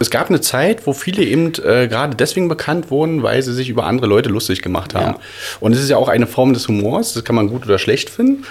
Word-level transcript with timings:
Es 0.00 0.10
gab 0.10 0.28
eine 0.28 0.40
Zeit, 0.40 0.86
wo 0.86 0.94
viele 0.94 1.22
eben 1.22 1.52
äh, 1.62 1.86
gerade 1.86 2.16
deswegen 2.16 2.48
bekannt 2.48 2.90
wurden, 2.90 3.22
weil 3.22 3.42
sie 3.42 3.52
sich 3.52 3.68
über 3.68 3.84
andere 3.84 4.06
Leute 4.06 4.30
lustig 4.30 4.62
gemacht 4.62 4.94
haben. 4.94 5.14
Ja. 5.14 5.20
Und 5.60 5.74
es 5.74 5.82
ist 5.82 5.90
ja 5.90 5.98
auch 5.98 6.08
eine 6.08 6.26
Form 6.26 6.54
des 6.54 6.66
Humors, 6.68 7.12
das 7.12 7.22
kann 7.22 7.36
man 7.36 7.48
gut 7.48 7.66
oder 7.66 7.78
schlecht 7.78 8.08
finden. 8.08 8.44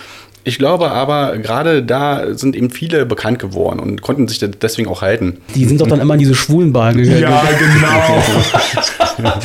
Ich 0.44 0.58
glaube 0.58 0.92
aber, 0.92 1.38
gerade 1.38 1.84
da 1.84 2.34
sind 2.34 2.56
eben 2.56 2.70
viele 2.70 3.06
bekannt 3.06 3.40
geworden 3.40 3.80
und 3.80 4.02
konnten 4.02 4.28
sich 4.28 4.40
deswegen 4.40 4.90
auch 4.90 5.02
halten. 5.02 5.38
Die 5.54 5.66
sind 5.66 5.82
doch 5.82 5.88
dann 5.88 6.00
immer 6.00 6.14
in 6.14 6.20
diese 6.20 6.36
schwulen 6.36 6.72
Bar 6.72 6.94
gegangen. 6.94 7.22
Ja, 7.22 7.44
genau. 7.60 8.24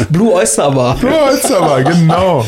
Blue 0.11 0.33
Oyster 0.33 0.71
Bar. 0.71 0.97
Blue 0.97 1.13
Oyster 1.13 1.61
Bar, 1.61 1.83
genau. 1.83 2.45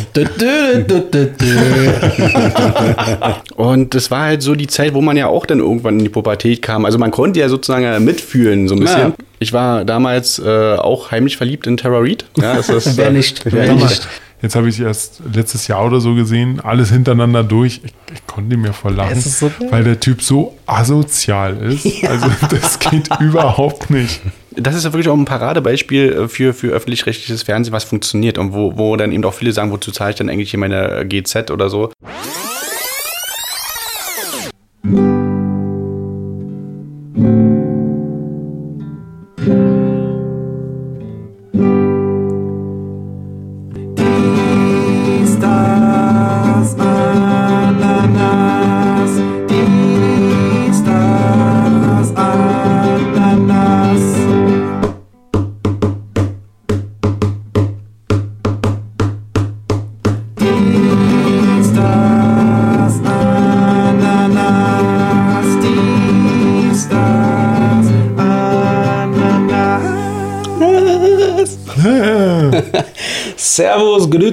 und 3.56 3.94
das 3.94 4.10
war 4.10 4.22
halt 4.22 4.42
so 4.42 4.54
die 4.54 4.68
Zeit, 4.68 4.94
wo 4.94 5.00
man 5.00 5.16
ja 5.16 5.26
auch 5.26 5.44
dann 5.44 5.58
irgendwann 5.58 5.98
in 5.98 6.04
die 6.04 6.10
Pubertät 6.10 6.62
kam. 6.62 6.84
Also 6.84 6.98
man 6.98 7.10
konnte 7.10 7.40
ja 7.40 7.48
sozusagen 7.48 8.04
mitfühlen, 8.04 8.68
so 8.68 8.74
ein 8.74 8.80
bisschen. 8.80 8.98
Ja. 9.00 9.12
Ich 9.38 9.52
war 9.52 9.84
damals 9.84 10.38
äh, 10.38 10.76
auch 10.76 11.10
heimlich 11.10 11.36
verliebt 11.36 11.66
in 11.66 11.76
Tara 11.76 11.98
Reid. 11.98 12.24
Ja, 12.36 12.54
das 12.54 12.68
ist, 12.68 12.96
wer 12.96 13.10
nicht? 13.10 13.44
Wer 13.44 13.74
nicht? 13.74 14.08
Jetzt 14.46 14.54
habe 14.54 14.68
ich 14.68 14.78
erst 14.78 15.22
letztes 15.34 15.66
Jahr 15.66 15.84
oder 15.84 15.98
so 15.98 16.14
gesehen, 16.14 16.60
alles 16.60 16.92
hintereinander 16.92 17.42
durch. 17.42 17.80
Ich, 17.82 17.92
ich 18.14 18.26
konnte 18.28 18.56
mir 18.56 18.72
vor 18.72 18.92
lachen, 18.92 19.20
so 19.20 19.50
weil 19.70 19.82
der 19.82 19.98
Typ 19.98 20.22
so 20.22 20.56
asozial 20.66 21.56
ist. 21.56 21.84
Ja. 21.96 22.10
Also 22.10 22.28
das 22.50 22.78
geht 22.78 23.08
überhaupt 23.20 23.90
nicht. 23.90 24.20
Das 24.52 24.76
ist 24.76 24.84
ja 24.84 24.92
wirklich 24.92 25.08
auch 25.08 25.16
ein 25.16 25.24
Paradebeispiel 25.24 26.28
für, 26.28 26.54
für 26.54 26.68
öffentlich-rechtliches 26.68 27.42
Fernsehen, 27.42 27.72
was 27.72 27.82
funktioniert 27.82 28.38
und 28.38 28.52
wo, 28.52 28.76
wo 28.76 28.96
dann 28.96 29.10
eben 29.10 29.24
auch 29.24 29.34
viele 29.34 29.50
sagen, 29.50 29.72
wozu 29.72 29.90
zahle 29.90 30.10
ich 30.10 30.16
dann 30.16 30.28
eigentlich 30.28 30.50
hier 30.50 30.60
meine 30.60 31.04
GZ 31.08 31.50
oder 31.50 31.68
so. 31.68 31.90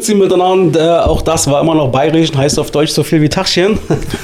Grüezi 0.04 0.16
miteinander. 0.16 1.10
Auch 1.10 1.22
das 1.22 1.50
war 1.50 1.62
immer 1.62 1.76
noch 1.76 1.90
bayerisch 1.90 2.30
und 2.30 2.38
heißt 2.38 2.60
auf 2.60 2.72
Deutsch 2.72 2.92
so 2.92 3.04
viel 3.04 3.22
wie 3.22 3.30
Tachchen. 3.30 3.80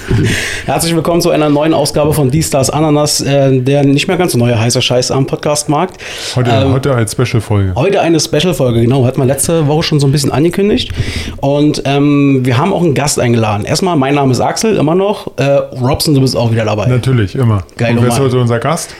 Herzlich 0.65 0.93
willkommen 0.93 1.21
zu 1.21 1.29
einer 1.29 1.49
neuen 1.49 1.73
Ausgabe 1.73 2.13
von 2.13 2.29
Die 2.29 2.43
Stars 2.43 2.69
Ananas, 2.69 3.21
äh, 3.21 3.61
der 3.61 3.85
nicht 3.85 4.05
mehr 4.09 4.17
ganz 4.17 4.33
so 4.33 4.37
neue 4.37 4.59
heißer 4.59 4.81
Scheiß 4.81 5.09
am 5.11 5.25
Podcastmarkt. 5.25 5.97
Heute, 6.35 6.51
ähm, 6.51 6.73
heute 6.73 6.93
eine 6.93 7.07
Special-Folge. 7.07 7.75
Heute 7.75 8.01
eine 8.01 8.19
Special-Folge, 8.19 8.81
genau. 8.81 9.05
Hat 9.05 9.17
man 9.17 9.29
letzte 9.29 9.67
Woche 9.67 9.83
schon 9.83 10.01
so 10.01 10.07
ein 10.07 10.11
bisschen 10.11 10.33
angekündigt. 10.33 10.91
Und 11.39 11.81
ähm, 11.85 12.41
wir 12.43 12.57
haben 12.57 12.73
auch 12.73 12.83
einen 12.83 12.93
Gast 12.93 13.17
eingeladen. 13.17 13.63
Erstmal, 13.63 13.95
mein 13.95 14.15
Name 14.15 14.33
ist 14.33 14.41
Axel, 14.41 14.75
immer 14.75 14.95
noch. 14.95 15.31
Äh, 15.37 15.43
Robson, 15.81 16.13
du 16.13 16.19
bist 16.19 16.35
auch 16.35 16.51
wieder 16.51 16.65
dabei. 16.65 16.87
Natürlich, 16.87 17.35
immer. 17.35 17.63
Geil, 17.77 17.97
und 17.97 18.03
wer 18.03 18.09
ist 18.09 18.19
heute 18.19 18.37
unser 18.37 18.59
Gast? 18.59 18.93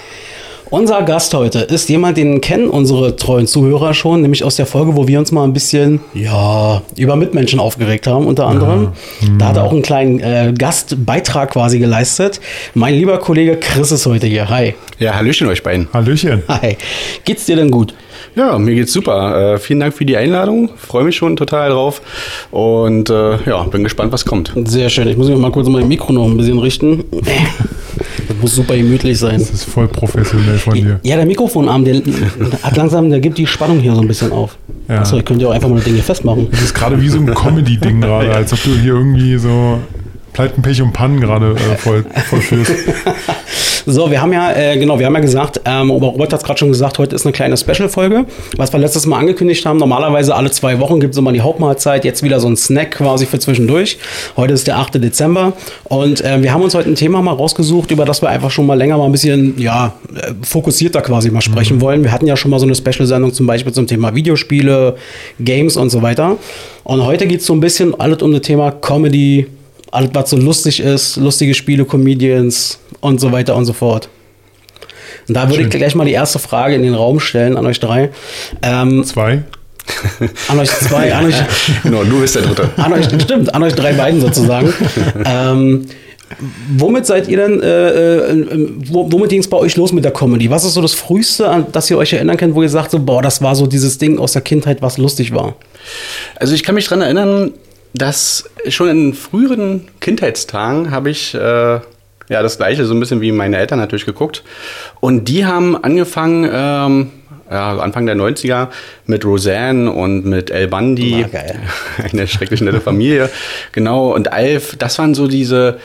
Unser 0.71 1.01
Gast 1.01 1.33
heute 1.33 1.61
ist 1.61 1.89
jemand, 1.89 2.17
den 2.17 2.41
kennen 2.41 2.69
unsere 2.69 3.15
treuen 3.15 3.47
Zuhörer 3.47 3.95
schon, 3.95 4.21
nämlich 4.21 4.43
aus 4.43 4.55
der 4.55 4.67
Folge, 4.67 4.95
wo 4.95 5.07
wir 5.07 5.17
uns 5.17 5.31
mal 5.31 5.43
ein 5.43 5.51
bisschen 5.51 5.99
ja, 6.13 6.83
über 6.95 7.15
Mitmenschen 7.15 7.59
aufgeregt 7.59 8.05
haben, 8.05 8.27
unter 8.27 8.45
anderem. 8.45 8.89
Ja. 9.19 9.27
Da 9.39 9.47
hat 9.47 9.57
er 9.57 9.63
auch 9.63 9.71
einen 9.71 9.81
kleinen 9.81 10.19
äh, 10.19 10.53
Gastbeitrag 10.55 11.53
quasi 11.53 11.79
geleistet. 11.79 12.39
Mein 12.75 12.93
lieber 12.93 13.17
Kollege 13.17 13.57
Chris 13.57 13.91
ist 13.91 14.05
heute 14.05 14.27
hier. 14.27 14.47
Hi. 14.47 14.75
Ja, 14.99 15.15
Hallöchen 15.15 15.47
euch 15.47 15.63
beiden. 15.63 15.87
Hallöchen. 15.91 16.43
Hi. 16.47 16.77
Geht's 17.25 17.47
dir 17.47 17.55
denn 17.55 17.71
gut? 17.71 17.95
Ja, 18.35 18.59
mir 18.59 18.75
geht's 18.75 18.93
super. 18.93 19.55
Äh, 19.55 19.57
vielen 19.57 19.79
Dank 19.79 19.95
für 19.95 20.05
die 20.05 20.17
Einladung. 20.17 20.69
Freue 20.77 21.03
mich 21.03 21.15
schon 21.15 21.35
total 21.35 21.71
drauf. 21.71 21.99
Und 22.51 23.09
äh, 23.09 23.37
ja, 23.49 23.63
bin 23.63 23.83
gespannt, 23.83 24.11
was 24.11 24.23
kommt. 24.23 24.53
Sehr 24.65 24.91
schön. 24.91 25.07
Ich 25.07 25.17
muss 25.17 25.29
mich 25.29 25.37
mal 25.37 25.51
kurz 25.51 25.67
mein 25.67 25.87
Mikro 25.87 26.13
noch 26.13 26.25
ein 26.25 26.37
bisschen 26.37 26.59
richten. 26.59 27.05
Das 28.29 28.37
muss 28.37 28.55
super 28.55 28.77
gemütlich 28.77 29.17
sein. 29.17 29.39
Das 29.39 29.49
ist 29.49 29.63
voll 29.63 29.87
professionell 29.87 30.59
von 30.59 30.75
dir. 30.75 30.99
Ja, 31.01 31.15
der 31.15 31.25
Mikrofonarm, 31.25 31.83
der 31.83 31.95
hat 32.61 32.77
langsam, 32.77 33.09
der 33.09 33.19
gibt 33.19 33.39
die 33.39 33.47
Spannung 33.47 33.79
hier 33.79 33.95
so 33.95 34.01
ein 34.01 34.07
bisschen 34.07 34.31
auf. 34.31 34.55
Ja. 34.87 34.99
Achso, 34.99 35.17
ihr 35.17 35.23
könnt 35.23 35.41
ja 35.41 35.47
auch 35.47 35.51
einfach 35.51 35.67
mal 35.67 35.77
das 35.77 35.85
Ding 35.85 35.95
hier 35.95 36.03
festmachen. 36.03 36.47
Das 36.51 36.61
ist 36.61 36.75
gerade 36.75 37.01
wie 37.01 37.09
so 37.09 37.17
ein 37.17 37.33
Comedy-Ding 37.33 38.01
gerade, 38.01 38.31
als 38.31 38.53
ob 38.53 38.63
du 38.63 38.75
hier 38.75 38.93
irgendwie 38.93 39.35
so 39.39 39.79
Pleiten, 40.33 40.61
Pech 40.61 40.79
und 40.83 40.93
Pannen 40.93 41.19
gerade 41.19 41.55
äh, 41.55 41.75
voll, 41.75 42.05
vollführst. 42.29 42.71
So, 43.91 44.11
wir 44.11 44.21
haben 44.21 44.31
ja, 44.31 44.51
äh, 44.51 44.77
genau, 44.77 44.99
wir 44.99 45.07
haben 45.07 45.15
ja 45.15 45.19
gesagt, 45.19 45.61
ähm, 45.65 45.89
Robert 45.89 46.31
hat 46.31 46.41
es 46.41 46.45
gerade 46.45 46.59
schon 46.59 46.67
gesagt, 46.67 46.99
heute 46.99 47.15
ist 47.15 47.25
eine 47.25 47.33
kleine 47.33 47.57
Special-Folge. 47.57 48.25
Was 48.55 48.71
wir 48.71 48.79
letztes 48.79 49.07
Mal 49.07 49.17
angekündigt 49.17 49.65
haben, 49.65 49.79
normalerweise 49.79 50.35
alle 50.35 50.51
zwei 50.51 50.79
Wochen 50.79 50.99
gibt 50.99 51.15
es 51.15 51.17
immer 51.17 51.31
die 51.31 51.41
Hauptmahlzeit, 51.41 52.05
jetzt 52.05 52.21
wieder 52.21 52.39
so 52.39 52.47
ein 52.47 52.55
Snack 52.55 52.91
quasi 52.91 53.25
für 53.25 53.39
zwischendurch. 53.39 53.97
Heute 54.37 54.53
ist 54.53 54.67
der 54.67 54.77
8. 54.77 55.01
Dezember 55.03 55.53
und 55.85 56.23
äh, 56.23 56.43
wir 56.43 56.53
haben 56.53 56.61
uns 56.61 56.75
heute 56.75 56.87
ein 56.87 56.93
Thema 56.93 57.23
mal 57.23 57.33
rausgesucht, 57.33 57.89
über 57.89 58.05
das 58.05 58.21
wir 58.21 58.29
einfach 58.29 58.51
schon 58.51 58.67
mal 58.67 58.75
länger 58.75 58.95
mal 58.99 59.05
ein 59.05 59.11
bisschen, 59.11 59.59
ja, 59.59 59.93
äh, 60.15 60.33
fokussierter 60.43 61.01
quasi 61.01 61.31
mal 61.31 61.41
sprechen 61.41 61.77
mhm. 61.77 61.81
wollen. 61.81 62.03
Wir 62.03 62.11
hatten 62.11 62.27
ja 62.27 62.37
schon 62.37 62.51
mal 62.51 62.59
so 62.59 62.67
eine 62.67 62.75
Special-Sendung 62.75 63.33
zum 63.33 63.47
Beispiel 63.47 63.73
zum 63.73 63.87
Thema 63.87 64.13
Videospiele, 64.13 64.97
Games 65.39 65.77
und 65.77 65.89
so 65.89 66.03
weiter. 66.03 66.37
Und 66.83 67.03
heute 67.03 67.25
geht 67.25 67.39
es 67.39 67.47
so 67.47 67.53
ein 67.53 67.59
bisschen 67.59 67.99
alles 67.99 68.21
um 68.21 68.33
das 68.33 68.41
Thema 68.41 68.69
Comedy, 68.69 69.47
alles, 69.91 70.09
was 70.13 70.29
so 70.29 70.37
lustig 70.37 70.79
ist, 70.79 71.17
lustige 71.17 71.53
Spiele, 71.53 71.85
Comedians 71.85 72.79
und 72.99 73.19
so 73.19 73.31
weiter 73.31 73.55
und 73.55 73.65
so 73.65 73.73
fort. 73.73 74.09
Und 75.27 75.35
da 75.35 75.49
würde 75.49 75.63
ich 75.63 75.69
gleich 75.69 75.95
mal 75.95 76.05
die 76.05 76.13
erste 76.13 76.39
Frage 76.39 76.75
in 76.75 76.81
den 76.81 76.95
Raum 76.95 77.19
stellen 77.19 77.55
an 77.57 77.65
euch 77.65 77.79
drei. 77.79 78.09
Ähm, 78.61 79.03
zwei? 79.03 79.43
An 80.47 80.59
euch 80.59 80.69
zwei, 80.69 81.13
an 81.13 81.25
euch. 81.25 81.35
genau, 81.83 82.03
du 82.03 82.21
bist 82.21 82.35
der 82.35 82.43
Dritte. 82.43 82.69
An 82.77 82.93
euch, 82.93 83.05
stimmt, 83.05 83.53
an 83.53 83.63
euch 83.63 83.73
drei 83.73 83.93
beiden 83.93 84.21
sozusagen. 84.21 84.73
ähm, 85.25 85.85
womit 86.77 87.05
seid 87.05 87.27
ihr 87.27 87.37
denn, 87.37 87.61
äh, 87.61 88.31
äh, 88.31 88.69
womit 88.89 89.29
ging 89.29 89.39
es 89.39 89.49
bei 89.49 89.57
euch 89.57 89.75
los 89.77 89.91
mit 89.93 90.05
der 90.05 90.11
Comedy? 90.11 90.49
Was 90.49 90.63
ist 90.63 90.75
so 90.75 90.81
das 90.81 90.93
Früheste, 90.93 91.49
an 91.49 91.67
das 91.71 91.89
ihr 91.89 91.97
euch 91.97 92.13
erinnern 92.13 92.37
könnt, 92.37 92.55
wo 92.55 92.61
ihr 92.61 92.69
sagt, 92.69 92.91
so, 92.91 92.99
boah, 92.99 93.21
das 93.21 93.41
war 93.41 93.55
so 93.55 93.67
dieses 93.67 93.97
Ding 93.97 94.19
aus 94.19 94.33
der 94.33 94.41
Kindheit, 94.41 94.81
was 94.81 94.97
lustig 94.97 95.33
war? 95.33 95.55
Also 96.35 96.53
ich 96.53 96.63
kann 96.63 96.75
mich 96.75 96.85
daran 96.85 97.01
erinnern, 97.01 97.53
dass 97.93 98.49
schon 98.67 98.89
in 98.89 99.13
früheren 99.13 99.87
Kindheitstagen 99.99 100.91
habe 100.91 101.09
ich 101.09 101.33
äh, 101.33 101.39
ja 101.39 102.41
das 102.43 102.57
gleiche 102.57 102.85
so 102.85 102.93
ein 102.93 102.99
bisschen 102.99 103.21
wie 103.21 103.31
meine 103.31 103.57
Eltern 103.57 103.79
natürlich 103.79 104.05
geguckt. 104.05 104.43
Und 104.99 105.27
die 105.27 105.45
haben 105.45 105.81
angefangen, 105.83 106.49
ähm, 106.51 107.11
ja, 107.49 107.77
Anfang 107.79 108.05
der 108.05 108.15
90er 108.15 108.67
mit 109.07 109.25
Roseanne 109.25 109.91
und 109.91 110.25
mit 110.25 110.51
El 110.51 110.67
Bundy. 110.67 111.25
Oh, 111.27 112.03
Eine 112.11 112.27
schrecklich 112.27 112.61
nette 112.61 112.81
Familie. 112.81 113.29
genau, 113.71 114.13
und 114.13 114.31
Alf, 114.31 114.75
das 114.77 114.99
waren 114.99 115.15
so 115.15 115.27
diese 115.27 115.79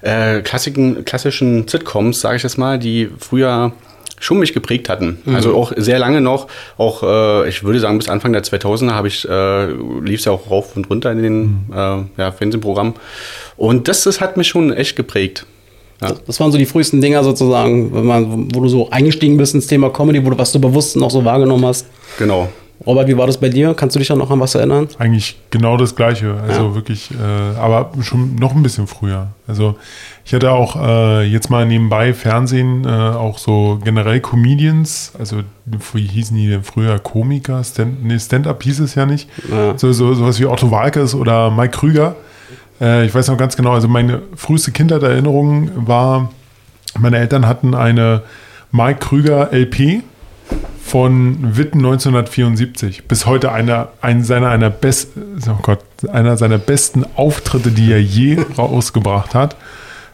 äh, 0.00 0.40
klassischen, 0.40 1.04
klassischen 1.04 1.68
Sitcoms, 1.68 2.22
sage 2.22 2.36
ich 2.36 2.42
jetzt 2.42 2.56
mal, 2.56 2.78
die 2.78 3.10
früher 3.18 3.72
schon 4.20 4.38
mich 4.38 4.54
geprägt 4.54 4.88
hatten. 4.88 5.18
Mhm. 5.24 5.34
Also 5.34 5.56
auch 5.56 5.72
sehr 5.76 5.98
lange 5.98 6.20
noch, 6.20 6.46
auch 6.78 7.02
äh, 7.02 7.48
ich 7.48 7.64
würde 7.64 7.80
sagen 7.80 7.98
bis 7.98 8.08
Anfang 8.08 8.32
der 8.32 8.44
2000er 8.44 8.92
habe 8.92 9.08
ich 9.08 9.28
äh, 9.28 9.66
lief 9.66 10.20
es 10.20 10.26
ja 10.26 10.32
auch 10.32 10.48
rauf 10.48 10.76
und 10.76 10.88
runter 10.88 11.10
in 11.10 11.22
den 11.22 11.40
mhm. 11.40 11.64
äh, 11.72 12.22
ja, 12.22 12.30
Fernsehprogrammen 12.30 12.94
und 13.56 13.88
das, 13.88 14.04
das 14.04 14.20
hat 14.20 14.36
mich 14.36 14.46
schon 14.46 14.72
echt 14.72 14.94
geprägt. 14.94 15.46
Ja. 16.00 16.14
Das 16.26 16.40
waren 16.40 16.50
so 16.50 16.56
die 16.56 16.66
frühesten 16.66 17.00
Dinger 17.00 17.22
sozusagen, 17.24 17.94
wenn 17.94 18.06
man, 18.06 18.54
wo 18.54 18.60
du 18.60 18.68
so 18.68 18.88
eingestiegen 18.90 19.36
bist 19.36 19.54
ins 19.54 19.66
Thema 19.66 19.90
Comedy, 19.90 20.24
wo 20.24 20.30
du 20.30 20.38
was 20.38 20.52
du 20.52 20.58
bewusst 20.58 20.96
noch 20.96 21.10
so 21.10 21.24
wahrgenommen 21.24 21.66
hast. 21.66 21.86
Genau. 22.18 22.48
Robert, 22.86 23.08
wie 23.08 23.16
war 23.16 23.26
das 23.26 23.38
bei 23.38 23.50
dir? 23.50 23.74
Kannst 23.74 23.94
du 23.94 23.98
dich 23.98 24.08
da 24.08 24.16
noch 24.16 24.30
an 24.30 24.40
was 24.40 24.54
erinnern? 24.54 24.88
Eigentlich 24.98 25.38
genau 25.50 25.76
das 25.76 25.94
Gleiche. 25.94 26.36
Also 26.48 26.68
ja. 26.68 26.74
wirklich, 26.74 27.10
äh, 27.10 27.58
aber 27.58 27.92
schon 28.00 28.36
noch 28.36 28.54
ein 28.54 28.62
bisschen 28.62 28.86
früher. 28.86 29.28
Also 29.46 29.76
ich 30.24 30.32
hatte 30.32 30.50
auch 30.52 30.76
äh, 30.76 31.24
jetzt 31.24 31.50
mal 31.50 31.66
nebenbei 31.66 32.14
Fernsehen, 32.14 32.86
äh, 32.86 32.88
auch 32.88 33.36
so 33.36 33.78
generell 33.84 34.20
Comedians, 34.20 35.12
also 35.18 35.42
wie 35.92 36.06
hießen 36.06 36.34
die 36.34 36.48
denn 36.48 36.62
früher? 36.62 36.98
Komiker? 36.98 37.62
Stand, 37.64 38.02
nee, 38.02 38.18
Stand-up 38.18 38.62
hieß 38.62 38.80
es 38.80 38.94
ja 38.94 39.04
nicht. 39.04 39.28
Ja. 39.50 39.76
So, 39.76 39.92
so 39.92 40.14
sowas 40.14 40.40
wie 40.40 40.46
Otto 40.46 40.70
Walkes 40.70 41.14
oder 41.14 41.50
Mike 41.50 41.76
Krüger. 41.76 42.16
Äh, 42.80 43.04
ich 43.04 43.14
weiß 43.14 43.28
noch 43.28 43.36
ganz 43.36 43.56
genau, 43.56 43.72
also 43.72 43.88
meine 43.88 44.22
früheste 44.36 44.72
Kindheitserinnerung 44.72 45.70
war, 45.86 46.30
meine 46.98 47.18
Eltern 47.18 47.46
hatten 47.46 47.74
eine 47.74 48.22
Mike 48.72 49.00
Krüger 49.00 49.52
LP 49.52 50.02
von 50.90 51.56
Witten 51.56 51.78
1974. 51.78 53.04
Bis 53.06 53.24
heute 53.24 53.52
einer, 53.52 53.90
ein, 54.00 54.24
seiner, 54.24 54.48
einer, 54.50 54.70
best, 54.70 55.12
oh 55.48 55.62
Gott, 55.62 55.78
einer 56.12 56.36
seiner 56.36 56.58
besten 56.58 57.04
Auftritte, 57.14 57.70
die 57.70 57.92
er 57.92 58.02
je 58.02 58.38
rausgebracht 58.58 59.34
hat. 59.36 59.54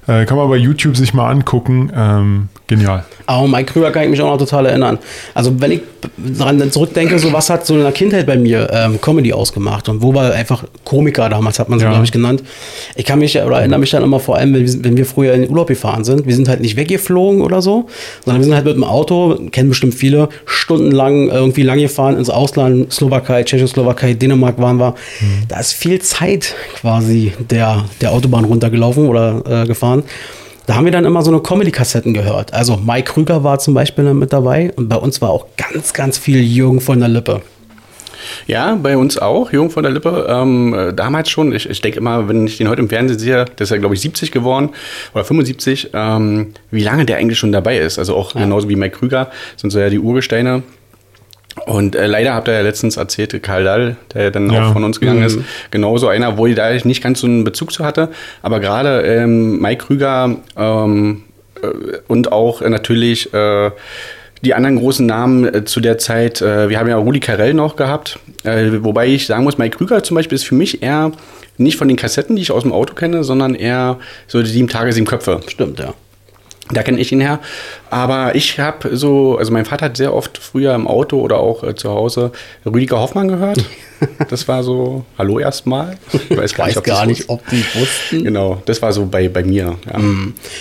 Äh, 0.06 0.26
kann 0.26 0.36
man 0.36 0.50
bei 0.50 0.56
YouTube 0.56 0.94
sich 0.94 1.14
mal 1.14 1.30
angucken. 1.30 1.90
Ähm, 1.94 2.48
genial. 2.68 3.04
Aber 3.26 3.48
Mike 3.48 3.72
Krüger 3.72 3.90
kann 3.90 4.04
ich 4.04 4.10
mich 4.10 4.20
auch 4.20 4.30
noch 4.30 4.38
total 4.38 4.66
erinnern. 4.66 4.98
Also 5.34 5.60
wenn 5.60 5.72
ich 5.72 5.80
daran 6.16 6.70
zurückdenke, 6.70 7.18
so 7.18 7.32
was 7.32 7.50
hat 7.50 7.66
so 7.66 7.74
in 7.74 7.82
der 7.82 7.92
Kindheit 7.92 8.26
bei 8.26 8.36
mir 8.36 8.68
ähm, 8.72 9.00
Comedy 9.00 9.32
ausgemacht 9.32 9.88
und 9.88 10.02
wo 10.02 10.14
war 10.14 10.32
einfach 10.32 10.64
Komiker 10.84 11.28
damals, 11.28 11.58
hat 11.58 11.68
man 11.68 11.78
sie, 11.78 11.84
Ja. 11.84 11.90
glaube 11.90 12.04
ich, 12.04 12.12
genannt. 12.12 12.42
Ich 12.94 13.04
kann 13.04 13.18
mich 13.18 13.36
oder 13.40 13.58
erinnere 13.58 13.80
mich 13.80 13.90
dann 13.90 14.02
immer 14.02 14.20
vor 14.20 14.36
allem, 14.36 14.54
wenn 14.54 14.66
wir, 14.66 14.84
wenn 14.84 14.96
wir 14.96 15.06
früher 15.06 15.34
in 15.34 15.42
den 15.42 15.50
Urlaub 15.50 15.66
gefahren 15.68 16.04
sind. 16.04 16.26
Wir 16.26 16.34
sind 16.34 16.48
halt 16.48 16.60
nicht 16.60 16.76
weggeflogen 16.76 17.40
oder 17.40 17.62
so, 17.62 17.86
sondern 18.24 18.40
wir 18.42 18.44
sind 18.44 18.54
halt 18.54 18.64
mit 18.64 18.74
dem 18.76 18.84
Auto, 18.84 19.38
kennen 19.50 19.68
bestimmt 19.68 19.94
viele, 19.94 20.28
stundenlang 20.44 21.28
irgendwie 21.28 21.62
lang 21.62 21.78
gefahren 21.78 22.16
ins 22.16 22.30
Ausland, 22.30 22.92
Slowakei, 22.92 23.42
Tschechoslowakei, 23.44 24.14
Dänemark 24.14 24.58
waren 24.58 24.78
wir. 24.78 24.94
Da 25.48 25.58
ist 25.60 25.72
viel 25.72 26.00
Zeit 26.00 26.54
quasi 26.80 27.32
der, 27.50 27.84
der 28.00 28.12
Autobahn 28.12 28.44
runtergelaufen 28.44 29.08
oder 29.08 29.42
äh, 29.62 29.66
gefahren. 29.66 30.04
Da 30.66 30.74
haben 30.74 30.84
wir 30.84 30.92
dann 30.92 31.04
immer 31.04 31.22
so 31.22 31.30
eine 31.30 31.40
Comedy-Kassetten 31.40 32.12
gehört. 32.12 32.52
Also 32.52 32.76
Mike 32.76 33.12
Krüger 33.12 33.44
war 33.44 33.60
zum 33.60 33.72
Beispiel 33.72 34.04
dann 34.04 34.18
mit 34.18 34.32
dabei 34.32 34.72
und 34.74 34.88
bei 34.88 34.96
uns 34.96 35.22
war 35.22 35.30
auch 35.30 35.46
ganz, 35.56 35.92
ganz 35.92 36.18
viel 36.18 36.42
Jürgen 36.42 36.80
von 36.80 36.98
der 36.98 37.08
Lippe. 37.08 37.40
Ja, 38.48 38.74
bei 38.74 38.96
uns 38.96 39.16
auch, 39.16 39.52
Jürgen 39.52 39.70
von 39.70 39.84
der 39.84 39.92
Lippe. 39.92 40.26
Ähm, 40.28 40.74
äh, 40.74 40.92
damals 40.92 41.30
schon, 41.30 41.52
ich, 41.52 41.70
ich 41.70 41.80
denke 41.80 41.98
immer, 41.98 42.28
wenn 42.28 42.48
ich 42.48 42.58
den 42.58 42.68
heute 42.68 42.82
im 42.82 42.88
Fernsehen 42.88 43.18
sehe, 43.18 43.44
der 43.44 43.60
ist 43.60 43.70
ja, 43.70 43.76
glaube 43.76 43.94
ich, 43.94 44.00
70 44.00 44.32
geworden 44.32 44.70
oder 45.14 45.24
75, 45.24 45.90
ähm, 45.94 46.54
wie 46.72 46.82
lange 46.82 47.06
der 47.06 47.18
eigentlich 47.18 47.38
schon 47.38 47.52
dabei 47.52 47.78
ist. 47.78 48.00
Also 48.00 48.16
auch 48.16 48.32
genauso 48.32 48.68
wie 48.68 48.74
Mike 48.74 48.98
Krüger, 48.98 49.30
sind 49.56 49.70
so 49.70 49.78
ja 49.78 49.88
die 49.88 50.00
Urgesteine. 50.00 50.64
Und 51.64 51.96
äh, 51.96 52.06
leider 52.06 52.34
habt 52.34 52.48
ihr 52.48 52.54
ja 52.54 52.60
letztens 52.60 52.96
erzählt, 52.96 53.42
Karl 53.42 53.64
Dahl, 53.64 53.96
der 54.14 54.24
ja 54.24 54.30
dann 54.30 54.50
Ja. 54.50 54.68
auch 54.68 54.72
von 54.74 54.84
uns 54.84 55.00
gegangen 55.00 55.22
ist, 55.22 55.38
genauso 55.70 56.08
einer, 56.08 56.36
wo 56.36 56.46
ich 56.46 56.54
da 56.54 56.70
nicht 56.72 57.02
ganz 57.02 57.20
so 57.20 57.26
einen 57.26 57.44
Bezug 57.44 57.72
zu 57.72 57.84
hatte. 57.84 58.10
Aber 58.42 58.60
gerade 58.60 59.00
ähm, 59.02 59.58
Mike 59.60 59.86
Krüger 59.86 60.36
ähm, 60.56 61.22
äh, 61.62 61.66
und 62.08 62.30
auch 62.30 62.60
äh, 62.60 62.68
natürlich 62.68 63.32
äh, 63.32 63.70
die 64.42 64.52
anderen 64.54 64.76
großen 64.76 65.06
Namen 65.06 65.52
äh, 65.52 65.64
zu 65.64 65.80
der 65.80 65.96
Zeit, 65.98 66.42
äh, 66.42 66.68
wir 66.68 66.78
haben 66.78 66.88
ja 66.88 66.96
Rudi 66.98 67.20
Carell 67.20 67.54
noch 67.54 67.74
gehabt, 67.76 68.18
äh, 68.44 68.70
wobei 68.82 69.06
ich 69.08 69.26
sagen 69.26 69.42
muss, 69.44 69.56
Mike 69.58 69.78
Krüger 69.78 70.02
zum 70.02 70.14
Beispiel 70.14 70.36
ist 70.36 70.44
für 70.44 70.54
mich 70.54 70.82
eher 70.82 71.12
nicht 71.56 71.78
von 71.78 71.88
den 71.88 71.96
Kassetten, 71.96 72.36
die 72.36 72.42
ich 72.42 72.52
aus 72.52 72.62
dem 72.64 72.72
Auto 72.72 72.94
kenne, 72.94 73.24
sondern 73.24 73.54
eher 73.54 73.96
so 74.26 74.42
die 74.42 74.50
sieben 74.50 74.68
Tage, 74.68 74.92
sieben 74.92 75.06
Köpfe. 75.06 75.40
Stimmt, 75.48 75.80
ja. 75.80 75.94
Da 76.70 76.82
kenne 76.82 76.98
ich 76.98 77.12
ihn 77.12 77.20
her. 77.20 77.38
Aber 77.90 78.34
ich 78.34 78.58
habe 78.58 78.96
so, 78.96 79.36
also 79.38 79.52
mein 79.52 79.64
Vater 79.64 79.86
hat 79.86 79.96
sehr 79.96 80.12
oft 80.12 80.38
früher 80.38 80.74
im 80.74 80.88
Auto 80.88 81.20
oder 81.20 81.38
auch 81.38 81.62
äh, 81.62 81.74
zu 81.74 81.90
Hause 81.90 82.32
Rüdiger 82.64 82.98
Hoffmann 82.98 83.28
gehört. 83.28 83.64
Das 84.28 84.46
war 84.48 84.62
so, 84.62 85.04
hallo 85.18 85.38
erstmal. 85.38 85.96
Ich 86.28 86.36
weiß 86.36 86.54
gar 86.54 86.66
Weiß 86.66 86.74
nicht, 86.74 86.78
ob 86.78 86.84
gar 86.84 86.98
das 87.00 87.06
nicht, 87.06 87.28
ob 87.28 87.48
die 87.48 87.64
wussten. 87.74 88.24
Genau, 88.24 88.60
das 88.64 88.82
war 88.82 88.92
so 88.92 89.06
bei, 89.06 89.28
bei 89.28 89.42
mir. 89.42 89.76
Ja. 89.86 90.00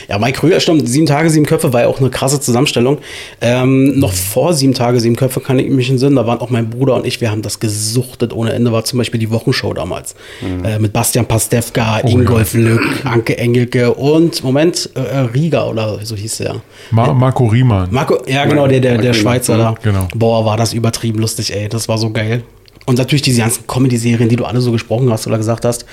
Ja, 0.10 0.18
Mike 0.20 0.40
Krüger, 0.40 0.60
stimmt, 0.60 0.88
sieben 0.88 1.06
Tage, 1.06 1.30
sieben 1.30 1.46
Köpfe 1.46 1.74
war 1.74 1.82
ja 1.82 1.88
auch 1.88 2.00
eine 2.00 2.10
krasse 2.10 2.40
Zusammenstellung. 2.40 3.00
Ähm, 3.42 4.00
noch 4.00 4.14
vor 4.14 4.54
sieben 4.54 4.74
Tage, 4.74 5.00
sieben 5.00 5.16
Köpfe 5.16 5.40
kann 5.40 5.60
ich 5.60 5.70
mich 5.70 5.90
entsinnen, 5.90 6.16
da 6.16 6.28
waren 6.28 6.40
auch 6.40 6.50
mein 6.50 6.70
Bruder 6.70 6.96
und 6.96 7.06
ich, 7.06 7.22
wir 7.22 7.32
haben 7.32 7.42
das 7.42 7.60
gesuchtet 7.60 8.34
ohne 8.34 8.54
Ende, 8.54 8.72
war 8.72 8.84
zum 8.84 8.98
Beispiel 8.98 9.20
die 9.20 9.32
Wochenshow 9.32 9.74
damals. 9.74 10.16
Äh, 10.64 10.80
mit 10.80 10.94
Bastian 10.94 11.26
Pastewka, 11.26 12.00
Ingolf 12.00 12.54
Lück, 12.54 12.82
Anke 13.04 13.38
Engelke 13.38 13.94
und, 13.94 14.44
Moment, 14.44 14.90
äh, 14.96 15.00
äh, 15.00 15.20
Rieger 15.34 15.70
oder 15.70 16.00
so 16.04 16.16
hieß 16.16 16.38
der. 16.38 16.62
Ma 16.92 17.14
Marco 17.14 17.46
Riemann. 17.46 17.88
Marco, 17.92 18.18
ja 18.28 18.46
genau, 18.46 18.68
der, 18.68 18.80
der, 18.80 18.98
der 18.98 19.14
Schweizer 19.14 19.56
Riemann, 19.56 19.76
da. 19.76 19.92
genau. 19.92 20.08
Boah, 20.16 20.46
war 20.46 20.58
das 20.58 20.74
übertrieben 20.74 21.20
lustig, 21.20 21.56
ey, 21.56 21.70
das 21.70 21.88
war 21.88 21.98
so 21.98 22.12
geil. 22.12 22.44
Und 22.86 22.98
natürlich 22.98 23.24
diese 23.24 23.42
ganzen 23.42 23.66
Comedy-Serien, 23.68 24.30
die 24.30 24.36
du 24.36 24.46
alle 24.46 24.62
so 24.62 24.72
gesprochen 24.72 25.12
hast 25.12 25.26
oder 25.26 25.38
gesagt 25.38 25.66
hast, 25.66 25.86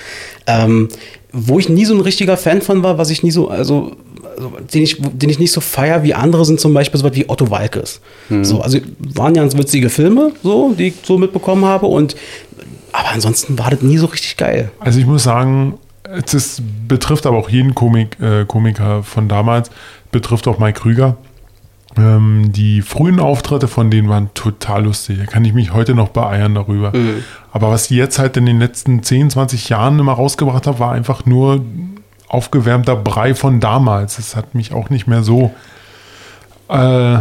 ähm, 0.45 0.89
wo 1.31 1.57
ich 1.57 1.67
nie 1.67 1.85
so 1.85 1.95
ein 1.95 2.01
richtiger 2.01 2.37
Fan 2.37 2.61
von 2.61 2.83
war, 2.83 2.99
was 2.99 3.09
ich 3.09 3.23
nie 3.23 3.31
so, 3.31 3.47
also, 3.47 3.93
also 4.37 4.53
den, 4.71 4.83
ich, 4.83 4.97
den 5.01 5.29
ich 5.29 5.39
nicht 5.39 5.51
so 5.51 5.61
feier 5.61 6.03
wie 6.03 6.13
andere 6.13 6.45
sind 6.45 6.59
zum 6.59 6.73
Beispiel 6.73 6.99
so 6.99 7.05
was 7.05 7.15
wie 7.15 7.27
Otto 7.27 7.49
Walkes. 7.49 7.99
So, 8.43 8.61
also 8.61 8.77
waren 8.99 9.33
ja 9.33 9.41
ganz 9.41 9.57
witzige 9.57 9.89
Filme, 9.89 10.33
so, 10.43 10.73
die 10.77 10.89
ich 10.89 10.93
so 11.03 11.17
mitbekommen 11.17 11.65
habe 11.65 11.87
und 11.87 12.15
aber 12.91 13.09
ansonsten 13.09 13.57
war 13.57 13.71
das 13.71 13.81
nie 13.81 13.97
so 13.97 14.05
richtig 14.05 14.37
geil. 14.37 14.71
Also 14.79 14.99
ich 14.99 15.07
muss 15.07 15.23
sagen, 15.23 15.79
es 16.03 16.33
ist, 16.33 16.61
betrifft 16.87 17.25
aber 17.25 17.37
auch 17.37 17.49
jeden 17.49 17.73
Komik, 17.73 18.19
äh, 18.21 18.45
Komiker 18.45 19.01
von 19.03 19.27
damals, 19.27 19.71
betrifft 20.11 20.47
auch 20.47 20.59
Mike 20.59 20.81
Krüger. 20.81 21.17
Ähm, 21.97 22.51
die 22.51 22.81
frühen 22.81 23.19
Auftritte 23.19 23.67
von 23.67 23.91
denen 23.91 24.09
waren 24.09 24.33
total 24.33 24.85
lustig. 24.85 25.19
Da 25.19 25.25
kann 25.25 25.45
ich 25.45 25.53
mich 25.53 25.73
heute 25.73 25.93
noch 25.93 26.09
beeiern 26.09 26.55
darüber. 26.55 26.91
Aber 27.51 27.69
was 27.69 27.87
die 27.87 27.95
jetzt 27.95 28.19
halt 28.19 28.37
in 28.37 28.45
den 28.45 28.59
letzten 28.59 29.03
10, 29.03 29.29
20 29.29 29.69
Jahren 29.69 29.99
immer 29.99 30.13
rausgebracht 30.13 30.65
haben, 30.65 30.79
war 30.79 30.91
einfach 30.91 31.25
nur 31.25 31.63
aufgewärmter 32.27 32.95
Brei 32.95 33.35
von 33.35 33.59
damals. 33.59 34.15
Das 34.15 34.35
hat 34.35 34.55
mich 34.55 34.73
auch 34.73 34.89
nicht 34.89 35.07
mehr 35.07 35.21
so, 35.21 35.53
äh, 36.69 37.19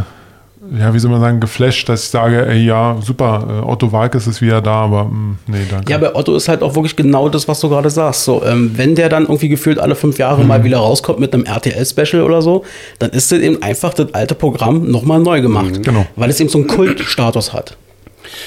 ja, 0.79 0.95
wie 0.95 0.99
soll 1.01 1.11
man 1.11 1.21
sagen, 1.21 1.41
geflasht, 1.41 1.89
dass 1.89 2.05
ich 2.05 2.11
sage, 2.11 2.47
ey, 2.47 2.65
ja, 2.65 2.97
super, 3.03 3.63
äh, 3.65 3.69
Otto 3.69 3.91
Walkes 3.91 4.29
ist 4.29 4.41
wieder 4.41 4.61
da, 4.61 4.83
aber 4.83 5.05
mh, 5.07 5.37
nee, 5.49 5.59
danke. 5.69 5.91
Ja, 5.91 5.99
bei 5.99 6.15
Otto 6.15 6.37
ist 6.37 6.49
halt 6.49 6.63
auch 6.63 6.75
wirklich 6.77 6.95
genau 6.95 7.29
das, 7.29 7.49
was 7.49 7.59
du 7.61 7.69
gerade 7.69 7.91
sagst. 7.91 8.25
So, 8.25 8.45
ähm, 8.45 8.71
wenn 8.77 8.95
der 8.95 9.09
dann 9.09 9.25
irgendwie 9.25 9.49
gefühlt 9.49 9.81
alle 9.81 9.97
fünf 9.97 10.19
Jahre 10.19 10.45
mal 10.45 10.63
wieder 10.63 10.79
rauskommt 10.79 11.19
mit 11.19 11.35
einem 11.35 11.45
RTL-Special 11.45 12.23
oder 12.23 12.43
so, 12.43 12.65
dann 13.01 13.11
ist 13.11 13.33
das 13.33 13.41
eben 13.41 13.61
einfach 13.61 13.93
das 13.95 14.15
alte 14.15 14.37
Programm 14.37 14.89
nochmal 14.89 15.19
neu 15.19 15.41
gemacht. 15.41 15.83
Genau. 15.83 16.07
Weil 16.15 16.31
es 16.31 16.39
eben 16.39 16.49
so 16.49 16.59
einen 16.59 16.69
Kultstatus 16.69 17.53
hat. 17.53 17.77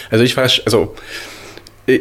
Also 0.10 0.24
ich 0.24 0.38
war, 0.38 0.44
also 0.44 0.96
äh, 1.88 2.00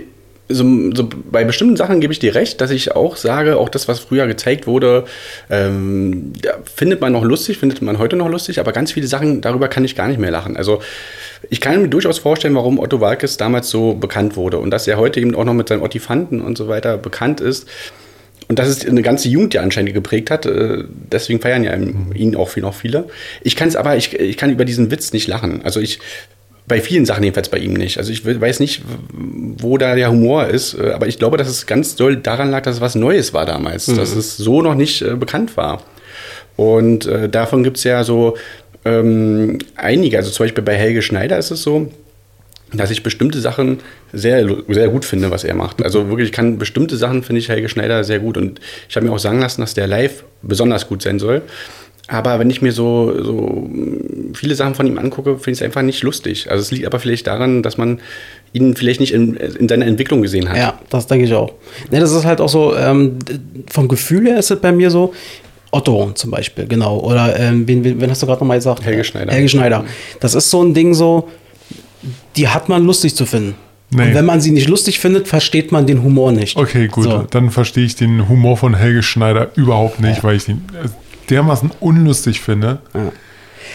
so, 0.49 0.65
so 0.95 1.09
bei 1.31 1.45
bestimmten 1.45 1.77
Sachen 1.77 2.01
gebe 2.01 2.13
ich 2.13 2.19
dir 2.19 2.35
recht, 2.35 2.61
dass 2.61 2.71
ich 2.71 2.93
auch 2.93 3.17
sage, 3.17 3.57
auch 3.57 3.69
das, 3.69 3.89
was 3.89 4.01
früher 4.01 4.27
gezeigt 4.27 4.67
wurde, 4.67 5.05
ähm, 5.49 6.35
findet 6.65 7.01
man 7.01 7.13
noch 7.13 7.25
lustig, 7.25 7.59
findet 7.59 7.81
man 7.81 7.99
heute 7.99 8.17
noch 8.17 8.29
lustig, 8.29 8.61
aber 8.61 8.73
ganz 8.73 8.93
viele 8.93 9.07
Sachen, 9.07 9.41
darüber 9.41 9.69
kann 9.69 9.85
ich 9.85 9.97
gar 9.97 10.07
nicht 10.07 10.21
mehr 10.21 10.31
lachen. 10.31 10.57
Also 10.57 10.83
ich 11.49 11.61
kann 11.61 11.81
mir 11.81 11.89
durchaus 11.89 12.19
vorstellen, 12.19 12.55
warum 12.55 12.79
Otto 12.79 13.01
Walkes 13.01 13.39
damals 13.39 13.71
so 13.71 13.95
bekannt 13.95 14.37
wurde 14.37 14.59
und 14.59 14.71
dass 14.71 14.87
er 14.87 14.99
heute 14.99 15.21
eben 15.21 15.35
auch 15.35 15.45
noch 15.45 15.55
mit 15.55 15.69
seinen 15.69 15.83
Ottifanten 15.83 16.41
und 16.43 16.59
so 16.59 16.69
weiter 16.69 16.99
bekannt 16.99 17.41
ist. 17.41 17.67
Und 18.47 18.59
dass 18.59 18.69
es 18.69 18.87
eine 18.87 19.01
ganze 19.01 19.31
Jugend 19.31 19.55
ja 19.55 19.63
anscheinend 19.63 19.95
geprägt 19.95 20.31
hat. 20.31 20.45
äh, 20.45 20.85
Deswegen 21.11 21.41
feiern 21.41 21.65
ja 21.65 21.75
ihn 21.75 22.37
auch 22.37 22.51
viel, 22.51 22.63
noch 22.63 22.75
viele. 22.75 23.09
Ich 23.43 23.57
kann 23.57 23.69
es 23.69 23.77
aber, 23.77 23.97
ich, 23.97 24.19
ich 24.21 24.37
kann 24.37 24.51
über 24.51 24.67
diesen 24.67 24.91
Witz 24.91 25.15
nicht 25.15 25.29
lachen. 25.29 25.63
Also 25.65 25.81
ich, 25.81 26.01
bei 26.67 26.81
vielen 26.81 27.05
Sachen 27.05 27.23
jedenfalls 27.23 27.49
bei 27.49 27.59
ihm 27.59 27.75
nicht. 27.75 27.99
Also 27.99 28.11
ich 28.11 28.25
weiß 28.25 28.61
nicht, 28.61 28.83
wo 29.13 29.77
da 29.77 29.95
der 29.95 30.11
Humor 30.11 30.47
ist, 30.47 30.75
äh, 30.75 30.93
aber 30.93 31.07
ich 31.07 31.19
glaube, 31.19 31.37
dass 31.37 31.49
es 31.49 31.67
ganz 31.67 31.95
doll 31.97 32.17
daran 32.17 32.51
lag, 32.51 32.63
dass 32.63 32.77
es 32.77 32.81
was 32.81 32.95
Neues 32.95 33.35
war 33.35 33.45
damals, 33.45 33.87
dass 33.87 34.15
es 34.15 34.37
so 34.37 34.63
noch 34.63 34.75
nicht 34.75 35.03
äh, 35.03 35.15
bekannt 35.15 35.57
war. 35.57 35.83
Und 36.57 37.07
äh, 37.07 37.29
davon 37.29 37.65
gibt 37.65 37.79
es 37.79 37.85
ja 37.85 38.05
so 38.05 38.37
ähm, 38.85 39.59
einige. 39.77 40.17
Also 40.17 40.31
zum 40.31 40.45
Beispiel 40.45 40.65
bei 40.65 40.75
Helge 40.75 41.03
Schneider 41.03 41.39
ist 41.39 41.51
es 41.51 41.63
so, 41.63 41.91
dass 42.73 42.91
ich 42.91 43.03
bestimmte 43.03 43.41
Sachen 43.41 43.81
sehr, 44.13 44.49
sehr 44.69 44.89
gut 44.89 45.05
finde, 45.05 45.31
was 45.31 45.45
er 45.45 45.55
macht. 45.55 45.83
Also 45.83 46.09
wirklich, 46.09 46.29
ich 46.29 46.33
kann 46.33 46.59
bestimmte 46.59 46.97
Sachen 46.97 47.23
finde 47.23 47.41
ich 47.41 47.49
Helge 47.49 47.69
Schneider 47.69 48.05
sehr 48.05 48.21
gut. 48.21 48.37
Und 48.37 48.61
ich 48.89 48.97
habe 48.97 49.07
mir 49.07 49.13
auch 49.13 49.19
sagen 49.19 49.41
lassen, 49.41 49.61
dass 49.61 49.75
der 49.75 49.87
live 49.87 50.25
besonders 50.43 50.89
gut 50.89 51.03
sein 51.03 51.19
soll. 51.19 51.43
Aber 52.07 52.39
wenn 52.39 52.51
ich 52.51 52.61
mir 52.61 52.73
so, 52.73 53.15
so 53.23 53.69
viele 54.35 54.55
Sachen 54.55 54.75
von 54.75 54.87
ihm 54.87 54.99
angucke, 54.99 55.39
finde 55.39 55.53
ich 55.53 55.59
es 55.59 55.63
einfach 55.63 55.83
nicht 55.83 56.03
lustig. 56.03 56.51
Also 56.51 56.61
es 56.61 56.71
liegt 56.71 56.87
aber 56.87 56.99
vielleicht 56.99 57.27
daran, 57.27 57.63
dass 57.63 57.79
man 57.79 58.01
ihn 58.53 58.77
vielleicht 58.77 59.01
nicht 59.01 59.15
in, 59.15 59.35
in 59.35 59.69
seiner 59.69 59.87
Entwicklung 59.87 60.23
gesehen 60.23 60.49
hat. 60.49 60.57
Ja, 60.57 60.79
das 60.91 61.07
denke 61.07 61.25
ich 61.25 61.33
auch. 61.33 61.53
Ne, 61.91 62.01
das 62.01 62.13
ist 62.13 62.25
halt 62.25 62.41
auch 62.41 62.49
so, 62.49 62.77
ähm, 62.77 63.19
vom 63.71 63.89
Gefühl 63.89 64.27
her 64.27 64.39
ist 64.39 64.51
es 64.51 64.61
bei 64.61 64.73
mir 64.73 64.91
so, 64.91 65.15
Otto 65.71 66.13
zum 66.13 66.31
Beispiel, 66.31 66.67
genau. 66.67 66.99
Oder 67.01 67.39
ähm, 67.39 67.67
wen, 67.67 67.83
wen, 67.83 68.01
wen 68.01 68.11
hast 68.11 68.23
du 68.23 68.27
gerade 68.27 68.41
nochmal 68.41 68.59
gesagt? 68.59 68.85
Helge 68.85 69.03
Schneider. 69.03 69.33
Helge 69.33 69.49
Schneider. 69.49 69.85
Das 70.21 70.35
ist 70.35 70.51
so 70.51 70.63
ein 70.63 70.73
Ding 70.73 70.95
so, 70.95 71.29
die 72.37 72.49
hat 72.49 72.69
man 72.69 72.85
lustig 72.85 73.17
zu 73.17 73.27
finden. 73.27 73.55
Nee. 73.91 74.03
Und 74.03 74.15
wenn 74.15 74.25
man 74.25 74.41
sie 74.41 74.51
nicht 74.51 74.69
lustig 74.69 74.99
findet, 74.99 75.29
versteht 75.29 75.73
man 75.73 75.87
den 75.87 76.03
Humor 76.03 76.33
nicht. 76.33 76.57
Okay, 76.57 76.89
gut. 76.89 77.05
So. 77.05 77.27
Dann 77.31 77.51
verstehe 77.51 77.85
ich 77.85 77.97
den 77.97 78.29
Humor 78.29 78.57
von 78.57 78.75
Helge 78.75 79.03
Schneider 79.03 79.51
überhaupt 79.57 80.01
nicht, 80.01 80.23
weil 80.25 80.37
ich 80.37 80.45
den 80.45 80.65
äh, 80.75 80.89
dermaßen 81.27 81.71
unlustig 81.81 82.41
finde. 82.41 82.79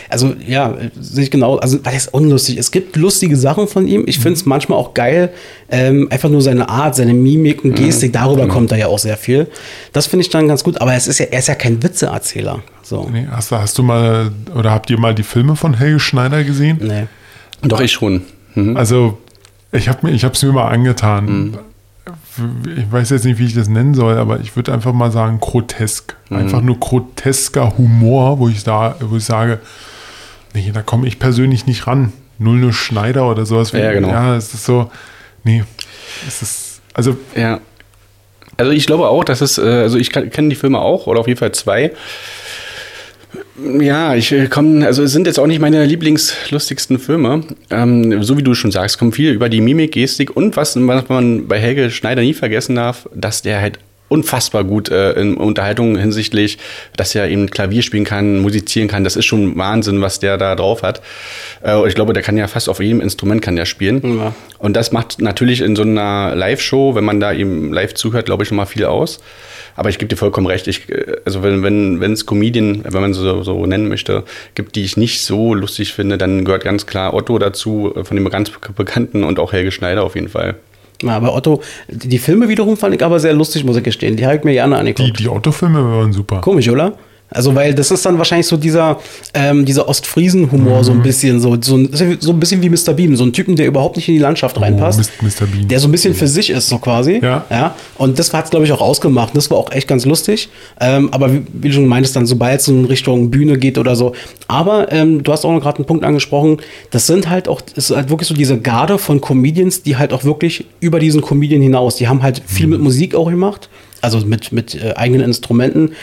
Also 0.09 0.33
ja, 0.45 0.75
sehe 0.99 1.23
ich 1.25 1.31
genau. 1.31 1.57
Also 1.57 1.79
was 1.83 1.93
ist 1.95 2.13
unlustig? 2.13 2.57
Es 2.57 2.71
gibt 2.71 2.95
lustige 2.95 3.35
Sachen 3.35 3.67
von 3.67 3.85
ihm. 3.87 4.03
Ich 4.07 4.17
finde 4.19 4.33
es 4.33 4.45
manchmal 4.45 4.77
auch 4.79 4.93
geil. 4.93 5.31
Ähm, 5.69 6.07
einfach 6.11 6.29
nur 6.29 6.41
seine 6.41 6.67
Art, 6.69 6.95
seine 6.95 7.13
Mimik 7.13 7.63
und 7.63 7.75
Gestik. 7.75 8.13
Darüber 8.13 8.47
kommt 8.47 8.71
da 8.71 8.75
ja 8.75 8.87
auch 8.87 8.99
sehr 8.99 9.17
viel. 9.17 9.47
Das 9.93 10.07
finde 10.07 10.21
ich 10.25 10.29
dann 10.29 10.47
ganz 10.47 10.63
gut. 10.63 10.79
Aber 10.81 10.93
es 10.93 11.07
ist 11.07 11.19
ja, 11.19 11.25
er 11.29 11.39
ist 11.39 11.47
ja 11.47 11.55
kein 11.55 11.81
Witzeerzähler. 11.83 12.61
So. 12.81 13.07
Nee, 13.11 13.27
hast, 13.29 13.51
du- 13.51 13.57
hast 13.57 13.77
du 13.77 13.83
mal 13.83 14.31
oder 14.55 14.71
habt 14.71 14.89
ihr 14.89 14.99
mal 14.99 15.13
die 15.13 15.23
Filme 15.23 15.55
von 15.55 15.75
Helge 15.75 15.99
Schneider 15.99 16.43
gesehen? 16.43 16.79
Nee. 16.81 17.05
Doch, 17.67 17.81
ich 17.81 17.91
schon. 17.91 18.21
Mhm. 18.55 18.77
Also, 18.77 19.17
ich 19.71 19.89
habe 19.89 20.09
es 20.11 20.43
mir 20.43 20.51
mal 20.53 20.69
angetan. 20.69 21.57
Ich 22.77 22.91
weiß 22.91 23.09
jetzt 23.09 23.25
nicht, 23.25 23.39
wie 23.39 23.45
ich 23.45 23.53
das 23.53 23.67
nennen 23.67 23.93
soll, 23.93 24.17
aber 24.17 24.39
ich 24.39 24.55
würde 24.55 24.73
einfach 24.73 24.93
mal 24.93 25.11
sagen, 25.11 25.39
grotesk. 25.39 26.15
Einfach 26.29 26.61
nur 26.61 26.79
grotesker 26.79 27.77
Humor, 27.77 28.39
wo 28.39 28.49
ich, 28.49 28.63
da, 28.63 28.95
wo 28.99 29.17
ich 29.17 29.25
sage, 29.25 29.59
nee, 30.53 30.71
da 30.73 30.81
komme 30.81 31.07
ich 31.07 31.19
persönlich 31.19 31.65
nicht 31.65 31.87
ran. 31.87 32.13
Null 32.37 32.57
nur 32.57 32.73
Schneider 32.73 33.29
oder 33.29 33.45
sowas. 33.45 33.71
Ja, 33.71 33.91
genau. 33.91 34.09
Ja, 34.09 34.35
es 34.35 34.53
ist 34.53 34.65
so, 34.65 34.89
nee, 35.43 35.63
es 36.27 36.41
ist, 36.41 36.81
also, 36.93 37.17
Ja. 37.35 37.59
Also 38.59 38.71
ich 38.71 38.85
glaube 38.85 39.07
auch, 39.07 39.23
dass 39.23 39.39
es, 39.39 39.57
äh, 39.57 39.61
also 39.61 39.97
ich 39.97 40.11
kenne 40.11 40.49
die 40.49 40.55
Filme 40.55 40.79
auch, 40.79 41.07
oder 41.07 41.21
auf 41.21 41.27
jeden 41.27 41.39
Fall 41.39 41.53
zwei. 41.53 41.93
Ja, 43.79 44.15
ich 44.15 44.31
äh, 44.31 44.47
komme, 44.47 44.85
also 44.85 45.03
es 45.03 45.11
sind 45.11 45.27
jetzt 45.27 45.39
auch 45.39 45.47
nicht 45.47 45.59
meine 45.59 45.85
lieblingslustigsten 45.85 46.99
Filme. 46.99 47.43
Ähm, 47.69 48.23
so 48.23 48.37
wie 48.37 48.43
du 48.43 48.53
schon 48.53 48.71
sagst, 48.71 48.97
kommen 48.97 49.11
viel 49.11 49.31
über 49.31 49.49
die 49.49 49.61
Mimik, 49.61 49.93
Gestik 49.93 50.35
und 50.35 50.55
was, 50.55 50.75
was 50.75 51.09
man 51.09 51.47
bei 51.47 51.59
Helge 51.59 51.91
Schneider 51.91 52.21
nie 52.21 52.33
vergessen 52.33 52.75
darf, 52.75 53.09
dass 53.13 53.41
der 53.41 53.61
halt 53.61 53.79
unfassbar 54.09 54.63
gut 54.63 54.89
äh, 54.89 55.13
in 55.13 55.37
Unterhaltung 55.37 55.97
hinsichtlich, 55.97 56.57
dass 56.97 57.15
er 57.15 57.29
eben 57.29 57.49
Klavier 57.49 57.81
spielen 57.81 58.03
kann, 58.03 58.39
musizieren 58.39 58.87
kann. 58.87 59.03
Das 59.03 59.15
ist 59.15 59.25
schon 59.25 59.57
Wahnsinn, 59.57 60.01
was 60.01 60.19
der 60.19 60.37
da 60.37 60.55
drauf 60.55 60.83
hat. 60.83 61.01
Äh, 61.63 61.87
ich 61.87 61.95
glaube, 61.95 62.13
der 62.13 62.23
kann 62.23 62.35
ja 62.35 62.47
fast 62.47 62.67
auf 62.67 62.79
jedem 62.79 63.01
Instrument 63.01 63.41
kann 63.41 63.55
der 63.55 63.65
spielen. 63.65 64.19
Ja. 64.19 64.33
Und 64.57 64.73
das 64.73 64.91
macht 64.91 65.21
natürlich 65.21 65.61
in 65.61 65.75
so 65.75 65.83
einer 65.83 66.35
Live-Show, 66.35 66.95
wenn 66.95 67.05
man 67.05 67.19
da 67.19 67.31
eben 67.31 67.71
live 67.71 67.93
zuhört, 67.93 68.25
glaube 68.25 68.43
ich, 68.43 68.51
nochmal 68.51 68.65
viel 68.65 68.85
aus. 68.85 69.19
Aber 69.75 69.89
ich 69.89 69.97
gebe 69.97 70.09
dir 70.09 70.17
vollkommen 70.17 70.47
recht. 70.47 70.67
Ich, 70.67 70.89
äh, 70.89 71.17
also 71.23 71.43
wenn 71.43 71.63
wenn 71.63 72.01
wenn 72.01 72.13
es 72.13 72.25
Comedian, 72.25 72.83
wenn 72.83 73.01
man 73.01 73.13
so, 73.13 73.43
so 73.43 73.65
nennen 73.65 73.87
möchte, 73.87 74.23
gibt, 74.55 74.75
die 74.75 74.83
ich 74.83 74.97
nicht 74.97 75.21
so 75.21 75.53
lustig 75.53 75.93
finde, 75.93 76.17
dann 76.17 76.43
gehört 76.43 76.63
ganz 76.63 76.85
klar 76.85 77.13
Otto 77.13 77.37
dazu, 77.39 77.93
äh, 77.95 78.03
von 78.03 78.17
dem 78.17 78.29
ganz 78.29 78.51
Bekannten 78.75 79.23
und 79.23 79.39
auch 79.39 79.53
Helge 79.53 79.71
Schneider 79.71 80.03
auf 80.03 80.15
jeden 80.15 80.29
Fall. 80.29 80.55
Ja, 81.03 81.15
aber 81.15 81.33
Otto, 81.33 81.61
die 81.87 82.17
Filme 82.17 82.49
wiederum 82.49 82.75
fand 82.75 82.95
ich 82.95 83.03
aber 83.03 83.19
sehr 83.19 83.33
lustig, 83.33 83.63
muss 83.63 83.77
ich 83.77 83.83
gestehen. 83.83 84.17
Die 84.17 84.25
habe 84.25 84.35
ich 84.37 84.43
mir 84.43 84.53
gerne 84.53 84.77
angeguckt. 84.77 85.19
Die, 85.19 85.23
die 85.23 85.29
Otto-Filme 85.29 85.81
waren 85.83 86.11
super. 86.11 86.41
Komisch, 86.41 86.69
oder? 86.69 86.93
Also, 87.31 87.53
weil 87.53 87.75
das 87.75 87.91
ist 87.91 88.05
dann 88.05 88.17
wahrscheinlich 88.17 88.47
so 88.47 88.57
dieser, 88.57 88.99
ähm, 89.33 89.65
dieser 89.65 89.87
Ostfriesen-Humor, 89.87 90.79
mhm. 90.79 90.83
so 90.83 90.91
ein 90.91 91.01
bisschen, 91.01 91.39
so, 91.39 91.55
so, 91.61 91.77
so 92.19 92.31
ein 92.31 92.39
bisschen 92.39 92.61
wie 92.61 92.69
Mr. 92.69 92.93
Beam, 92.93 93.15
so 93.15 93.23
ein 93.23 93.33
Typen, 93.33 93.55
der 93.55 93.67
überhaupt 93.67 93.97
nicht 93.97 94.07
in 94.07 94.15
die 94.15 94.19
Landschaft 94.19 94.57
oh, 94.57 94.61
reinpasst. 94.61 95.11
Mr. 95.21 95.45
Beam. 95.45 95.67
Der 95.67 95.79
so 95.79 95.87
ein 95.87 95.91
bisschen 95.91 96.15
für 96.15 96.27
sich 96.27 96.49
ist, 96.49 96.69
so 96.69 96.79
quasi. 96.79 97.19
Ja. 97.21 97.45
ja? 97.49 97.75
Und 97.97 98.17
das 98.17 98.33
hat 98.33 98.45
es, 98.45 98.51
glaube 98.51 98.65
ich, 98.65 98.71
auch 98.71 98.81
ausgemacht. 98.81 99.35
Das 99.35 99.51
war 99.51 99.57
auch 99.57 99.71
echt 99.71 99.87
ganz 99.87 100.05
lustig. 100.05 100.49
Ähm, 100.79 101.09
aber 101.13 101.31
wie, 101.31 101.43
wie, 101.53 101.67
du 101.69 101.75
schon 101.75 101.87
meintest, 101.87 102.15
dann, 102.15 102.25
sobald 102.25 102.61
es 102.61 102.67
in 102.67 102.85
Richtung 102.85 103.29
Bühne 103.29 103.57
geht 103.57 103.77
oder 103.77 103.95
so. 103.95 104.13
Aber 104.47 104.91
ähm, 104.91 105.21
du 105.21 105.31
hast 105.31 105.45
auch 105.45 105.51
noch 105.51 105.61
gerade 105.61 105.77
einen 105.77 105.85
Punkt 105.85 106.03
angesprochen, 106.03 106.57
das 106.89 107.05
sind 107.05 107.29
halt 107.29 107.47
auch, 107.47 107.61
es 107.75 107.91
ist 107.91 107.95
halt 107.95 108.09
wirklich 108.09 108.27
so 108.27 108.33
diese 108.33 108.59
Garde 108.59 108.97
von 108.97 109.21
Comedians, 109.21 109.83
die 109.83 109.97
halt 109.97 110.13
auch 110.13 110.23
wirklich 110.23 110.65
über 110.79 110.99
diesen 110.99 111.21
Comedian 111.21 111.61
hinaus, 111.61 111.97
die 111.97 112.07
haben 112.07 112.23
halt 112.23 112.41
viel 112.45 112.65
mhm. 112.65 112.73
mit 112.73 112.81
Musik 112.81 113.13
auch 113.13 113.29
gemacht 113.29 113.69
also 114.01 114.19
mit, 114.25 114.51
mit 114.51 114.75
äh, 114.75 114.93
eigenen 114.95 115.21
Instrumenten. 115.21 115.93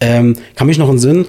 Ähm, 0.00 0.36
kann 0.54 0.66
mich 0.66 0.78
noch 0.78 0.90
in 0.90 0.98
Sinn. 0.98 1.26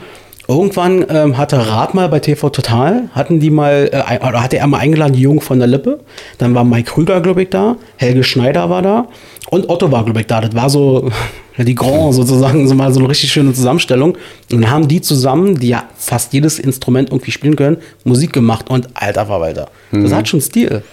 Irgendwann 0.48 1.06
ähm, 1.10 1.38
hatte 1.38 1.58
Rat 1.68 1.94
mal 1.94 2.08
bei 2.08 2.20
TV 2.20 2.50
Total, 2.50 3.10
hatten 3.12 3.42
die 3.42 3.50
mal, 3.50 3.90
äh, 3.92 4.20
hatte 4.20 4.58
er 4.58 4.68
mal 4.68 4.78
eingeladen, 4.78 5.14
die 5.14 5.22
Jungen 5.22 5.42
von 5.42 5.60
der 5.60 5.68
Lippe. 5.68 6.00
Dann 6.38 6.56
war 6.56 6.64
Mike 6.64 6.92
Krüger, 6.92 7.20
glaube 7.20 7.44
ich, 7.44 7.50
da. 7.50 7.76
Helge 7.98 8.24
Schneider 8.24 8.70
war 8.70 8.82
da. 8.82 9.08
Und 9.50 9.70
Otto 9.70 9.92
war, 9.92 10.06
glaube 10.06 10.22
ich, 10.22 10.28
da. 10.28 10.40
Das 10.40 10.56
war 10.56 10.70
so 10.70 11.10
die 11.64 11.76
Grand 11.76 12.14
sozusagen, 12.14 12.68
so 12.68 12.76
mal 12.76 12.94
so 12.94 13.00
eine 13.00 13.10
richtig 13.10 13.32
schöne 13.32 13.54
Zusammenstellung. 13.54 14.18
Und 14.52 14.62
dann 14.62 14.70
haben 14.70 14.88
die 14.88 15.02
zusammen, 15.02 15.60
die 15.60 15.70
ja 15.70 15.84
fast 15.98 16.34
jedes 16.34 16.60
Instrument 16.60 17.10
irgendwie 17.10 17.32
spielen 17.32 17.56
können, 17.56 17.78
Musik 18.04 18.34
gemacht. 18.34 18.70
Und 18.70 18.90
alter 18.94 19.26
Verwalter, 19.26 19.70
das 19.92 20.12
mhm. 20.12 20.16
hat 20.16 20.28
schon 20.28 20.42
Stil. 20.42 20.84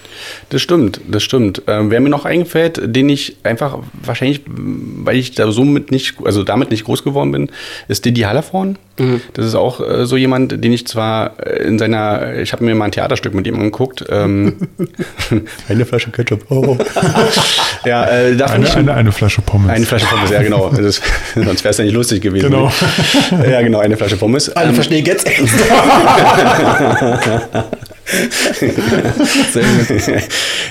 Das 0.49 0.63
stimmt, 0.63 1.01
das 1.09 1.23
stimmt. 1.23 1.63
Ähm, 1.67 1.91
wer 1.91 2.01
mir 2.01 2.09
noch 2.09 2.25
eingefällt, 2.25 2.81
den 2.85 3.09
ich 3.09 3.37
einfach 3.43 3.79
wahrscheinlich, 4.03 4.43
weil 4.47 5.17
ich 5.17 5.33
da 5.33 5.51
somit 5.51 5.91
nicht, 5.91 6.15
also 6.25 6.43
damit 6.43 6.71
nicht 6.71 6.85
groß 6.85 7.05
geworden 7.05 7.33
bin, 7.33 7.51
ist 7.89 8.05
Didi 8.05 8.23
Hallervorn. 8.23 8.79
Mhm. 8.99 9.21
Das 9.33 9.45
ist 9.45 9.55
auch 9.55 9.81
äh, 9.81 10.07
so 10.07 10.17
jemand, 10.17 10.53
den 10.65 10.73
ich 10.73 10.87
zwar 10.87 11.45
in 11.47 11.79
seiner, 11.79 12.37
ich 12.39 12.53
habe 12.53 12.65
mir 12.65 12.75
mal 12.75 12.87
ein 12.87 12.93
Theaterstück 12.93 13.35
mit 13.35 13.47
ihm 13.47 13.57
angeguckt. 13.57 14.05
Ähm, 14.09 14.57
eine 15.69 15.85
Flasche 15.85 16.11
Ketchup. 16.11 16.51
Oh. 16.51 16.79
ja, 17.85 18.05
äh, 18.07 18.43
eine, 18.43 18.75
eine, 18.75 18.95
eine, 18.95 19.13
Flasche 19.13 19.43
Pommes. 19.43 19.71
Eine 19.71 19.85
Flasche 19.85 20.07
Pommes, 20.07 20.31
ja 20.31 20.43
genau. 20.43 20.54
Das, 20.77 21.01
sonst 21.35 21.65
wäre 21.65 21.71
es 21.71 21.79
ja 21.79 21.85
nicht 21.85 21.95
lustig 21.95 22.23
gewesen. 22.23 22.51
Genau. 22.51 22.73
ja, 23.51 23.63
genau, 23.63 23.79
eine 23.79 23.97
Flasche 23.97 24.17
Pommes. 24.17 24.49
Alle 24.51 24.69
ähm, 24.71 24.75
verstehen 24.75 25.05
jetzt. 25.05 25.29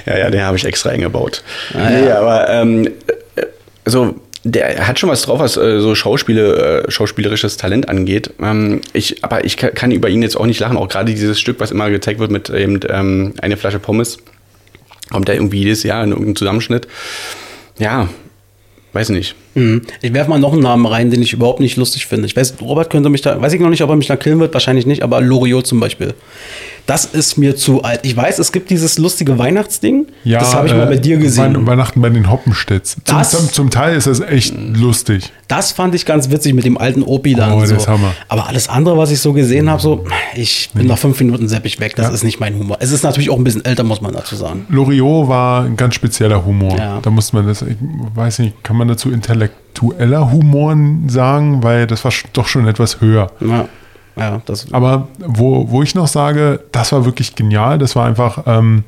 ja, 0.06 0.18
ja, 0.18 0.30
den 0.30 0.44
habe 0.44 0.58
ich 0.58 0.66
extra 0.66 0.92
eingebaut. 0.92 1.44
Ah, 1.74 1.90
nee, 1.90 2.06
ja. 2.08 2.20
aber 2.20 2.50
ähm, 2.50 2.90
so 3.86 4.16
der 4.44 4.88
hat 4.88 5.00
schon 5.00 5.10
was 5.10 5.22
drauf, 5.22 5.40
was 5.40 5.56
äh, 5.56 5.80
so 5.80 5.96
Schauspiele, 5.96 6.84
äh, 6.86 6.92
schauspielerisches 6.92 7.58
Talent 7.58 7.88
angeht. 7.88 8.32
Ähm, 8.42 8.82
ich, 8.92 9.24
aber 9.24 9.46
ich 9.46 9.56
kann 9.58 9.92
über 9.92 10.10
ihn 10.10 10.22
jetzt 10.22 10.36
auch 10.36 10.46
nicht 10.46 10.60
lachen. 10.60 10.78
Auch 10.78 10.90
gerade 10.90 11.14
dieses 11.14 11.40
Stück, 11.40 11.60
was 11.60 11.72
immer 11.72 11.90
gezeigt 11.90 12.20
wird 12.20 12.32
mit 12.32 12.50
eben 12.50 12.80
ähm, 12.90 13.34
eine 13.42 13.56
Flasche 13.56 13.80
Pommes, 13.80 14.18
kommt 15.12 15.30
da 15.30 15.34
irgendwie 15.34 15.60
jedes 15.60 15.84
Jahr 15.84 16.04
in 16.04 16.10
irgendeinem 16.10 16.36
Zusammenschnitt. 16.36 16.88
Ja, 17.80 18.10
weiß 18.92 19.10
nicht. 19.10 19.36
Mhm. 19.56 19.82
Ich 20.02 20.14
werfe 20.14 20.30
mal 20.30 20.40
noch 20.40 20.54
einen 20.54 20.64
Namen 20.64 20.86
rein, 20.86 21.12
den 21.12 21.22
ich 21.22 21.34
überhaupt 21.34 21.60
nicht 21.60 21.78
lustig 21.78 22.06
finde. 22.06 22.26
Ich 22.26 22.36
weiß, 22.36 22.56
Robert 22.62 22.90
könnte 22.90 23.10
mich 23.10 23.22
da, 23.22 23.42
weiß 23.42 23.54
ich 23.54 23.60
noch 23.60 23.70
nicht, 23.70 23.82
ob 23.82 23.90
er 23.90 23.96
mich 23.96 24.08
da 24.08 24.16
killen 24.16 24.40
wird, 24.40 24.54
wahrscheinlich 24.54 24.86
nicht, 24.86 25.04
aber 25.04 25.22
Loriot 25.22 25.68
zum 25.68 25.80
Beispiel 25.80 26.14
das 26.86 27.06
ist 27.06 27.38
mir 27.38 27.56
zu 27.56 27.82
alt. 27.82 28.02
Ich 28.04 28.16
weiß, 28.16 28.40
es 28.40 28.52
gibt 28.52 28.70
dieses 28.70 28.98
lustige 28.98 29.38
Weihnachtsding. 29.38 30.08
Ja, 30.26 30.40
das 30.40 30.54
habe 30.54 30.68
ich 30.68 30.74
äh, 30.74 30.78
mal 30.78 30.88
bei 30.88 30.98
dir 30.98 31.18
gesehen. 31.18 31.66
Weihnachten 31.66 32.02
bei 32.02 32.10
den 32.10 32.30
Hoppenstädts. 32.30 32.98
Zum, 33.06 33.24
zum, 33.24 33.50
zum, 33.52 33.70
Teil 33.70 33.96
ist 33.96 34.08
das 34.08 34.20
echt 34.20 34.54
lustig. 34.58 35.32
Das 35.48 35.72
fand 35.72 35.96
ich 35.96 36.06
ganz 36.06 36.30
witzig 36.30 36.54
mit 36.54 36.66
dem 36.66 36.78
alten 36.78 37.04
Opi 37.04 37.36
dann. 37.36 37.54
Oh, 37.54 37.62
das 37.62 37.70
so. 37.70 37.76
ist 37.76 37.88
Hammer. 37.88 38.14
Aber 38.28 38.48
alles 38.48 38.68
andere, 38.68 38.98
was 38.98 39.12
ich 39.12 39.20
so 39.20 39.32
gesehen 39.32 39.70
habe, 39.70 39.82
so, 39.82 40.06
ich 40.36 40.72
bin 40.74 40.84
nee. 40.84 40.90
nach 40.90 40.98
fünf 40.98 41.20
Minuten 41.20 41.48
seppig 41.48 41.80
weg. 41.80 41.96
Das 41.96 42.08
ja. 42.08 42.14
ist 42.14 42.24
nicht 42.24 42.40
mein 42.40 42.58
Humor. 42.58 42.78
Es 42.82 42.92
ist 42.92 43.04
natürlich 43.04 43.30
auch 43.30 43.38
ein 43.38 43.44
bisschen 43.44 43.64
älter, 43.64 43.84
muss 43.84 44.02
man 44.02 44.14
dazu 44.14 44.36
sagen. 44.36 44.66
Loriot 44.70 45.30
war 45.30 45.64
ein 45.64 45.78
ganz 45.78 45.96
spezieller 45.96 46.46
Humor. 46.46 46.78
Ja. 46.78 47.00
Da 47.02 47.10
muss 47.10 47.32
man 47.32 47.48
das, 47.48 47.62
ich 47.62 47.78
weiß 48.16 48.40
nicht, 48.40 48.62
kann 48.64 48.76
man 48.76 48.90
dazu 48.90 49.10
intellektueller 49.74 50.32
Humor 50.32 50.76
sagen, 51.08 51.64
weil 51.64 51.88
das 51.88 52.04
war 52.06 52.12
doch 52.34 52.48
schon 52.48 52.68
etwas 52.68 53.02
höher. 53.02 53.32
Ja. 53.40 53.68
Ja, 54.16 54.44
das 54.46 54.72
Aber 54.72 55.08
wo, 55.18 55.72
wo 55.72 55.82
ich 55.82 55.96
noch 55.96 56.08
sage, 56.08 56.60
das 56.72 56.92
war 56.92 57.04
wirklich 57.04 57.34
genial, 57.34 57.80
das 57.80 57.96
war 57.96 58.06
einfach 58.06 58.44
ähm, 58.46 58.84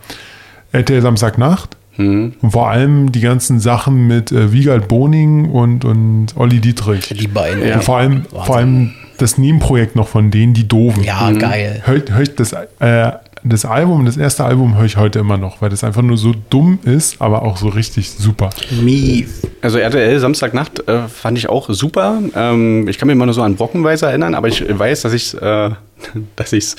RTL 0.71 1.01
Samstagnacht. 1.01 1.75
Mhm. 1.97 2.33
Und 2.41 2.51
vor 2.51 2.69
allem 2.69 3.11
die 3.11 3.21
ganzen 3.21 3.59
Sachen 3.59 4.05
mit 4.05 4.31
äh, 4.31 4.51
Wiegald 4.51 4.87
Boning 4.87 5.49
und, 5.49 5.83
und 5.83 6.27
Olli 6.35 6.59
Dietrich. 6.59 7.07
Die 7.07 7.27
beiden. 7.27 7.65
Ja. 7.65 7.75
Und 7.77 7.83
vor 7.83 7.97
allem, 7.97 8.25
vor 8.29 8.57
allem 8.57 8.93
das 9.17 9.39
Nebenprojekt 9.39 9.95
noch 9.95 10.09
von 10.09 10.29
denen, 10.29 10.53
die 10.53 10.67
Doofen. 10.67 11.03
Ja, 11.03 11.31
mhm. 11.31 11.39
geil. 11.39 11.81
Hört, 11.85 12.11
hört 12.11 12.39
das, 12.39 12.53
äh, 12.53 13.11
das 13.45 13.63
Album, 13.63 14.05
das 14.05 14.17
erste 14.17 14.43
Album 14.43 14.75
höre 14.75 14.85
ich 14.85 14.97
heute 14.97 15.19
immer 15.19 15.37
noch, 15.37 15.61
weil 15.61 15.69
das 15.69 15.83
einfach 15.83 16.01
nur 16.01 16.17
so 16.17 16.33
dumm 16.49 16.79
ist, 16.83 17.21
aber 17.21 17.43
auch 17.43 17.57
so 17.57 17.67
richtig 17.69 18.09
super. 18.09 18.49
Mies. 18.81 19.41
Also 19.61 19.77
RTL 19.77 20.19
Samstagnacht 20.19 20.87
äh, 20.87 21.07
fand 21.07 21.37
ich 21.37 21.47
auch 21.47 21.69
super. 21.69 22.19
Ähm, 22.35 22.87
ich 22.87 22.97
kann 22.97 23.07
mich 23.07 23.13
immer 23.13 23.25
nur 23.25 23.35
so 23.35 23.43
an 23.43 23.59
Wochenweise 23.59 24.07
erinnern, 24.07 24.33
aber 24.33 24.47
ich 24.47 24.63
weiß, 24.67 25.03
dass 25.03 25.13
ich 25.13 25.39
äh, 25.39 25.69
dass 26.35 26.53
ich 26.53 26.65
es 26.65 26.75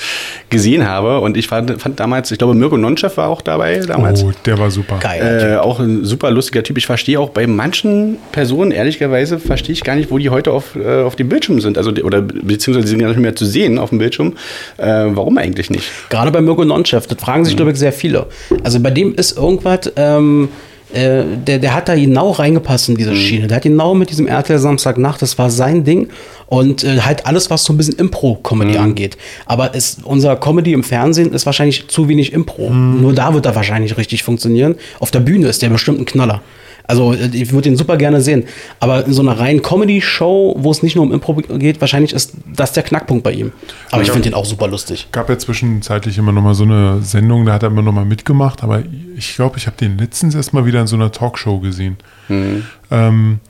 gesehen 0.51 0.87
habe. 0.87 1.21
Und 1.21 1.37
ich 1.37 1.47
fand, 1.47 1.81
fand, 1.81 1.99
damals, 2.01 2.31
ich 2.31 2.39
glaube, 2.39 2.55
Mirko 2.55 2.77
Nonchef 2.77 3.17
war 3.17 3.29
auch 3.29 3.43
dabei 3.43 3.79
damals. 3.79 4.23
Oh, 4.23 4.33
der 4.45 4.59
war 4.59 4.71
super. 4.71 4.99
Geil. 5.01 5.55
Äh, 5.55 5.57
auch 5.57 5.81
ein 5.81 6.05
super 6.05 6.31
lustiger 6.31 6.63
Typ. 6.63 6.79
Ich 6.79 6.87
verstehe 6.87 7.19
auch 7.19 7.31
bei 7.31 7.47
manchen 7.47 8.19
Personen, 8.33 8.71
ehrlicherweise, 8.71 9.39
verstehe 9.39 9.73
ich 9.73 9.85
gar 9.85 9.97
nicht, 9.97 10.11
wo 10.11 10.19
die 10.19 10.31
heute 10.31 10.53
auf, 10.53 10.77
äh, 10.77 11.03
auf 11.03 11.17
dem 11.17 11.29
Bildschirm 11.29 11.61
sind. 11.61 11.79
Also, 11.79 11.91
oder 11.91 12.23
beziehungsweise 12.23 12.87
sie 12.87 12.93
sind 12.93 13.01
gar 13.01 13.09
nicht 13.09 13.19
mehr 13.19 13.37
zu 13.37 13.47
sehen 13.47 13.79
auf 13.79 13.91
dem 13.91 13.99
Bildschirm. 13.99 14.35
Äh, 14.77 14.87
warum 14.87 15.39
eigentlich 15.39 15.71
nicht? 15.71 15.91
Gerade 16.11 16.31
bei 16.31 16.41
Mirko 16.41 16.65
Nonchef, 16.65 17.07
das 17.07 17.21
fragen 17.21 17.45
sich, 17.45 17.55
mhm. 17.55 17.59
glaube 17.59 17.73
ich, 17.73 17.79
sehr 17.79 17.93
viele. 17.93 18.27
Also 18.63 18.81
bei 18.81 18.91
dem 18.91 19.15
ist 19.15 19.37
irgendwas. 19.37 19.93
Ähm, 19.97 20.49
äh, 20.93 21.25
der, 21.47 21.59
der 21.59 21.75
hat 21.75 21.89
da 21.89 21.97
genau 21.97 22.31
reingepasst 22.31 22.89
in 22.89 22.97
diese 22.97 23.11
mhm. 23.11 23.17
Schiene. 23.17 23.47
Der 23.49 23.57
hat 23.57 23.65
genau 23.65 23.95
mit 23.95 24.11
diesem 24.11 24.27
RTL 24.27 24.59
Samstagnacht, 24.59 25.21
das 25.21 25.37
war 25.37 25.51
sein 25.51 25.85
Ding. 25.85 26.09
Und 26.49 26.85
äh, 26.85 27.01
halt 27.01 27.27
alles, 27.27 27.51
was 27.51 27.65
so 27.65 27.73
ein 27.73 27.77
bisschen 27.77 27.97
Impro-Comedy 27.97 28.79
mhm. 28.79 28.85
angeht. 28.85 29.17
Aber 29.47 29.75
es, 29.75 29.99
unser 30.05 30.37
Comedy 30.37 30.73
im 30.73 30.85
Fernsehen 30.85 31.33
ist 31.33 31.45
wahrscheinlich 31.45 31.89
zu 31.89 32.09
wenig 32.09 32.33
Impro. 32.33 32.71
Mhm. 32.71 33.01
Nur 33.01 33.15
da 33.15 33.35
wird 33.35 33.47
er 33.47 33.55
wahrscheinlich 33.57 33.97
richtig 33.97 34.23
funktionieren. 34.23 34.77
Auf 35.01 35.11
der 35.11 35.21
Bühne 35.21 35.49
ist 35.49 35.63
der 35.63 35.71
bestimmt 35.71 36.01
ein 36.01 36.07
Knaller. 36.07 36.41
Also 36.87 37.13
äh, 37.13 37.29
ich 37.33 37.53
würde 37.53 37.69
ihn 37.69 37.77
super 37.77 37.97
gerne 37.97 38.21
sehen. 38.21 38.45
Aber 38.81 39.07
in 39.07 39.13
so 39.13 39.23
einer 39.23 39.39
reinen 39.39 39.63
Comedy-Show, 39.63 40.57
wo 40.59 40.71
es 40.71 40.83
nicht 40.83 40.97
nur 40.97 41.05
um 41.05 41.13
Impro 41.13 41.35
geht, 41.35 41.81
wahrscheinlich 41.81 42.13
ist 42.13 42.35
das 42.55 42.73
der 42.73 42.83
Knackpunkt 42.83 43.25
bei 43.25 43.33
ihm. 43.33 43.53
Aber 43.91 44.03
ich, 44.03 44.09
ich 44.09 44.13
finde 44.13 44.29
ihn 44.29 44.35
auch 44.35 44.45
super 44.45 44.69
lustig. 44.69 45.09
gab 45.13 45.29
ja 45.29 45.39
zwischenzeitlich 45.39 46.19
immer 46.19 46.33
noch 46.33 46.43
mal 46.43 46.55
so 46.55 46.65
eine 46.65 47.03
Sendung, 47.03 47.45
da 47.47 47.55
hat 47.55 47.63
er 47.63 47.71
immer 47.71 47.83
noch 47.83 47.93
mal 47.93 48.05
mitgemacht. 48.05 48.63
Aber 48.63 48.83
ich 49.17 49.35
glaube, 49.35 49.59
ich 49.59 49.67
habe 49.67 49.77
den 49.77 49.99
letztens 49.99 50.35
erst 50.35 50.53
mal 50.53 50.67
wieder 50.67 50.81
in 50.81 50.87
so 50.87 50.97
einer 50.97 51.11
Talkshow 51.11 51.59
gesehen. 51.59 51.97
Mhm. 52.29 52.65
Ähm, 52.91 53.41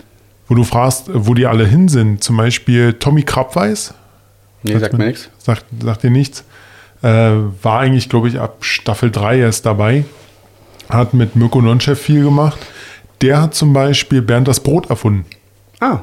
wo 0.49 0.55
du 0.55 0.65
fragst, 0.65 1.11
wo 1.13 1.35
die 1.35 1.47
alle 1.47 1.67
hin 1.67 1.89
sind. 1.89 2.23
Zum 2.23 2.37
Beispiel 2.37 2.93
Tommy 2.95 3.23
Krabweis. 3.23 3.95
Nee, 4.63 4.73
sagt, 4.73 4.83
sagt 4.83 4.99
mir 4.99 5.07
nichts. 5.07 5.29
Sagt, 5.39 5.65
sagt 5.83 6.03
dir 6.03 6.11
nichts. 6.11 6.45
Äh, 7.03 7.31
war 7.63 7.81
eigentlich, 7.81 8.09
glaube 8.09 8.29
ich, 8.29 8.39
ab 8.39 8.65
Staffel 8.65 9.11
3 9.11 9.39
erst 9.41 9.67
dabei. 9.67 10.05
Hat 10.89 11.15
mit 11.15 11.37
Mirko 11.37 11.61
Nonchef 11.61 12.01
viel 12.01 12.25
gemacht. 12.25 12.59
Der 13.21 13.43
hat 13.43 13.55
zum 13.55 13.73
Beispiel 13.73 14.23
Bernd 14.23 14.49
das 14.49 14.61
Brot 14.61 14.91
erfunden. 14.91 15.25
Ah, 15.81 16.01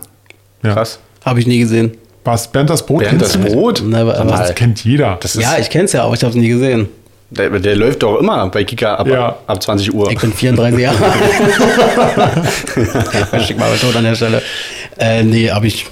ja. 0.62 0.74
krass. 0.74 1.00
Habe 1.24 1.40
ich 1.40 1.48
nie 1.48 1.60
gesehen. 1.60 1.98
Was? 2.24 2.52
Bernd 2.52 2.70
das 2.70 2.86
Brot? 2.86 3.04
Bernd 3.04 3.22
das 3.22 3.38
Brot? 3.38 3.84
Never, 3.86 4.18
aber 4.18 4.32
das 4.32 4.56
kennt 4.56 4.84
jeder. 4.84 5.18
Das 5.22 5.34
ja, 5.36 5.58
ich 5.58 5.70
kenne 5.70 5.86
es 5.86 5.94
ja, 5.94 6.04
aber 6.04 6.14
ich 6.16 6.24
habe 6.24 6.32
es 6.32 6.36
nie 6.36 6.48
gesehen. 6.48 6.88
Der, 7.38 7.50
der, 7.50 7.76
läuft 7.76 8.04
doch 8.04 8.20
immer 8.20 8.48
bei 8.50 8.64
Kika 8.64 8.96
ab, 8.96 9.08
ja. 9.08 9.38
ab 9.48 9.62
20 9.62 9.94
Uhr. 9.94 10.12
Ich 10.12 10.20
bin 10.20 10.32
34 10.32 10.80
Jahre 10.80 11.06
alt. 13.32 13.44
Schick 13.46 13.58
mal 13.58 13.76
tot 13.76 13.96
an 13.96 14.04
der 14.04 14.16
Stelle. 14.16 14.42
Äh, 14.98 15.24
nee, 15.24 15.50
habe 15.50 15.68
ich 15.68 15.86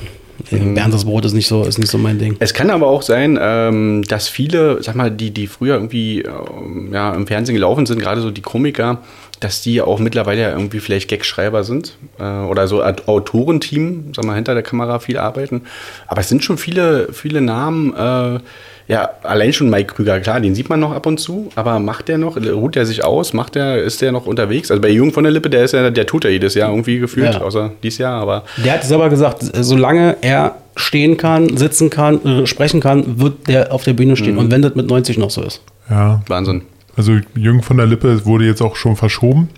Mhm. 0.49 0.73
Berndes 0.73 1.05
Brot 1.05 1.25
ist 1.25 1.33
nicht 1.33 1.47
so, 1.47 1.63
ist 1.63 1.77
nicht 1.77 1.89
so 1.89 1.97
mein 1.97 2.19
Ding. 2.19 2.35
Es 2.39 2.53
kann 2.53 2.69
aber 2.69 2.87
auch 2.87 3.01
sein, 3.01 3.37
ähm, 3.41 4.03
dass 4.03 4.27
viele, 4.27 4.81
sag 4.81 4.95
mal, 4.95 5.11
die, 5.11 5.31
die 5.31 5.47
früher 5.47 5.75
irgendwie 5.75 6.21
ähm, 6.21 6.89
ja, 6.91 7.13
im 7.13 7.27
Fernsehen 7.27 7.55
gelaufen 7.55 7.85
sind, 7.85 7.99
gerade 7.99 8.21
so 8.21 8.31
die 8.31 8.41
Komiker, 8.41 8.99
dass 9.39 9.61
die 9.61 9.81
auch 9.81 9.99
mittlerweile 9.99 10.41
ja 10.41 10.51
irgendwie 10.51 10.79
vielleicht 10.79 11.09
Gagschreiber 11.09 11.63
sind 11.63 11.97
äh, 12.19 12.23
oder 12.23 12.67
so 12.67 12.83
Autorenteam, 12.83 14.13
sag 14.15 14.25
mal, 14.25 14.35
hinter 14.35 14.53
der 14.53 14.63
Kamera 14.63 14.99
viel 14.99 15.17
arbeiten. 15.17 15.63
Aber 16.07 16.21
es 16.21 16.29
sind 16.29 16.43
schon 16.43 16.57
viele, 16.57 17.11
viele 17.13 17.41
Namen, 17.41 17.93
äh, 17.95 18.39
ja, 18.87 19.09
allein 19.23 19.53
schon 19.53 19.69
Mike 19.69 19.93
Krüger, 19.95 20.19
klar, 20.19 20.39
den 20.39 20.53
sieht 20.55 20.69
man 20.69 20.79
noch 20.79 20.91
ab 20.91 21.05
und 21.05 21.19
zu, 21.19 21.49
aber 21.55 21.79
macht 21.79 22.07
der 22.07 22.17
noch, 22.17 22.35
ruht 22.37 22.75
der 22.75 22.85
sich 22.85 23.03
aus, 23.03 23.33
macht 23.33 23.55
der, 23.55 23.81
ist 23.83 24.01
der 24.01 24.11
noch 24.11 24.25
unterwegs? 24.25 24.69
Also 24.71 24.81
bei 24.81 24.89
Jürgen 24.89 25.11
von 25.11 25.23
der 25.23 25.31
Lippe, 25.31 25.49
der 25.49 25.63
ist 25.63 25.73
ja, 25.73 25.89
der 25.89 26.05
tut 26.05 26.23
ja 26.25 26.29
jedes 26.29 26.55
Jahr 26.55 26.69
irgendwie 26.69 26.99
gefühlt, 26.99 27.33
Ja. 27.33 27.41
außer 27.41 27.71
dieses 27.83 27.99
Jahr, 27.99 28.21
aber 28.21 28.43
Der 28.57 28.73
hat 28.73 28.83
selber 28.83 29.09
gesagt, 29.09 29.43
solange 29.53 30.17
er 30.21 30.55
stehen 30.75 31.17
kann, 31.17 31.57
sitzen 31.57 31.89
kann, 31.89 32.23
äh, 32.25 32.45
sprechen 32.47 32.79
kann, 32.81 33.19
wird 33.19 33.47
der 33.47 33.71
auf 33.73 33.83
der 33.83 33.93
Bühne 33.93 34.11
Mhm. 34.11 34.15
stehen. 34.17 34.37
Und 34.37 34.51
wenn 34.51 34.61
das 34.61 34.75
mit 34.75 34.87
90 34.87 35.17
noch 35.17 35.29
so 35.29 35.41
ist. 35.43 35.61
Ja, 35.89 36.21
Wahnsinn. 36.27 36.61
also 36.95 37.13
Jürgen 37.35 37.61
von 37.61 37.77
der 37.77 37.85
Lippe 37.85 38.25
wurde 38.25 38.45
jetzt 38.45 38.61
auch 38.61 38.75
schon 38.75 38.95
verschoben. 38.95 39.49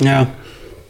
Ja. 0.00 0.26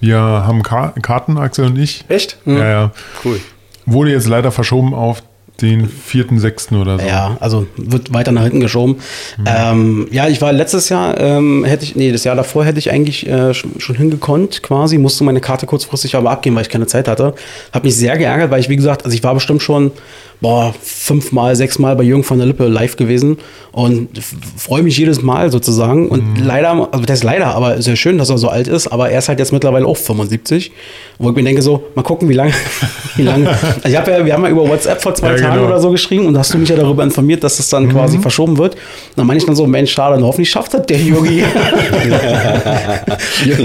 Wir 0.00 0.19
haben 0.19 0.62
Ka 0.62 0.93
Karten, 1.03 1.38
Axel 1.38 1.67
und 1.67 1.79
ich. 1.79 2.05
Echt? 2.09 2.37
Ja, 2.45 2.69
ja. 2.69 2.93
Cool. 3.25 3.41
Wurde 3.87 4.11
jetzt 4.12 4.29
leider 4.29 4.50
verschoben 4.50 4.95
auf 4.95 5.23
den 5.61 5.88
4.6. 5.88 6.80
oder 6.80 6.99
so. 6.99 7.06
Ja, 7.06 7.37
also 7.40 7.66
wird 7.76 8.12
weiter 8.12 8.32
nach 8.32 8.42
hinten 8.42 8.61
geschoben. 8.61 8.96
Ähm, 9.46 10.08
ja, 10.11 10.26
ich 10.28 10.42
war 10.42 10.52
letztes 10.52 10.88
Jahr, 10.88 11.18
ähm, 11.20 11.64
hätte 11.64 11.84
ich, 11.84 11.94
nee, 11.94 12.11
das 12.11 12.25
Jahr 12.25 12.34
davor 12.34 12.64
hätte 12.64 12.78
ich 12.78 12.90
eigentlich 12.90 13.28
äh, 13.28 13.54
schon 13.54 13.78
schon 13.78 13.96
hingekonnt 13.96 14.62
quasi, 14.62 14.99
musste 14.99 15.23
meine 15.25 15.40
Karte 15.40 15.66
kurzfristig 15.66 16.16
aber 16.16 16.30
abgeben, 16.30 16.56
weil 16.56 16.62
ich 16.62 16.68
keine 16.70 16.87
Zeit 16.87 17.06
hatte. 17.06 17.34
Hab 17.73 17.84
mich 17.84 17.94
sehr 17.94 18.18
geärgert, 18.18 18.50
weil 18.50 18.61
ich, 18.61 18.68
wie 18.68 18.76
gesagt, 18.76 19.04
also 19.04 19.14
ich 19.14 19.23
war 19.23 19.34
bestimmt 19.34 19.62
schon, 19.62 19.92
boah, 20.41 20.75
fünfmal, 20.83 21.57
sechsmal 21.57 21.97
bei 21.97 22.03
Jürgen 22.03 22.25
von 22.25 22.38
der 22.38 22.47
Lippe 22.47 22.67
live 22.67 22.97
gewesen 22.97 23.38
und 23.73 24.09
freue 24.57 24.83
mich 24.83 24.97
jedes 24.97 25.23
Mal 25.23 25.50
sozusagen. 25.50 26.09
Und 26.09 26.38
leider, 26.38 26.88
also 26.93 27.05
das 27.05 27.19
ist 27.19 27.25
leider, 27.25 27.55
aber 27.55 27.83
sehr 27.83 27.97
schön, 27.97 28.19
dass 28.19 28.31
er 28.31 28.38
so 28.38 28.49
alt 28.49 28.69
ist, 28.69 28.87
aber 28.88 29.11
er 29.11 29.19
ist 29.19 29.29
halt 29.29 29.38
jetzt 29.38 29.53
mittlerweile 29.53 29.87
auch 29.87 29.97
75, 29.97 30.71
wo 31.19 31.31
ich 31.31 31.37
mir 31.37 31.43
denke 31.43 31.62
so, 31.62 31.85
mal 31.95 32.03
gucken, 32.03 32.29
wie 32.29 32.35
lange, 32.35 32.53
wie 33.17 33.23
lange. 33.23 33.49
Also 33.49 33.88
ich 33.88 33.97
hab 33.97 34.07
ja, 34.07 34.25
wir 34.25 34.33
haben 34.33 34.45
ja 34.45 34.50
über 34.50 34.69
WhatsApp 34.69 35.03
vor 35.03 35.14
zwei 35.14 35.33
Ja, 35.33 35.37
Tagen 35.38 35.55
genau. 35.55 35.67
oder 35.67 35.81
so 35.81 35.91
geschrieben 35.91 36.26
und 36.26 36.35
da 36.35 36.41
hast 36.41 36.55
du 36.55 36.59
mich 36.59 36.69
ja 36.69 36.76
darüber 36.76 37.03
informiert, 37.03 37.43
dass 37.43 37.59
es 37.59 37.69
dann 37.69 37.88
quasi 37.88 38.19
verschoben 38.19 38.59
wird. 38.59 38.75
Und 38.75 38.81
dann 39.17 39.26
meine 39.26 39.38
ich 39.38 39.47
dann 39.47 39.57
so, 39.57 39.67
Mensch, 39.67 39.93
schade, 39.93 40.17
und 40.17 40.25
hoffentlich 40.25 40.50
schafft 40.50 40.75
das 40.75 40.87
der 40.87 41.00
Yogi. 41.00 41.41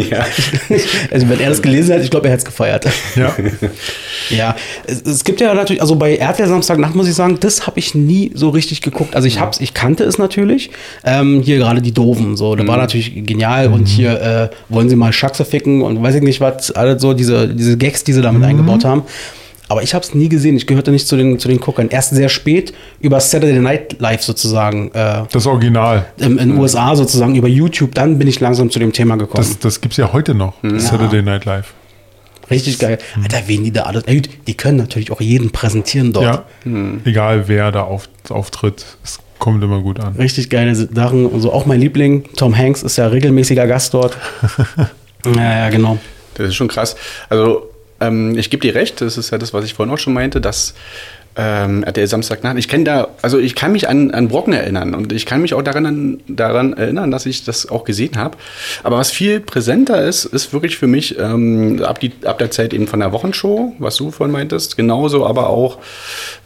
ja. 0.10 0.26
also 1.12 1.30
wenn 1.30 1.40
er 1.40 1.50
das 1.50 1.62
gelesen 1.62 1.96
hat, 1.96 2.04
ich 2.04 2.10
glaube, 2.10 2.28
er 2.28 2.32
hätte 2.34 2.40
es 2.40 2.46
gefeiert. 2.46 2.88
Ja. 3.16 3.36
Ja, 4.30 4.56
es, 4.86 5.02
es 5.02 5.24
gibt 5.24 5.42
ja 5.42 5.54
natürlich, 5.54 5.82
also 5.82 5.96
bei 5.96 6.16
RTL 6.16 6.48
Samstagnacht 6.60 6.94
muss 6.94 7.08
ich 7.08 7.16
sagen, 7.16 7.38
das 7.40 7.68
habe 7.68 7.80
ich 7.80 7.96
nie 7.96 8.32
so 8.34 8.50
richtig 8.50 8.82
geguckt. 8.82 9.16
Also 9.16 9.28
ich 9.28 9.40
hab's, 9.40 9.62
ich 9.62 9.74
kannte 9.74 10.04
es 10.04 10.18
natürlich. 10.18 10.72
Ähm, 11.06 11.42
hier 11.42 11.58
gerade 11.58 11.82
die 11.82 11.94
Doofen, 11.94 12.36
so, 12.36 12.56
das 12.56 12.68
war 12.68 12.76
natürlich 12.78 13.14
genial. 13.26 13.68
Und 13.72 13.88
hier 13.88 14.22
äh, 14.22 14.50
wollen 14.68 14.90
sie 14.90 14.98
mal 14.98 15.14
Schaxe 15.14 15.46
ficken 15.46 15.82
und 15.82 16.02
weiß 16.04 16.16
ich 16.16 16.22
nicht 16.22 16.42
was, 16.42 16.72
alle 16.72 17.00
so 17.00 17.14
diese, 17.14 17.48
diese 17.48 17.78
Gags, 17.78 18.04
die 18.04 18.12
sie 18.12 18.22
damit 18.22 18.44
eingebaut 18.44 18.84
haben. 18.84 19.04
Aber 19.70 19.84
ich 19.84 19.94
habe 19.94 20.04
es 20.04 20.14
nie 20.14 20.28
gesehen. 20.28 20.58
Ich 20.58 20.68
gehörte 20.68 20.92
nicht 20.92 21.08
zu 21.08 21.16
den, 21.16 21.40
zu 21.40 21.48
den 21.48 21.60
Guckern. 21.60 21.90
Erst 21.90 22.10
sehr 22.10 22.28
spät 22.28 22.74
über 23.00 23.20
Saturday 23.20 23.60
Night 23.60 23.98
Live 24.00 24.24
sozusagen, 24.24 24.92
äh, 24.94 25.24
Das 25.32 25.46
Original. 25.46 26.08
in 26.18 26.38
den 26.38 26.58
USA 26.58 26.96
sozusagen, 26.96 27.36
über 27.36 27.48
YouTube. 27.48 27.94
Dann 27.96 28.18
bin 28.18 28.28
ich 28.28 28.40
langsam 28.40 28.70
zu 28.70 28.80
dem 28.80 28.92
Thema 28.92 29.16
gekommen. 29.16 29.48
Das, 29.48 29.60
das 29.60 29.80
gibt 29.80 29.94
es 29.94 29.98
ja 29.98 30.12
heute 30.12 30.34
noch. 30.34 30.56
Saturday 30.64 31.22
Night 31.22 31.46
Live. 31.46 31.74
Richtig 32.50 32.80
geil. 32.80 32.98
Alter, 33.22 33.44
wen 33.48 33.64
die 33.64 33.72
da 33.72 33.84
alles. 33.84 34.06
Gut, 34.06 34.30
die 34.48 34.56
können 34.56 34.78
natürlich 34.78 35.12
auch 35.12 35.22
jeden 35.22 35.52
präsentieren 35.52 36.14
dort. 36.14 36.46
Ja. 36.66 36.72
Egal 37.06 37.48
wer 37.48 37.72
da 37.72 37.84
auf, 37.84 38.10
auftritt, 38.30 38.86
es 39.04 39.20
kommt 39.40 39.64
immer 39.64 39.82
gut 39.82 40.00
an. 40.00 40.16
Richtig 40.16 40.50
geile 40.50 40.76
Sachen. 40.76 41.26
Und 41.26 41.42
so 41.42 41.52
auch 41.52 41.66
mein 41.66 41.80
Liebling, 41.80 42.26
Tom 42.36 42.56
Hanks, 42.56 42.84
ist 42.84 42.98
ja 42.98 43.08
regelmäßiger 43.08 43.68
Gast 43.68 43.94
dort. 43.94 44.18
ja, 45.26 45.60
ja, 45.60 45.70
genau. 45.70 45.98
Das 46.36 46.50
ist 46.50 46.56
schon 46.56 46.68
krass. 46.68 46.96
Also, 47.30 47.70
ähm, 48.00 48.38
ich 48.38 48.50
gebe 48.50 48.62
dir 48.62 48.76
recht, 48.76 49.02
das 49.02 49.18
ist 49.18 49.32
ja 49.32 49.38
das, 49.38 49.54
was 49.54 49.66
ich 49.66 49.74
vorhin 49.74 49.94
auch 49.94 49.98
schon 49.98 50.14
meinte, 50.14 50.40
dass 50.40 50.74
ähm, 51.40 51.84
RTL 51.84 52.06
Samstagnacht, 52.06 52.58
ich 52.58 52.68
kenne 52.68 52.84
da, 52.84 53.08
also 53.22 53.40
ich 53.40 53.56
kann 53.56 53.72
mich 53.72 53.88
an, 53.88 54.12
an 54.12 54.28
Brocken 54.28 54.52
erinnern 54.52 54.94
und 54.94 55.14
ich 55.14 55.26
kann 55.26 55.42
mich 55.42 55.54
auch 55.54 55.62
daran, 55.62 56.20
daran 56.28 56.74
erinnern, 56.74 57.12
dass 57.12 57.26
ich 57.26 57.46
das 57.46 57.70
auch 57.70 57.86
gesehen 57.86 58.18
habe. 58.18 58.38
Aber 58.84 58.98
was 58.98 59.12
viel 59.12 59.40
präsenter 59.40 60.04
ist, 60.04 60.26
ist 60.26 60.52
wirklich 60.52 60.78
für 60.78 60.88
mich 60.88 61.18
ähm, 61.18 61.82
ab, 61.82 62.02
die, 62.02 62.12
ab 62.26 62.40
der 62.40 62.52
Zeit 62.52 62.74
eben 62.74 62.88
von 62.88 63.00
der 63.00 63.14
Wochenshow, 63.14 63.74
was 63.80 63.96
du 63.96 64.12
vorhin 64.12 64.34
meintest, 64.34 64.76
genauso 64.76 65.26
aber 65.26 65.50
auch 65.50 65.78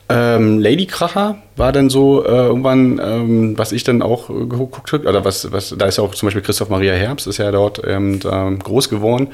ähm, 0.09 0.59
Lady 0.59 0.85
Kracher 0.85 1.37
war 1.55 1.71
dann 1.71 1.89
so 1.89 2.23
äh, 2.23 2.27
irgendwann, 2.27 2.99
ähm, 3.03 3.57
was 3.57 3.71
ich 3.71 3.83
dann 3.83 4.01
auch 4.01 4.29
äh, 4.29 4.33
geguckt 4.33 4.91
habe, 4.91 5.07
oder 5.07 5.25
was, 5.25 5.51
was, 5.51 5.73
da 5.77 5.85
ist 5.87 5.97
ja 5.97 6.03
auch 6.03 6.13
zum 6.13 6.27
Beispiel 6.27 6.41
Christoph 6.43 6.69
Maria 6.69 6.93
Herbst, 6.93 7.25
ist 7.25 7.37
ja 7.37 7.51
dort 7.51 7.81
ähm, 7.87 8.19
groß 8.19 8.89
geworden. 8.89 9.29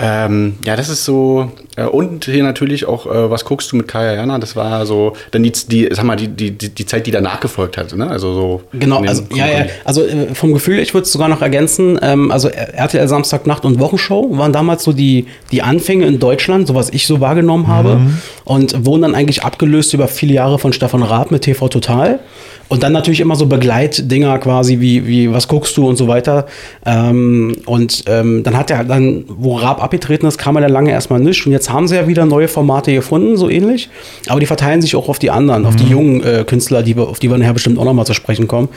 Ähm, 0.00 0.54
ja, 0.64 0.76
das 0.76 0.88
ist 0.88 1.04
so, 1.04 1.50
äh, 1.76 1.82
und 1.82 2.26
hier 2.26 2.44
natürlich 2.44 2.86
auch, 2.86 3.06
äh, 3.06 3.30
was 3.30 3.44
guckst 3.44 3.72
du 3.72 3.76
mit 3.76 3.88
Kaya 3.88 4.14
Jana? 4.14 4.38
Das 4.38 4.54
war 4.54 4.86
so, 4.86 5.14
dann 5.32 5.42
die, 5.42 5.50
die 5.50 5.88
sag 5.90 6.04
mal, 6.04 6.14
die, 6.14 6.28
die, 6.28 6.52
die 6.52 6.68
die 6.68 6.86
Zeit, 6.86 7.08
die 7.08 7.10
danach 7.10 7.40
gefolgt 7.40 7.76
hat, 7.76 7.96
ne? 7.96 8.08
Also 8.08 8.32
so. 8.32 8.62
Genau, 8.72 9.02
also, 9.02 9.24
ja, 9.34 9.46
ja, 9.48 9.66
also 9.84 10.04
äh, 10.04 10.34
vom 10.34 10.52
Gefühl, 10.52 10.78
ich 10.78 10.94
würde 10.94 11.02
es 11.02 11.12
sogar 11.12 11.28
noch 11.28 11.42
ergänzen, 11.42 11.98
ähm, 12.00 12.30
also 12.30 12.48
RTL 12.48 13.08
Samstagnacht 13.08 13.64
und 13.64 13.80
Wochenshow 13.80 14.38
waren 14.38 14.52
damals 14.52 14.84
so 14.84 14.92
die, 14.92 15.26
die 15.50 15.62
Anfänge 15.62 16.06
in 16.06 16.20
Deutschland, 16.20 16.68
so 16.68 16.76
was 16.76 16.90
ich 16.90 17.08
so 17.08 17.20
wahrgenommen 17.20 17.66
habe 17.66 18.00
und 18.44 18.86
wurden 18.86 19.02
dann 19.02 19.14
eigentlich 19.16 19.42
abgelöst 19.42 19.94
über 19.94 20.06
viele 20.06 20.34
Jahre 20.34 20.60
von 20.60 20.72
Stefan 20.72 21.02
Raab 21.02 21.32
mit 21.32 21.42
TV 21.42 21.68
Total 21.68 22.20
und 22.68 22.82
dann 22.82 22.92
natürlich 22.92 23.20
immer 23.20 23.36
so 23.36 23.46
Begleitdinger 23.46 24.38
quasi 24.38 24.80
wie, 24.80 25.06
wie 25.06 25.32
was 25.32 25.48
guckst 25.48 25.76
du 25.76 25.88
und 25.88 25.96
so 25.96 26.08
weiter 26.08 26.46
ähm, 26.84 27.56
und 27.66 28.04
ähm, 28.06 28.42
dann 28.42 28.56
hat 28.56 28.70
er 28.70 28.84
dann, 28.84 29.24
wo 29.28 29.56
Raab 29.56 29.82
abgetreten 29.82 30.26
ist, 30.26 30.38
kam 30.38 30.56
er 30.56 30.62
dann 30.62 30.72
lange 30.72 30.90
erstmal 30.90 31.20
nicht 31.20 31.44
und 31.46 31.52
jetzt 31.52 31.70
haben 31.70 31.88
sie 31.88 31.96
ja 31.96 32.06
wieder 32.06 32.26
neue 32.26 32.48
Formate 32.48 32.92
gefunden, 32.92 33.36
so 33.36 33.48
ähnlich, 33.48 33.88
aber 34.28 34.40
die 34.40 34.46
verteilen 34.46 34.82
sich 34.82 34.96
auch 34.96 35.08
auf 35.08 35.18
die 35.18 35.30
anderen, 35.30 35.66
auf 35.66 35.76
die 35.76 35.86
jungen 35.86 36.22
äh, 36.22 36.44
Künstler, 36.46 36.82
die 36.82 36.96
wir, 36.96 37.08
auf 37.08 37.18
die 37.18 37.30
wir 37.30 37.38
nachher 37.38 37.54
bestimmt 37.54 37.78
auch 37.78 37.84
nochmal 37.84 38.06
zu 38.06 38.14
sprechen 38.14 38.48
kommen. 38.48 38.68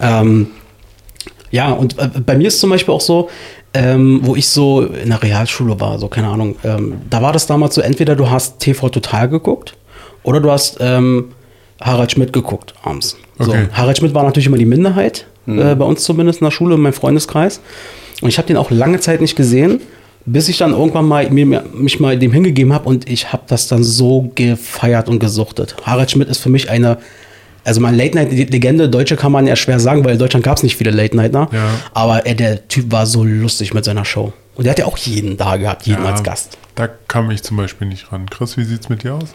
Ähm, 0.00 0.48
ja, 1.50 1.70
und 1.70 1.98
äh, 1.98 2.08
bei 2.24 2.36
mir 2.36 2.48
ist 2.48 2.58
zum 2.58 2.70
Beispiel 2.70 2.92
auch 2.92 3.00
so, 3.00 3.28
ähm, 3.74 4.20
wo 4.22 4.34
ich 4.36 4.48
so 4.48 4.82
in 4.82 5.10
der 5.10 5.22
Realschule 5.22 5.78
war, 5.80 5.98
so 5.98 6.08
keine 6.08 6.28
Ahnung, 6.28 6.56
ähm, 6.64 7.02
da 7.10 7.22
war 7.22 7.32
das 7.32 7.46
damals 7.46 7.74
so, 7.74 7.80
entweder 7.80 8.16
du 8.16 8.30
hast 8.30 8.58
TV 8.58 8.88
Total 8.88 9.28
geguckt 9.28 9.76
oder 10.22 10.40
du 10.40 10.50
hast 10.50 10.78
ähm, 10.80 11.32
Harald 11.80 12.12
Schmidt 12.12 12.32
geguckt 12.32 12.74
abends. 12.82 13.16
So, 13.38 13.50
Okay. 13.50 13.66
Harald 13.72 13.98
Schmidt 13.98 14.14
war 14.14 14.22
natürlich 14.24 14.46
immer 14.46 14.58
die 14.58 14.64
Minderheit, 14.66 15.26
äh, 15.46 15.74
bei 15.74 15.84
uns 15.84 16.04
zumindest 16.04 16.40
in 16.40 16.44
der 16.44 16.52
Schule, 16.52 16.74
in 16.76 16.80
meinem 16.80 16.92
Freundeskreis. 16.92 17.60
Und 18.22 18.28
ich 18.28 18.38
habe 18.38 18.46
den 18.46 18.56
auch 18.56 18.70
lange 18.70 19.00
Zeit 19.00 19.20
nicht 19.20 19.36
gesehen, 19.36 19.80
bis 20.26 20.48
ich 20.48 20.56
dann 20.56 20.72
irgendwann 20.72 21.04
mal 21.06 21.28
mir, 21.30 21.64
mich 21.74 22.00
mal 22.00 22.18
dem 22.18 22.32
hingegeben 22.32 22.72
habe 22.72 22.88
und 22.88 23.10
ich 23.10 23.32
habe 23.32 23.42
das 23.46 23.68
dann 23.68 23.84
so 23.84 24.30
gefeiert 24.34 25.08
und 25.08 25.18
gesuchtet. 25.18 25.76
Harald 25.84 26.10
Schmidt 26.10 26.28
ist 26.28 26.38
für 26.38 26.48
mich 26.48 26.70
eine, 26.70 26.98
also 27.64 27.80
mal 27.80 27.94
Late-Night-Legende, 27.94 28.88
Deutsche 28.88 29.16
kann 29.16 29.32
man 29.32 29.46
ja 29.46 29.56
schwer 29.56 29.80
sagen, 29.80 30.04
weil 30.04 30.12
in 30.14 30.18
Deutschland 30.18 30.44
gab 30.44 30.56
es 30.56 30.62
nicht 30.62 30.76
viele 30.76 30.92
Late-Nightner. 30.92 31.48
Ja. 31.52 31.58
Aber 31.92 32.24
äh, 32.26 32.34
der 32.34 32.66
Typ 32.68 32.90
war 32.92 33.04
so 33.06 33.24
lustig 33.24 33.74
mit 33.74 33.84
seiner 33.84 34.04
Show. 34.04 34.32
Und 34.54 34.64
der 34.64 34.70
hat 34.70 34.78
ja 34.78 34.86
auch 34.86 34.96
jeden 34.96 35.36
da 35.36 35.56
gehabt, 35.56 35.86
jeden 35.86 36.04
Ja, 36.04 36.10
als 36.10 36.22
Gast. 36.22 36.56
Da 36.74 36.88
kam 36.88 37.30
ich 37.30 37.42
zum 37.42 37.56
Beispiel 37.56 37.86
nicht 37.86 38.10
ran. 38.10 38.28
Chris, 38.28 38.56
wie 38.56 38.64
sieht's 38.64 38.88
mit 38.88 39.04
dir 39.04 39.14
aus? 39.14 39.32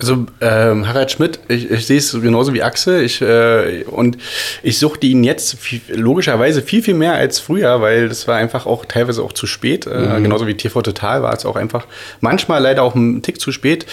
Also 0.00 0.26
ähm, 0.40 0.86
Harald 0.86 1.10
Schmidt, 1.10 1.40
ich, 1.48 1.70
ich 1.70 1.86
sehe 1.86 1.98
es 1.98 2.12
genauso 2.12 2.54
wie 2.54 2.62
Axel. 2.62 3.02
Ich, 3.02 3.20
äh, 3.20 3.82
und 3.84 4.16
ich 4.62 4.78
suchte 4.78 5.06
ihn 5.08 5.24
jetzt 5.24 5.58
viel, 5.58 5.80
logischerweise 5.92 6.62
viel, 6.62 6.82
viel 6.82 6.94
mehr 6.94 7.14
als 7.14 7.40
früher, 7.40 7.80
weil 7.80 8.08
das 8.08 8.28
war 8.28 8.36
einfach 8.36 8.64
auch 8.64 8.84
teilweise 8.84 9.22
auch 9.22 9.32
zu 9.32 9.46
spät. 9.46 9.86
Äh, 9.86 10.20
genauso 10.22 10.46
wie 10.46 10.54
TV 10.54 10.82
Total 10.82 11.22
war 11.22 11.34
es 11.34 11.44
auch 11.44 11.56
einfach 11.56 11.86
manchmal 12.20 12.62
leider 12.62 12.84
auch 12.84 12.94
ein 12.94 13.22
Tick 13.22 13.40
zu 13.40 13.50
spät. 13.50 13.86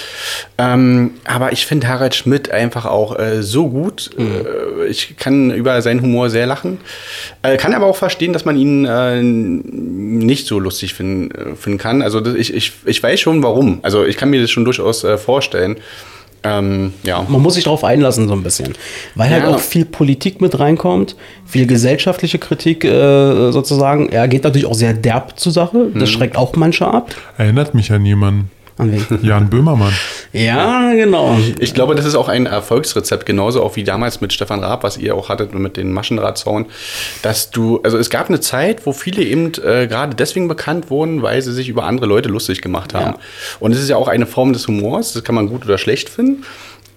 Ähm, 0.60 1.16
aber 1.26 1.54
ich 1.54 1.66
finde 1.66 1.88
Harald 1.88 2.14
Schmidt 2.14 2.52
einfach 2.52 2.86
auch 2.86 3.18
äh, 3.18 3.42
so 3.42 3.70
gut. 3.70 4.12
Äh, 4.18 4.86
ich 4.88 5.18
kann 5.18 5.50
über 5.50 5.82
seinen 5.82 6.02
Humor 6.02 6.30
sehr 6.30 6.46
lachen. 6.46 6.78
Äh, 7.42 7.58
kann 7.58 7.74
aber 7.74 7.88
auch 7.88 7.98
verstehen, 7.98 8.32
dass 8.32 8.46
man 8.46 8.58
ihn 8.58 8.86
äh, 8.86 9.24
nicht 9.24 10.46
so 10.46 10.60
lustig 10.60 10.94
finden, 10.94 11.32
äh, 11.32 11.56
finden 11.56 11.80
kann. 11.80 12.04
Also 12.04 12.24
ich, 12.36 12.54
ich, 12.54 12.74
ich 12.86 13.02
weiß 13.02 13.20
schon 13.20 13.44
warum. 13.44 13.80
Also 13.82 14.06
ich 14.06 14.18
kann 14.18 14.30
mir 14.30 14.42
das 14.42 14.52
schon 14.52 14.66
durchaus 14.66 15.04
äh, 15.04 15.18
vorstellen. 15.18 15.78
Ähm, 16.44 16.94
ja. 17.04 17.26
Man 17.28 17.42
muss 17.42 17.56
sich 17.56 17.64
darauf 17.64 17.84
einlassen, 17.84 18.28
so 18.28 18.34
ein 18.36 18.44
bisschen. 18.44 18.74
Weil 19.16 19.32
halt 19.32 19.44
Ja. 19.44 19.50
auch 19.50 19.60
viel 19.60 19.84
Politik 19.86 20.42
mit 20.42 20.60
reinkommt, 20.60 21.16
viel 21.46 21.66
gesellschaftliche 21.66 22.38
Kritik 22.38 22.84
äh, 22.86 23.52
sozusagen. 23.52 24.10
Er 24.10 24.28
geht 24.28 24.44
natürlich 24.44 24.68
auch 24.68 24.76
sehr 24.76 24.94
derb 24.94 25.40
zur 25.40 25.52
Sache. 25.52 25.88
Das 25.96 26.10
schreckt 26.10 26.38
auch 26.38 26.56
manche 26.56 26.86
ab. 26.88 27.16
Erinnert 27.38 27.74
mich 27.74 27.92
an 27.92 28.06
jemanden. 28.06 28.52
An 28.78 28.92
wen? 28.92 29.06
Jan 29.24 29.50
Böhmermann. 29.50 29.94
Ja, 30.34 30.94
genau. 30.94 31.38
Ich 31.60 31.74
glaube, 31.74 31.96
das 31.96 32.06
ist 32.06 32.16
auch 32.16 32.28
ein 32.28 32.46
Erfolgsrezept, 32.46 33.26
genauso 33.26 33.64
auch 33.64 33.78
wie 33.78 33.86
damals 33.86 34.20
mit 34.20 34.34
Stefan 34.34 34.62
Raab, 34.62 34.84
was 34.84 34.98
ihr 34.98 35.16
auch 35.16 35.30
hattet 35.30 35.54
mit 35.54 35.78
den 35.78 35.94
Maschendrahtzaun, 35.94 36.66
dass 37.22 37.52
du, 37.52 37.80
also 37.84 37.98
es 37.98 38.10
gab 38.10 38.28
eine 38.28 38.42
Zeit, 38.42 38.86
wo 38.86 38.92
viele 38.92 39.24
eben 39.24 39.54
äh, 39.64 39.88
gerade 39.88 40.16
deswegen 40.16 40.50
bekannt 40.50 40.90
wurden, 40.90 41.22
weil 41.22 41.42
sie 41.42 41.54
sich 41.54 41.70
über 41.70 41.86
andere 41.86 42.06
Leute 42.06 42.28
lustig 42.28 42.62
gemacht 42.62 42.94
haben. 42.94 43.12
Ja. 43.12 43.20
Und 43.60 43.72
es 43.72 43.82
ist 43.82 43.90
ja 43.90 43.96
auch 43.96 44.10
eine 44.10 44.26
Form 44.26 44.52
des 44.52 44.68
Humors, 44.68 45.14
das 45.14 45.24
kann 45.24 45.36
man 45.36 45.48
gut 45.48 45.66
oder 45.66 45.78
schlecht 45.78 46.10
finden. 46.10 46.44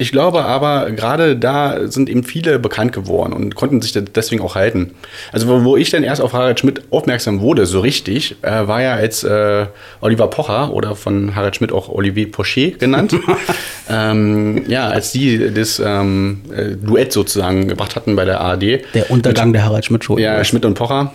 Ich 0.00 0.12
glaube 0.12 0.44
aber, 0.44 0.92
gerade 0.92 1.36
da 1.36 1.88
sind 1.88 2.08
eben 2.08 2.22
viele 2.22 2.60
bekannt 2.60 2.92
geworden 2.92 3.32
und 3.32 3.56
konnten 3.56 3.82
sich 3.82 3.92
deswegen 3.92 4.40
auch 4.42 4.54
halten. 4.54 4.94
Also, 5.32 5.64
wo, 5.64 5.76
ich 5.76 5.90
dann 5.90 6.04
erst 6.04 6.22
auf 6.22 6.32
Harald 6.32 6.60
Schmidt 6.60 6.82
aufmerksam 6.90 7.40
wurde, 7.40 7.66
so 7.66 7.80
richtig, 7.80 8.36
äh, 8.42 8.68
war 8.68 8.80
ja 8.80 8.94
als 8.94 9.24
äh, 9.24 9.66
Oliver 10.00 10.28
Pocher 10.28 10.72
oder 10.72 10.94
von 10.94 11.34
Harald 11.34 11.56
Schmidt 11.56 11.72
auch 11.72 11.88
Olivier 11.88 12.30
Pochet 12.30 12.78
genannt. 12.78 13.12
ähm, 13.90 14.62
ja, 14.68 14.86
als 14.86 15.10
die 15.10 15.52
das 15.52 15.82
ähm, 15.84 16.42
äh, 16.54 16.76
Duett 16.76 17.12
sozusagen 17.12 17.66
gebracht 17.66 17.96
hatten 17.96 18.14
bei 18.14 18.24
der 18.24 18.40
ARD. 18.40 18.84
Der 18.94 19.10
Untergang 19.10 19.52
der 19.52 19.64
Harald 19.64 19.84
Schmidt 19.84 20.04
Show. 20.04 20.16
Ja, 20.16 20.44
Schmidt 20.44 20.64
und 20.64 20.74
Pocher. 20.74 21.12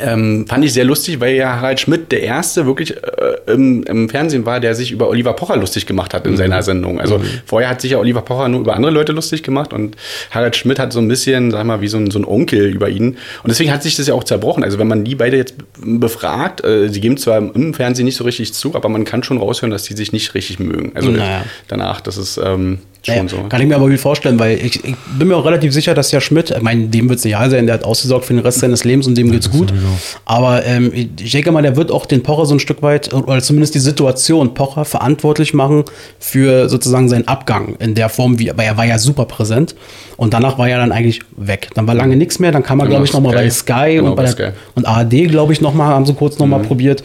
Ähm, 0.00 0.46
fand 0.48 0.64
ich 0.64 0.72
sehr 0.72 0.86
lustig, 0.86 1.20
weil 1.20 1.34
ja 1.34 1.56
Harald 1.56 1.78
Schmidt 1.78 2.12
der 2.12 2.22
erste 2.22 2.64
wirklich 2.64 2.96
äh, 2.96 3.52
im, 3.52 3.82
im, 3.82 4.08
Fernsehen 4.08 4.46
war, 4.46 4.58
der 4.58 4.74
sich 4.74 4.90
über 4.90 5.08
Oliver 5.08 5.34
Pocher 5.34 5.56
lustig 5.56 5.84
gemacht 5.84 6.14
hat 6.14 6.24
in 6.24 6.32
mhm. 6.32 6.36
seiner 6.38 6.62
Sendung. 6.62 6.98
Also 6.98 7.18
mhm. 7.18 7.24
vorher 7.44 7.68
hat 7.68 7.82
sich 7.82 7.90
ja 7.90 7.98
Oliver 7.98 8.22
Pocher 8.22 8.48
nur 8.48 8.60
über 8.60 8.74
andere 8.74 8.90
Leute 8.90 9.12
lustig 9.12 9.42
gemacht 9.42 9.74
und 9.74 9.96
Harald 10.30 10.56
Schmidt 10.56 10.78
hat 10.78 10.94
so 10.94 10.98
ein 10.98 11.08
bisschen, 11.08 11.50
sag 11.50 11.66
mal, 11.66 11.82
wie 11.82 11.88
so 11.88 11.98
ein, 11.98 12.10
so 12.10 12.18
ein 12.18 12.24
Onkel 12.24 12.70
über 12.70 12.88
ihn. 12.88 13.18
Und 13.42 13.48
deswegen 13.48 13.70
hat 13.70 13.82
sich 13.82 13.96
das 13.96 14.06
ja 14.06 14.14
auch 14.14 14.24
zerbrochen. 14.24 14.64
Also 14.64 14.78
wenn 14.78 14.88
man 14.88 15.04
die 15.04 15.14
beide 15.14 15.36
jetzt 15.36 15.56
befragt, 15.78 16.64
äh, 16.64 16.88
sie 16.88 17.00
geben 17.00 17.18
zwar 17.18 17.38
im 17.38 17.74
Fernsehen 17.74 18.06
nicht 18.06 18.16
so 18.16 18.24
richtig 18.24 18.54
zu, 18.54 18.74
aber 18.74 18.88
man 18.88 19.04
kann 19.04 19.22
schon 19.22 19.36
raushören, 19.36 19.70
dass 19.70 19.82
die 19.82 19.94
sich 19.94 20.10
nicht 20.12 20.34
richtig 20.34 20.58
mögen. 20.58 20.92
Also 20.94 21.10
naja. 21.10 21.44
danach, 21.68 22.00
das 22.00 22.16
ist 22.16 22.40
ähm, 22.42 22.78
schon 23.04 23.14
naja, 23.14 23.28
so. 23.28 23.48
Kann 23.48 23.60
ich 23.60 23.66
mir 23.66 23.76
aber 23.76 23.88
gut 23.88 23.98
vorstellen, 23.98 24.38
weil 24.38 24.58
ich, 24.58 24.84
ich, 24.84 24.94
bin 25.18 25.28
mir 25.28 25.36
auch 25.36 25.44
relativ 25.44 25.72
sicher, 25.72 25.94
dass 25.94 26.10
der 26.10 26.20
Schmidt, 26.20 26.50
ich 26.50 26.62
meine, 26.62 26.86
dem 26.86 27.08
wird 27.08 27.18
es 27.18 27.24
egal 27.24 27.50
sein, 27.50 27.66
der 27.66 27.74
hat 27.74 27.84
ausgesorgt 27.84 28.24
für 28.24 28.34
den 28.34 28.42
Rest 28.42 28.60
seines 28.60 28.84
Lebens 28.84 29.06
und 29.06 29.16
dem 29.16 29.30
geht's 29.30 29.50
gut. 29.50 29.70
Sowieso. 29.70 29.86
Aber 30.24 30.64
ähm, 30.64 30.92
ich 30.94 31.32
denke 31.32 31.50
mal, 31.52 31.62
der 31.62 31.76
wird 31.76 31.90
auch 31.90 32.06
den 32.06 32.22
Pocher 32.22 32.46
so 32.46 32.54
ein 32.54 32.60
Stück 32.60 32.82
weit, 32.82 33.12
oder 33.12 33.40
zumindest 33.40 33.74
die 33.74 33.80
Situation 33.80 34.54
Pocher 34.54 34.84
verantwortlich 34.84 35.54
machen 35.54 35.84
für 36.18 36.68
sozusagen 36.68 37.08
seinen 37.08 37.26
Abgang 37.26 37.76
in 37.78 37.94
der 37.94 38.08
Form, 38.08 38.38
wie, 38.38 38.50
weil 38.54 38.66
er 38.66 38.76
war 38.76 38.86
ja 38.86 38.98
super 38.98 39.24
präsent. 39.24 39.74
Und 40.16 40.34
danach 40.34 40.58
war 40.58 40.68
er 40.68 40.78
dann 40.78 40.92
eigentlich 40.92 41.20
weg. 41.36 41.70
Dann 41.74 41.88
war 41.88 41.94
lange 41.94 42.16
nichts 42.16 42.38
mehr, 42.38 42.52
dann 42.52 42.62
kam 42.62 42.78
er, 42.80 42.86
glaube 42.86 43.04
ich, 43.04 43.12
nochmal 43.12 43.34
bei 43.34 43.50
Sky 43.50 43.96
genau, 43.96 44.10
und, 44.10 44.16
bei 44.16 44.24
der, 44.24 44.54
und 44.74 44.86
ARD, 44.86 45.28
glaube 45.28 45.52
ich, 45.52 45.60
nochmal, 45.60 45.88
haben 45.88 46.06
sie 46.06 46.14
kurz 46.14 46.38
nochmal 46.38 46.60
mhm. 46.60 46.66
probiert. 46.66 47.02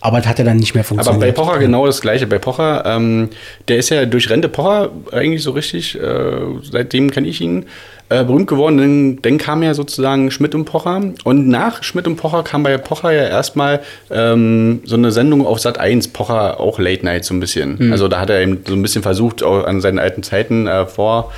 Aber 0.00 0.18
das 0.18 0.26
hat 0.26 0.38
ja 0.38 0.44
dann 0.44 0.58
nicht 0.58 0.74
mehr 0.74 0.84
funktioniert. 0.84 1.22
Aber 1.22 1.26
bei 1.26 1.32
Pocher 1.32 1.58
genau 1.58 1.86
das 1.86 2.00
Gleiche. 2.00 2.26
Bei 2.26 2.38
Pocher, 2.38 2.84
ähm, 2.86 3.30
der 3.68 3.78
ist 3.78 3.88
ja 3.90 4.04
durch 4.04 4.30
Rente 4.30 4.48
Pocher 4.48 4.90
eigentlich 5.12 5.42
so 5.42 5.52
richtig, 5.52 5.98
äh, 6.00 6.30
seitdem 6.62 7.10
kenne 7.10 7.28
ich 7.28 7.40
ihn, 7.40 7.66
äh, 8.08 8.22
berühmt 8.24 8.46
geworden. 8.46 8.78
Dann, 8.78 9.18
dann 9.22 9.38
kam 9.38 9.62
ja 9.62 9.74
sozusagen 9.74 10.30
Schmidt 10.30 10.54
und 10.54 10.64
Pocher. 10.64 11.02
Und 11.24 11.48
nach 11.48 11.82
Schmidt 11.82 12.06
und 12.06 12.16
Pocher 12.16 12.42
kam 12.42 12.62
bei 12.62 12.76
Pocher 12.78 13.10
ja 13.10 13.24
erstmal 13.24 13.80
ähm, 14.10 14.80
so 14.84 14.96
eine 14.96 15.10
Sendung 15.10 15.46
auf 15.46 15.58
Sat 15.58 15.78
1, 15.78 16.08
Pocher 16.08 16.60
auch 16.60 16.78
Late 16.78 17.04
Night 17.04 17.24
so 17.24 17.34
ein 17.34 17.40
bisschen. 17.40 17.76
Mhm. 17.78 17.92
Also 17.92 18.08
da 18.08 18.20
hat 18.20 18.30
er 18.30 18.40
eben 18.40 18.62
so 18.66 18.74
ein 18.74 18.82
bisschen 18.82 19.02
versucht, 19.02 19.42
auch 19.42 19.64
an 19.64 19.80
seinen 19.80 19.98
alten 19.98 20.22
Zeiten 20.22 20.66
äh, 20.66 20.86
vor 20.86 21.32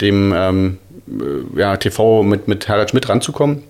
dem 0.00 0.32
ähm, 0.34 0.78
äh, 1.08 1.60
ja, 1.60 1.76
TV 1.76 2.22
mit, 2.22 2.48
mit 2.48 2.68
Harald 2.68 2.90
Schmidt 2.90 3.08
ranzukommen. 3.08 3.62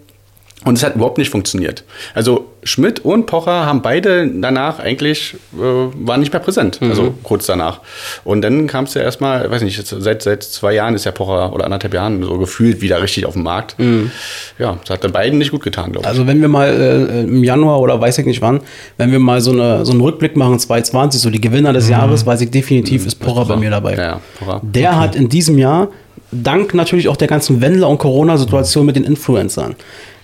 Und 0.66 0.76
es 0.76 0.82
hat 0.82 0.96
überhaupt 0.96 1.16
nicht 1.16 1.30
funktioniert. 1.30 1.84
Also 2.12 2.46
Schmidt 2.64 3.04
und 3.04 3.26
Pocher 3.26 3.64
haben 3.66 3.82
beide 3.82 4.28
danach 4.28 4.80
eigentlich, 4.80 5.36
äh, 5.54 5.58
waren 5.60 6.18
nicht 6.18 6.32
mehr 6.32 6.40
präsent, 6.40 6.80
mhm. 6.80 6.90
also 6.90 7.14
kurz 7.22 7.46
danach. 7.46 7.80
Und 8.24 8.42
dann 8.42 8.66
kam 8.66 8.84
es 8.84 8.94
ja 8.94 9.02
erstmal, 9.02 9.48
weiß 9.48 9.62
nicht, 9.62 9.86
seit, 9.86 10.22
seit 10.22 10.42
zwei 10.42 10.74
Jahren 10.74 10.94
ist 10.96 11.04
ja 11.04 11.12
Pocher 11.12 11.52
oder 11.52 11.64
anderthalb 11.64 11.94
Jahren 11.94 12.20
so 12.24 12.36
gefühlt 12.38 12.80
wieder 12.80 13.00
richtig 13.00 13.26
auf 13.26 13.34
dem 13.34 13.44
Markt. 13.44 13.78
Mhm. 13.78 14.10
Ja, 14.58 14.78
das 14.80 14.90
hat 14.90 15.04
dann 15.04 15.12
beiden 15.12 15.38
nicht 15.38 15.52
gut 15.52 15.62
getan, 15.62 15.92
glaube 15.92 16.02
ich. 16.04 16.08
Also 16.08 16.26
wenn 16.26 16.40
wir 16.40 16.48
mal 16.48 16.68
äh, 16.68 17.22
im 17.22 17.44
Januar 17.44 17.80
oder 17.80 18.00
weiß 18.00 18.18
ich 18.18 18.26
nicht 18.26 18.42
wann, 18.42 18.60
wenn 18.96 19.12
wir 19.12 19.20
mal 19.20 19.40
so, 19.40 19.52
eine, 19.52 19.86
so 19.86 19.92
einen 19.92 20.00
Rückblick 20.00 20.36
machen, 20.36 20.58
2020, 20.58 21.20
so 21.20 21.30
die 21.30 21.40
Gewinner 21.40 21.72
des 21.72 21.84
mhm. 21.84 21.92
Jahres, 21.92 22.26
weiß 22.26 22.40
ich 22.40 22.50
definitiv, 22.50 23.02
mhm. 23.02 23.06
ist 23.06 23.20
Pocher 23.20 23.44
bei 23.44 23.56
mir 23.56 23.70
dabei. 23.70 23.94
Ja, 23.94 24.20
Pocher. 24.40 24.60
Der 24.64 24.90
okay. 24.90 24.98
hat 24.98 25.14
in 25.14 25.28
diesem 25.28 25.58
Jahr 25.58 25.90
dank 26.32 26.74
natürlich 26.74 27.08
auch 27.08 27.16
der 27.16 27.28
ganzen 27.28 27.60
Wendler- 27.60 27.88
und 27.88 27.98
Corona-Situation 27.98 28.84
mit 28.84 28.96
den 28.96 29.04
Influencern 29.04 29.76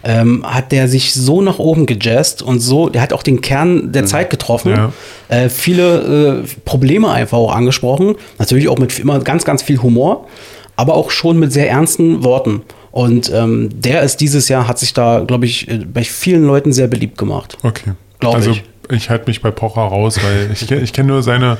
ähm, 0.04 0.44
hat 0.44 0.72
der 0.72 0.88
sich 0.88 1.14
so 1.14 1.42
nach 1.42 1.58
oben 1.58 1.86
gejazzt 1.86 2.42
und 2.42 2.60
so, 2.60 2.88
der 2.88 3.02
hat 3.02 3.12
auch 3.12 3.22
den 3.22 3.40
Kern 3.40 3.92
der 3.92 4.02
mhm. 4.02 4.06
Zeit 4.06 4.30
getroffen. 4.30 4.72
Ja. 4.72 4.92
Äh, 5.28 5.48
viele 5.48 6.42
äh, 6.42 6.60
Probleme 6.64 7.10
einfach 7.10 7.38
auch 7.38 7.54
angesprochen. 7.54 8.16
Natürlich 8.38 8.68
auch 8.68 8.78
mit 8.78 8.98
immer 8.98 9.20
ganz, 9.20 9.44
ganz 9.44 9.62
viel 9.62 9.80
Humor, 9.82 10.26
aber 10.76 10.94
auch 10.94 11.10
schon 11.10 11.38
mit 11.38 11.52
sehr 11.52 11.70
ernsten 11.70 12.24
Worten. 12.24 12.62
Und 12.90 13.32
ähm, 13.34 13.70
der 13.72 14.02
ist 14.02 14.18
dieses 14.18 14.48
Jahr, 14.48 14.68
hat 14.68 14.78
sich 14.78 14.92
da, 14.92 15.20
glaube 15.20 15.46
ich, 15.46 15.68
äh, 15.68 15.78
bei 15.78 16.04
vielen 16.04 16.44
Leuten 16.44 16.72
sehr 16.72 16.88
beliebt 16.88 17.16
gemacht. 17.16 17.56
Okay. 17.62 17.92
Glaube 18.20 18.36
also, 18.36 18.50
ich. 18.50 18.64
Ich 18.92 19.10
halte 19.10 19.26
mich 19.26 19.42
bei 19.42 19.50
Pocher 19.50 19.82
raus, 19.82 20.18
weil 20.22 20.50
ich, 20.52 20.70
ich 20.70 20.92
kenne 20.92 21.12
nur 21.12 21.22
seine 21.22 21.58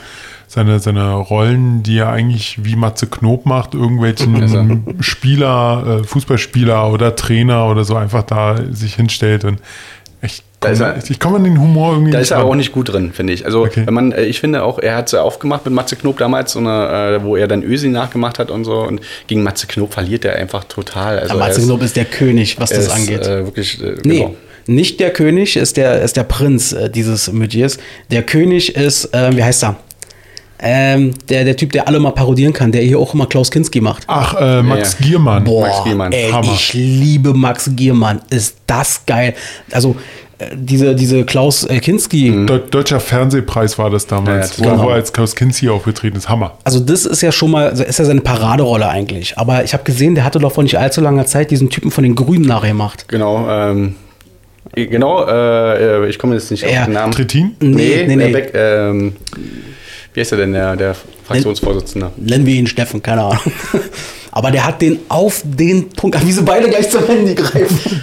seine, 0.52 0.80
seine 0.80 1.14
Rollen, 1.14 1.82
die 1.82 1.96
er 1.96 2.10
eigentlich 2.10 2.62
wie 2.62 2.76
Matze 2.76 3.06
Knob 3.06 3.46
macht, 3.46 3.72
irgendwelchen 3.72 4.84
Spieler, 5.00 6.00
äh, 6.02 6.04
Fußballspieler 6.04 6.92
oder 6.92 7.16
Trainer 7.16 7.70
oder 7.70 7.84
so 7.84 7.96
einfach 7.96 8.22
da 8.22 8.58
sich 8.70 8.96
hinstellt 8.96 9.44
und 9.44 9.60
ich 10.24 10.44
komme, 10.60 11.02
ich 11.08 11.18
komme 11.18 11.36
an 11.38 11.44
den 11.44 11.60
Humor 11.60 11.94
irgendwie 11.94 12.12
Da 12.12 12.20
ist 12.20 12.30
er 12.30 12.38
aber 12.38 12.50
auch 12.50 12.54
nicht 12.54 12.70
gut 12.70 12.92
drin, 12.92 13.12
finde 13.12 13.32
ich. 13.32 13.44
Also, 13.44 13.64
okay. 13.64 13.84
wenn 13.84 13.94
man, 13.94 14.12
äh, 14.12 14.22
ich 14.22 14.38
finde 14.38 14.62
auch, 14.62 14.78
er 14.78 14.94
hat 14.94 15.06
es 15.06 15.12
ja 15.12 15.22
aufgemacht 15.22 15.64
mit 15.64 15.74
Matze 15.74 15.96
Knob 15.96 16.18
damals, 16.18 16.52
so 16.52 16.60
eine, 16.60 17.16
äh, 17.16 17.24
wo 17.24 17.34
er 17.34 17.48
dann 17.48 17.64
Ösi 17.64 17.88
nachgemacht 17.88 18.38
hat 18.38 18.52
und 18.52 18.64
so. 18.64 18.78
Und 18.86 19.00
gegen 19.26 19.42
Matze 19.42 19.66
Knob 19.66 19.92
verliert 19.92 20.24
er 20.24 20.36
einfach 20.36 20.62
total. 20.62 21.18
Also 21.18 21.34
ja, 21.34 21.40
Matze 21.40 21.62
Knob 21.62 21.82
ist 21.82 21.96
der 21.96 22.04
König, 22.04 22.60
was 22.60 22.70
das 22.70 22.86
ist, 22.86 22.90
angeht. 22.90 23.26
Äh, 23.26 23.44
wirklich, 23.44 23.82
äh, 23.82 23.96
nee. 24.04 24.18
Genau. 24.20 24.36
Nicht 24.66 25.00
der 25.00 25.12
König 25.12 25.56
ist 25.56 25.76
der, 25.76 26.02
ist 26.02 26.16
der 26.16 26.24
Prinz 26.24 26.72
äh, 26.72 26.90
dieses 26.90 27.32
Metiers. 27.32 27.78
Der 28.10 28.22
König 28.22 28.76
ist, 28.76 29.12
äh, 29.14 29.36
wie 29.36 29.42
heißt 29.42 29.64
er? 29.64 29.76
Ähm, 30.64 31.12
der, 31.28 31.44
der 31.44 31.56
Typ, 31.56 31.72
der 31.72 31.88
alle 31.88 31.98
mal 31.98 32.12
parodieren 32.12 32.52
kann, 32.52 32.70
der 32.70 32.82
hier 32.82 32.96
auch 33.00 33.14
immer 33.14 33.26
Klaus 33.26 33.50
Kinski 33.50 33.80
macht. 33.80 34.04
Ach, 34.06 34.36
äh, 34.40 34.62
Max 34.62 34.96
ja. 35.00 35.06
Giermann. 35.06 35.42
Boah, 35.42 35.66
Max 35.66 35.84
Giermann. 35.84 36.12
Ey, 36.12 36.32
ich 36.54 36.72
liebe 36.72 37.34
Max 37.34 37.68
Giermann. 37.74 38.20
Ist 38.30 38.58
das 38.68 39.04
geil. 39.04 39.34
Also, 39.72 39.96
äh, 40.38 40.50
diese, 40.54 40.94
diese 40.94 41.24
Klaus 41.24 41.64
äh, 41.64 41.80
Kinski. 41.80 42.30
Mhm. 42.30 42.46
Deutscher 42.70 43.00
Fernsehpreis 43.00 43.76
war 43.76 43.90
das 43.90 44.06
damals, 44.06 44.58
ja, 44.58 44.70
genau. 44.70 44.84
wo 44.84 44.88
er 44.90 44.94
als 44.94 45.12
Klaus 45.12 45.34
Kinski 45.34 45.68
aufgetreten 45.68 46.16
ist. 46.16 46.28
Hammer. 46.28 46.56
Also, 46.62 46.78
das 46.78 47.06
ist 47.06 47.22
ja 47.22 47.32
schon 47.32 47.50
mal, 47.50 47.70
also 47.70 47.82
ist 47.82 47.98
ja 47.98 48.04
seine 48.04 48.20
Paraderolle 48.20 48.88
eigentlich. 48.88 49.36
Aber 49.38 49.64
ich 49.64 49.74
habe 49.74 49.82
gesehen, 49.82 50.14
der 50.14 50.22
hatte 50.22 50.38
doch 50.38 50.52
vor 50.52 50.62
nicht 50.62 50.78
allzu 50.78 51.00
langer 51.00 51.26
Zeit 51.26 51.50
diesen 51.50 51.70
Typen 51.70 51.90
von 51.90 52.04
den 52.04 52.14
Grünen 52.14 52.44
nachgemacht. 52.44 53.08
Genau, 53.08 53.48
ähm, 53.50 53.96
Genau, 54.74 55.26
äh, 55.26 56.08
ich 56.08 56.18
komme 56.18 56.34
jetzt 56.34 56.50
nicht 56.50 56.64
auf 56.64 56.70
den 56.70 56.92
Namen. 56.92 57.12
Trittin? 57.12 57.56
Nee, 57.60 58.04
nee, 58.06 58.16
nee. 58.16 58.16
nee. 58.16 58.32
Beck, 58.32 58.52
ähm, 58.54 59.16
wie 60.14 60.20
heißt 60.20 60.32
er 60.32 60.38
denn, 60.38 60.52
der, 60.52 60.76
der 60.76 60.96
Fraktionsvorsitzende? 61.24 62.12
Nennen 62.16 62.46
wir 62.46 62.54
ihn 62.54 62.66
Steffen, 62.66 63.02
keine 63.02 63.22
Ahnung. 63.22 63.40
Aber 64.34 64.50
der 64.50 64.64
hat 64.64 64.80
den 64.80 64.98
auf 65.10 65.42
den 65.44 65.90
Punkt, 65.90 66.24
wie 66.24 66.32
sie 66.32 66.42
beide 66.42 66.70
gleich 66.70 66.88
zum 66.88 67.06
Handy 67.06 67.34
greifen. 67.34 68.00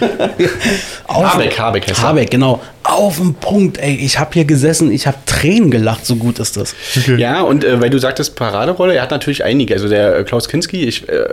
Habeck, 1.08 1.58
Habeck 1.58 1.88
heißt 1.88 2.02
Habeck, 2.02 2.30
genau. 2.30 2.62
Auf 2.84 3.16
den 3.16 3.34
Punkt, 3.34 3.78
ey. 3.78 3.96
Ich 3.96 4.16
habe 4.16 4.30
hier 4.34 4.44
gesessen, 4.44 4.92
ich 4.92 5.08
habe 5.08 5.16
Tränen 5.26 5.72
gelacht, 5.72 6.06
so 6.06 6.14
gut 6.14 6.38
ist 6.38 6.56
das. 6.56 6.76
Okay. 6.96 7.16
Ja, 7.16 7.40
und 7.42 7.64
äh, 7.64 7.80
weil 7.80 7.90
du 7.90 7.98
sagtest 7.98 8.36
Paraderolle, 8.36 8.94
er 8.94 9.02
hat 9.02 9.10
natürlich 9.10 9.42
einige. 9.42 9.74
Also 9.74 9.88
der 9.88 10.18
äh, 10.18 10.22
Klaus 10.22 10.48
Kinski, 10.48 10.84
ich, 10.84 11.08
äh, 11.08 11.24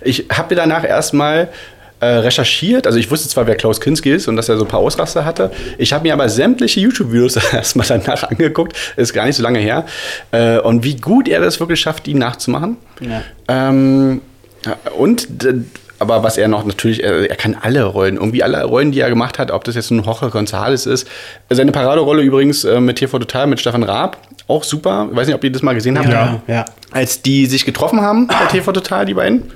ich 0.00 0.24
habe 0.32 0.54
danach 0.54 0.84
erstmal 0.84 1.48
äh, 2.04 2.18
recherchiert. 2.18 2.86
Also 2.86 2.98
ich 2.98 3.10
wusste 3.10 3.28
zwar, 3.28 3.46
wer 3.46 3.54
Klaus 3.54 3.80
Kinski 3.80 4.12
ist 4.12 4.28
und 4.28 4.36
dass 4.36 4.48
er 4.48 4.58
so 4.58 4.64
ein 4.64 4.68
paar 4.68 4.80
Ausraster 4.80 5.24
hatte. 5.24 5.50
Ich 5.78 5.92
habe 5.92 6.04
mir 6.04 6.12
aber 6.12 6.28
sämtliche 6.28 6.80
YouTube-Videos 6.80 7.36
erstmal 7.52 7.86
danach 7.86 8.24
angeguckt. 8.24 8.76
Ist 8.96 9.12
gar 9.14 9.26
nicht 9.26 9.36
so 9.36 9.42
lange 9.42 9.58
her. 9.58 9.86
Äh, 10.30 10.58
und 10.58 10.84
wie 10.84 10.96
gut 10.96 11.28
er 11.28 11.40
das 11.40 11.60
wirklich 11.60 11.80
schafft, 11.80 12.06
ihn 12.06 12.18
nachzumachen. 12.18 12.76
Ja. 13.00 13.22
Ähm, 13.48 14.20
und 14.98 15.28
aber 15.98 16.22
was 16.22 16.36
er 16.36 16.48
noch 16.48 16.64
natürlich, 16.64 17.02
er, 17.02 17.30
er, 17.30 17.36
kann 17.36 17.56
alle 17.60 17.84
Rollen, 17.84 18.16
irgendwie 18.16 18.42
alle 18.42 18.62
Rollen, 18.64 18.92
die 18.92 19.00
er 19.00 19.08
gemacht 19.08 19.38
hat, 19.38 19.50
ob 19.50 19.64
das 19.64 19.74
jetzt 19.74 19.90
ein 19.90 20.02
Jorge 20.02 20.26
González 20.26 20.86
ist. 20.86 21.08
Seine 21.48 21.72
Paraderolle 21.72 22.22
übrigens 22.22 22.64
äh, 22.64 22.80
mit 22.80 22.96
TV 22.96 23.18
Total 23.18 23.46
mit 23.46 23.60
Stefan 23.60 23.82
Raab, 23.82 24.18
auch 24.46 24.64
super. 24.64 25.08
Ich 25.10 25.16
weiß 25.16 25.26
nicht, 25.28 25.36
ob 25.36 25.44
ihr 25.44 25.52
das 25.52 25.62
mal 25.62 25.74
gesehen 25.74 25.98
habt. 25.98 26.08
Ja, 26.08 26.42
ja. 26.46 26.64
Als 26.90 27.22
die 27.22 27.46
sich 27.46 27.64
getroffen 27.64 28.00
haben 28.02 28.26
bei 28.26 28.44
TV 28.50 28.72
Total, 28.72 29.06
die 29.06 29.14
beiden. 29.14 29.50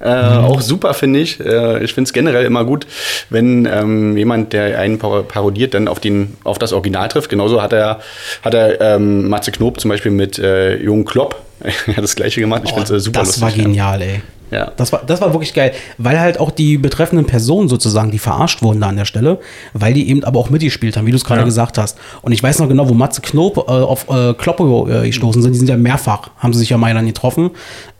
Äh, 0.00 0.38
mhm. 0.38 0.44
Auch 0.44 0.60
super, 0.60 0.94
finde 0.94 1.20
ich. 1.20 1.40
Äh, 1.40 1.84
ich 1.84 1.92
finde 1.92 2.08
es 2.08 2.12
generell 2.12 2.44
immer 2.46 2.64
gut, 2.64 2.86
wenn 3.28 3.66
ähm, 3.66 4.16
jemand, 4.16 4.52
der 4.52 4.78
einen 4.78 4.98
parodiert, 4.98 5.74
dann 5.74 5.88
auf, 5.88 6.00
den, 6.00 6.36
auf 6.44 6.58
das 6.58 6.72
Original 6.72 7.08
trifft. 7.08 7.28
Genauso 7.28 7.60
hat 7.60 7.72
er, 7.72 8.00
hat 8.42 8.54
er 8.54 8.80
ähm, 8.80 9.28
Matze 9.28 9.52
Knob 9.52 9.78
zum 9.80 9.90
Beispiel 9.90 10.12
mit 10.12 10.38
äh, 10.38 10.76
Jungen 10.76 11.04
Klopp 11.04 11.36
das 11.96 12.16
gleiche 12.16 12.40
gemacht. 12.40 12.62
Ich 12.64 12.72
oh, 12.72 12.76
finde 12.76 12.94
es 12.94 13.02
äh, 13.02 13.04
super 13.04 13.20
das 13.20 13.28
lustig. 13.28 13.42
Das 13.42 13.58
war 13.58 13.64
genial, 13.64 14.02
ey. 14.02 14.22
Ja. 14.50 14.72
Das 14.76 14.90
war, 14.92 15.02
das 15.06 15.20
war 15.20 15.32
wirklich 15.32 15.54
geil, 15.54 15.72
weil 15.96 16.18
halt 16.18 16.40
auch 16.40 16.50
die 16.50 16.76
betreffenden 16.76 17.26
Personen 17.26 17.68
sozusagen, 17.68 18.10
die 18.10 18.18
verarscht 18.18 18.62
wurden 18.62 18.80
da 18.80 18.88
an 18.88 18.96
der 18.96 19.04
Stelle, 19.04 19.38
weil 19.74 19.94
die 19.94 20.08
eben 20.08 20.24
aber 20.24 20.40
auch 20.40 20.50
mitgespielt 20.50 20.96
haben, 20.96 21.06
wie 21.06 21.12
du 21.12 21.16
es 21.16 21.24
gerade 21.24 21.42
Ja. 21.42 21.44
gesagt 21.44 21.78
hast. 21.78 21.98
Und 22.22 22.32
ich 22.32 22.42
weiß 22.42 22.58
noch 22.58 22.68
genau, 22.68 22.88
wo 22.88 22.94
Matze 22.94 23.20
Knob 23.20 23.58
äh, 23.58 23.60
auf 23.70 24.08
äh, 24.08 24.34
Kloppo 24.34 24.88
äh, 24.88 25.06
gestoßen 25.06 25.40
sind. 25.40 25.52
Die 25.52 25.58
sind 25.58 25.68
ja 25.68 25.76
mehrfach, 25.76 26.30
haben 26.38 26.52
sie 26.52 26.60
sich 26.60 26.70
ja 26.70 26.78
mal 26.78 26.92
dann 26.92 27.06
getroffen. 27.06 27.50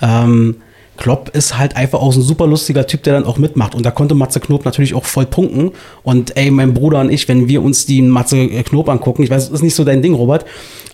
Ähm, 0.00 0.56
Klopp 1.00 1.30
ist 1.34 1.58
halt 1.58 1.76
einfach 1.76 1.98
auch 2.00 2.12
so 2.12 2.20
ein 2.20 2.22
super 2.22 2.46
lustiger 2.46 2.86
Typ, 2.86 3.02
der 3.02 3.14
dann 3.14 3.24
auch 3.24 3.38
mitmacht. 3.38 3.74
Und 3.74 3.84
da 3.84 3.90
konnte 3.90 4.14
Matze 4.14 4.38
Knob 4.38 4.64
natürlich 4.66 4.94
auch 4.94 5.06
voll 5.06 5.24
punkten. 5.26 5.72
Und 6.02 6.36
ey, 6.36 6.50
mein 6.50 6.74
Bruder 6.74 7.00
und 7.00 7.10
ich, 7.10 7.26
wenn 7.26 7.48
wir 7.48 7.62
uns 7.62 7.86
die 7.86 8.02
Matze 8.02 8.46
Knob 8.64 8.88
angucken, 8.88 9.22
ich 9.22 9.30
weiß, 9.30 9.46
das 9.46 9.54
ist 9.54 9.62
nicht 9.62 9.74
so 9.74 9.82
dein 9.82 10.02
Ding, 10.02 10.14
Robert, 10.14 10.44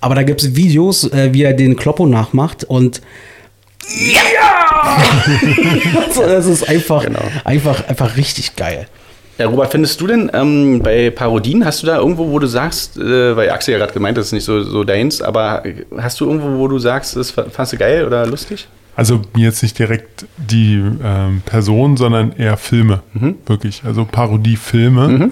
aber 0.00 0.14
da 0.14 0.22
gibt 0.22 0.42
es 0.42 0.54
Videos, 0.54 1.10
äh, 1.12 1.30
wie 1.32 1.42
er 1.42 1.54
den 1.54 1.76
Kloppo 1.76 2.06
nachmacht 2.06 2.62
und 2.64 3.02
ja! 3.88 4.96
also, 6.06 6.22
das 6.22 6.46
ist 6.46 6.68
einfach, 6.68 7.04
Genau. 7.04 7.20
einfach, 7.44 7.88
einfach 7.88 8.16
richtig 8.16 8.56
geil. 8.56 8.86
Ja, 9.38 9.48
Robert, 9.48 9.72
findest 9.72 10.00
du 10.00 10.06
denn 10.06 10.30
ähm, 10.32 10.80
bei 10.82 11.10
Parodien, 11.10 11.64
hast 11.64 11.82
du 11.82 11.86
da 11.86 11.98
irgendwo, 11.98 12.30
wo 12.30 12.38
du 12.38 12.46
sagst, 12.46 12.96
äh, 12.96 13.36
weil 13.36 13.50
Axel 13.50 13.72
ja 13.72 13.78
gerade 13.78 13.92
gemeint 13.92 14.16
hat, 14.16 14.20
das 14.22 14.28
ist 14.28 14.32
nicht 14.32 14.44
so, 14.44 14.62
so 14.62 14.82
deins, 14.82 15.20
aber 15.20 15.62
hast 15.98 16.20
du 16.20 16.26
irgendwo, 16.26 16.58
wo 16.58 16.68
du 16.68 16.78
sagst, 16.78 17.16
das 17.16 17.32
fandst 17.32 17.72
du 17.72 17.76
geil 17.76 18.06
oder 18.06 18.24
lustig? 18.26 18.66
Also 18.96 19.20
jetzt 19.36 19.62
nicht 19.62 19.78
direkt 19.78 20.26
die 20.38 20.82
ähm, 21.04 21.42
Person, 21.44 21.96
sondern 21.96 22.32
eher 22.32 22.56
Filme. 22.56 23.02
Wirklich. 23.44 23.82
Also 23.84 24.06
Parodiefilme. 24.06 25.30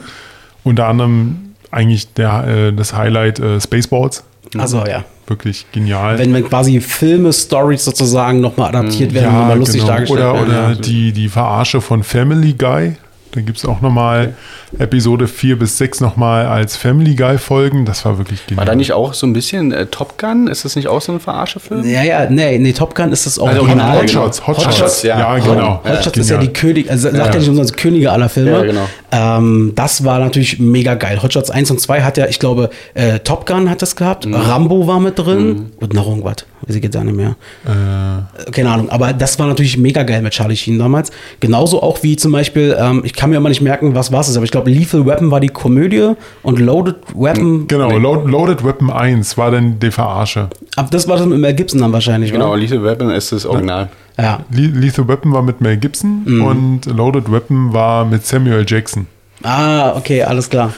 Unter 0.63 0.87
anderem 0.87 1.55
eigentlich 1.71 2.13
der, 2.13 2.47
äh, 2.47 2.73
das 2.73 2.95
Highlight 2.95 3.41
äh, 3.41 3.61
Spaceballs. 3.61 4.25
Also 4.57 4.85
ja. 4.87 5.05
Wirklich 5.27 5.67
genial. 5.73 6.19
Wenn, 6.19 6.35
wenn 6.35 6.47
quasi 6.47 6.81
Filme, 6.81 7.33
Stories 7.33 7.85
sozusagen 7.85 8.41
nochmal 8.41 8.69
adaptiert 8.69 9.15
werden 9.15 9.29
und 9.29 9.39
nochmal 9.39 9.59
lustig 9.59 9.81
genau. 9.81 9.93
dargestellt 9.93 10.21
Oder, 10.21 10.35
werden. 10.35 10.49
oder 10.49 10.69
ja. 10.71 10.75
die, 10.75 11.13
die 11.13 11.29
Verarsche 11.29 11.81
von 11.81 12.03
Family 12.03 12.53
Guy. 12.53 12.97
Da 13.35 13.41
gibt 13.41 13.59
es 13.59 13.65
auch 13.65 13.81
nochmal 13.81 14.35
Episode 14.79 15.27
4 15.27 15.59
bis 15.59 15.77
6 15.79 16.01
nochmal 16.01 16.47
als 16.47 16.77
Family 16.77 17.17
Guy 17.17 17.37
Folgen. 17.39 17.85
Das 17.85 18.05
war 18.05 18.17
wirklich 18.17 18.47
genial. 18.47 18.59
War 18.59 18.65
da 18.73 18.77
nicht 18.77 18.93
auch 18.93 19.13
so 19.13 19.27
ein 19.27 19.33
bisschen 19.33 19.73
äh, 19.73 19.87
Top 19.87 20.19
Gun? 20.19 20.47
Ist 20.47 20.65
das 20.65 20.77
nicht 20.77 20.87
auch 20.87 21.01
so 21.01 21.11
ein 21.13 21.19
Verarsche-Film? 21.19 21.85
Ja, 21.85 22.03
ja, 22.05 22.31
nee, 22.31 22.59
nee, 22.59 22.73
Top 22.73 22.95
Gun 22.95 23.11
ist 23.11 23.27
das 23.27 23.39
Also 23.41 23.61
Original. 23.63 23.97
Original, 23.97 24.23
Hotshots, 24.27 24.39
genau. 24.39 24.49
Hotshots, 24.59 24.67
Hotshots, 24.81 25.03
ja. 25.03 25.19
ja, 25.19 25.39
genau. 25.39 25.81
Hotshots 25.85 26.17
ist 26.17 26.31
ja 26.31 26.39
die 26.39 26.53
König, 26.53 26.89
also 26.89 27.11
sagt 27.11 27.35
ja 27.35 27.41
nicht 27.41 27.49
umsonst 27.49 27.77
Könige 27.77 28.13
aller 28.13 28.29
Filme. 28.29 28.53
Ja, 28.53 28.63
genau. 28.63 28.89
ähm, 29.11 29.73
das 29.75 30.05
war 30.05 30.21
natürlich 30.21 30.61
mega 30.61 30.95
geil. 30.95 31.21
Hotshots 31.21 31.51
1 31.51 31.73
und 31.73 31.81
2 31.81 32.03
hat 32.03 32.17
ja, 32.17 32.27
ich 32.27 32.39
glaube, 32.39 32.71
äh, 32.95 33.19
Top 33.19 33.47
Gun 33.47 33.69
hat 33.69 33.83
das 33.83 33.97
gehabt, 33.97 34.27
Mhm. 34.27 34.35
Rambo 34.35 34.87
war 34.87 35.01
mit 35.01 35.19
drin 35.19 35.73
und 35.81 35.93
noch 35.93 36.07
irgendwas. 36.09 36.47
Weiß 36.67 36.77
ich 36.77 36.83
jetzt 36.83 36.97
auch 36.97 37.03
nicht 37.05 37.17
mehr. 37.17 37.37
Äh, 37.67 38.51
Keine 38.51 38.71
Ahnung, 38.71 38.89
aber 38.91 39.13
das 39.13 39.39
war 39.39 39.47
natürlich 39.47 39.77
mega 39.77 40.03
geil 40.03 40.23
mit 40.23 40.33
Charlie 40.33 40.57
Sheen 40.57 40.79
damals. 40.79 41.11
Genauso 41.41 41.83
auch 41.83 42.03
wie 42.03 42.17
zum 42.17 42.33
Beispiel, 42.33 42.77
ähm, 42.79 43.03
ich 43.05 43.13
kann 43.13 43.31
mir 43.31 43.37
immer 43.37 43.49
nicht 43.51 43.61
merken, 43.61 43.95
was 43.95 44.13
war 44.13 44.21
es, 44.21 44.35
aber 44.37 44.45
ich 44.45 44.51
glaube, 44.51 44.71
Lethal 44.71 45.05
Weapon 45.07 45.31
war 45.31 45.41
die 45.41 45.49
Komödie 45.49 46.13
und 46.43 46.59
Loaded 46.59 46.97
Weapon, 47.15 47.67
genau, 47.69 47.97
Load, 47.99 48.31
Loaded 48.31 48.65
Weapon 48.65 48.91
1 48.91 49.37
war 49.37 49.51
dann 49.51 49.79
die 49.79 49.91
Verarsche. 49.91 50.49
ab 50.77 50.91
das 50.91 51.07
war 51.09 51.17
das 51.19 51.27
mit 51.27 51.39
Mel 51.39 51.55
Gibson 51.55 51.81
dann 51.81 51.93
wahrscheinlich, 51.93 52.33
Genau, 52.33 52.51
oder? 52.51 52.59
Lethal 52.61 52.83
Weapon 52.83 53.11
ist 53.11 53.33
das 53.33 53.45
Original. 53.47 53.89
Ja. 54.19 54.41
Le 54.51 54.67
Lethal 54.69 55.07
Weapon 55.09 55.33
war 55.33 55.43
mit 55.43 55.61
Mel 55.61 55.77
Gibson 55.77 56.23
Mhm. 56.25 56.45
und 56.45 56.87
Loaded 56.87 57.31
Weapon 57.31 57.73
war 57.73 58.05
mit 58.05 58.25
Samuel 58.25 58.65
Jackson. 58.67 59.07
Ah, 59.43 59.95
okay, 59.97 60.23
alles 60.23 60.49
klar. 60.49 60.73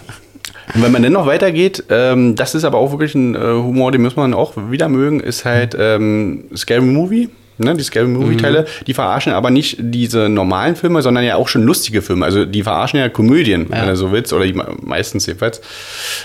Und 0.75 0.83
wenn 0.83 0.93
man 0.93 1.03
dann 1.03 1.13
noch 1.13 1.27
weitergeht, 1.27 1.85
ähm, 1.91 2.35
das 2.37 2.55
ist 2.55 2.65
aber 2.65 2.79
auch 2.79 2.91
wirklich 2.91 3.15
ein 3.15 3.35
äh, 3.35 3.39
Humor, 3.39 3.93
den 3.93 4.03
muss 4.03 4.17
man 4.17 4.35
auch 4.35 4.55
wieder 4.71 4.89
mögen, 4.89 5.21
ist 5.21 5.45
halt 5.45 5.77
ähm, 5.79 6.45
Scary 6.57 6.81
Movie. 6.83 7.29
Ne, 7.59 7.73
die 7.75 7.83
Scary 7.85 8.07
Movie-Teile, 8.07 8.67
die 8.87 8.93
verarschen 8.93 9.33
aber 9.33 9.49
nicht 9.49 9.79
diese 9.81 10.29
normalen 10.29 10.77
Filme, 10.77 11.01
sondern 11.01 11.25
ja 11.25 11.37
auch 11.37 11.49
schon 11.49 11.63
lustige 11.63 12.03
Filme. 12.03 12.27
Also 12.27 12.45
die 12.45 12.63
verarschen 12.63 12.99
ja 13.01 13.09
Komödien, 13.09 13.65
wenn 13.71 13.87
du 13.87 13.97
so 13.97 14.13
willst, 14.13 14.31
oder 14.35 14.45
die 14.45 14.53
me- 14.53 14.77
meistens 14.83 15.25
jedenfalls. 15.25 15.63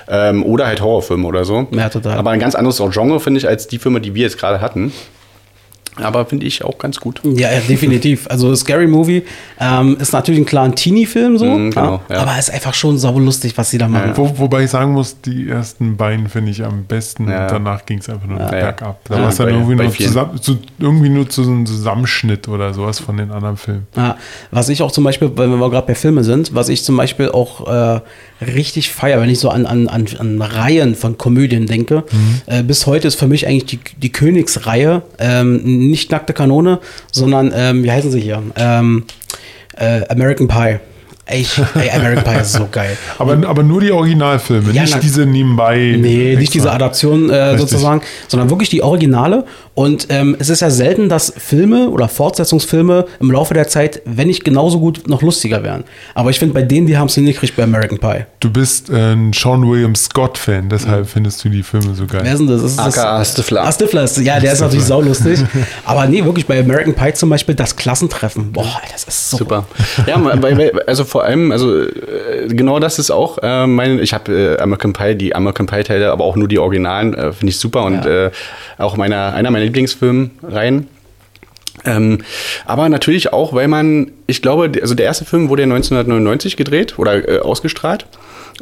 Ähm, 0.09 0.43
oder 0.43 0.67
halt 0.67 0.81
Horrorfilme 0.81 1.25
oder 1.25 1.45
so. 1.45 1.69
Ja, 1.71 1.87
total. 1.87 2.17
Aber 2.17 2.31
ein 2.31 2.39
ganz 2.41 2.53
anderes 2.53 2.81
Genre, 2.91 3.21
finde 3.21 3.37
ich, 3.37 3.47
als 3.47 3.67
die 3.69 3.77
Filme, 3.79 4.01
die 4.01 4.13
wir 4.13 4.23
jetzt 4.23 4.37
gerade 4.37 4.59
hatten. 4.59 4.91
Aber 5.97 6.25
finde 6.25 6.45
ich 6.45 6.63
auch 6.63 6.77
ganz 6.77 6.99
gut. 6.99 7.21
Ja, 7.23 7.51
ja, 7.51 7.59
definitiv. 7.67 8.25
Also 8.29 8.55
Scary 8.55 8.87
Movie 8.87 9.23
ähm, 9.59 9.97
ist 9.99 10.13
natürlich 10.13 10.39
ein 10.41 10.45
klar 10.45 10.63
ein 10.63 10.75
Teenie-Film 10.75 11.37
so, 11.37 11.45
Mhm, 11.45 11.71
genau, 11.71 12.01
ja, 12.09 12.15
ja. 12.15 12.21
aber 12.21 12.39
ist 12.39 12.49
einfach 12.51 12.73
schon 12.73 12.97
saulustig, 12.97 13.57
was 13.57 13.69
sie 13.71 13.77
da 13.77 13.87
machen. 13.89 14.13
Wo, 14.15 14.31
wobei 14.39 14.63
ich 14.63 14.69
sagen 14.69 14.93
muss, 14.93 15.19
die 15.21 15.49
ersten 15.49 15.97
beiden 15.97 16.29
finde 16.29 16.51
ich 16.51 16.63
am 16.63 16.85
besten. 16.85 17.27
Ja. 17.29 17.47
Danach 17.47 17.85
ging 17.85 17.99
es 17.99 18.09
einfach 18.09 18.25
nur 18.27 18.39
Ja. 18.39 18.47
bergab. 18.49 19.01
Da 19.05 19.15
Ja, 19.15 19.21
war 19.23 19.29
es 19.29 19.35
dann 19.37 19.49
irgendwie 19.49 19.75
nur, 19.75 19.91
zusammen, 19.91 20.41
zu, 20.41 20.57
irgendwie 20.79 21.09
nur 21.09 21.29
zu 21.29 21.43
so 21.43 21.51
einem 21.51 21.65
Zusammenschnitt 21.65 22.47
oder 22.47 22.73
sowas 22.73 22.99
von 22.99 23.17
den 23.17 23.29
anderen 23.31 23.57
Filmen. 23.57 23.85
Ja, 23.97 24.17
was 24.49 24.69
ich 24.69 24.81
auch 24.81 24.91
zum 24.91 25.03
Beispiel, 25.03 25.29
weil 25.35 25.47
wir 25.49 25.69
gerade 25.69 25.87
bei 25.87 25.95
Filmen 25.95 26.23
sind, 26.23 26.55
was 26.55 26.69
ich 26.69 26.83
zum 26.85 26.95
Beispiel 26.95 27.29
auch 27.29 27.67
äh, 27.67 27.99
richtig 28.45 28.91
feier, 28.91 29.19
wenn 29.21 29.29
ich 29.29 29.39
so 29.39 29.49
an, 29.49 29.65
an, 29.65 29.87
an, 29.87 30.05
an 30.17 30.41
Reihen 30.41 30.95
von 30.95 31.17
Komödien 31.17 31.67
denke. 31.67 32.03
Äh, 32.47 32.63
bis 32.63 32.87
heute 32.87 33.07
ist 33.07 33.15
für 33.15 33.27
mich 33.27 33.45
eigentlich 33.45 33.65
die, 33.65 33.79
die 34.01 34.11
Königsreihe 34.11 35.01
ähm, 35.19 35.80
nicht 35.89 36.11
nackte 36.11 36.33
Kanone, 36.33 36.79
sondern, 37.11 37.51
ähm, 37.55 37.83
wie 37.83 37.91
heißen 37.91 38.11
sie 38.11 38.19
hier? 38.21 38.41
Ähm, 38.55 39.05
äh, 39.77 40.07
American 40.07 40.47
Pie. 40.47 40.79
Ey, 41.31 41.41
ich, 41.41 41.57
ey, 41.75 41.89
American 41.91 42.23
Pie 42.23 42.41
ist 42.41 42.53
so 42.53 42.67
geil. 42.71 42.97
Aber, 43.17 43.37
aber 43.47 43.63
nur 43.63 43.81
die 43.81 43.91
Originalfilme, 43.91 44.71
Ja, 44.73 44.81
nicht 44.83 44.93
na- 44.95 44.99
diese 44.99 45.25
nebenbei. 45.25 45.77
Nee, 45.97 46.35
nicht 46.35 46.39
extra. 46.39 46.53
diese 46.53 46.71
Adaption 46.71 47.29
äh, 47.29 47.57
sozusagen, 47.57 48.01
sondern 48.27 48.49
wirklich 48.49 48.69
die 48.69 48.81
Originale. 48.83 49.45
Und 49.73 50.07
ähm, 50.09 50.35
es 50.39 50.49
ist 50.49 50.59
ja 50.61 50.69
selten, 50.69 51.07
dass 51.07 51.33
Filme 51.37 51.89
oder 51.89 52.07
Fortsetzungsfilme 52.09 53.05
im 53.19 53.31
Laufe 53.31 53.53
der 53.53 53.67
Zeit, 53.67 54.01
wenn 54.05 54.27
nicht 54.27 54.43
genauso 54.43 54.79
gut, 54.79 55.07
noch 55.07 55.21
lustiger 55.21 55.63
werden. 55.63 55.83
Aber 56.15 56.29
ich 56.29 56.39
finde, 56.39 56.53
bei 56.53 56.61
denen, 56.63 56.87
die 56.87 56.97
haben 56.97 57.07
es 57.07 57.15
hingekriegt 57.15 57.55
bei 57.55 57.63
American 57.63 57.97
Pie. 57.97 58.25
Du 58.39 58.49
bist 58.49 58.89
äh, 58.89 59.13
ein 59.13 59.31
Sean 59.33 59.69
William 59.69 59.95
Scott-Fan, 59.95 60.69
deshalb 60.69 61.07
findest 61.07 61.43
du 61.45 61.49
die 61.49 61.63
Filme 61.63 61.93
so 61.95 62.05
geil. 62.05 62.21
Wer 62.23 62.33
ist 62.33 62.39
denn 62.39 62.47
das? 62.47 62.63
Ist 62.63 62.77
das 62.77 62.97
aka 62.97 63.23
Stifler. 63.23 63.63
Ah, 63.63 63.71
Stifler 63.71 64.03
ist, 64.03 64.17
ja, 64.17 64.39
der 64.39 64.53
ist 64.53 64.59
natürlich 64.61 64.85
saulustig. 64.85 65.39
Aber 65.85 66.05
nee, 66.07 66.23
wirklich 66.25 66.45
bei 66.45 66.59
American 66.59 66.93
Pie 66.93 67.13
zum 67.13 67.29
Beispiel 67.29 67.55
das 67.55 67.75
Klassentreffen. 67.75 68.51
Boah, 68.51 68.81
das 68.91 69.03
ist 69.05 69.29
so. 69.29 69.37
Super. 69.37 69.65
Ja, 70.07 70.21
weil, 70.41 70.57
weil, 70.57 70.71
also 70.87 71.05
vor 71.05 71.20
allem, 71.23 71.51
also 71.51 71.81
äh, 71.83 72.47
genau 72.49 72.79
das 72.79 72.99
ist 72.99 73.11
auch 73.11 73.37
äh, 73.41 73.67
mein, 73.67 73.99
ich 73.99 74.13
habe 74.13 74.31
äh, 74.57 74.61
American 74.61 74.93
Pie, 74.93 75.15
die 75.15 75.35
American 75.35 75.65
Pie 75.65 75.83
Teile, 75.83 76.11
aber 76.11 76.23
auch 76.23 76.35
nur 76.35 76.47
die 76.47 76.59
Originalen, 76.59 77.13
äh, 77.13 77.31
finde 77.31 77.49
ich 77.51 77.57
super 77.59 77.83
und 77.83 78.05
Ja. 78.05 78.25
äh, 78.27 78.31
auch 78.77 78.97
meiner, 78.97 79.33
einer 79.33 79.51
meiner 79.51 79.65
Lieblingsfilmreihen. 79.65 80.87
Ähm, 81.85 82.19
aber 82.65 82.89
natürlich 82.89 83.33
auch, 83.33 83.53
weil 83.53 83.67
man, 83.67 84.11
ich 84.27 84.41
glaube, 84.41 84.71
also 84.81 84.93
der 84.93 85.05
erste 85.05 85.25
Film 85.25 85.49
wurde 85.49 85.63
ja 85.63 85.65
1999 85.67 86.57
gedreht 86.57 86.99
oder 86.99 87.27
äh, 87.27 87.39
ausgestrahlt. 87.39 88.05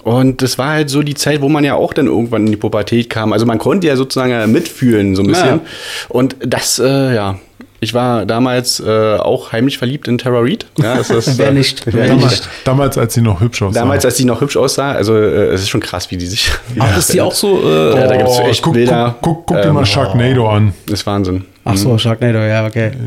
Und 0.04 0.41
das 0.41 0.58
war 0.58 0.69
halt 0.69 0.89
so 0.89 1.02
die 1.02 1.15
Zeit, 1.15 1.41
wo 1.41 1.50
man 1.50 1.63
ja 1.65 1.74
auch 1.74 1.93
dann 1.93 2.08
irgendwann 2.08 2.45
in 2.45 2.52
die 2.52 2.58
Pubertät 2.58 3.10
kam. 3.10 3.34
Also 3.34 3.45
man 3.45 3.58
konnte 3.58 3.88
ja 3.88 3.98
sozusagen 3.98 4.50
mitfühlen, 4.52 5.15
so 5.15 5.24
ein 5.24 5.28
bisschen. 5.28 5.48
Ja. 5.48 5.60
Und 6.08 6.38
das, 6.39 6.80
äh, 6.80 7.13
ja, 7.13 7.39
ich 7.80 7.94
war 7.94 8.26
damals 8.26 8.80
äh, 8.80 9.15
auch 9.18 9.52
heimlich 9.52 9.78
verliebt 9.78 10.08
in 10.08 10.18
Tara 10.18 10.39
Reid. 10.42 10.65
Ja, 10.78 10.96
das 10.98 11.10
ist, 11.10 11.38
Wer 11.38 11.50
äh, 11.50 11.54
nicht? 11.54 11.86
Wer 11.86 11.94
Wer 11.94 12.13
nicht? 12.15 12.22
Damals, 12.22 12.50
damals, 12.65 12.98
als 12.98 13.13
sie 13.13 13.22
noch 13.22 13.39
hübsch 13.42 13.62
aussah. 13.62 13.80
Damals, 13.80 14.06
als 14.06 14.18
sie 14.18 14.26
noch 14.26 14.42
hübsch 14.42 14.58
aussah, 14.58 14.92
also 14.94 15.15
äh, 15.15 15.48
es 15.54 15.62
ist 15.62 15.70
schon 15.70 15.82
krass, 15.82 16.10
wie 16.12 16.18
die 16.18 16.26
sich. 16.26 16.52
Wie 16.74 16.80
Ach, 16.84 16.98
ist 16.98 17.13
die 17.13 17.22
auch 17.22 17.34
so. 17.34 17.62
Äh, 17.63 17.96
Ja, 18.00 18.08
da 18.08 18.18
gibt's 18.18 18.39
echt 18.39 18.62
guck, 18.62 18.74
Bilder. 18.74 19.15
Guck, 19.22 19.46
guck, 19.46 19.48
guck 19.48 19.62
dir 19.62 19.70
Ähm, 19.70 19.74
mal 19.76 19.86
Sharknado 19.86 20.50
an. 20.50 20.74
Das 20.88 21.00
ist 21.02 21.06
Wahnsinn. 21.06 21.46
Ach 21.65 21.78
so, 21.78 21.98
Sharknado, 21.98 22.39
ja, 22.39 22.65
okay. 22.65 22.92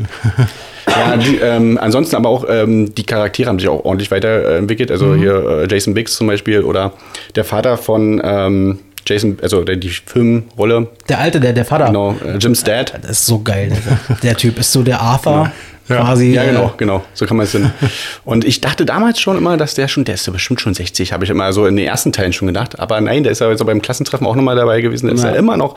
Ja, 0.85 1.15
die, 1.17 1.37
ähm, 1.37 1.79
ansonsten 1.81 2.15
aber 2.17 2.27
auch 2.29 2.45
ähm, 2.47 2.93
die 2.93 3.03
Charaktere 3.05 3.47
haben 3.49 3.57
sich 3.57 3.69
auch 3.69 3.83
ordentlich 3.85 4.11
weiterentwickelt. 4.11 4.91
Also 4.91 5.05
Mhm. 5.05 5.19
hier 5.19 5.33
äh, 5.63 5.67
Jason 5.73 5.93
Biggs 5.93 6.15
zum 6.17 6.27
Beispiel 6.27 6.61
oder 6.61 6.91
der 7.35 7.45
Vater 7.45 7.77
von 7.77 8.21
ähm, 8.23 8.79
Jason, 9.05 9.37
also 9.41 9.63
der, 9.63 9.75
die 9.75 9.89
Filmrolle, 9.89 10.87
Der 11.09 11.19
Alte, 11.19 11.39
der, 11.39 11.53
der 11.53 11.65
Vater. 11.65 11.87
genau, 11.87 12.15
äh, 12.25 12.37
Jim's 12.37 12.63
Dad. 12.63 12.93
Das 13.01 13.11
ist 13.11 13.25
so 13.25 13.39
geil. 13.39 13.69
Der, 14.09 14.15
der 14.23 14.37
Typ 14.37 14.57
ist 14.59 14.71
so 14.71 14.81
der 14.83 15.01
Arthur. 15.01 15.31
Ja. 15.33 15.51
Quasi. 15.87 16.33
Ja, 16.33 16.45
genau, 16.45 16.67
äh, 16.67 16.69
genau. 16.77 17.03
So 17.13 17.25
kann 17.25 17.35
man 17.37 17.45
es 17.45 17.51
denn. 17.51 17.71
Und 18.25 18.45
ich 18.45 18.61
dachte 18.61 18.85
damals 18.85 19.19
schon 19.19 19.37
immer, 19.37 19.57
dass 19.57 19.73
der 19.75 19.87
schon, 19.87 20.05
der 20.05 20.15
ist 20.15 20.25
ja 20.27 20.31
bestimmt 20.33 20.61
schon 20.61 20.73
60, 20.73 21.11
habe 21.11 21.23
ich 21.25 21.29
immer 21.29 21.51
so 21.51 21.65
in 21.65 21.75
den 21.75 21.85
ersten 21.85 22.11
Teilen 22.13 22.31
schon 22.33 22.47
gedacht. 22.47 22.79
Aber 22.79 23.01
nein, 23.01 23.23
der 23.23 23.31
ist 23.31 23.39
ja 23.39 23.49
jetzt 23.49 23.65
beim 23.65 23.81
Klassentreffen 23.81 24.25
auch 24.25 24.35
nochmal 24.35 24.55
dabei 24.55 24.81
gewesen. 24.81 25.07
Der 25.07 25.15
ist 25.15 25.23
Ja. 25.23 25.31
ja 25.31 25.35
immer 25.35 25.57
noch 25.57 25.75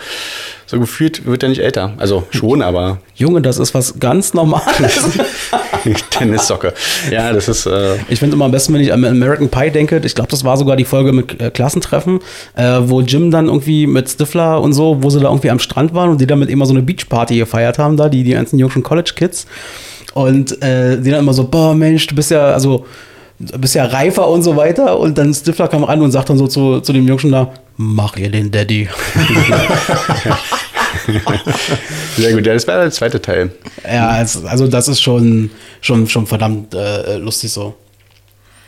so 0.66 0.78
gefühlt, 0.80 1.26
wird 1.26 1.42
er 1.42 1.48
nicht 1.48 1.60
älter. 1.62 1.92
Also 1.96 2.24
schon, 2.30 2.62
aber 2.62 2.98
Junge, 3.14 3.40
das 3.40 3.58
ist 3.58 3.74
was 3.74 3.98
ganz 3.98 4.32
Normales. 4.34 5.04
Tennissocke. 6.10 6.72
Ja, 7.10 7.32
das 7.32 7.48
ist. 7.48 7.66
Äh, 7.66 7.96
Ich 8.08 8.18
finde 8.18 8.34
immer 8.36 8.44
am 8.46 8.50
besten, 8.50 8.74
wenn 8.74 8.80
ich 8.80 8.92
an 8.92 9.04
American 9.04 9.48
Pie 9.48 9.70
denke, 9.70 10.00
ich 10.04 10.14
glaube, 10.14 10.30
das 10.30 10.44
war 10.44 10.56
sogar 10.56 10.76
die 10.76 10.84
Folge 10.84 11.12
mit 11.12 11.40
äh, 11.40 11.50
Klassentreffen, 11.50 12.20
äh, 12.56 12.78
wo 12.82 13.00
Jim 13.00 13.30
dann 13.30 13.46
irgendwie 13.46 13.86
mit 13.86 14.08
Stifler 14.08 14.60
und 14.60 14.72
so, 14.72 15.02
wo 15.02 15.10
sie 15.10 15.20
da 15.20 15.28
irgendwie 15.28 15.50
am 15.50 15.58
Strand 15.58 15.94
waren 15.94 16.10
und 16.10 16.20
die 16.20 16.26
damit 16.26 16.48
immer 16.50 16.66
so 16.66 16.72
eine 16.72 16.82
Beachparty 16.82 17.36
gefeiert 17.38 17.78
haben, 17.78 17.96
da, 17.96 18.08
die, 18.08 18.24
die 18.24 18.32
ganzen 18.32 18.58
jungen 18.58 18.82
College 18.82 19.12
Kids. 19.14 19.46
Und 20.16 20.62
äh, 20.62 20.98
die 20.98 21.10
dann 21.10 21.20
immer 21.20 21.34
so, 21.34 21.46
boah, 21.46 21.74
Mensch, 21.74 22.06
du 22.06 22.14
bist 22.14 22.30
ja, 22.30 22.46
also, 22.46 22.86
du 23.38 23.58
bist 23.58 23.74
ja 23.74 23.84
reifer 23.84 24.26
und 24.26 24.42
so 24.42 24.56
weiter. 24.56 24.98
Und 24.98 25.18
dann 25.18 25.34
Stifler 25.34 25.68
kam 25.68 25.84
ran 25.84 26.00
und 26.00 26.10
sagt 26.10 26.30
dann 26.30 26.38
so 26.38 26.46
zu, 26.46 26.80
zu 26.80 26.94
dem 26.94 27.06
Jungen 27.06 27.30
da, 27.30 27.52
mach 27.76 28.16
ihr 28.16 28.30
den 28.30 28.50
Daddy. 28.50 28.86
Sehr 32.16 32.32
gut, 32.32 32.46
ja, 32.46 32.54
das 32.54 32.66
war 32.66 32.80
der 32.80 32.90
zweite 32.90 33.20
Teil. 33.20 33.50
Ja, 33.84 34.08
also 34.08 34.66
das 34.66 34.88
ist 34.88 35.02
schon, 35.02 35.50
schon, 35.82 36.08
schon 36.08 36.26
verdammt 36.26 36.72
äh, 36.72 37.18
lustig 37.18 37.52
so. 37.52 37.74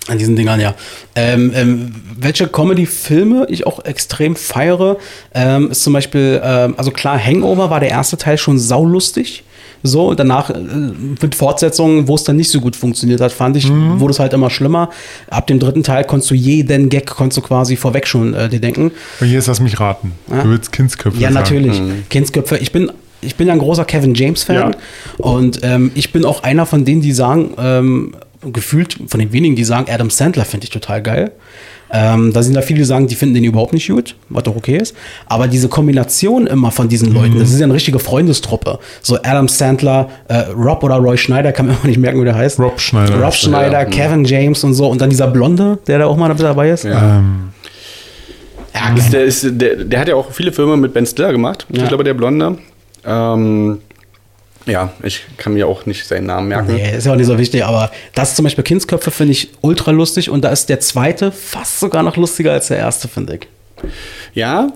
An 0.06 0.18
diesen 0.18 0.36
Dingern, 0.36 0.60
ja. 0.60 0.74
Ähm, 1.14 1.50
ähm, 1.54 1.94
welche 2.18 2.46
Comedy-Filme 2.46 3.46
ich 3.48 3.66
auch 3.66 3.86
extrem 3.86 4.36
feiere, 4.36 4.98
ähm, 5.32 5.70
ist 5.70 5.82
zum 5.82 5.94
Beispiel, 5.94 6.42
ähm, 6.44 6.74
also 6.76 6.90
klar, 6.90 7.18
Hangover 7.18 7.70
war 7.70 7.80
der 7.80 7.88
erste 7.88 8.18
Teil 8.18 8.36
schon 8.36 8.58
saulustig. 8.58 9.44
So, 9.82 10.14
danach 10.14 10.50
äh, 10.50 10.54
mit 11.22 11.34
Fortsetzungen, 11.34 12.08
wo 12.08 12.14
es 12.16 12.24
dann 12.24 12.36
nicht 12.36 12.50
so 12.50 12.60
gut 12.60 12.74
funktioniert 12.76 13.20
hat, 13.20 13.32
fand 13.32 13.56
ich, 13.56 13.70
wurde 13.70 14.10
es 14.12 14.18
halt 14.18 14.32
immer 14.32 14.50
schlimmer. 14.50 14.90
Ab 15.30 15.46
dem 15.46 15.58
dritten 15.58 15.82
Teil 15.82 16.04
konntest 16.04 16.30
du 16.30 16.34
jeden 16.34 16.88
Gag, 16.88 17.06
konntest 17.06 17.38
du 17.38 17.42
quasi 17.42 17.76
vorweg 17.76 18.06
schon 18.06 18.34
äh, 18.34 18.48
dir 18.48 18.60
denken. 18.60 18.90
Und 19.20 19.30
jetzt 19.30 19.46
lass 19.46 19.60
mich 19.60 19.78
raten. 19.78 20.12
Ja. 20.30 20.42
Du 20.42 20.50
willst 20.50 20.72
Kindsköpfe 20.72 21.18
Ja, 21.20 21.30
sagen. 21.30 21.34
natürlich. 21.34 21.80
Kindsköpfe. 22.10 22.58
Ich 22.58 22.72
bin, 22.72 22.90
ich 23.20 23.36
bin 23.36 23.46
ja 23.46 23.52
ein 23.52 23.58
großer 23.60 23.84
Kevin 23.84 24.14
James-Fan. 24.14 24.56
Ja. 24.56 24.70
Und 25.18 25.60
ähm, 25.62 25.92
ich 25.94 26.12
bin 26.12 26.24
auch 26.24 26.42
einer 26.42 26.66
von 26.66 26.84
denen, 26.84 27.00
die 27.00 27.12
sagen, 27.12 27.54
ähm, 27.58 28.14
gefühlt 28.52 28.96
von 29.08 29.20
den 29.20 29.32
wenigen, 29.32 29.56
die 29.56 29.64
sagen, 29.64 29.86
Adam 29.92 30.10
Sandler 30.10 30.44
finde 30.44 30.64
ich 30.64 30.70
total 30.70 31.02
geil. 31.02 31.32
Ähm, 31.92 32.32
da 32.32 32.42
sind 32.42 32.54
da 32.54 32.62
viele, 32.62 32.80
die 32.80 32.84
sagen, 32.84 33.06
die 33.06 33.14
finden 33.14 33.34
den 33.34 33.44
überhaupt 33.44 33.72
nicht 33.72 33.88
gut, 33.88 34.14
was 34.28 34.42
doch 34.44 34.56
okay 34.56 34.76
ist. 34.76 34.94
Aber 35.26 35.48
diese 35.48 35.68
Kombination 35.68 36.46
immer 36.46 36.70
von 36.70 36.88
diesen 36.88 37.12
Leuten, 37.14 37.38
das 37.38 37.50
ist 37.50 37.58
ja 37.60 37.64
eine 37.64 37.74
richtige 37.74 37.98
Freundestruppe. 37.98 38.78
So 39.02 39.16
Adam 39.22 39.48
Sandler, 39.48 40.08
äh, 40.28 40.38
Rob 40.56 40.82
oder 40.84 40.96
Roy 40.96 41.16
Schneider, 41.16 41.52
kann 41.52 41.66
man 41.66 41.76
immer 41.76 41.86
nicht 41.86 41.98
merken, 41.98 42.20
wie 42.20 42.24
der 42.24 42.34
heißt. 42.34 42.58
Rob 42.60 42.78
Schneider. 42.80 43.22
Rob 43.22 43.32
Schneider, 43.34 43.80
Ja. 43.80 43.84
Kevin 43.84 44.24
James 44.24 44.62
und 44.64 44.74
so. 44.74 44.88
Und 44.88 45.00
dann 45.00 45.10
dieser 45.10 45.28
Blonde, 45.28 45.78
der 45.86 45.98
da 46.00 46.06
auch 46.06 46.16
mal 46.16 46.34
dabei 46.34 46.70
ist. 46.70 46.84
Ja. 46.84 47.18
Ähm, 47.18 47.50
Ja, 48.74 48.94
Das, 48.94 49.10
der, 49.10 49.24
ist, 49.24 49.46
der, 49.50 49.76
der 49.84 50.00
hat 50.00 50.08
ja 50.08 50.14
auch 50.14 50.30
viele 50.30 50.52
Filme 50.52 50.76
mit 50.76 50.92
Ben 50.92 51.06
Stiller 51.06 51.32
gemacht. 51.32 51.66
Ja. 51.70 51.82
Ich 51.82 51.88
glaube, 51.88 52.04
der 52.04 52.14
Blonde. 52.14 52.58
Ähm, 53.04 53.78
ja, 54.68 54.92
ich 55.02 55.24
kann 55.36 55.54
mir 55.54 55.66
auch 55.66 55.86
nicht 55.86 56.06
seinen 56.06 56.26
Namen 56.26 56.48
merken. 56.48 56.74
Nee, 56.74 56.96
ist 56.96 57.06
ja 57.06 57.12
auch 57.12 57.16
nicht 57.16 57.26
so 57.26 57.38
wichtig, 57.38 57.64
aber 57.64 57.90
das 58.14 58.36
zum 58.36 58.44
Beispiel 58.44 58.64
Kindsköpfe 58.64 59.10
finde 59.10 59.32
ich 59.32 59.50
ultra 59.60 59.90
lustig 59.90 60.30
und 60.30 60.44
da 60.44 60.50
ist 60.50 60.68
der 60.68 60.80
zweite 60.80 61.32
fast 61.32 61.80
sogar 61.80 62.02
noch 62.02 62.16
lustiger 62.16 62.52
als 62.52 62.68
der 62.68 62.78
erste, 62.78 63.08
finde 63.08 63.36
ich. 63.36 63.48
Ja, 64.34 64.68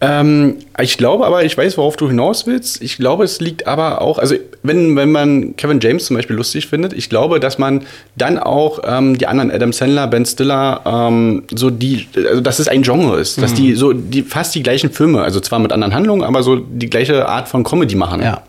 ähm, 0.00 0.56
ich 0.78 0.98
glaube 0.98 1.26
aber, 1.26 1.44
ich 1.44 1.56
weiß, 1.56 1.78
worauf 1.78 1.96
du 1.96 2.06
hinaus 2.06 2.46
willst. 2.46 2.82
Ich 2.82 2.98
glaube, 2.98 3.24
es 3.24 3.40
liegt 3.40 3.66
aber 3.66 4.02
auch, 4.02 4.18
also 4.18 4.34
wenn, 4.62 4.94
wenn 4.94 5.10
man 5.10 5.56
Kevin 5.56 5.80
James 5.80 6.04
zum 6.04 6.16
Beispiel 6.16 6.36
lustig 6.36 6.66
findet, 6.66 6.92
ich 6.92 7.08
glaube, 7.08 7.40
dass 7.40 7.56
man 7.58 7.86
dann 8.14 8.38
auch 8.38 8.80
ähm, 8.84 9.16
die 9.16 9.26
anderen, 9.26 9.50
Adam 9.50 9.72
Sandler, 9.72 10.06
Ben 10.06 10.26
Stiller, 10.26 10.82
ähm, 10.84 11.44
so 11.54 11.70
die, 11.70 12.06
also 12.14 12.42
dass 12.42 12.58
es 12.58 12.68
ein 12.68 12.82
Genre 12.82 13.18
ist, 13.18 13.40
dass 13.40 13.54
die 13.54 13.74
so 13.74 13.94
die 13.94 14.22
fast 14.22 14.54
die 14.54 14.62
gleichen 14.62 14.90
Filme, 14.90 15.22
also 15.22 15.40
zwar 15.40 15.60
mit 15.60 15.72
anderen 15.72 15.94
Handlungen, 15.94 16.24
aber 16.24 16.42
so 16.42 16.56
die 16.56 16.90
gleiche 16.90 17.26
Art 17.26 17.48
von 17.48 17.64
Comedy 17.64 17.94
machen. 17.94 18.20
Ja, 18.20 18.42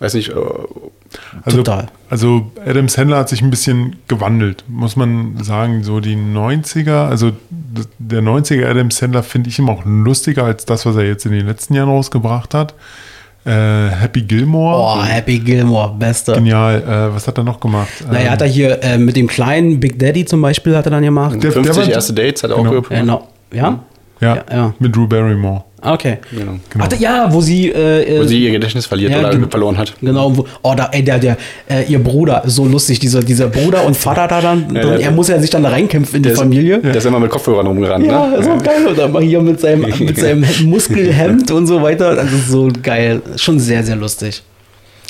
Weiß 0.00 0.14
nicht, 0.14 0.30
äh, 0.30 0.34
also, 1.44 1.58
Total. 1.58 1.86
Also 2.08 2.50
Adam 2.66 2.88
Sandler 2.88 3.18
hat 3.18 3.28
sich 3.28 3.42
ein 3.42 3.50
bisschen 3.50 3.96
gewandelt, 4.08 4.64
muss 4.68 4.96
man 4.96 5.36
sagen. 5.42 5.82
So 5.84 6.00
die 6.00 6.16
90er, 6.16 7.06
also 7.08 7.32
der 7.98 8.22
90er 8.22 8.66
Adam 8.68 8.90
Sandler 8.90 9.22
finde 9.22 9.50
ich 9.50 9.58
immer 9.58 9.72
auch 9.72 9.82
lustiger 9.84 10.44
als 10.44 10.64
das, 10.64 10.86
was 10.86 10.96
er 10.96 11.04
jetzt 11.06 11.26
in 11.26 11.32
den 11.32 11.46
letzten 11.46 11.74
Jahren 11.74 11.88
rausgebracht 11.90 12.54
hat. 12.54 12.74
Äh, 13.44 13.50
Happy 13.88 14.22
Gilmore. 14.22 14.76
Boah, 14.76 15.04
Happy 15.04 15.38
Gilmore, 15.38 15.94
bester. 15.98 16.34
Genial. 16.34 16.82
Äh, 16.82 17.14
was 17.14 17.26
hat 17.26 17.38
er 17.38 17.44
noch 17.44 17.58
gemacht? 17.60 17.88
Naja, 18.06 18.26
Ähm, 18.26 18.30
hat 18.30 18.40
er 18.42 18.48
hier 18.48 18.82
äh, 18.82 18.98
mit 18.98 19.16
dem 19.16 19.26
kleinen 19.26 19.80
Big 19.80 19.98
Daddy 19.98 20.24
zum 20.26 20.42
Beispiel 20.42 20.76
hat 20.76 20.86
er 20.86 20.90
dann 20.90 21.02
gemacht. 21.02 21.42
Der- 21.42 21.50
50 21.52 21.76
war- 21.86 21.88
erste 21.92 22.12
Dates 22.12 22.42
hat 22.42 22.50
er 22.50 22.56
Genau. 22.58 22.68
auch 22.70 22.74
gemacht. 22.88 22.90
Genau. 22.90 23.28
Ja? 23.52 23.80
ja, 24.20 24.34
ja, 24.36 24.44
ja. 24.50 24.74
mit 24.78 24.94
Drew 24.94 25.06
Barrymore. 25.06 25.64
Okay. 25.82 26.18
Genau. 26.30 26.58
Genau. 26.68 26.84
Ach, 26.86 27.00
ja, 27.00 27.28
wo 27.32 27.40
sie. 27.40 27.70
Äh, 27.70 28.18
Wo 28.18 28.22
äh, 28.24 28.28
sie 28.28 28.44
ihr 28.44 28.50
Gedächtnis 28.52 28.86
verliert 28.86 29.12
Ja, 29.12 29.20
oder 29.20 29.30
genau. 29.30 29.48
verloren 29.48 29.78
hat. 29.78 29.94
Genau, 30.00 30.36
wo, 30.36 30.44
oh, 30.62 30.74
da, 30.76 30.88
ey, 30.92 31.02
der, 31.02 31.18
der, 31.18 31.36
äh, 31.70 31.84
ihr 31.88 31.98
Bruder, 32.02 32.42
so 32.46 32.66
lustig, 32.66 32.98
dieser, 32.98 33.20
dieser 33.22 33.48
Bruder 33.48 33.84
und 33.86 33.96
Vater 33.96 34.28
da 34.28 34.40
dann, 34.40 34.74
Ja, 34.74 34.82
der- 34.82 35.00
er 35.00 35.10
muss 35.10 35.28
ja 35.28 35.38
sich 35.38 35.50
dann 35.50 35.62
da 35.62 35.70
reinkämpfen 35.70 36.16
in 36.16 36.22
die 36.22 36.26
Der 36.28 36.32
ist- 36.34 36.38
Familie. 36.38 36.78
Der 36.80 36.94
ist 36.96 37.06
immer 37.06 37.18
mit 37.20 37.30
Kopfhörern 37.30 37.66
rumgerannt, 37.66 38.06
Ja, 38.06 38.26
ne? 38.26 38.42
so 38.42 38.50
geil. 38.62 38.86
Und 38.88 38.98
dann 38.98 39.10
mal 39.12 39.22
hier 39.22 39.40
mit 39.40 39.58
seinem, 39.60 39.80
mit 40.00 40.18
seinem 40.18 40.44
Muskelhemd 40.64 41.50
und 41.50 41.66
so 41.66 41.80
weiter. 41.82 42.14
Das 42.14 42.30
ist 42.32 42.48
so 42.48 42.68
geil. 42.82 43.22
Schon 43.36 43.58
sehr, 43.58 43.82
sehr 43.82 43.96
lustig. 43.96 44.42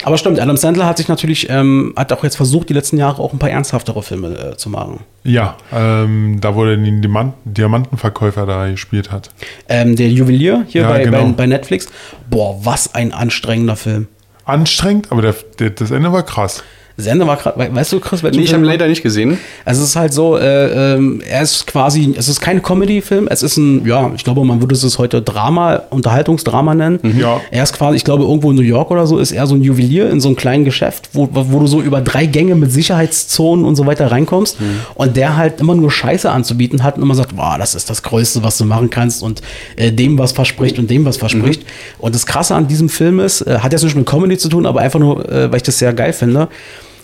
Aber 0.02 0.16
stimmt, 0.16 0.40
Adam 0.40 0.56
Sandler 0.56 0.86
hat 0.86 0.96
sich 0.96 1.08
natürlich, 1.08 1.48
ähm, 1.50 1.92
hat 1.96 2.12
auch 2.12 2.24
jetzt 2.24 2.36
versucht, 2.36 2.68
die 2.68 2.72
letzten 2.72 2.96
Jahre 2.96 3.22
auch 3.22 3.32
ein 3.32 3.38
paar 3.38 3.50
ernsthaftere 3.50 4.02
Filme 4.02 4.28
äh, 4.52 4.56
zu 4.56 4.70
machen. 4.70 5.00
Ja, 5.24 5.56
ähm, 5.72 6.38
da 6.40 6.54
wo 6.54 6.64
er 6.64 6.76
den 6.76 7.02
Diamant 7.02 7.34
Diamantenverkäufer 7.44 8.46
da 8.46 8.68
gespielt 8.68 9.12
hat. 9.12 9.30
Ähm, 9.68 9.96
der 9.96 10.08
Juwelier 10.08 10.64
hier 10.66 10.82
Ja, 10.82 10.88
bei, 10.88 11.04
genau. 11.04 11.24
bei, 11.24 11.32
bei 11.32 11.46
Netflix. 11.46 11.86
Boah, 12.30 12.58
was 12.64 12.94
ein 12.94 13.12
anstrengender 13.12 13.76
Film. 13.76 14.08
Anstrengend, 14.44 15.12
aber 15.12 15.22
der, 15.22 15.34
der, 15.58 15.70
das 15.70 15.90
Ende 15.90 16.12
war 16.12 16.22
krass. 16.22 16.64
Das 17.00 17.06
Ende 17.06 17.26
war 17.26 17.36
gerade, 17.36 17.74
weißt 17.74 17.92
du, 17.92 18.00
Chris, 18.00 18.22
Nee, 18.22 18.40
ich 18.40 18.52
habe 18.52 18.64
leider 18.64 18.86
nicht 18.86 19.02
gesehen. 19.02 19.38
Also 19.64 19.82
es 19.82 19.90
ist 19.90 19.96
halt 19.96 20.12
so, 20.12 20.36
äh, 20.36 20.94
ähm, 20.94 21.22
er 21.26 21.42
ist 21.42 21.66
quasi, 21.66 22.14
es 22.16 22.28
ist 22.28 22.40
kein 22.40 22.62
Comedy-Film, 22.62 23.26
es 23.30 23.42
ist 23.42 23.56
ein, 23.56 23.86
ja, 23.86 24.10
ich 24.14 24.24
glaube, 24.24 24.44
man 24.44 24.60
würde 24.60 24.74
es 24.74 24.98
heute 24.98 25.22
Drama, 25.22 25.82
Unterhaltungsdrama 25.90 26.74
nennen. 26.74 27.00
Ja. 27.18 27.40
Er 27.50 27.62
ist 27.62 27.72
quasi, 27.72 27.96
ich 27.96 28.04
glaube, 28.04 28.24
irgendwo 28.24 28.50
in 28.50 28.56
New 28.56 28.62
York 28.62 28.90
oder 28.90 29.06
so, 29.06 29.18
ist 29.18 29.32
er 29.32 29.46
so 29.46 29.54
ein 29.54 29.62
Juwelier 29.62 30.10
in 30.10 30.20
so 30.20 30.28
einem 30.28 30.36
kleinen 30.36 30.64
Geschäft, 30.64 31.10
wo, 31.12 31.28
wo 31.32 31.58
du 31.58 31.66
so 31.66 31.80
über 31.80 32.00
drei 32.00 32.26
Gänge 32.26 32.54
mit 32.54 32.70
Sicherheitszonen 32.70 33.64
und 33.64 33.76
so 33.76 33.86
weiter 33.86 34.10
reinkommst 34.10 34.58
und 34.94 35.16
der 35.16 35.36
halt 35.36 35.60
immer 35.60 35.74
nur 35.74 35.90
Scheiße 35.90 36.30
anzubieten 36.30 36.82
hat 36.82 36.96
und 36.96 37.02
immer 37.02 37.14
sagt, 37.14 37.36
boah, 37.36 37.56
das 37.58 37.74
ist 37.74 37.88
das 37.88 38.02
Größte, 38.02 38.42
was 38.42 38.58
du 38.58 38.64
machen 38.64 38.90
kannst 38.90 39.22
und 39.22 39.42
äh, 39.76 39.90
dem 39.90 40.18
was 40.18 40.32
verspricht 40.32 40.78
und 40.78 40.90
dem 40.90 41.04
was 41.04 41.16
verspricht. 41.16 41.64
Und 41.98 42.14
das 42.14 42.26
Krasse 42.26 42.54
an 42.54 42.68
diesem 42.68 42.88
Film 42.88 43.20
ist, 43.20 43.42
äh, 43.42 43.58
hat 43.58 43.72
jetzt 43.72 43.84
nicht 43.84 43.96
mit 43.96 44.06
Comedy 44.06 44.36
zu 44.36 44.48
tun, 44.48 44.66
aber 44.66 44.80
einfach 44.80 45.00
nur, 45.00 45.28
äh, 45.30 45.50
weil 45.50 45.56
ich 45.56 45.62
das 45.62 45.78
sehr 45.78 45.92
geil 45.92 46.12
finde, 46.12 46.48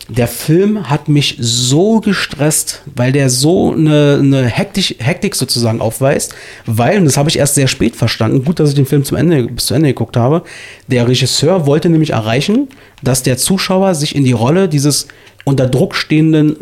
der 0.09 0.29
Film 0.29 0.89
hat 0.89 1.09
mich 1.09 1.37
so 1.41 2.01
gestresst, 2.01 2.83
weil 2.95 3.13
der 3.13 3.29
so 3.29 3.73
eine, 3.73 4.19
eine 4.21 4.45
Hektik, 4.47 4.97
Hektik 4.99 5.35
sozusagen 5.35 5.81
aufweist, 5.81 6.35
weil, 6.65 6.99
und 6.99 7.07
das 7.07 7.17
habe 7.17 7.29
ich 7.29 7.39
erst 7.39 7.57
sehr 7.57 7.67
spät 7.67 7.97
verstanden, 7.97 8.45
gut, 8.45 8.61
dass 8.61 8.71
ich 8.71 8.77
den 8.77 8.87
Film 8.87 9.05
zum 9.05 9.17
Ende, 9.17 9.45
bis 9.45 9.67
zu 9.67 9.75
Ende 9.75 9.89
geguckt 9.89 10.17
habe, 10.17 10.43
der 10.87 11.09
Regisseur 11.09 11.67
wollte 11.67 11.89
nämlich 11.89 12.11
erreichen, 12.11 12.69
dass 13.03 13.23
der 13.23 13.37
Zuschauer 13.37 13.95
sich 13.95 14.15
in 14.15 14.25
die 14.25 14.33
Rolle 14.33 14.69
dieses 14.69 15.09
unter 15.45 15.67
Druck 15.67 15.95
stehenden 15.95 16.57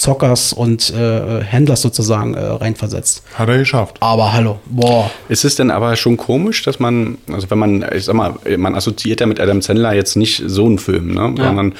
Suchtzockers 0.00 0.52
und 0.52 0.90
äh, 0.90 1.42
Händlers 1.42 1.82
sozusagen 1.82 2.34
äh, 2.34 2.40
reinversetzt. 2.40 3.22
Hat 3.34 3.48
er 3.48 3.58
geschafft. 3.58 3.96
Aber 4.00 4.32
hallo, 4.32 4.58
boah. 4.66 5.10
Ist 5.28 5.44
es 5.44 5.56
denn 5.56 5.70
aber 5.70 5.96
schon 5.96 6.16
komisch, 6.16 6.62
dass 6.62 6.78
man, 6.78 7.18
also 7.30 7.50
wenn 7.50 7.58
man, 7.58 7.84
ich 7.94 8.04
sag 8.04 8.14
mal, 8.14 8.34
man 8.56 8.74
assoziiert 8.74 9.20
ja 9.20 9.26
mit 9.26 9.40
Adam 9.40 9.62
Sandler 9.62 9.92
jetzt 9.92 10.16
nicht 10.16 10.42
so 10.46 10.66
einen 10.66 10.78
Film, 10.78 11.14
ne? 11.14 11.34
Ja. 11.36 11.44
Sondern 11.44 11.74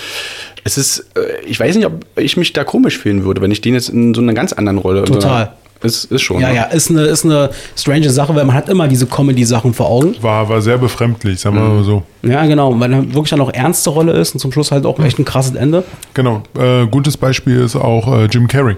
es 0.64 0.76
ist, 0.76 1.10
äh, 1.16 1.44
ich 1.46 1.58
weiß 1.58 1.76
nicht, 1.76 1.86
ob 1.86 2.04
ich 2.16 2.36
mich 2.36 2.52
da 2.52 2.64
komisch 2.64 2.98
fühlen 2.98 3.24
würde, 3.24 3.40
wenn 3.40 3.50
ich 3.50 3.60
den 3.60 3.74
jetzt 3.74 3.88
in 3.88 4.14
so 4.14 4.20
einer 4.20 4.34
ganz 4.34 4.52
anderen 4.52 4.78
Rolle. 4.78 5.04
Total. 5.04 5.54
Ist, 5.82 6.04
ist 6.04 6.20
schon. 6.22 6.40
Ja, 6.40 6.48
ne? 6.50 6.56
ja, 6.56 6.62
ist 6.64 6.90
eine, 6.90 7.02
ist 7.04 7.24
eine 7.24 7.50
strange 7.74 8.10
Sache, 8.10 8.34
weil 8.34 8.44
man 8.44 8.54
hat 8.54 8.68
immer 8.68 8.86
diese 8.86 9.06
Comedy-Sachen 9.06 9.72
vor 9.72 9.86
Augen. 9.88 10.14
War, 10.20 10.46
war 10.48 10.60
sehr 10.60 10.76
befremdlich, 10.76 11.40
sagen 11.40 11.56
wir 11.56 11.62
Mhm. 11.62 11.76
mal 11.76 11.84
so. 11.84 12.02
Ja, 12.22 12.44
genau, 12.46 12.78
weil 12.78 12.92
er 12.92 13.04
wirklich 13.14 13.30
dann 13.30 13.40
auch 13.40 13.52
ernste 13.52 13.88
Rolle 13.90 14.12
ist 14.12 14.34
und 14.34 14.40
zum 14.40 14.52
Schluss 14.52 14.70
halt 14.72 14.84
auch 14.84 14.98
echt 15.00 15.18
ein 15.18 15.24
krasses 15.24 15.54
Ende. 15.54 15.84
Genau. 16.12 16.42
Äh, 16.58 16.86
gutes 16.86 17.16
Beispiel 17.16 17.60
ist 17.60 17.76
auch 17.76 18.12
äh, 18.14 18.24
Jim 18.26 18.46
Carrey. 18.46 18.76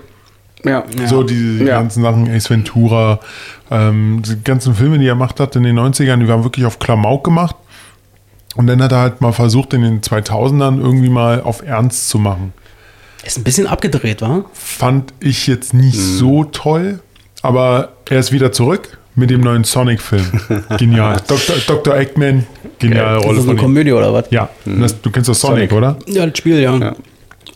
Ja. 0.64 0.84
So 1.06 1.24
diese 1.24 1.64
Ja. 1.64 1.78
ganzen 1.80 2.04
Sachen, 2.04 2.30
Ace 2.30 2.48
Ventura, 2.48 3.18
ähm, 3.72 4.22
die 4.24 4.40
ganzen 4.44 4.76
Filme, 4.76 4.98
die 5.00 5.06
er 5.08 5.14
gemacht 5.14 5.40
hat 5.40 5.56
in 5.56 5.64
den 5.64 5.76
90ern, 5.76 6.20
die 6.20 6.28
waren 6.28 6.44
wirklich 6.44 6.66
auf 6.66 6.78
Klamauk 6.78 7.24
gemacht. 7.24 7.56
Und 8.54 8.68
dann 8.68 8.80
hat 8.80 8.92
er 8.92 8.98
halt 8.98 9.20
mal 9.20 9.32
versucht, 9.32 9.74
in 9.74 9.82
den 9.82 10.02
2000ern 10.02 10.78
irgendwie 10.78 11.08
mal 11.08 11.40
auf 11.42 11.62
Ernst 11.66 12.08
zu 12.10 12.18
machen. 12.20 12.52
Ist 13.24 13.38
ein 13.38 13.44
bisschen 13.44 13.66
abgedreht, 13.66 14.20
wa? 14.20 14.44
Fand 14.52 15.12
ich 15.20 15.46
jetzt 15.46 15.74
nicht 15.74 15.96
Mhm. 15.96 16.16
so 16.18 16.44
toll, 16.44 17.00
aber 17.42 17.92
er 18.08 18.18
ist 18.18 18.32
wieder 18.32 18.52
zurück 18.52 18.98
mit 19.14 19.30
dem 19.30 19.40
neuen 19.42 19.64
Sonic-Film. 19.64 20.24
Genial. 20.78 21.20
Dr. 21.28 21.56
Dr. 21.66 21.96
Eggman, 21.96 22.46
geniale 22.78 23.18
Ist 23.18 23.24
Rolle 23.24 23.36
das 23.36 23.44
eine 23.44 23.46
von 23.52 23.56
ihm. 23.56 23.60
Komödie 23.60 23.92
oder 23.92 24.12
was? 24.12 24.24
Ja, 24.30 24.48
das, 24.64 25.00
du 25.00 25.10
kennst 25.10 25.28
doch 25.28 25.34
Sonic, 25.34 25.70
Sonic. 25.70 25.72
oder? 25.72 25.98
Ja, 26.06 26.26
das 26.26 26.38
Spiel, 26.38 26.58
ja. 26.60 26.76
Ja. 26.76 26.96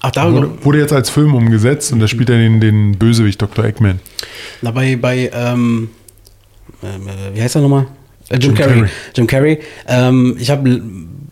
Ach, 0.03 0.11
da 0.11 0.31
Wurde, 0.33 0.51
wurde 0.65 0.79
jetzt 0.79 0.93
als 0.93 1.09
Film 1.11 1.35
umgesetzt 1.35 1.93
und 1.93 2.01
da 2.01 2.07
spielt 2.07 2.29
er 2.31 2.37
den, 2.39 2.61
den 2.61 2.99
Bösewicht 2.99 3.41
Dr. 3.41 3.65
Eggman. 3.65 3.99
Na, 4.63 4.71
bei, 4.71 4.95
bei 4.97 5.31
ähm, 5.35 5.89
ähm, 6.83 7.09
äh, 7.09 7.35
wie 7.37 7.43
heißt 7.43 7.57
er 7.57 7.63
nochmal? 7.63 7.87
Äh, 8.29 8.35
Jim, 8.35 8.43
Jim 8.51 8.55
Carrey. 8.55 8.75
Carrey. 8.75 8.91
Jim 9.17 9.27
Carrey. 9.27 9.59
Ähm, 9.89 10.37
ich 10.39 10.51
habe 10.51 10.81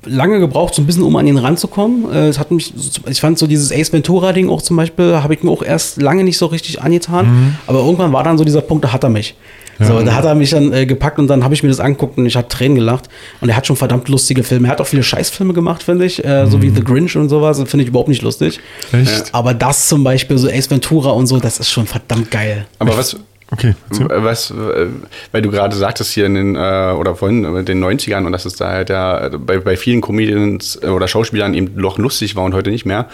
lange 0.07 0.39
gebraucht, 0.41 0.75
so 0.75 0.83
ein 0.83 0.87
bisschen, 0.87 1.03
um 1.03 1.15
an 1.17 1.27
ihn 1.27 1.39
ranzukommen. 1.39 2.13
Äh, 2.13 2.29
es 2.29 2.39
hat 2.39 2.51
mich, 2.51 2.73
ich 3.09 3.21
fand 3.21 3.39
so 3.39 3.47
dieses 3.47 3.73
Ace 3.73 3.93
Ventura-Ding 3.93 4.49
auch 4.49 4.63
zum 4.63 4.77
Beispiel, 4.77 5.15
habe 5.23 5.35
ich 5.35 5.43
mir 5.43 5.51
auch 5.51 5.63
erst 5.63 6.01
lange 6.01 6.25
nicht 6.25 6.39
so 6.39 6.47
richtig 6.47 6.83
angetan. 6.83 7.57
Aber 7.67 7.81
irgendwann 7.81 8.13
war 8.13 8.23
dann 8.25 8.39
so 8.39 8.45
dieser 8.45 8.61
Punkt, 8.61 8.85
da 8.85 8.93
hat 8.93 9.03
er 9.05 9.11
mich. 9.11 9.35
So, 9.81 10.01
da 10.03 10.15
hat 10.15 10.25
er 10.25 10.37
mich 10.37 10.51
dann 10.51 10.73
äh, 10.73 10.87
gepackt 10.87 11.19
und 11.19 11.27
dann 11.27 11.43
habe 11.43 11.53
ich 11.53 11.65
mir 11.65 11.69
das 11.69 11.81
angeguckt 11.81 12.17
und 12.17 12.27
ich 12.27 12.37
habe 12.37 12.47
Tränen 12.47 12.77
gelacht. 12.77 13.09
Und 13.41 13.49
er 13.49 13.57
hat 13.57 13.67
schon 13.67 13.75
verdammt 13.75 14.09
lustige 14.09 14.45
Filme. 14.45 14.69
Er 14.69 14.71
hat 14.71 14.81
auch 14.81 14.87
viele 14.87 15.03
Scheißfilme 15.03 15.53
gemacht, 15.53 15.83
finde 15.83 16.05
ich. 16.05 16.25
Äh, 16.25 16.47
So 16.47 16.63
wie 16.63 16.71
The 16.71 16.85
Grinch 16.85 17.17
und 17.17 17.29
sowas. 17.29 17.59
Das 17.59 17.69
finde 17.69 17.83
ich 17.83 17.89
überhaupt 17.89 18.09
nicht 18.09 18.23
lustig. 18.23 18.61
Echt? 18.93 19.35
Aber 19.35 19.53
das 19.53 19.89
zum 19.89 20.05
Beispiel, 20.05 20.39
so 20.39 20.49
Ace 20.49 20.71
Ventura 20.71 21.11
und 21.11 21.27
so, 21.27 21.41
das 21.41 21.59
ist 21.59 21.71
schon 21.71 21.87
verdammt 21.87 22.31
geil. 22.31 22.67
Aber 22.79 22.97
was, 22.97 23.17
Okay, 23.55 23.75
erzähl. 23.89 24.09
Was, 24.11 24.51
äh, 24.51 24.87
weil 25.31 25.43
du 25.43 25.51
gerade 25.51 25.77
sagtest 25.77 26.13
hier 26.13 26.27
in 26.27 26.35
den, 26.35 26.57
äh, 26.57 26.93
oder 26.99 27.15
vorhin 27.15 27.45
in 27.45 27.65
den 27.65 27.83
90ern 27.85 28.27
und 28.27 28.33
dass 28.33 28.45
es 28.47 28.57
da 28.57 28.69
halt 28.71 28.91
ja 28.91 29.29
bei, 29.39 29.59
bei 29.59 29.77
vielen 29.77 30.01
Comedians 30.01 30.77
äh, 30.83 30.89
oder 30.89 31.07
Schauspielern 31.07 31.55
eben 31.55 31.73
noch 31.77 31.97
lustig 31.99 32.35
war 32.35 32.43
und 32.45 32.53
heute 32.55 32.71
nicht 32.71 32.85
mehr. 32.85 33.07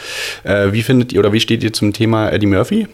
Äh, 0.45 0.72
wie 0.72 0.82
findet 0.82 1.12
ihr 1.12 1.20
oder 1.20 1.32
wie 1.34 1.41
steht 1.41 1.62
ihr 1.62 1.72
zum 1.74 1.93
Thema 1.93 2.30
Eddie 2.30 2.47
Murphy? 2.47 2.88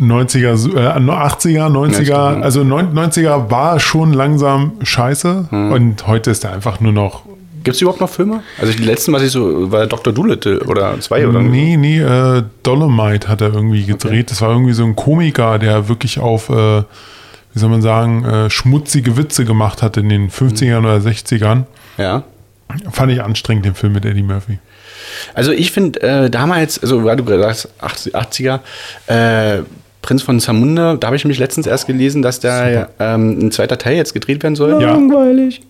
90er, 0.00 0.74
äh, 0.74 0.98
80er, 0.98 1.68
90er, 1.68 2.02
Ja, 2.02 2.30
stimmt. 2.30 2.44
also 2.44 2.62
90er 2.62 3.50
war 3.50 3.78
schon 3.78 4.12
langsam 4.14 4.72
scheiße 4.82 5.48
und 5.50 6.06
heute 6.06 6.30
ist 6.30 6.44
er 6.44 6.52
einfach 6.54 6.80
nur 6.80 6.92
noch. 6.92 7.24
Gibt 7.64 7.76
es 7.76 7.80
überhaupt 7.80 8.00
noch 8.00 8.10
Filme? 8.10 8.42
Also 8.60 8.72
die 8.72 8.82
letzten, 8.82 9.12
was 9.12 9.22
ich 9.22 9.30
so, 9.30 9.70
war 9.70 9.86
Dr. 9.86 10.12
Doolittle 10.12 10.60
oder 10.64 10.98
zwei 11.00 11.26
oder 11.26 11.40
Nee, 11.40 11.76
nee, 11.76 12.00
äh, 12.00 12.42
Dolomite 12.62 13.28
hat 13.28 13.40
er 13.40 13.52
irgendwie 13.52 13.84
gedreht. 13.84 14.30
Das 14.30 14.40
war 14.40 14.50
irgendwie 14.50 14.72
so 14.72 14.84
ein 14.84 14.96
Komiker, 14.96 15.58
der 15.58 15.88
wirklich 15.88 16.18
auf, 16.18 16.48
äh, 16.48 16.82
wie 16.82 17.58
soll 17.58 17.70
man 17.70 17.82
sagen, 17.82 18.24
äh, 18.24 18.50
schmutzige 18.50 19.16
Witze 19.16 19.44
gemacht 19.44 19.82
hat 19.82 19.96
in 19.96 20.08
den 20.08 20.30
50ern 20.30 20.80
oder 20.80 20.96
60ern. 20.96 21.64
Ja. 21.98 22.24
Fand 22.90 23.12
ich 23.12 23.22
anstrengend, 23.22 23.66
den 23.66 23.74
Film 23.74 23.92
mit 23.92 24.04
Eddie 24.04 24.22
Murphy. 24.22 24.58
Also 25.34 25.52
ich 25.52 25.72
finde 25.72 26.00
äh, 26.00 26.30
damals, 26.30 26.80
also 26.80 27.04
weil 27.04 27.16
du 27.16 27.24
gerade 27.24 27.42
sagst, 27.42 27.68
80, 27.80 28.16
80er, 28.16 28.60
äh, 29.06 29.62
Prinz 30.00 30.22
von 30.22 30.40
Zamunda, 30.40 30.96
da 30.96 31.06
habe 31.06 31.16
ich 31.16 31.24
mich 31.24 31.38
letztens 31.38 31.66
erst 31.66 31.86
gelesen, 31.86 32.22
dass 32.22 32.40
da 32.40 32.88
ähm, 32.98 33.38
ein 33.38 33.52
zweiter 33.52 33.78
Teil 33.78 33.96
jetzt 33.96 34.12
gedreht 34.12 34.42
werden 34.42 34.56
soll. 34.56 34.82
Ja. 34.82 34.92
Langweilig. 34.92 35.62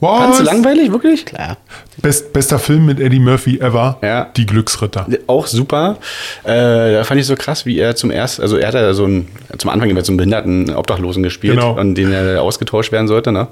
Fandst 0.00 0.40
du 0.40 0.44
Was? 0.44 0.52
langweilig, 0.52 0.92
wirklich? 0.92 1.24
Klar. 1.26 1.56
Best, 2.00 2.32
bester 2.32 2.58
Film 2.60 2.86
mit 2.86 3.00
Eddie 3.00 3.18
Murphy 3.18 3.58
ever. 3.58 3.98
Ja. 4.02 4.28
Die 4.36 4.46
Glücksritter. 4.46 5.06
Auch 5.26 5.46
super. 5.48 5.96
Äh, 6.44 6.92
da 6.92 7.04
fand 7.04 7.20
ich 7.20 7.26
so 7.26 7.34
krass, 7.34 7.66
wie 7.66 7.78
er 7.78 7.96
zum 7.96 8.10
ersten, 8.12 8.42
also 8.42 8.56
er 8.56 8.68
hat 8.68 8.74
ja 8.74 8.92
so 8.94 9.04
ein, 9.04 9.26
zum 9.58 9.70
Anfang 9.70 9.90
immer 9.90 10.04
so 10.04 10.12
einen 10.12 10.16
behinderten 10.18 10.70
Obdachlosen 10.74 11.22
gespielt 11.24 11.54
Genau. 11.54 11.78
und 11.78 11.96
den 11.96 12.12
er 12.12 12.40
ausgetauscht 12.42 12.92
werden 12.92 13.08
sollte. 13.08 13.32
Ne? 13.32 13.48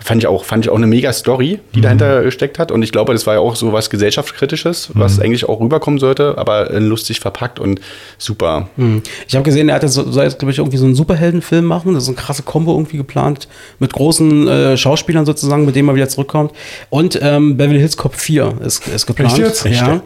Fand 0.00 0.20
ich 0.22 0.26
auch, 0.26 0.44
fand 0.44 0.64
ich 0.64 0.70
auch 0.70 0.76
eine 0.76 0.88
mega 0.88 1.12
Story, 1.12 1.60
die 1.74 1.80
dahinter 1.80 2.22
gesteckt 2.24 2.58
hat. 2.58 2.72
Und 2.72 2.82
ich 2.82 2.90
glaube, 2.90 3.12
das 3.12 3.26
war 3.26 3.34
ja 3.34 3.40
auch 3.40 3.54
so 3.54 3.72
was 3.72 3.88
gesellschaftskritisches, 3.88 4.90
was 4.94 5.20
eigentlich 5.20 5.48
auch 5.48 5.60
rüberkommen 5.60 6.00
sollte, 6.00 6.34
aber 6.38 6.70
äh, 6.72 6.78
lustig 6.80 7.20
verpackt 7.20 7.60
und 7.60 7.80
super. 8.18 8.68
Hm. 8.76 9.02
Ich 9.28 9.34
habe 9.36 9.44
gesehen, 9.44 9.68
er 9.68 9.76
hat 9.76 9.82
jetzt, 9.84 9.92
so- 9.94 10.10
soll 10.10 10.24
jetzt, 10.24 10.38
glaube 10.40 10.50
ich, 10.50 10.58
irgendwie 10.58 10.78
so 10.78 10.86
einen 10.86 10.96
Superheldenfilm 10.96 11.64
machen. 11.64 11.94
Das 11.94 12.02
ist 12.04 12.08
eine 12.08 12.16
krasse 12.16 12.42
Kombo 12.42 12.72
irgendwie 12.72 12.96
geplant 12.96 13.46
mit 13.78 13.92
großen 13.92 14.48
äh, 14.48 14.76
Schauspielern 14.76 15.24
sozusagen, 15.38 15.64
mit 15.66 15.74
denen 15.76 15.88
er 15.88 15.94
wieder 15.94 16.08
zurückkommt. 16.08 16.52
Und 16.90 17.18
ähm, 17.22 17.56
Beverly 17.56 17.78
Hills 17.78 17.96
Cop 17.96 18.14
4 18.14 18.58
ist, 18.64 18.86
ist 18.88 19.06
geplant. 19.06 19.36
Jetzt? 19.38 19.64
Ja. 19.66 20.00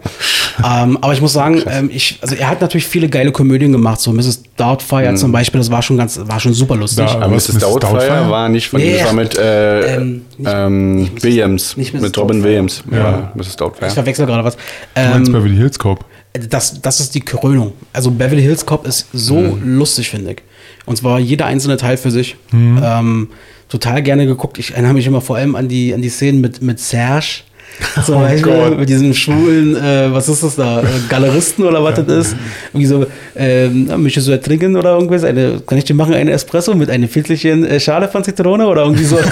ähm, 0.64 0.98
aber 1.00 1.12
ich 1.12 1.20
muss 1.20 1.32
sagen, 1.32 1.62
ähm, 1.66 1.90
ich, 1.92 2.18
also 2.20 2.34
er 2.34 2.48
hat 2.48 2.60
natürlich 2.60 2.86
viele 2.86 3.08
geile 3.08 3.32
Komödien 3.32 3.72
gemacht, 3.72 4.00
so 4.00 4.12
Mrs. 4.12 4.42
Doubtfire 4.56 5.14
zum 5.14 5.32
Beispiel, 5.32 5.60
das 5.60 5.70
war 5.70 5.82
schon 5.82 5.96
ganz, 5.96 6.20
war 6.24 6.40
schon 6.40 6.52
super 6.52 6.76
lustig. 6.76 7.06
Da- 7.06 7.14
Aber 7.20 7.28
Mrs. 7.28 7.54
Mrs. 7.54 7.58
Doubtfire 7.60 7.92
Doubtfire? 7.98 8.30
war 8.30 8.48
nicht 8.48 8.68
von 8.68 8.80
Nee. 8.80 8.90
ihm, 8.92 8.96
das 8.98 9.06
war 9.06 9.12
mit 9.14 9.38
äh, 9.38 9.96
Ähm, 9.96 10.22
nicht- 10.36 10.50
ähm, 10.52 11.10
Williams, 11.20 11.76
nicht 11.76 11.94
mit 11.94 12.02
Robin 12.02 12.12
Doubtfire. 12.12 12.42
Williams. 12.44 12.82
Ja. 12.90 12.98
Ja, 12.98 13.32
Mrs. 13.34 13.48
Ich 13.48 13.56
Doubtfire. 13.56 13.90
verwechsel 13.90 14.26
gerade 14.26 14.44
was. 14.44 14.56
Du 14.56 15.00
meinst 15.02 15.28
Ähm, 15.28 15.32
Beverly 15.34 15.56
Hills 15.56 15.78
Cop. 15.78 16.04
das, 16.48 16.80
das 16.80 17.00
ist 17.00 17.14
die 17.14 17.20
Krönung. 17.20 17.72
Also 17.92 18.10
Beverly 18.10 18.42
Hills 18.42 18.64
Cop 18.66 18.86
ist 18.86 19.06
so 19.12 19.36
Mhm. 19.36 19.78
lustig, 19.78 20.10
finde 20.10 20.32
ich. 20.32 20.38
Und 20.86 20.96
zwar 20.96 21.18
jeder 21.18 21.46
einzelne 21.46 21.76
Teil 21.76 21.96
für 21.96 22.10
sich. 22.10 22.36
Mhm. 22.52 22.80
Ähm, 22.82 23.28
total 23.70 24.02
gerne 24.02 24.26
geguckt. 24.26 24.58
Ich 24.58 24.72
erinnere 24.72 24.92
mich 24.94 25.06
immer 25.06 25.20
vor 25.22 25.36
allem 25.36 25.54
an 25.56 25.68
die, 25.68 25.94
an 25.94 26.02
die 26.02 26.10
Szenen 26.10 26.40
mit, 26.42 26.60
mit 26.60 26.78
Serge. 26.78 27.42
Zum 28.04 28.16
Oh 28.16 28.20
Beispiel 28.20 28.52
Gott. 28.52 28.78
mit 28.78 28.88
diesem 28.88 29.14
schwulen, 29.14 29.76
äh, 29.76 30.12
was 30.12 30.28
ist 30.28 30.42
das 30.42 30.56
da, 30.56 30.80
äh, 30.80 30.84
Galeristen 31.08 31.64
oder 31.64 31.82
was 31.82 31.94
das 32.04 32.26
ist. 32.26 32.36
Irgendwie 32.72 32.86
so, 32.86 33.06
ähm, 33.36 33.88
möchtest 34.02 34.26
du 34.26 34.32
ertrinken 34.32 34.76
oder 34.76 34.94
irgendwas? 34.94 35.22
Eine, 35.24 35.60
kann 35.64 35.78
ich 35.78 35.84
dir 35.84 35.94
machen, 35.94 36.12
eine 36.12 36.32
Espresso 36.32 36.74
mit 36.74 36.90
einer 36.90 37.06
pfifferlichen 37.06 37.64
äh, 37.64 37.78
Schale 37.80 38.08
von 38.08 38.24
Zitrone 38.24 38.66
oder 38.66 38.82
irgendwie 38.82 39.04
so? 39.04 39.18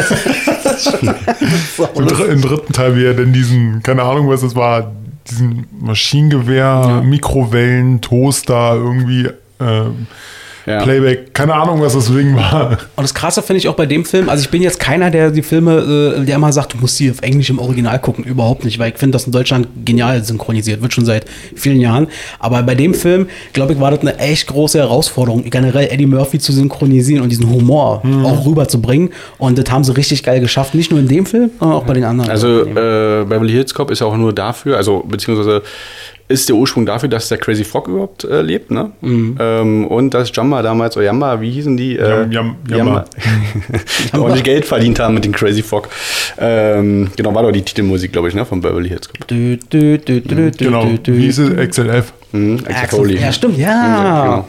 Das 0.65 0.87
Im, 1.97 2.07
dr 2.07 2.29
Im 2.29 2.41
dritten 2.41 2.73
Teil, 2.73 2.97
wie 2.97 3.05
er 3.05 3.15
denn 3.15 3.33
diesen, 3.33 3.83
keine 3.83 4.03
Ahnung, 4.05 4.29
was 4.29 4.45
es 4.45 4.55
war, 4.55 4.93
diesen 5.29 5.67
Maschinengewehr, 5.81 7.03
Mikrowellen, 7.05 8.01
Toaster, 8.01 8.75
irgendwie 8.77 9.27
äh, 9.59 9.91
Ja. 10.69 10.83
Playback, 10.83 11.35
keine 11.35 11.55
Ahnung, 11.55 11.81
was 11.81 11.95
das 11.95 12.07
Ding 12.07 12.37
war. 12.37 12.79
Und 12.97 13.03
das 13.03 13.15
Krasse 13.15 13.43
finde 13.43 13.59
ich 13.59 13.69
auch 13.69 13.75
bei 13.75 13.87
dem 13.87 14.05
Film, 14.05 14.29
also 14.29 14.43
ich 14.43 14.51
bin 14.51 14.63
jetzt 14.63 14.81
keiner, 14.81 15.11
der 15.11 15.31
die 15.31 15.43
Filme, 15.43 16.17
äh, 16.19 16.25
der 16.25 16.37
immer 16.37 16.53
sagt, 16.53 16.75
du 16.75 16.79
musst 16.79 16.97
sie 16.97 17.11
auf 17.11 17.21
Englisch 17.23 17.51
im 17.51 17.59
Original 17.59 17.99
gucken, 17.99 18.25
überhaupt 18.25 18.65
nicht, 18.65 18.79
weil 18.79 18.91
ich 18.91 18.99
finde 18.99 19.13
das 19.13 19.25
in 19.25 19.33
Deutschland 19.33 19.69
genial 19.85 20.23
synchronisiert, 20.25 20.83
wird 20.83 20.93
schon 20.93 21.05
seit 21.05 21.25
vielen 21.55 21.81
Jahren. 21.81 22.09
Aber 22.39 22.63
bei 22.63 22.75
dem 22.75 22.95
Film, 22.95 23.29
glaube 23.53 23.73
ich, 23.73 23.81
war 23.81 23.91
das 23.91 24.01
eine 24.01 24.19
echt 24.19 24.47
große 24.49 24.79
Herausforderung, 24.79 25.45
generell 25.49 25.89
Eddie 25.91 26.07
Murphy 26.07 26.39
zu 26.39 26.53
synchronisieren 26.53 27.23
und 27.23 27.31
diesen 27.31 27.49
Humor 27.49 28.03
auch 28.25 28.47
rüberzubringen. 28.47 29.11
Und 29.39 29.59
das 29.59 29.71
haben 29.71 29.85
sie 29.85 29.97
richtig 29.97 30.23
geil 30.23 30.41
geschafft, 30.41 30.75
nicht 30.75 30.91
nur 30.91 31.01
in 31.01 31.09
dem 31.09 31.27
Film, 31.27 31.51
sondern 31.59 31.79
auch 31.79 31.85
bei 31.85 31.95
den 31.95 32.05
anderen. 32.05 32.31
Also 32.31 32.63
äh, 32.63 33.25
Beverly 33.25 33.53
Hills 33.53 33.75
Cop 33.75 33.91
ist 33.91 34.01
ja 34.01 34.07
auch 34.07 34.17
nur 34.17 34.33
dafür, 34.33 34.77
also 34.77 35.05
beziehungsweise 35.07 35.63
ist 36.29 36.49
der 36.49 36.57
Ursprung 36.57 36.85
dafür, 36.85 37.09
dass 37.09 37.29
der 37.29 37.39
Crazy 37.39 37.65
Frog 37.65 37.89
überhaupt 37.89 38.25
äh, 38.25 38.43
lebt, 38.43 38.71
ne? 38.71 38.93
Ähm, 39.03 39.87
und 39.87 40.13
dass 40.13 40.31
Jamba 40.35 40.61
damals, 40.63 40.97
oder 40.97 41.07
Jamba, 41.07 41.41
wie 41.41 41.51
hießen 41.51 41.77
die? 41.77 41.97
Äh, 41.97 42.09
Jam- 42.09 42.31
Jam- 42.31 42.57
Jamba. 42.69 42.77
Jamba. 42.77 43.05
ordentlich 44.19 44.45
Geld 44.45 44.65
verdient 44.67 44.99
haben 45.01 45.15
mit 45.15 45.25
dem 45.25 45.33
Crazy 45.33 45.63
Frog. 45.63 45.89
Ähm, 46.39 47.11
genau, 47.17 47.35
war 47.35 47.43
doch 47.43 47.53
die 47.53 47.63
Titelmusik, 47.63 48.13
glaube 48.13 48.29
ich, 48.29 48.35
ne? 48.35 48.45
Von 48.45 48.61
Beverly 48.61 48.89
Hills 48.91 49.09
Cop. 49.09 49.27
Dü, 49.27 49.57
dü, 49.73 49.99
dü, 49.99 50.21
dü, 50.21 50.51
Genau, 50.57 50.87
wie 51.05 51.21
hieß 51.23 51.39
es? 51.39 51.69
XLF. 51.71 52.13
Mhm, 52.33 52.59
Foley. 52.91 53.19
Ja, 53.19 53.33
stimmt, 53.33 53.57
ja. 53.57 53.69
Ja, 53.69 54.23
genau. 54.25 54.49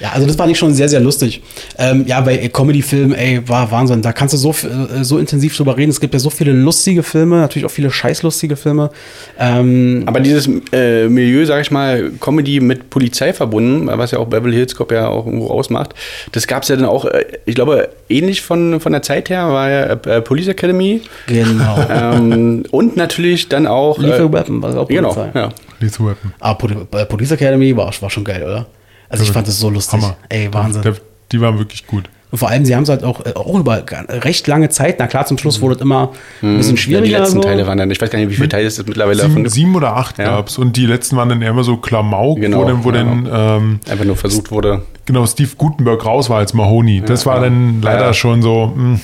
Ja, 0.00 0.12
also 0.12 0.26
das 0.26 0.36
fand 0.36 0.50
ich 0.50 0.58
schon 0.58 0.72
sehr, 0.72 0.88
sehr 0.88 1.00
lustig. 1.00 1.42
Ähm, 1.78 2.04
ja, 2.06 2.20
bei 2.22 2.48
Comedy-Filmen, 2.48 3.14
ey, 3.14 3.46
war 3.46 3.70
Wahnsinn. 3.70 4.00
Da 4.00 4.12
kannst 4.12 4.32
du 4.32 4.38
so, 4.38 4.50
äh, 4.50 5.04
so 5.04 5.18
intensiv 5.18 5.56
drüber 5.56 5.76
reden. 5.76 5.90
Es 5.90 6.00
gibt 6.00 6.14
ja 6.14 6.20
so 6.20 6.30
viele 6.30 6.52
lustige 6.52 7.02
Filme, 7.02 7.36
natürlich 7.36 7.66
auch 7.66 7.70
viele 7.70 7.90
scheißlustige 7.90 8.56
Filme. 8.56 8.90
Ähm, 9.38 10.04
Aber 10.06 10.20
dieses 10.20 10.48
äh, 10.72 11.08
Milieu, 11.08 11.44
sag 11.44 11.60
ich 11.60 11.70
mal, 11.70 12.10
Comedy 12.20 12.60
mit 12.60 12.88
Polizei 12.90 13.32
verbunden, 13.34 13.88
was 13.92 14.12
ja 14.12 14.18
auch 14.18 14.26
Beverly 14.26 14.56
Hills 14.56 14.74
Cop 14.74 14.90
ja 14.90 15.08
auch 15.08 15.26
irgendwo 15.26 15.48
ausmacht, 15.48 15.94
das 16.32 16.46
gab 16.46 16.62
es 16.62 16.70
ja 16.70 16.76
dann 16.76 16.86
auch, 16.86 17.04
äh, 17.04 17.24
ich 17.44 17.54
glaube, 17.54 17.90
ähnlich 18.08 18.40
von, 18.40 18.80
von 18.80 18.92
der 18.92 19.02
Zeit 19.02 19.28
her, 19.28 19.48
war 19.48 19.70
ja 19.70 19.82
äh, 19.92 20.22
Police 20.22 20.48
Academy. 20.48 21.02
genau. 21.26 21.78
ähm, 21.90 22.64
und 22.70 22.96
natürlich 22.96 23.48
dann 23.48 23.66
auch. 23.66 23.98
Lethal 23.98 24.32
Weapon 24.32 24.62
war 24.62 24.76
auch 24.78 24.88
Genau, 24.88 25.12
Polizei. 25.12 25.38
ja. 25.38 25.48
Lethal 25.80 26.06
Weapon. 26.06 26.32
Aber 26.40 26.58
Poli 26.58 26.76
äh, 26.92 27.04
Police 27.06 27.32
Academy 27.32 27.76
war, 27.76 27.92
war 28.00 28.10
schon 28.10 28.24
geil, 28.24 28.42
oder? 28.42 28.66
Also 29.10 29.24
ich 29.24 29.32
fand 29.32 29.46
das 29.46 29.58
so 29.58 29.68
lustig. 29.68 30.00
Hammer. 30.00 30.16
Ey, 30.30 30.48
Wahnsinn. 30.52 30.80
Der, 30.82 30.94
die 31.32 31.40
waren 31.40 31.58
wirklich 31.58 31.86
gut. 31.86 32.08
Und 32.32 32.38
vor 32.38 32.48
allem, 32.48 32.64
sie 32.64 32.76
haben 32.76 32.84
es 32.84 32.88
halt 32.88 33.02
auch, 33.02 33.26
äh, 33.26 33.32
auch 33.34 33.58
über 33.58 33.82
recht 34.08 34.46
lange 34.46 34.68
Zeit, 34.68 35.00
na 35.00 35.08
klar, 35.08 35.26
zum 35.26 35.36
Schluss 35.36 35.60
wurde 35.60 35.74
es 35.74 35.80
immer 35.80 36.10
ein 36.42 36.58
bisschen 36.58 36.76
Ja, 36.76 36.76
die 36.76 36.82
schwieriger. 36.82 37.18
letzten 37.18 37.38
so. 37.38 37.40
Teile 37.42 37.66
waren 37.66 37.76
dann, 37.76 37.90
ich 37.90 38.00
weiß 38.00 38.08
gar 38.08 38.20
nicht, 38.20 38.30
wie 38.30 38.34
viele 38.36 38.48
Teile 38.48 38.68
es 38.68 38.78
mittlerweile 38.86 39.16
davon 39.16 39.34
Sieben, 39.34 39.48
sieben 39.48 39.74
oder 39.74 39.96
acht 39.96 40.16
Ja. 40.18 40.26
gab's 40.36 40.56
und 40.56 40.76
die 40.76 40.86
letzten 40.86 41.16
waren 41.16 41.28
dann 41.28 41.42
eher 41.42 41.50
immer 41.50 41.64
so 41.64 41.76
Klamauk, 41.78 42.40
Genau, 42.40 42.60
wo 42.60 42.64
dann, 42.66 42.84
wo 42.84 42.90
ja. 42.92 42.98
dann 42.98 43.28
ähm, 43.32 43.80
Einfach 43.90 44.04
nur 44.04 44.16
versucht 44.16 44.52
wurde. 44.52 44.82
genau 45.06 45.26
Steve 45.26 45.50
Gutenberg 45.58 46.06
raus 46.06 46.30
war 46.30 46.38
als 46.38 46.54
Mahoney. 46.54 47.02
Das 47.04 47.26
war 47.26 47.40
dann 47.40 47.82
leider 47.82 48.06
Ja. 48.06 48.14
schon 48.14 48.42
so, 48.42 48.70
hm, 48.76 48.92
mh, 48.92 49.00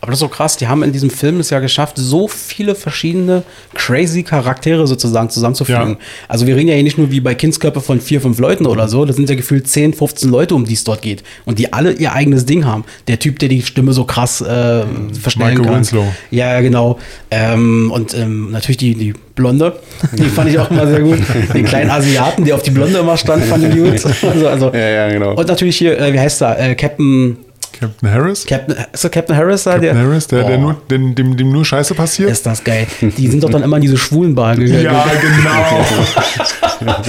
Aber 0.00 0.12
das 0.12 0.18
ist 0.18 0.20
so 0.20 0.28
krass, 0.28 0.56
die 0.56 0.68
haben 0.68 0.84
in 0.84 0.92
diesem 0.92 1.10
Film 1.10 1.40
es 1.40 1.50
ja 1.50 1.58
geschafft, 1.58 1.96
so 1.96 2.28
viele 2.28 2.76
verschiedene 2.76 3.42
crazy 3.74 4.22
Charaktere 4.22 4.86
sozusagen 4.86 5.28
zusammenzufügen. 5.28 5.90
Ja. 5.90 5.96
Also 6.28 6.46
wir 6.46 6.54
reden 6.54 6.68
ja 6.68 6.74
hier 6.74 6.84
nicht 6.84 6.98
nur 6.98 7.10
wie 7.10 7.18
bei 7.20 7.34
Kindskörper 7.34 7.80
von 7.80 8.00
vier, 8.00 8.20
fünf 8.20 8.38
Leuten 8.38 8.66
oder 8.66 8.88
so, 8.88 9.04
das 9.04 9.16
sind 9.16 9.28
ja 9.28 9.34
gefühlt 9.34 9.66
10, 9.66 9.94
15 9.94 10.30
Leute, 10.30 10.54
um 10.54 10.64
die 10.64 10.74
es 10.74 10.84
dort 10.84 11.02
geht. 11.02 11.24
Und 11.46 11.58
die 11.58 11.72
alle 11.72 11.92
ihr 11.92 12.12
eigenes 12.12 12.46
Ding 12.46 12.64
haben. 12.64 12.84
Der 13.08 13.18
Typ, 13.18 13.40
der 13.40 13.48
die 13.48 13.62
Stimme 13.62 13.92
so 13.92 14.04
krass 14.04 14.40
äh, 14.40 14.84
verstellen 15.20 15.48
Michael 15.50 15.64
kann. 15.64 15.74
Winslow. 15.76 16.06
Ja, 16.30 16.52
ja, 16.52 16.60
genau. 16.60 16.98
Ähm, 17.32 17.90
und 17.92 18.14
ähm, 18.14 18.52
natürlich 18.52 18.76
die, 18.76 18.94
die 18.94 19.14
Blonde, 19.34 19.80
die 20.12 20.24
fand 20.24 20.50
ich 20.50 20.58
auch 20.58 20.70
immer 20.70 20.86
sehr 20.86 21.00
gut. 21.00 21.18
Den 21.54 21.64
kleinen 21.64 21.90
Asiaten, 21.90 22.44
der 22.44 22.54
auf 22.54 22.62
die 22.62 22.70
Blonde 22.70 22.98
immer 22.98 23.16
stand, 23.16 23.44
fand 23.44 23.64
ich 23.64 23.74
gut. 23.74 24.04
Also, 24.24 24.48
also, 24.48 24.72
Ja, 24.72 24.88
ja, 24.88 25.08
genau. 25.08 25.34
Und 25.34 25.48
natürlich 25.48 25.76
hier, 25.76 25.98
äh, 25.98 26.12
wie 26.12 26.20
heißt 26.20 26.42
er? 26.42 26.58
Äh, 26.58 26.74
Captain, 26.74 27.36
Captain 27.80 28.10
Harris. 28.12 28.44
Captain, 28.46 28.76
ist 28.92 29.04
der 29.04 29.10
Captain 29.10 29.36
Harris 29.36 29.64
da? 29.64 29.72
Captain 29.72 29.98
Harris, 29.98 30.26
der, 30.26 30.44
der 30.44 30.58
Oh. 30.58 30.60
nur, 30.60 30.76
dem, 30.90 31.14
dem, 31.14 31.36
dem 31.36 31.50
nur 31.52 31.64
Scheiße 31.64 31.94
passiert. 31.94 32.30
Ist 32.30 32.44
das 32.46 32.62
geil. 32.64 32.86
Die 33.00 33.28
sind 33.28 33.42
doch 33.42 33.50
dann 33.50 33.62
immer 33.62 33.76
in 33.76 33.82
diese 33.82 33.96
schwulen 33.96 34.34
Bar 34.34 34.56
gegangen. 34.56 34.82
ja, 34.84 35.04
genau. 35.20 35.86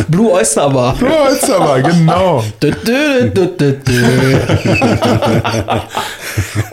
Blue 0.07 0.31
Oyster 0.31 0.69
Bar. 0.69 0.95
Ja, 1.01 1.27
ist 1.29 1.49
aber, 1.49 1.81
genau. 1.81 2.43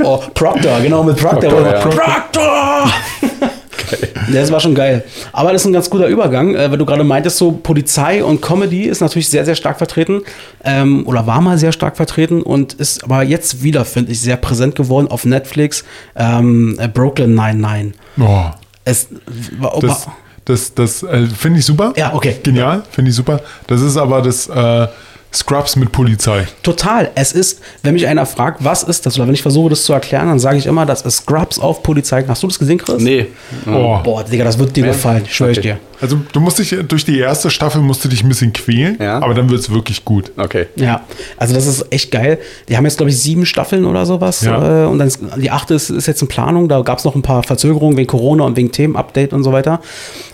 Oh, 0.02 0.18
Proctor, 0.34 0.80
genau 0.80 1.02
mit 1.02 1.16
Proctor. 1.16 1.50
Proctor, 1.50 1.72
ja. 1.72 1.80
Proctor! 1.80 2.92
Das 4.32 4.50
war 4.50 4.60
schon 4.60 4.74
geil. 4.74 5.04
Aber 5.32 5.52
das 5.52 5.62
ist 5.62 5.66
ein 5.66 5.72
ganz 5.72 5.88
guter 5.90 6.08
Übergang, 6.08 6.54
äh, 6.54 6.70
weil 6.70 6.78
du 6.78 6.86
gerade 6.86 7.04
meintest, 7.04 7.38
so 7.38 7.52
Polizei 7.52 8.22
und 8.24 8.42
Comedy 8.42 8.84
ist 8.84 9.00
natürlich 9.00 9.28
sehr, 9.28 9.44
sehr 9.44 9.54
stark 9.54 9.78
vertreten 9.78 10.22
ähm, 10.64 11.06
oder 11.06 11.26
war 11.26 11.40
mal 11.40 11.58
sehr 11.58 11.72
stark 11.72 11.96
vertreten 11.96 12.42
und 12.42 12.74
ist 12.74 13.04
aber 13.04 13.22
jetzt 13.22 13.62
wieder, 13.62 13.84
finde 13.84 14.12
ich, 14.12 14.20
sehr 14.20 14.36
präsent 14.36 14.74
geworden 14.74 15.08
auf 15.08 15.24
Netflix. 15.24 15.84
Ähm, 16.14 16.76
äh, 16.78 16.88
Brooklyn 16.88 17.34
99. 17.34 17.94
Boah. 18.16 18.58
Es 18.84 19.08
war, 19.58 19.78
Das, 19.80 20.06
das, 20.44 20.74
das 20.74 21.02
äh, 21.02 21.26
finde 21.26 21.58
ich 21.58 21.66
super. 21.66 21.92
Ja, 21.96 22.14
okay. 22.14 22.36
Genial, 22.42 22.82
finde 22.90 23.10
ich 23.10 23.16
super. 23.16 23.40
Das 23.66 23.80
ist 23.80 23.96
aber 23.96 24.22
das, 24.22 24.48
äh, 24.48 24.86
Scrubs 25.32 25.76
mit 25.76 25.92
Polizei. 25.92 26.46
Total. 26.62 27.10
Es 27.14 27.32
ist, 27.32 27.60
wenn 27.82 27.92
mich 27.94 28.06
einer 28.06 28.24
fragt, 28.24 28.64
was 28.64 28.82
ist 28.82 29.04
das, 29.04 29.18
oder 29.18 29.26
wenn 29.26 29.34
ich 29.34 29.42
versuche, 29.42 29.70
das 29.70 29.84
zu 29.84 29.92
erklären, 29.92 30.28
dann 30.28 30.38
sage 30.38 30.56
ich 30.56 30.66
immer, 30.66 30.86
das 30.86 31.02
ist 31.02 31.18
Scrubs 31.18 31.58
auf 31.58 31.82
Polizei. 31.82 32.24
Hast 32.26 32.42
du 32.42 32.46
das 32.46 32.58
gesehen, 32.58 32.78
Chris? 32.78 33.02
Nee. 33.02 33.26
Oh. 33.66 33.98
Boah, 34.02 34.24
Digga, 34.24 34.44
das 34.44 34.58
wird 34.58 34.74
dir 34.74 34.84
gefallen, 34.86 35.24
schwöre 35.28 35.50
ich 35.52 35.58
Okay. 35.58 35.72
dir. 35.74 35.78
Also 36.00 36.18
du 36.32 36.40
musst 36.40 36.58
dich 36.58 36.74
durch 36.88 37.04
die 37.04 37.18
erste 37.18 37.50
Staffel 37.50 37.80
musst 37.80 38.04
du 38.04 38.08
dich 38.08 38.22
ein 38.22 38.28
bisschen 38.28 38.52
quälen, 38.52 38.96
Ja. 39.00 39.20
aber 39.22 39.34
dann 39.34 39.48
wird 39.50 39.60
es 39.60 39.70
wirklich 39.70 40.04
gut. 40.04 40.32
Okay. 40.36 40.66
Ja, 40.76 41.02
also 41.36 41.54
das 41.54 41.66
ist 41.66 41.86
echt 41.90 42.10
geil. 42.10 42.38
Die 42.68 42.76
haben 42.76 42.84
jetzt, 42.84 42.96
glaube 42.98 43.10
ich, 43.10 43.18
sieben 43.18 43.46
Staffeln 43.46 43.84
oder 43.84 44.06
sowas. 44.06 44.42
Ja. 44.42 44.84
Äh, 44.84 44.86
und 44.86 44.98
dann 44.98 45.08
ist, 45.08 45.20
die 45.36 45.50
achte 45.50 45.74
ist, 45.74 45.90
ist 45.90 46.06
jetzt 46.06 46.22
in 46.22 46.28
Planung. 46.28 46.68
Da 46.68 46.82
gab 46.82 46.98
es 46.98 47.04
noch 47.04 47.14
ein 47.14 47.22
paar 47.22 47.42
Verzögerungen 47.42 47.96
wegen 47.96 48.06
Corona 48.06 48.44
und 48.44 48.56
wegen 48.56 48.70
Themenupdate 48.72 49.32
und 49.32 49.42
so 49.42 49.52
weiter. 49.52 49.80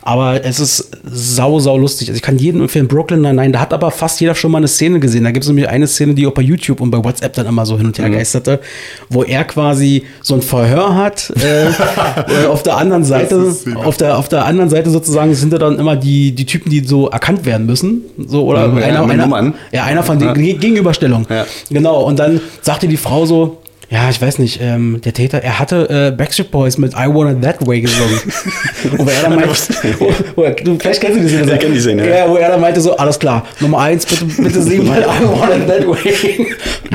Aber 0.03 0.45
es 0.45 0.59
ist 0.59 0.91
sau, 1.05 1.61
sau 1.61 1.79
lustig. 1.79 2.09
Also 2.09 2.17
ich 2.17 2.23
kann 2.23 2.39
jedem 2.39 2.63
empfehlen, 2.63 2.89
Brooklyn 2.89 3.21
Nine-Nine. 3.23 3.53
Da 3.53 3.61
hat 3.61 3.73
aber 3.73 3.91
fast 3.93 4.21
jeder 4.21 4.35
schon 4.35 4.51
mal 4.51 4.59
eine 4.59 4.69
Szene 4.69 4.99
gesehen. 4.99 5.25
Da 5.25 5.31
gibt 5.31 5.45
es 5.45 5.49
nämlich 5.49 5.69
eine 5.69 5.87
Szene, 5.87 6.15
die 6.15 6.27
auch 6.27 6.33
bei 6.33 6.43
YouTube 6.43 6.81
und 6.81 6.91
bei 6.91 7.03
WhatsApp 7.03 7.35
dann 7.35 7.47
immer 7.47 7.65
so 7.67 7.77
hin 7.77 7.87
und 7.87 7.99
her 7.99 8.11
geisterte, 8.11 8.61
wo 9.09 9.23
er 9.23 9.45
quasi 9.45 10.05
so 10.23 10.35
ein 10.35 10.43
Verhör 10.43 10.97
hat. 10.97 11.33
Äh, 11.41 11.67
äh, 12.45 12.47
auf 12.49 12.63
der 12.65 12.77
anderen 12.79 13.05
Seite, 13.05 13.55
auf 13.77 13.97
der, 13.97 14.19
auf 14.19 14.29
der 14.29 14.45
anderen 14.45 14.71
Seite 14.71 14.91
sozusagen 14.91 15.35
sind 15.35 15.52
da 15.53 15.59
dann 15.59 15.79
immer 15.79 15.97
die, 15.97 16.33
die 16.33 16.45
Typen, 16.47 16.71
die 16.71 16.81
so 16.81 17.09
erkannt 17.09 17.45
werden 17.47 17.67
müssen. 17.67 18.03
So, 18.27 18.45
oder 18.45 18.69
Mhm, 18.69 18.79
ja, 18.79 18.85
einer, 18.87 19.09
einer, 19.09 19.53
ja, 19.71 19.85
einer 19.85 20.03
von 20.03 20.19
den 20.19 20.29
Ja. 20.29 20.35
Ge- 20.35 20.55
Gegenüberstellung. 20.55 21.27
Ja. 21.31 21.45
Genau, 21.71 22.03
und 22.03 22.19
dann 22.19 22.41
sagte 22.61 22.89
die 22.89 22.97
Frau 22.97 23.27
so, 23.27 23.59
ja, 23.93 24.09
ich 24.09 24.23
weiß 24.23 24.39
nicht, 24.39 24.59
ähm, 24.63 25.03
der 25.05 25.13
Täter, 25.13 25.43
er 25.43 25.59
hatte 25.59 25.87
äh, 25.91 26.17
Backstreet 26.17 26.51
Boys 26.51 26.79
mit 26.79 26.95
I 26.95 27.09
Want 27.09 27.37
It 27.37 27.43
That 27.43 27.67
Way 27.67 27.83
gesungen. 27.83 28.21
wo 28.97 29.05
er 29.05 29.23
dann 29.23 29.35
meinte, 29.35 29.51
wo, 29.99 30.11
wo 30.35 30.43
er, 30.45 30.53
du, 30.53 30.79
vielleicht 30.79 31.03
kennst 31.03 31.19
du 31.19 31.23
die 31.23 31.29
Szene. 31.29 31.53
Ich 31.53 31.61
kenn 31.61 31.75
die 31.75 31.81
Szene, 31.81 32.09
ja. 32.09 32.17
ja. 32.17 32.29
wo 32.31 32.37
er 32.37 32.49
dann 32.49 32.61
meinte 32.63 32.81
so, 32.81 32.97
alles 32.97 33.19
klar, 33.19 33.45
Nummer 33.61 33.81
eins, 33.81 34.07
bitte, 34.07 34.25
bitte 34.25 34.63
sing 34.63 34.87
mal 34.87 35.03
I 35.03 35.25
Want 35.25 35.55
It 35.55 35.69
That 35.69 35.87
Way. 35.87 36.47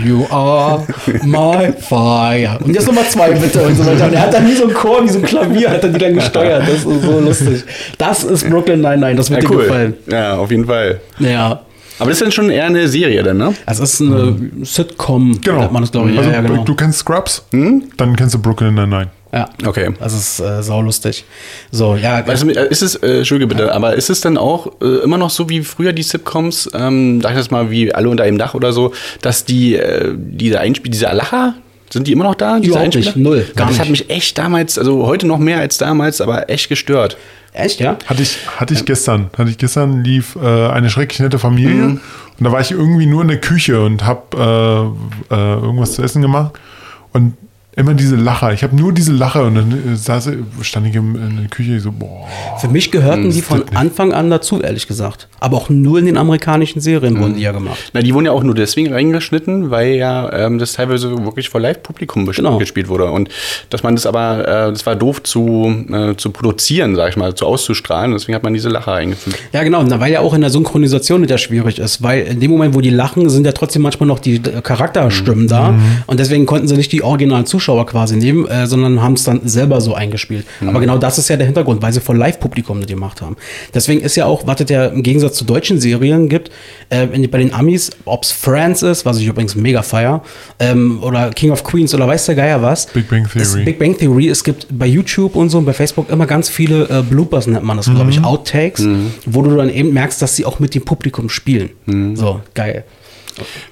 You 0.04 0.26
are 0.32 0.88
my 1.24 1.72
fire. 1.80 2.58
Und 2.64 2.74
jetzt 2.74 2.88
Nummer 2.88 3.08
zwei, 3.08 3.30
bitte, 3.30 3.62
und 3.62 3.76
so 3.76 3.86
weiter. 3.86 4.06
Und 4.06 4.14
er 4.14 4.22
hat 4.22 4.34
dann 4.34 4.48
wie 4.48 4.56
so 4.56 4.68
ein 4.68 4.74
Chor, 4.74 5.04
wie 5.04 5.10
so 5.10 5.20
ein 5.20 5.26
Klavier, 5.26 5.70
hat 5.70 5.84
er 5.84 5.90
die 5.90 6.00
dann 6.00 6.16
gesteuert. 6.16 6.64
Das 6.64 6.78
ist 6.78 6.84
so 6.84 7.20
lustig. 7.20 7.64
Das 8.00 8.24
ist 8.24 8.50
Brooklyn 8.50 8.82
Nine-Nine, 8.82 9.16
das 9.16 9.30
wird 9.30 9.44
Ja, 9.44 9.50
dir 9.50 9.56
cool. 9.56 9.64
gefallen. 9.64 9.94
Ja, 10.08 10.38
auf 10.38 10.50
jeden 10.50 10.66
Fall. 10.66 11.00
Ja. 11.20 11.62
Aber 12.00 12.10
das 12.10 12.18
ist 12.18 12.22
dann 12.24 12.32
schon 12.32 12.50
eher 12.50 12.66
eine 12.66 12.88
Serie 12.88 13.24
dann, 13.24 13.38
ne? 13.38 13.54
Es 13.66 13.80
ist 13.80 14.02
eine 14.02 14.36
Sitcom, 14.64 15.40
Genau. 15.42 15.70
man 15.72 15.82
das, 15.84 15.92
glaube 15.92 16.12
ich. 16.12 16.18
also, 16.18 16.30
ja, 16.30 16.36
ja, 16.38 16.42
genau. 16.42 16.64
Du 16.64 16.76
kennst 16.76 17.00
Scrubs, 17.00 17.44
Hm? 17.52 17.84
dann 17.98 18.16
kennst 18.16 18.36
du 18.36 18.40
Brooklyn 18.40 18.76
Nine-Nine. 18.76 19.10
ja. 19.34 19.50
Okay. 19.66 19.90
Das 20.00 20.14
ist 20.14 20.40
äh, 20.40 20.62
saulustig. 20.64 21.26
So, 21.72 21.96
ja. 21.96 22.26
Weißt 22.26 22.44
du, 22.44 22.50
ist 22.50 22.82
es, 22.82 22.96
äh, 22.96 23.18
Entschuldige 23.20 23.48
bitte, 23.48 23.74
aber 23.74 23.96
ist 23.96 24.10
es 24.10 24.22
dann 24.22 24.38
auch 24.38 24.68
äh, 24.82 25.04
immer 25.04 25.18
noch 25.18 25.30
so 25.32 25.50
wie 25.50 25.62
früher 25.62 25.92
die 25.94 26.04
Sitcoms, 26.04 26.70
ähm, 26.74 27.20
sag 27.22 27.32
ich 27.32 27.38
das 27.38 27.52
mal, 27.52 27.70
wie 27.72 27.94
alle 27.94 28.10
unter 28.10 28.24
einem 28.24 28.38
Dach 28.38 28.54
oder 28.54 28.72
so, 28.74 28.94
dass 29.22 29.44
die, 29.46 29.76
äh, 29.76 30.14
diese 30.16 30.60
Einspiel, 30.60 30.92
diese 30.92 31.06
Lacher, 31.08 31.56
sind 31.92 32.08
die 32.08 32.12
immer 32.12 32.24
noch 32.26 32.36
da? 32.36 32.60
Diese 32.60 32.72
Überhaupt 32.72 32.96
nicht, 32.96 33.08
Einspieler? 33.08 33.30
null, 33.30 33.46
gar 33.56 33.68
das 33.68 33.80
hat 33.80 33.90
nicht. 33.90 34.08
mich 34.08 34.16
echt 34.16 34.38
damals, 34.38 34.78
also 34.78 35.06
heute 35.06 35.26
noch 35.28 35.38
mehr 35.40 35.60
als 35.60 35.78
damals, 35.78 36.22
aber 36.22 36.50
echt 36.50 36.70
gestört. 36.70 37.18
Echt, 37.54 37.80
ja? 37.80 37.98
Hatte 38.06 38.22
ich, 38.22 38.38
hatte 38.58 38.74
ich 38.76 38.86
gestern. 38.86 39.30
Hatte 39.38 39.50
ich 39.50 39.58
gestern 39.58 40.04
lief 40.04 40.36
äh, 40.36 40.68
eine 40.68 40.90
schrecklich 40.92 41.20
nette 41.22 41.40
Familie 41.40 41.74
Mhm. 41.86 42.02
und 42.40 42.44
da 42.44 42.52
war 42.52 42.62
ich 42.62 42.72
irgendwie 42.72 43.08
nur 43.08 43.24
in 43.24 43.30
der 43.30 43.40
Küche 43.42 43.82
und 43.84 44.06
habe 44.06 44.94
äh, 45.32 45.34
äh, 45.34 45.54
irgendwas 45.56 45.94
zu 45.94 46.04
essen 46.04 46.22
gemacht 46.22 46.52
und 47.14 47.34
immer 47.78 47.94
diese 47.94 48.16
Lacher. 48.16 48.52
Ich 48.54 48.64
habe 48.64 48.76
nur 48.76 48.92
diese 48.92 49.14
Lacher 49.14 49.46
und 49.46 49.56
dann 49.56 49.72
äh, 49.72 49.96
saß, 49.96 50.32
stand 50.62 50.88
ich 50.88 50.96
im, 50.96 51.16
in 51.16 51.38
der 51.38 51.48
Küche 51.48 51.80
so, 51.80 51.92
boah. 51.92 52.26
Für 52.60 52.68
mich 52.68 52.92
gehörten 52.92 53.30
die 53.32 53.42
von 53.44 53.64
Anfang 53.76 54.14
an 54.14 54.30
dazu, 54.32 54.60
ehrlich 54.62 54.88
gesagt. 54.88 55.28
Aber 55.40 55.58
auch 55.58 55.70
nur 55.70 56.00
in 56.00 56.08
den 56.08 56.18
amerikanischen 56.18 56.82
Serien 56.82 57.20
wurden 57.20 57.36
die 57.36 57.42
ja 57.42 57.52
gemacht. 57.52 57.78
Na, 57.94 58.02
die 58.02 58.14
wurden 58.16 58.26
ja 58.26 58.32
auch 58.32 58.42
nur 58.42 58.56
deswegen 58.56 58.92
reingeschnitten, 58.92 59.70
weil 59.70 59.92
ja 59.92 60.32
ähm, 60.34 60.58
das 60.58 60.74
teilweise 60.74 61.12
wirklich 61.24 61.50
vor 61.50 61.62
Live-Publikum 61.62 62.26
Genau. 62.26 62.58
gespielt 62.58 62.88
wurde. 62.90 63.12
Und 63.12 63.30
dass 63.70 63.84
man 63.84 63.96
das 63.96 64.08
aber, 64.08 64.40
äh, 64.42 64.72
das 64.72 64.86
war 64.88 64.96
doof 64.96 65.22
zu, 65.22 65.86
äh, 65.92 66.16
zu 66.16 66.32
produzieren, 66.32 66.96
sag 66.96 67.10
ich 67.12 67.16
mal, 67.18 67.36
zu 67.36 67.46
auszustrahlen. 67.46 68.12
Deswegen 68.12 68.36
hat 68.36 68.44
man 68.44 68.54
diese 68.54 68.70
Lacher 68.70 68.94
eingefügt. 68.94 69.38
Ja, 69.54 69.64
genau, 69.64 69.84
na, 69.84 70.00
weil 70.00 70.12
ja 70.12 70.22
auch 70.22 70.34
in 70.34 70.42
der 70.42 70.50
Synchronisation 70.50 71.22
nicht 71.22 71.40
schwierig 71.40 71.78
ist, 71.78 72.02
weil 72.02 72.24
in 72.24 72.40
dem 72.40 72.50
Moment, 72.50 72.74
wo 72.74 72.82
die 72.82 72.90
lachen, 72.90 73.30
sind 73.30 73.46
ja 73.46 73.52
trotzdem 73.52 73.84
manchmal 73.84 74.08
noch 74.08 74.20
die 74.20 74.38
äh, 74.38 74.62
Charakterstimmen 74.62 75.48
da 75.48 75.76
und 76.08 76.20
deswegen 76.20 76.48
konnten 76.48 76.68
sie 76.68 76.76
nicht 76.76 76.92
die 76.92 77.04
originalen 77.04 77.46
Zuschauer 77.46 77.67
quasi 77.86 78.16
nehmen, 78.16 78.48
äh, 78.48 78.68
sondern 78.68 79.02
haben 79.02 79.14
es 79.14 79.24
dann 79.24 79.42
selber 79.48 79.82
so 79.82 79.94
eingespielt. 79.94 80.46
Aber 80.66 80.80
genau 80.80 80.98
das 80.98 81.18
ist 81.18 81.30
ja 81.30 81.38
der 81.38 81.46
Hintergrund, 81.46 81.82
weil 81.82 81.94
sie 81.94 82.02
vor 82.02 82.16
Live-Publikum 82.16 82.80
das 82.80 82.88
gemacht 82.88 83.22
haben. 83.22 83.36
Deswegen 83.74 84.02
ist 84.02 84.16
ja 84.16 84.26
auch, 84.26 84.48
was 84.48 84.62
es 84.62 84.70
ja 84.70 84.86
im 84.86 85.04
Gegensatz 85.04 85.36
zu 85.36 85.46
deutschen 85.46 85.80
Serien 85.80 86.30
gibt, 86.30 86.52
äh, 86.90 87.06
in, 87.08 87.30
bei 87.30 87.38
den 87.40 87.54
Amis, 87.54 87.92
ob 88.06 88.24
es 88.24 88.32
Friends 88.32 88.82
ist, 88.82 89.06
was 89.06 89.20
ich 89.20 89.28
übrigens 89.28 89.56
mega 89.56 89.82
feier, 89.82 90.24
ähm, 90.60 91.04
oder 91.04 91.30
King 91.32 91.52
of 91.52 91.64
Queens 91.64 91.94
oder 91.94 92.08
weiß 92.08 92.26
der 92.26 92.36
Geier 92.36 92.62
was. 92.62 92.88
Big 92.88 93.10
Bang 93.10 93.28
Theory. 93.30 93.64
Big 93.64 93.80
Bang 93.80 93.98
Theory, 93.98 94.30
es 94.30 94.44
gibt 94.44 94.68
bei 94.70 94.88
YouTube 94.88 95.36
und 95.36 95.50
so 95.50 95.58
und 95.58 95.66
bei 95.66 95.74
Facebook 95.74 96.10
immer 96.10 96.26
ganz 96.26 96.50
viele 96.50 96.84
äh, 96.90 97.02
Bloopers, 97.02 97.48
nennt 97.48 97.64
man 97.64 97.78
das, 97.78 97.90
glaube 97.90 98.10
ich, 98.10 98.24
Outtakes, 98.24 98.86
wo 99.26 99.42
du 99.42 99.56
dann 99.56 99.70
eben 99.70 99.94
merkst, 99.94 100.22
dass 100.22 100.36
sie 100.36 100.46
auch 100.46 100.60
mit 100.60 100.74
dem 100.76 100.84
Publikum 100.84 101.30
spielen. 101.30 101.70
So, 102.16 102.42
geil. 102.54 102.84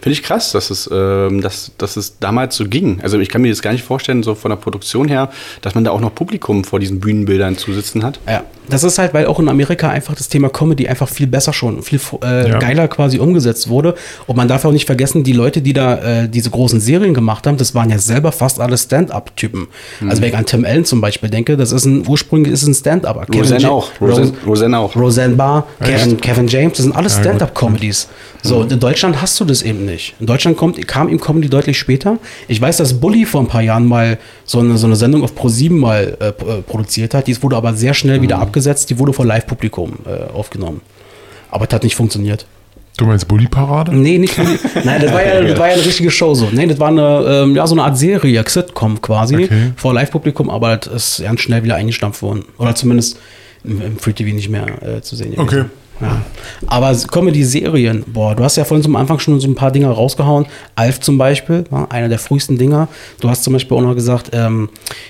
Finde 0.01 0.13
ich 0.13 0.23
krass, 0.23 0.51
dass 0.51 0.69
es, 0.69 0.89
ähm, 0.91 1.41
dass, 1.41 1.71
dass 1.77 1.97
es 1.97 2.19
damals 2.19 2.55
so 2.55 2.65
ging. 2.65 2.99
Also 3.01 3.19
ich 3.19 3.29
kann 3.29 3.41
mir 3.41 3.49
das 3.49 3.61
gar 3.61 3.71
nicht 3.71 3.83
vorstellen, 3.83 4.23
so 4.23 4.35
von 4.35 4.49
der 4.49 4.57
Produktion 4.57 5.07
her, 5.07 5.29
dass 5.61 5.75
man 5.75 5.83
da 5.83 5.91
auch 5.91 5.99
noch 6.01 6.13
Publikum 6.13 6.63
vor 6.63 6.79
diesen 6.79 6.99
Bühnenbildern 6.99 7.57
zu 7.57 7.73
sitzen 7.73 8.03
hat. 8.03 8.19
Ja, 8.27 8.43
das 8.69 8.83
ist 8.83 8.97
halt, 8.97 9.13
weil 9.13 9.27
auch 9.27 9.39
in 9.39 9.47
Amerika 9.49 9.89
einfach 9.89 10.15
das 10.15 10.27
Thema 10.27 10.49
Comedy 10.49 10.87
einfach 10.87 11.07
viel 11.09 11.27
besser 11.27 11.53
schon, 11.53 11.81
viel 11.83 11.99
äh, 12.23 12.49
Ja. 12.49 12.59
geiler 12.59 12.87
quasi 12.87 13.19
umgesetzt 13.19 13.69
wurde. 13.69 13.95
Und 14.27 14.35
man 14.35 14.47
darf 14.47 14.65
auch 14.65 14.71
nicht 14.71 14.85
vergessen, 14.85 15.23
die 15.23 15.33
Leute, 15.33 15.61
die 15.61 15.73
da 15.73 16.23
äh, 16.23 16.29
diese 16.29 16.49
großen 16.49 16.79
Serien 16.79 17.13
gemacht 17.13 17.45
haben, 17.47 17.57
das 17.57 17.75
waren 17.75 17.89
ja 17.89 17.97
selber 17.97 18.31
fast 18.31 18.59
alle 18.59 18.77
Stand-up-Typen. 18.77 19.67
Also 20.07 20.21
wenn 20.21 20.29
ich 20.29 20.37
an 20.37 20.45
Tim 20.45 20.65
Allen 20.65 20.85
zum 20.85 21.01
Beispiel 21.01 21.29
denke, 21.29 21.57
das 21.57 21.71
ist 21.71 21.85
ein 21.85 22.07
ursprünglich 22.07 22.53
ist 22.53 22.63
ein. 22.67 22.75
Kevin 22.85 23.25
Roseanne 23.33 23.71
auch. 23.71 23.89
Roseanne, 24.01 24.33
Roseanne 24.45 24.77
auch. 24.79 24.95
Roseanne 24.95 25.35
Barr, 25.35 25.67
Kevin? 25.81 26.17
Kevin 26.17 26.47
James, 26.47 26.73
das 26.77 26.83
sind 26.85 26.95
alles. 26.95 27.15
Stand-up-Comedies. 27.15 28.07
So, 28.43 28.57
und 28.57 28.71
in 28.71 28.79
Deutschland 28.79 29.21
hast 29.21 29.39
du 29.39 29.45
das 29.45 29.54
eben 29.63 29.85
nicht. 29.85 30.15
In 30.19 30.25
Deutschland 30.25 30.57
kommt, 30.57 30.87
kam 30.87 31.09
ihm 31.09 31.19
Comedy 31.19 31.49
deutlich 31.49 31.77
später. 31.77 32.17
Ich 32.47 32.59
weiß, 32.61 32.77
dass 32.77 32.99
Bully 32.99 33.25
vor 33.25 33.41
ein 33.41 33.47
paar 33.47 33.61
Jahren 33.61 33.85
mal 33.87 34.17
so 34.45 34.59
eine, 34.59 34.77
so 34.77 34.87
eine 34.87 34.95
Sendung 34.95 35.23
auf 35.23 35.33
Pro7 35.37 35.71
mal 35.71 36.17
äh, 36.19 36.27
äh, 36.27 36.61
produziert 36.61 37.13
hat. 37.13 37.27
Die 37.27 37.41
wurde 37.43 37.55
aber 37.55 37.73
sehr 37.73 37.93
schnell 37.93 38.21
wieder 38.21 38.39
abgesetzt. 38.39 38.89
Die 38.89 38.99
wurde 38.99 39.13
vor 39.13 39.25
Live-Publikum 39.25 39.93
äh, 40.05 40.31
aufgenommen. 40.33 40.81
Aber 41.51 41.65
das 41.67 41.75
hat 41.75 41.83
nicht 41.83 41.95
funktioniert. 41.95 42.45
Du 42.97 43.05
meinst 43.05 43.27
Bully-Parade? 43.27 43.93
Nee, 43.93 44.17
nicht 44.17 44.35
Bully. 44.37 44.57
Nein, 44.85 45.01
das 45.01 45.11
war, 45.11 45.25
ja, 45.25 45.41
das 45.47 45.59
war 45.59 45.67
ja 45.67 45.73
eine 45.73 45.85
richtige 45.85 46.11
Show 46.11 46.33
so. 46.33 46.49
Nee, 46.51 46.65
das 46.67 46.79
war 46.79 46.87
eine, 46.87 47.25
ähm, 47.43 47.55
ja, 47.55 47.67
so 47.67 47.75
eine 47.75 47.83
Art 47.83 47.97
Serie, 47.97 48.43
Sitcom 48.47 49.01
quasi, 49.01 49.35
Okay. 49.45 49.71
vor 49.75 49.93
Live-Publikum, 49.93 50.49
aber 50.49 50.77
das 50.77 51.17
ist 51.19 51.23
ganz 51.23 51.41
schnell 51.41 51.63
wieder 51.63 51.75
eingestampft 51.75 52.21
worden. 52.21 52.45
Oder 52.57 52.73
zumindest 52.75 53.19
im, 53.65 53.81
im 53.81 53.97
Free 53.99 54.13
TV 54.13 54.33
nicht 54.33 54.49
mehr 54.49 54.65
äh, 54.81 55.01
zu 55.01 55.15
sehen. 55.15 55.31
gewesen. 55.31 55.41
Okay. 55.41 55.63
Ja. 56.01 56.21
Aber 56.67 56.93
Comedy-Serien, 56.93 58.03
boah, 58.07 58.35
du 58.35 58.43
hast 58.43 58.57
ja 58.57 58.65
vorhin 58.65 58.83
zum 58.83 58.95
Anfang 58.95 59.19
schon 59.19 59.39
so 59.39 59.47
ein 59.47 59.55
paar 59.55 59.71
Dinger 59.71 59.89
rausgehauen. 59.89 60.45
Alf 60.75 60.99
zum 60.99 61.17
Beispiel, 61.17 61.63
war 61.69 61.91
einer 61.91 62.09
der 62.09 62.19
frühesten 62.19 62.57
Dinger. 62.57 62.87
Du 63.21 63.29
hast 63.29 63.43
zum 63.43 63.53
Beispiel 63.53 63.77
auch 63.77 63.81
noch 63.81 63.95
gesagt, 63.95 64.31
ähm, 64.33 64.69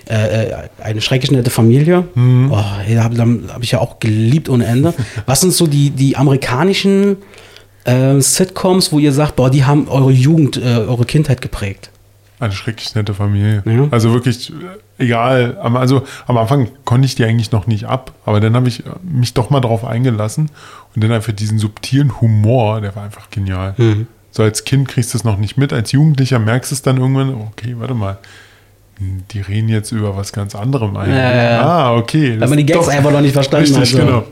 äh, 0.09 0.45
äh, 0.45 0.53
eine 0.83 1.01
schrecklich 1.01 1.31
nette 1.31 1.49
Familie. 1.49 2.07
Oh, 2.51 2.57
da 2.93 3.03
habe 3.03 3.17
hab 3.51 3.63
ich 3.63 3.71
ja 3.71 3.79
auch 3.79 3.99
geliebt 3.99 4.49
ohne 4.49 4.65
Ende. 4.65 4.93
Was 5.25 5.41
sind 5.41 5.53
so 5.53 5.67
die, 5.67 5.89
die 5.89 6.15
amerikanischen 6.17 7.17
äh, 7.85 8.19
Sitcoms, 8.19 8.91
wo 8.91 8.99
ihr 8.99 9.11
sagt, 9.11 9.35
boah, 9.35 9.49
die 9.49 9.63
haben 9.63 9.87
eure 9.87 10.11
Jugend, 10.11 10.57
äh, 10.57 10.85
eure 10.87 11.05
Kindheit 11.05 11.41
geprägt? 11.41 11.89
Eine 12.39 12.51
schrecklich 12.51 12.93
nette 12.95 13.13
Familie. 13.13 13.63
Ja. 13.65 13.87
Also 13.91 14.13
wirklich, 14.13 14.51
äh, 14.51 15.03
egal. 15.03 15.57
Am- 15.61 15.77
Also 15.77 16.03
am 16.27 16.37
Anfang 16.37 16.67
konnte 16.83 17.05
ich 17.05 17.15
die 17.15 17.23
eigentlich 17.23 17.51
noch 17.51 17.65
nicht 17.67 17.85
ab, 17.85 18.11
aber 18.25 18.39
dann 18.41 18.55
habe 18.55 18.67
ich 18.67 18.85
äh, 18.85 18.89
mich 19.03 19.33
doch 19.33 19.49
mal 19.49 19.61
drauf 19.61 19.85
eingelassen 19.85 20.49
und 20.93 21.03
dann 21.03 21.11
einfach 21.13 21.31
diesen 21.33 21.59
subtilen 21.59 22.19
Humor, 22.19 22.81
der 22.81 22.95
war 22.95 23.03
einfach 23.03 23.29
genial. 23.29 23.73
Mhm. 23.77 24.07
So 24.31 24.43
als 24.43 24.65
Kind 24.65 24.89
kriegst 24.89 25.13
du 25.13 25.17
es 25.17 25.23
noch 25.23 25.37
nicht 25.37 25.55
mit, 25.57 25.71
als 25.71 25.93
Jugendlicher 25.93 26.39
merkst 26.39 26.71
du 26.71 26.75
es 26.75 26.81
dann 26.81 26.97
irgendwann, 26.97 27.33
okay, 27.35 27.75
warte 27.79 27.93
mal. 27.93 28.17
hm, 28.97 29.23
Die 29.31 29.39
reden 29.39 29.69
jetzt 29.69 29.93
über 29.93 30.17
was 30.17 30.33
ganz 30.33 30.55
anderem 30.55 30.97
eigentlich. 30.97 31.15
Ja, 31.17 31.31
ja, 31.33 31.43
ja. 31.51 31.61
Ah, 31.61 31.95
okay. 31.95 32.37
Weil 32.39 32.49
man 32.49 32.57
die 32.57 32.65
Gags 32.65 32.85
doch- 32.85 32.93
einfach 32.93 33.11
noch 33.11 33.21
nicht 33.21 33.31
verstanden 33.33 33.73
Richtig, 33.75 33.93
hat. 33.93 34.01
so. 34.01 34.05
genau. 34.05 34.23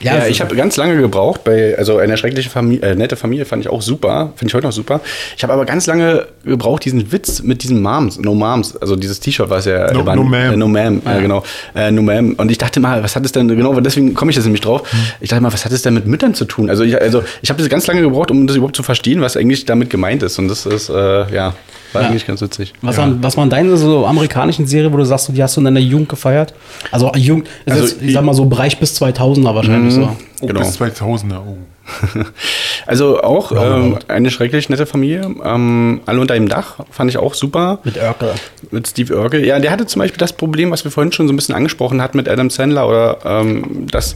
Ja, 0.00 0.18
es- 0.18 0.28
ich 0.28 0.40
habe 0.40 0.54
ganz 0.56 0.76
lange 0.76 0.96
gebraucht 1.00 1.44
bei, 1.44 1.76
also 1.76 1.98
eine 1.98 2.16
schreckliche 2.16 2.50
Familie, 2.50 2.82
äh, 2.90 2.94
nette 2.94 3.16
Familie 3.16 3.44
fand 3.44 3.64
ich 3.64 3.70
auch 3.70 3.82
super, 3.82 4.32
finde 4.36 4.50
ich 4.50 4.54
heute 4.54 4.66
noch 4.66 4.72
super. 4.72 5.00
Ich 5.36 5.42
habe 5.42 5.52
aber 5.52 5.64
ganz 5.64 5.86
lange 5.86 6.26
gebraucht, 6.44 6.84
diesen 6.84 7.10
Witz 7.12 7.42
mit 7.42 7.62
diesen 7.62 7.82
Moms, 7.82 8.18
No 8.18 8.34
Moms, 8.34 8.76
also 8.76 8.96
dieses 8.96 9.20
T-Shirt, 9.20 9.50
was 9.50 9.64
ja 9.64 9.92
No- 9.92 10.06
war- 10.06 10.16
No 10.16 10.22
Ma'am. 10.22 10.52
Äh, 10.52 10.56
no 10.56 10.66
Ma'am, 10.66 11.00
Ah, 11.04 11.18
äh, 11.18 11.22
genau, 11.22 11.42
äh, 11.74 11.90
No 11.90 12.02
Ma'am. 12.02 12.34
Und 12.36 12.50
ich 12.50 12.58
dachte 12.58 12.80
mal, 12.80 13.02
was 13.02 13.16
hat 13.16 13.24
es 13.24 13.32
denn, 13.32 13.48
genau, 13.48 13.78
deswegen 13.80 14.14
komme 14.14 14.30
ich 14.30 14.36
jetzt 14.36 14.44
nämlich 14.44 14.60
drauf. 14.62 14.82
Ich 15.20 15.28
dachte 15.30 15.42
mal, 15.42 15.52
was 15.52 15.64
hat 15.64 15.72
es 15.72 15.82
denn 15.82 15.94
mit 15.94 16.06
Müttern 16.06 16.34
zu 16.34 16.44
tun? 16.44 16.70
Also 16.70 16.84
ich, 16.84 17.00
also 17.00 17.22
ich 17.42 17.50
habe 17.50 17.60
das 17.60 17.68
ganz 17.68 17.86
lange 17.86 18.02
gebraucht, 18.02 18.30
um 18.30 18.46
das 18.46 18.56
überhaupt 18.56 18.76
zu 18.76 18.82
verstehen, 18.82 19.20
was 19.20 19.36
eigentlich 19.36 19.64
damit 19.64 19.90
gemeint 19.90 20.22
ist. 20.22 20.38
Und 20.38 20.48
das 20.48 20.64
ist, 20.66 20.88
äh, 20.90 21.32
ja, 21.34 21.54
war 21.92 22.02
Ja. 22.02 22.08
eigentlich 22.08 22.26
ganz 22.26 22.40
witzig. 22.40 22.72
Was, 22.82 22.96
waren, 22.96 23.22
was 23.22 23.36
waren 23.36 23.50
deine 23.50 23.76
so 23.76 24.06
amerikanischen 24.06 24.66
Serien, 24.66 24.92
wo 24.92 24.96
du 24.96 25.04
sagst, 25.04 25.30
die 25.34 25.42
hast 25.42 25.56
du 25.56 25.60
in 25.60 25.64
deiner 25.66 25.80
Jugend 25.80 26.08
gefeiert? 26.08 26.54
Also 26.90 27.12
Jugend, 27.14 27.48
ist 27.64 27.72
Also 27.72 27.84
jetzt, 27.84 28.02
ich 28.02 28.12
sag 28.12 28.24
mal 28.24 28.34
so 28.34 28.44
Bereich 28.46 28.78
bis 28.78 29.00
2000er 29.00 29.54
wahrscheinlich 29.54 29.94
so. 29.94 30.08
Oh, 30.40 30.46
Genau. 30.46 30.60
bis 30.60 30.80
2000er. 30.80 31.38
Oh. 31.46 31.56
also 32.86 33.22
auch 33.22 33.52
ähm, 33.52 33.98
eine 34.08 34.30
schrecklich 34.30 34.68
nette 34.68 34.86
Familie. 34.86 35.22
Ähm, 35.44 36.00
alle 36.06 36.20
unter 36.20 36.34
einem 36.34 36.48
Dach 36.48 36.76
fand 36.90 37.10
ich 37.10 37.18
auch 37.18 37.34
super. 37.34 37.78
Mit 37.84 37.96
Urkel. 37.96 38.32
Mit 38.70 38.88
Steve 38.88 39.16
Urkel. 39.16 39.44
Ja, 39.44 39.58
der 39.58 39.70
hatte 39.70 39.86
zum 39.86 40.00
Beispiel 40.00 40.18
das 40.18 40.32
Problem, 40.32 40.70
was 40.70 40.84
wir 40.84 40.90
vorhin 40.90 41.12
schon 41.12 41.26
so 41.26 41.32
ein 41.32 41.36
bisschen 41.36 41.54
angesprochen 41.54 42.00
hatten 42.02 42.16
mit 42.16 42.28
Adam 42.28 42.50
Sandler 42.50 42.88
oder 42.88 43.18
ähm, 43.24 43.86
das. 43.90 44.14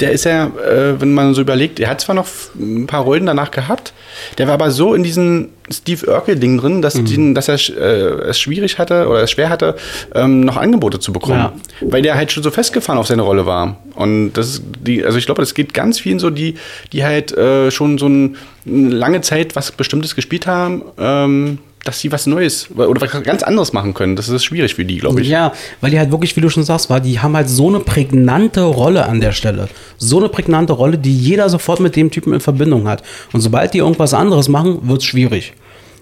Der 0.00 0.10
ist 0.10 0.24
ja, 0.24 0.46
äh, 0.46 1.00
wenn 1.00 1.14
man 1.14 1.34
so 1.34 1.40
überlegt, 1.40 1.78
er 1.78 1.88
hat 1.88 2.00
zwar 2.00 2.16
noch 2.16 2.26
ein 2.58 2.86
paar 2.88 3.02
Rollen 3.02 3.26
danach 3.26 3.52
gehabt, 3.52 3.92
der 4.38 4.48
war 4.48 4.54
aber 4.54 4.72
so 4.72 4.92
in 4.92 5.04
diesem 5.04 5.50
Steve 5.70 6.10
Urkel-Ding 6.10 6.58
drin, 6.58 6.82
dass, 6.82 6.96
Mhm. 6.96 7.04
die, 7.04 7.34
dass 7.34 7.48
er 7.48 7.54
äh, 7.54 8.28
es 8.28 8.40
schwierig 8.40 8.78
hatte 8.78 9.08
oder 9.08 9.22
es 9.22 9.30
schwer 9.30 9.48
hatte, 9.50 9.76
ähm, 10.14 10.40
noch 10.40 10.56
Angebote 10.56 10.98
zu 10.98 11.12
bekommen. 11.12 11.38
Ja. 11.38 11.52
Weil 11.80 12.02
der 12.02 12.16
halt 12.16 12.32
schon 12.32 12.42
so 12.42 12.50
festgefahren 12.50 12.98
auf 12.98 13.06
seine 13.06 13.22
Rolle 13.22 13.46
war. 13.46 13.78
Und 13.94 14.32
das 14.32 14.48
ist 14.48 14.62
die, 14.80 15.04
also 15.04 15.16
ich 15.16 15.26
glaube, 15.26 15.40
das 15.40 15.54
geht 15.54 15.72
ganz 15.72 16.00
vielen 16.00 16.18
so, 16.18 16.28
die, 16.28 16.56
die 16.94 17.04
halt 17.04 17.36
äh, 17.36 17.70
schon 17.70 17.98
so 17.98 18.08
ein, 18.08 18.36
eine 18.66 18.88
lange 18.88 19.20
Zeit 19.20 19.56
was 19.56 19.72
Bestimmtes 19.72 20.14
gespielt 20.14 20.46
haben, 20.46 20.82
ähm, 20.96 21.58
dass 21.84 22.00
sie 22.00 22.10
was 22.10 22.26
Neues 22.26 22.70
oder 22.74 23.00
was 23.00 23.10
ganz 23.24 23.42
anderes 23.42 23.74
machen 23.74 23.92
können. 23.92 24.16
Das 24.16 24.28
ist 24.30 24.42
schwierig 24.44 24.74
für 24.74 24.86
die, 24.86 24.98
glaube 24.98 25.20
ich. 25.20 25.28
Ja, 25.28 25.52
weil 25.82 25.90
die 25.90 25.98
halt 25.98 26.10
wirklich, 26.10 26.34
wie 26.34 26.40
du 26.40 26.48
schon 26.48 26.64
sagst, 26.64 26.88
war, 26.88 27.00
die 27.00 27.20
haben 27.20 27.36
halt 27.36 27.50
so 27.50 27.68
eine 27.68 27.80
prägnante 27.80 28.62
Rolle 28.62 29.06
an 29.06 29.20
der 29.20 29.32
Stelle. 29.32 29.68
So 29.98 30.18
eine 30.18 30.30
prägnante 30.30 30.72
Rolle, 30.72 30.96
die 30.96 31.14
jeder 31.14 31.50
sofort 31.50 31.80
mit 31.80 31.94
dem 31.96 32.10
Typen 32.10 32.32
in 32.32 32.40
Verbindung 32.40 32.88
hat. 32.88 33.02
Und 33.34 33.42
sobald 33.42 33.74
die 33.74 33.78
irgendwas 33.78 34.14
anderes 34.14 34.48
machen, 34.48 34.78
wird 34.88 35.00
es 35.00 35.04
schwierig. 35.04 35.52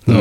So. 0.06 0.12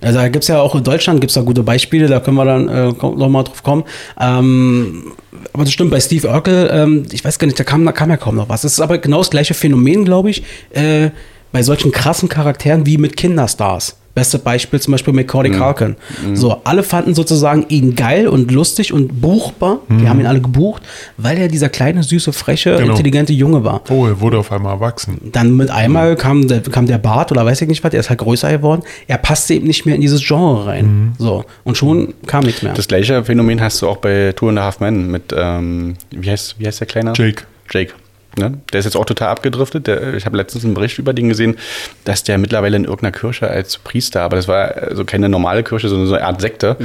Also 0.00 0.18
da 0.18 0.28
gibt 0.28 0.44
es 0.44 0.48
ja 0.48 0.60
auch 0.60 0.74
in 0.74 0.82
Deutschland 0.82 1.20
gibt's 1.20 1.34
da 1.34 1.42
gute 1.42 1.62
Beispiele, 1.62 2.06
da 2.06 2.20
können 2.20 2.36
wir 2.36 2.44
dann 2.46 2.68
äh, 2.68 2.88
nochmal 2.88 3.44
drauf 3.44 3.62
kommen. 3.62 3.84
Ähm, 4.18 5.12
aber 5.52 5.64
das 5.64 5.72
stimmt, 5.72 5.90
bei 5.90 6.00
Steve 6.00 6.28
Urkel, 6.28 6.70
ähm, 6.72 7.06
ich 7.12 7.24
weiß 7.24 7.38
gar 7.38 7.46
nicht, 7.46 7.58
da 7.58 7.64
kam, 7.64 7.84
da 7.84 7.92
kam 7.92 8.10
ja 8.10 8.16
kaum 8.16 8.36
noch 8.36 8.48
was. 8.48 8.64
Es 8.64 8.72
ist 8.72 8.80
aber 8.80 8.98
genau 8.98 9.18
das 9.18 9.30
gleiche 9.30 9.54
Phänomen, 9.54 10.04
glaube 10.04 10.30
ich, 10.30 10.42
äh, 10.70 11.10
bei 11.52 11.62
solchen 11.62 11.92
krassen 11.92 12.28
Charakteren 12.28 12.86
wie 12.86 12.98
mit 12.98 13.16
Kinderstars. 13.16 13.96
Beste 14.16 14.38
Beispiel 14.38 14.80
zum 14.80 14.92
Beispiel 14.92 15.12
Macaulay 15.12 15.50
Culkin. 15.50 15.94
So, 16.32 16.60
alle 16.64 16.82
fanden 16.82 17.14
sozusagen 17.14 17.66
ihn 17.68 17.94
geil 17.94 18.26
und 18.26 18.50
lustig 18.50 18.92
und 18.92 19.20
buchbar. 19.20 19.80
Die 19.90 20.08
haben 20.08 20.18
ihn 20.18 20.26
alle 20.26 20.40
gebucht, 20.40 20.82
weil 21.18 21.36
er 21.36 21.48
dieser 21.48 21.68
kleine, 21.68 22.02
süße, 22.02 22.32
freche, 22.32 22.76
Genau. 22.78 22.92
intelligente 22.92 23.34
Junge 23.34 23.62
war. 23.62 23.82
Oh, 23.90 24.06
er 24.06 24.18
wurde 24.20 24.38
auf 24.38 24.50
einmal 24.50 24.72
erwachsen. 24.72 25.18
Dann 25.32 25.54
mit 25.56 25.70
einmal 25.70 26.16
kam 26.16 26.48
der, 26.48 26.62
kam 26.62 26.86
der 26.86 26.96
Bart 26.98 27.30
oder 27.30 27.44
weiß 27.44 27.60
ich 27.60 27.68
nicht 27.68 27.84
was, 27.84 27.92
er 27.92 28.00
ist 28.00 28.08
halt 28.08 28.18
größer 28.20 28.50
geworden. 28.50 28.82
Er 29.06 29.18
passte 29.18 29.52
eben 29.52 29.66
nicht 29.66 29.84
mehr 29.84 29.94
in 29.94 30.00
dieses 30.00 30.26
Genre 30.26 30.66
rein. 30.66 31.12
So, 31.18 31.44
und 31.64 31.76
schon 31.76 32.14
kam 32.26 32.44
nichts 32.44 32.62
mehr. 32.62 32.72
Das 32.72 32.88
gleiche 32.88 33.22
Phänomen 33.22 33.60
hast 33.60 33.82
du 33.82 33.88
auch 33.88 33.98
bei 33.98 34.32
Two 34.34 34.48
and 34.48 34.58
a 34.58 34.62
Half 34.62 34.80
Men 34.80 35.10
mit, 35.10 35.34
ähm, 35.36 35.94
wie, 36.10 36.30
heißt, 36.30 36.56
wie 36.58 36.66
heißt 36.66 36.80
der 36.80 36.86
Kleine? 36.86 37.12
Jake. 37.14 37.42
Jake. 37.70 37.92
Ne? 38.38 38.58
Der 38.72 38.80
ist 38.80 38.84
jetzt 38.84 38.96
auch 38.96 39.04
total 39.04 39.28
abgedriftet. 39.28 39.86
Der, 39.86 40.14
ich 40.14 40.26
habe 40.26 40.36
letztens 40.36 40.64
einen 40.64 40.74
Bericht 40.74 40.98
über 40.98 41.12
den 41.12 41.28
gesehen, 41.28 41.56
dass 42.04 42.22
der 42.22 42.38
mittlerweile 42.38 42.76
in 42.76 42.84
irgendeiner 42.84 43.12
Kirche 43.12 43.48
als 43.48 43.78
Priester, 43.78 44.22
aber 44.22 44.36
das 44.36 44.46
war 44.46 44.74
also 44.76 45.04
keine 45.04 45.28
normale 45.28 45.62
Kirche, 45.62 45.88
sondern 45.88 46.06
so 46.06 46.14
eine 46.14 46.26
Art 46.26 46.40
Sekte, 46.40 46.76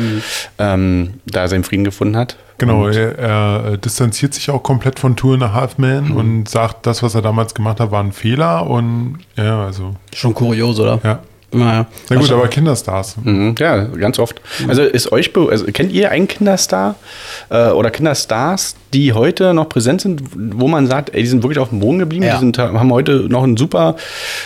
ähm, 0.57 1.15
da 1.25 1.47
seinen 1.47 1.63
Frieden 1.63 1.83
gefunden 1.83 2.15
hat. 2.15 2.37
Genau, 2.57 2.87
er, 2.87 3.17
er 3.17 3.73
äh, 3.73 3.77
distanziert 3.79 4.35
sich 4.35 4.51
auch 4.51 4.61
komplett 4.61 4.99
von 4.99 5.15
Two 5.15 5.33
and 5.33 5.43
a 5.43 5.51
Half 5.51 5.79
Men 5.79 6.11
und 6.11 6.47
sagt, 6.47 6.85
das, 6.85 7.01
was 7.01 7.15
er 7.15 7.23
damals 7.23 7.55
gemacht 7.55 7.79
hat, 7.79 7.91
war 7.91 8.03
ein 8.03 8.11
Fehler 8.11 8.67
und 8.67 9.17
ja, 9.35 9.65
also, 9.65 9.95
schon 10.13 10.35
kurios, 10.35 10.79
oder? 10.79 10.99
ja. 11.03 11.19
Naja. 11.53 11.85
Na 12.09 12.15
gut, 12.15 12.31
aber 12.31 12.47
Kinderstars. 12.47 13.17
Mhm, 13.21 13.55
ja, 13.59 13.83
ganz 13.83 14.19
oft. 14.19 14.39
Also 14.69 14.83
ist 14.83 15.11
euch, 15.11 15.31
also 15.35 15.65
kennt 15.65 15.91
ihr 15.91 16.09
einen 16.09 16.27
Kinderstar 16.29 16.95
äh, 17.49 17.71
oder 17.71 17.89
Kinderstars, 17.91 18.75
die 18.93 19.11
heute 19.11 19.53
noch 19.53 19.67
präsent 19.67 19.99
sind, 20.01 20.21
wo 20.33 20.69
man 20.69 20.87
sagt, 20.87 21.13
ey, 21.13 21.21
die 21.21 21.27
sind 21.27 21.43
wirklich 21.43 21.59
auf 21.59 21.69
dem 21.69 21.79
Boden 21.81 21.99
geblieben, 21.99 22.23
Ja. 22.23 22.35
die 22.35 22.39
sind, 22.39 22.57
haben 22.57 22.91
heute 22.93 23.27
noch 23.27 23.43
ein 23.43 23.57
super, 23.57 23.97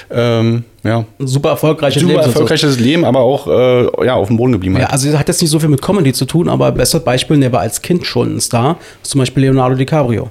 ähm, 0.10 0.64
ja, 0.84 1.06
super 1.20 1.50
erfolgreiches 1.50 2.02
super 2.02 2.14
Leben. 2.16 2.26
erfolgreiches 2.26 2.80
Leben, 2.80 3.06
aber 3.06 3.20
auch 3.20 3.48
äh, 3.48 4.06
ja, 4.06 4.16
auf 4.16 4.28
dem 4.28 4.38
Boden 4.38 4.54
geblieben. 4.54 4.76
Ja, 4.76 4.82
Halt. 4.84 4.92
also 4.94 5.18
hat 5.18 5.28
jetzt 5.28 5.42
nicht 5.42 5.52
so 5.52 5.60
viel 5.60 5.70
mit 5.70 5.82
Comedy 5.84 6.12
zu 6.12 6.26
tun, 6.26 6.50
aber 6.50 6.72
bestes 6.72 7.04
Beispiel, 7.04 7.40
der 7.40 7.52
war 7.52 7.60
als 7.62 7.82
Kind 7.84 8.06
schon 8.08 8.36
ein 8.38 8.42
Star, 8.42 8.78
ist 9.04 9.12
zum 9.12 9.20
Beispiel 9.20 9.44
Leonardo 9.44 9.76
DiCaprio. 9.76 10.30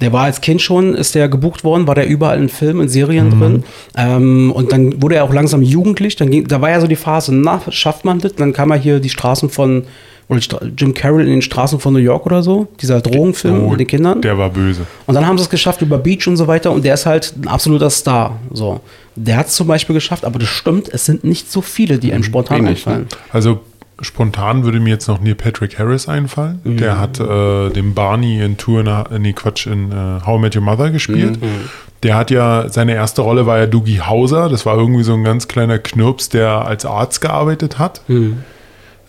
Der 0.00 0.12
war 0.12 0.24
als 0.24 0.40
Kind 0.42 0.60
schon, 0.60 0.94
ist 0.94 1.14
der 1.14 1.28
gebucht 1.28 1.64
worden, 1.64 1.86
war 1.86 1.94
der 1.94 2.06
überall 2.06 2.38
in 2.38 2.48
Filmen, 2.50 2.82
in 2.82 2.88
Serien 2.88 3.30
drin. 3.30 3.64
Ähm, 3.96 4.52
und 4.52 4.70
dann 4.72 5.00
wurde 5.02 5.16
er 5.16 5.24
auch 5.24 5.32
langsam 5.32 5.62
jugendlich. 5.62 6.16
Dann 6.16 6.30
ging, 6.30 6.46
da 6.46 6.60
war 6.60 6.70
ja 6.70 6.80
so 6.80 6.86
die 6.86 6.96
Phase, 6.96 7.34
na, 7.34 7.62
schafft 7.70 8.04
man 8.04 8.18
das? 8.18 8.34
Dann 8.34 8.52
kam 8.52 8.70
er 8.70 8.76
hier 8.76 9.00
die 9.00 9.08
Straßen 9.08 9.48
von, 9.48 9.84
oder 10.28 10.40
Jim 10.76 10.92
Carroll 10.92 11.22
in 11.22 11.28
den 11.30 11.42
Straßen 11.42 11.80
von 11.80 11.94
New 11.94 11.98
York 12.00 12.26
oder 12.26 12.42
so, 12.42 12.68
dieser 12.80 13.00
Drogenfilm 13.00 13.70
mit 13.70 13.80
den 13.80 13.86
Kindern. 13.86 14.18
Oh, 14.18 14.20
Der 14.20 14.36
war 14.36 14.50
böse. 14.50 14.82
Und 15.06 15.14
dann 15.14 15.26
haben 15.26 15.38
sie 15.38 15.44
es 15.44 15.50
geschafft 15.50 15.80
über 15.80 15.96
Beach 15.98 16.26
und 16.26 16.36
so 16.36 16.46
weiter 16.46 16.72
und 16.72 16.84
der 16.84 16.94
ist 16.94 17.06
halt 17.06 17.32
ein 17.40 17.48
absoluter 17.48 17.88
Star. 17.88 18.38
So. 18.52 18.80
Der 19.14 19.36
hat 19.36 19.46
es 19.46 19.54
zum 19.54 19.66
Beispiel 19.66 19.94
geschafft, 19.94 20.24
aber 20.24 20.38
das 20.38 20.48
stimmt, 20.48 20.88
es 20.92 21.06
sind 21.06 21.24
nicht 21.24 21.50
so 21.50 21.62
viele, 21.62 21.98
die 21.98 22.12
einem 22.12 22.24
spontan 22.24 22.58
wenig, 22.58 22.86
einfallen. 22.86 23.06
Also 23.32 23.60
spontan 24.00 24.64
würde 24.64 24.80
mir 24.80 24.90
jetzt 24.90 25.08
noch 25.08 25.20
Neil 25.20 25.34
Patrick 25.34 25.78
Harris 25.78 26.08
einfallen. 26.08 26.60
Mhm. 26.64 26.76
Der 26.76 26.98
hat 26.98 27.18
äh, 27.18 27.70
den 27.70 27.94
Barney 27.94 28.42
in 28.42 28.56
Tour, 28.56 28.84
äh, 29.10 29.18
nee 29.18 29.32
Quatsch, 29.32 29.66
in 29.66 29.90
äh, 29.90 30.24
How 30.24 30.38
I 30.38 30.40
Met 30.40 30.56
Your 30.56 30.62
Mother 30.62 30.90
gespielt. 30.90 31.40
Mhm. 31.40 31.68
Der 32.02 32.16
hat 32.16 32.30
ja, 32.30 32.68
seine 32.68 32.94
erste 32.94 33.22
Rolle 33.22 33.46
war 33.46 33.58
ja 33.58 33.66
Doogie 33.66 34.00
Hauser. 34.00 34.48
Das 34.48 34.66
war 34.66 34.76
irgendwie 34.76 35.02
so 35.02 35.14
ein 35.14 35.24
ganz 35.24 35.48
kleiner 35.48 35.78
Knirps, 35.78 36.28
der 36.28 36.66
als 36.66 36.84
Arzt 36.84 37.20
gearbeitet 37.20 37.78
hat. 37.78 38.02
Mhm. 38.08 38.44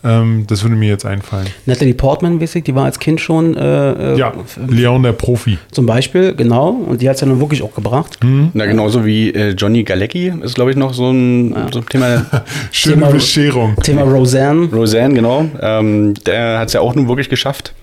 Ähm, 0.03 0.45
das 0.47 0.63
würde 0.63 0.75
mir 0.75 0.89
jetzt 0.89 1.05
einfallen. 1.05 1.47
Natalie 1.65 1.93
Portman, 1.93 2.39
weiß 2.39 2.55
ich, 2.55 2.63
die 2.63 2.75
war 2.75 2.85
als 2.85 2.99
Kind 2.99 3.19
schon 3.19 3.57
äh, 3.57 4.13
äh, 4.13 4.17
Ja, 4.17 4.31
Leon 4.67 5.03
der 5.03 5.13
Profi. 5.13 5.57
zum 5.71 5.85
Beispiel, 5.85 6.35
genau. 6.35 6.69
Und 6.69 7.01
die 7.01 7.09
hat 7.09 7.15
es 7.15 7.21
ja 7.21 7.27
nun 7.27 7.39
wirklich 7.39 7.63
auch 7.63 7.73
gebracht. 7.73 8.17
Na, 8.53 8.65
genauso 8.65 9.05
wie 9.05 9.31
äh, 9.31 9.49
Johnny 9.51 9.83
Galecki 9.83 10.31
ist, 10.43 10.55
glaube 10.55 10.71
ich, 10.71 10.77
noch 10.77 10.93
so 10.93 11.09
ein, 11.11 11.55
so 11.71 11.79
ein 11.79 11.85
Thema. 11.87 12.25
Schöne 12.71 12.95
Thema- 12.95 13.07
Bescherung. 13.11 13.75
Thema 13.81 14.03
Roseanne. 14.03 14.67
Roseanne, 14.71 15.13
genau. 15.15 15.45
Ähm, 15.61 16.13
der 16.25 16.59
hat 16.59 16.67
es 16.67 16.73
ja 16.73 16.81
auch 16.81 16.93
nun 16.93 17.07
wirklich 17.07 17.29
geschafft. 17.29 17.73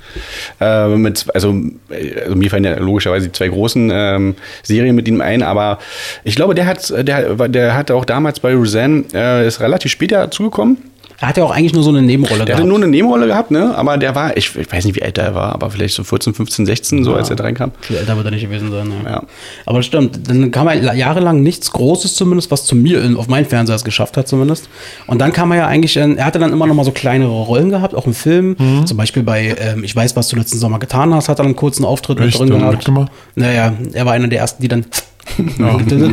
Äh, 0.61 0.89
mit, 0.91 1.27
also, 1.35 1.53
also 1.91 2.37
mir 2.37 2.49
fallen 2.49 2.62
ja 2.65 2.79
logischerweise 2.79 3.27
die 3.27 3.33
zwei 3.33 3.49
großen 3.49 3.91
ähm, 3.93 4.35
Serien 4.62 4.95
mit 4.95 5.09
ihm 5.09 5.21
ein, 5.21 5.43
aber 5.43 5.79
ich 6.23 6.37
glaube, 6.37 6.55
der 6.55 6.67
hat, 6.67 6.89
der, 7.07 7.35
der 7.49 7.77
hat 7.77 7.91
auch 7.91 8.05
damals 8.05 8.39
bei 8.39 8.55
Roseanne, 8.55 9.05
äh, 9.12 9.47
ist 9.47 9.61
relativ 9.61 9.91
spät 9.91 10.12
dazugekommen. 10.12 10.79
Er 11.21 11.29
hat 11.29 11.37
ja 11.37 11.45
auch 11.45 11.51
eigentlich 11.53 11.73
nur 11.73 11.83
so 11.83 11.91
eine 11.91 12.03
Nebenrolle 12.03 12.39
Der 12.39 12.47
gehabt. 12.47 12.59
hatte 12.61 12.69
nur 12.69 12.79
eine 12.79 12.89
Nebenrolle 12.89 13.27
gehabt, 13.27 13.51
ne? 13.51 13.73
Aber 13.77 13.97
der 13.97 14.15
war, 14.15 14.37
ich, 14.37 14.55
ich 14.57 14.71
weiß 14.71 14.85
nicht, 14.85 14.97
wie 14.97 15.03
alt 15.03 15.17
er 15.17 15.35
war, 15.35 15.53
aber 15.55 15.71
vielleicht 15.71 15.95
so 15.95 16.03
14, 16.05 16.35
15, 16.35 16.67
16, 16.67 17.05
so 17.05 17.15
als 17.15 17.31
er 17.31 17.37
da 17.37 17.45
reinkam. 17.45 17.71
Viel 17.81 17.97
älter 17.97 18.17
wird 18.17 18.27
er 18.27 18.31
nicht 18.33 18.43
gewesen 18.43 18.71
sein. 18.71 18.93
Ja. 19.05 19.11
Ja. 19.11 19.23
Aber 19.67 19.79
das 19.79 19.87
stimmt. 19.87 20.29
Dann 20.29 20.51
kam 20.51 20.67
er 20.69 20.95
jahrelang 20.95 21.43
nichts 21.43 21.71
Großes 21.71 22.15
zumindest, 22.17 22.51
was 22.51 22.65
zu 22.67 22.75
mir 22.77 23.03
in, 23.03 23.17
auf 23.17 23.29
meinen 23.29 23.47
Fernseher 23.47 23.77
es 23.77 23.85
geschafft 23.85 24.17
hat 24.17 24.27
zumindest. 24.29 24.69
Und 25.07 25.21
dann 25.21 25.33
kam 25.33 25.51
er 25.53 25.59
ja 25.59 25.67
eigentlich, 25.69 25.97
in, 25.97 26.17
er 26.19 26.25
hatte 26.27 26.39
dann 26.39 26.53
immer 26.53 26.67
noch 26.67 26.75
mal 26.75 26.85
so 26.85 26.91
kleinere 26.93 27.31
Rollen 27.31 27.71
gehabt, 27.71 27.95
auch 27.95 28.07
im 28.07 28.15
Film. 28.15 28.57
Mhm. 28.59 28.87
Zum 28.87 28.97
Beispiel 28.97 29.23
bei 29.23 29.55
ähm, 29.59 29.85
Ich 29.85 29.95
weiß, 29.95 30.17
was 30.17 30.29
du 30.29 30.37
letzten 30.37 30.59
Sommer 30.59 30.79
getan 30.79 31.15
hast, 31.15 31.29
hat 31.29 31.39
er 31.39 31.45
einen 31.45 31.57
kurzen 31.57 31.85
Auftritt 31.85 32.19
mit 32.19 32.29
Echt? 32.29 32.39
drin 32.41 32.49
Hat 32.49 32.55
er 32.55 32.59
gehabt. 32.59 32.77
mitgemacht? 32.79 33.12
Naja, 33.37 33.73
er 33.93 34.07
war 34.07 34.12
einer 34.15 34.29
der 34.29 34.41
ersten, 34.41 34.61
die 34.62 34.69
dann 34.69 34.85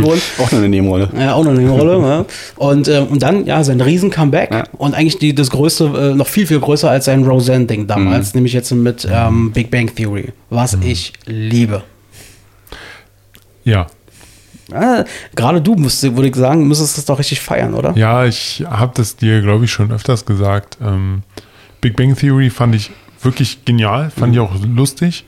wurden. 0.04 0.22
Auch 0.40 0.52
nur 0.52 0.60
eine 0.60 0.70
Nebenrolle. 0.70 1.10
Ja, 1.18 1.34
auch 1.34 1.44
noch 1.44 1.52
eine 1.52 1.70
Rolle. 1.70 2.00
ja. 2.00 2.26
Und, 2.56 2.88
äh, 2.88 3.06
und 3.10 3.22
dann, 3.22 3.46
ja, 3.46 3.64
sein 3.64 3.82
Riesen-Comeback. 3.82 4.52
Ja. 4.52 4.64
Und 4.78 4.94
eigentlich 4.94 5.18
die, 5.18 5.36
das 5.36 5.50
größte, 5.50 6.12
äh, 6.14 6.16
noch 6.16 6.28
viel, 6.28 6.48
viel 6.48 6.60
größer 6.60 6.90
als 6.90 7.06
sein 7.06 7.24
Roseanne-Ding 7.24 7.88
damals. 7.88 8.34
Nämlich 8.34 8.54
jetzt 8.54 8.72
mit 8.72 9.08
ähm, 9.10 9.52
Big 9.52 9.70
Bang 9.72 9.94
Theory. 9.94 10.30
Was 10.50 10.78
ich 10.82 11.14
liebe. 11.26 11.84
Ja. 13.64 13.88
Ah, 14.74 15.04
Gerade 15.36 15.62
du, 15.62 15.76
musst, 15.76 16.02
würde 16.04 16.30
ich 16.30 16.36
sagen, 16.36 16.68
müsstest 16.68 16.98
das 16.98 17.06
doch 17.06 17.20
richtig 17.20 17.42
feiern, 17.42 17.74
oder? 17.74 17.94
Ja, 17.98 18.26
ich 18.26 18.64
habe 18.70 18.94
das 18.96 19.18
dir, 19.18 19.42
glaube 19.42 19.66
ich, 19.66 19.72
schon 19.72 19.92
öfters 19.92 20.26
gesagt. 20.26 20.78
Ähm, 20.82 21.24
Big 21.82 21.96
Bang 21.96 22.16
Theory 22.16 22.50
fand 22.50 22.76
ich 22.76 22.92
wirklich 23.22 23.66
genial, 23.66 24.12
fand 24.12 24.34
ich 24.34 24.40
auch 24.40 24.54
lustig. 24.64 25.26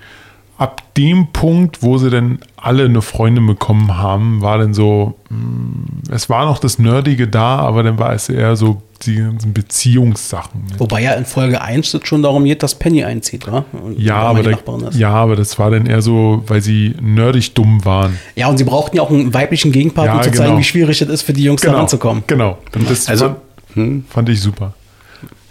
Ab 0.63 0.81
dem 0.95 1.27
Punkt, 1.33 1.83
wo 1.83 1.97
sie 1.97 2.09
dann 2.09 2.39
alle 2.55 2.85
eine 2.85 3.01
Freundin 3.01 3.45
bekommen 3.47 3.97
haben, 3.97 4.41
war 4.41 4.57
dann 4.59 4.73
so, 4.73 5.15
mh, 5.29 6.13
es 6.15 6.29
war 6.29 6.45
noch 6.45 6.57
das 6.59 6.79
Nerdige 6.79 7.27
da, 7.27 7.57
aber 7.57 7.83
dann 7.83 7.97
war 7.99 8.13
es 8.13 8.29
eher 8.29 8.55
so 8.55 8.81
die 9.05 9.17
ganzen 9.17 9.51
Beziehungssachen. 9.51 10.63
Wobei 10.77 11.01
ja 11.01 11.11
in 11.15 11.25
Folge 11.25 11.61
1 11.61 11.93
es 11.93 12.07
schon 12.07 12.21
darum 12.23 12.45
geht, 12.45 12.63
dass 12.63 12.75
Penny 12.75 13.03
einzieht, 13.03 13.45
wa? 13.51 13.65
Und 13.73 13.99
Ja, 13.99 14.15
aber, 14.17 14.43
die 14.43 14.55
da, 14.65 14.89
ja, 14.91 15.09
aber 15.11 15.35
das 15.35 15.59
war 15.59 15.69
dann 15.71 15.85
eher 15.85 16.01
so, 16.01 16.43
weil 16.47 16.61
sie 16.61 16.95
nerdig 17.01 17.53
dumm 17.55 17.83
waren. 17.83 18.17
ja, 18.35 18.47
und 18.47 18.57
sie 18.57 18.63
brauchten 18.63 18.95
ja 18.95 19.03
auch 19.03 19.09
einen 19.09 19.33
weiblichen 19.33 19.73
Gegenpart, 19.73 20.07
Ja, 20.07 20.15
um 20.15 20.21
zu 20.21 20.31
zeigen, 20.31 20.45
genau. 20.51 20.59
wie 20.59 20.63
schwierig 20.63 21.01
es 21.01 21.09
ist, 21.09 21.21
für 21.23 21.33
die 21.33 21.43
Jungs 21.43 21.61
da 21.61 21.73
ranzukommen. 21.73 22.23
Genau. 22.27 22.57
Und 22.73 22.89
das 22.89 23.09
Also, 23.09 23.35
fand, 23.75 24.07
fand 24.09 24.29
ich 24.29 24.39
super. 24.39 24.73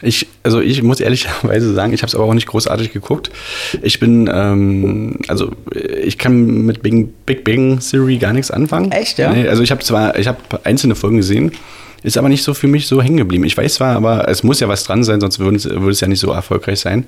Ich, 0.03 0.27
also 0.43 0.61
ich 0.61 0.83
muss 0.83 1.01
ehrlicherweise 1.01 1.73
sagen, 1.73 1.93
ich 1.93 2.03
habe 2.03 2.09
es 2.09 2.15
aber 2.15 2.25
auch 2.25 2.35
nicht 2.35 2.47
großartig 2.47 2.93
geguckt. 2.93 3.31
Ich 3.83 4.01
bin, 4.01 4.29
ähm, 4.33 5.19
also 5.29 5.53
ich 6.03 6.19
kann 6.19 6.65
mit 6.67 6.83
Big, 6.83 7.25
Big 7.25 7.45
Bang 7.45 7.79
Theory 7.79 8.19
gar 8.19 8.33
nichts 8.33 8.51
anfangen. 8.51 8.91
Echt, 8.91 9.19
ja? 9.19 9.33
Nee, 9.33 9.49
also 9.49 9.63
ich 9.63 9.71
habe 9.71 9.83
zwar, 9.83 10.19
ich 10.19 10.27
habe 10.27 10.39
einzelne 10.65 10.97
Folgen 10.97 11.19
gesehen, 11.19 11.53
ist 12.03 12.19
aber 12.19 12.29
nicht 12.29 12.43
so 12.43 12.53
für 12.53 12.67
mich 12.67 12.87
so 12.89 13.01
hängen 13.01 13.17
geblieben. 13.17 13.45
Ich 13.45 13.57
weiß 13.57 13.75
zwar, 13.75 13.95
aber 13.97 14.29
es 14.29 14.43
muss 14.43 14.61
ja 14.61 14.69
was 14.69 14.85
dran 14.85 15.05
sein, 15.05 15.21
sonst 15.21 15.39
würde 15.39 15.57
es, 15.57 15.65
würde 15.69 15.91
es 15.91 16.01
ja 16.01 16.09
nicht 16.09 16.21
so 16.21 16.33
erfolgreich 16.33 16.81
sein. 16.81 17.07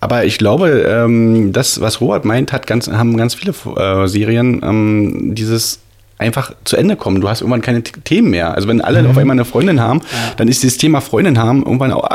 Aber 0.00 0.24
ich 0.24 0.38
glaube, 0.38 0.86
ähm, 0.88 1.52
das, 1.52 1.80
was 1.80 2.00
Robert 2.00 2.24
meint, 2.24 2.52
hat 2.52 2.66
ganz, 2.66 2.88
haben 2.88 3.16
ganz 3.16 3.34
viele 3.34 3.52
äh, 3.76 4.08
Serien 4.08 4.62
ähm, 4.64 5.34
dieses 5.34 5.80
einfach 6.22 6.54
zu 6.64 6.76
Ende 6.76 6.96
kommen. 6.96 7.20
Du 7.20 7.28
hast 7.28 7.40
irgendwann 7.40 7.60
keine 7.62 7.82
Themen 7.82 8.30
mehr. 8.30 8.54
Also 8.54 8.68
wenn 8.68 8.80
alle 8.80 9.08
auf 9.08 9.18
einmal 9.18 9.34
eine 9.34 9.44
Freundin 9.44 9.80
haben, 9.80 10.00
dann 10.36 10.48
ist 10.48 10.62
dieses 10.62 10.78
Thema 10.78 11.00
Freundin 11.00 11.38
haben 11.38 11.62
irgendwann 11.62 11.92
auch, 11.92 12.08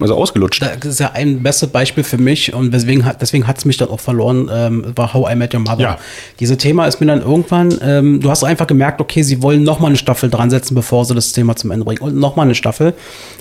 also 0.00 0.14
ausgelutscht. 0.14 0.62
Das 0.62 0.84
ist 0.84 1.00
ja 1.00 1.10
ein 1.12 1.42
bestes 1.42 1.68
Beispiel 1.70 2.04
für 2.04 2.18
mich 2.18 2.54
und 2.54 2.72
deswegen 2.72 3.04
hat 3.04 3.20
deswegen 3.20 3.46
hat's 3.46 3.64
mich 3.64 3.76
dann 3.76 3.88
auch 3.90 4.00
verloren, 4.00 4.50
ähm, 4.52 4.84
war 4.96 5.12
How 5.12 5.32
I 5.32 5.36
Met 5.36 5.52
Your 5.54 5.60
Mother. 5.60 5.80
Ja. 5.80 5.98
Dieses 6.38 6.56
Thema 6.58 6.86
ist 6.86 7.00
mir 7.00 7.06
dann 7.06 7.20
irgendwann, 7.20 7.76
ähm, 7.82 8.20
du 8.20 8.30
hast 8.30 8.44
einfach 8.44 8.66
gemerkt, 8.66 9.00
okay, 9.00 9.22
sie 9.22 9.42
wollen 9.42 9.62
noch 9.62 9.80
mal 9.80 9.88
eine 9.88 9.96
Staffel 9.96 10.30
dran 10.30 10.48
setzen, 10.50 10.74
bevor 10.74 11.04
sie 11.04 11.14
das 11.14 11.32
Thema 11.32 11.56
zum 11.56 11.70
Ende 11.72 11.84
bringen 11.84 12.00
und 12.00 12.16
noch 12.16 12.36
mal 12.36 12.42
eine 12.44 12.54
Staffel. 12.54 12.94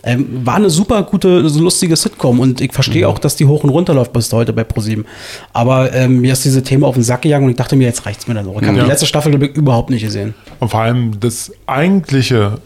Ähm, 0.03 0.41
war 0.43 0.55
eine 0.55 0.69
super 0.69 1.03
gute, 1.03 1.47
so 1.49 1.61
lustige 1.61 1.95
Sitcom 1.95 2.39
und 2.39 2.61
ich 2.61 2.73
verstehe 2.73 3.07
auch, 3.07 3.19
dass 3.19 3.35
die 3.35 3.45
hoch 3.45 3.63
und 3.63 3.69
runter 3.69 3.93
läuft 3.93 4.13
bis 4.13 4.31
heute 4.33 4.51
bei 4.53 4.63
ProSieben. 4.63 5.05
Aber 5.53 5.93
ähm, 5.93 6.21
mir 6.21 6.33
ist 6.33 6.43
diese 6.45 6.63
Thema 6.63 6.87
auf 6.87 6.95
den 6.95 7.03
Sack 7.03 7.21
gegangen 7.21 7.45
und 7.45 7.51
ich 7.51 7.57
dachte 7.57 7.75
mir, 7.75 7.85
jetzt 7.85 8.05
reicht's 8.05 8.27
mir 8.27 8.33
dann 8.33 8.47
auch. 8.47 8.61
Ich 8.61 8.67
habe 8.67 8.77
Ja. 8.77 8.83
die 8.83 8.89
letzte 8.89 9.05
Staffel 9.05 9.33
überhaupt 9.35 9.89
nicht 9.89 9.98
gesehen. 9.99 10.33
Und 10.59 10.69
vor 10.69 10.81
allem 10.81 11.19
das 11.19 11.51
eigentliche, 11.67 12.59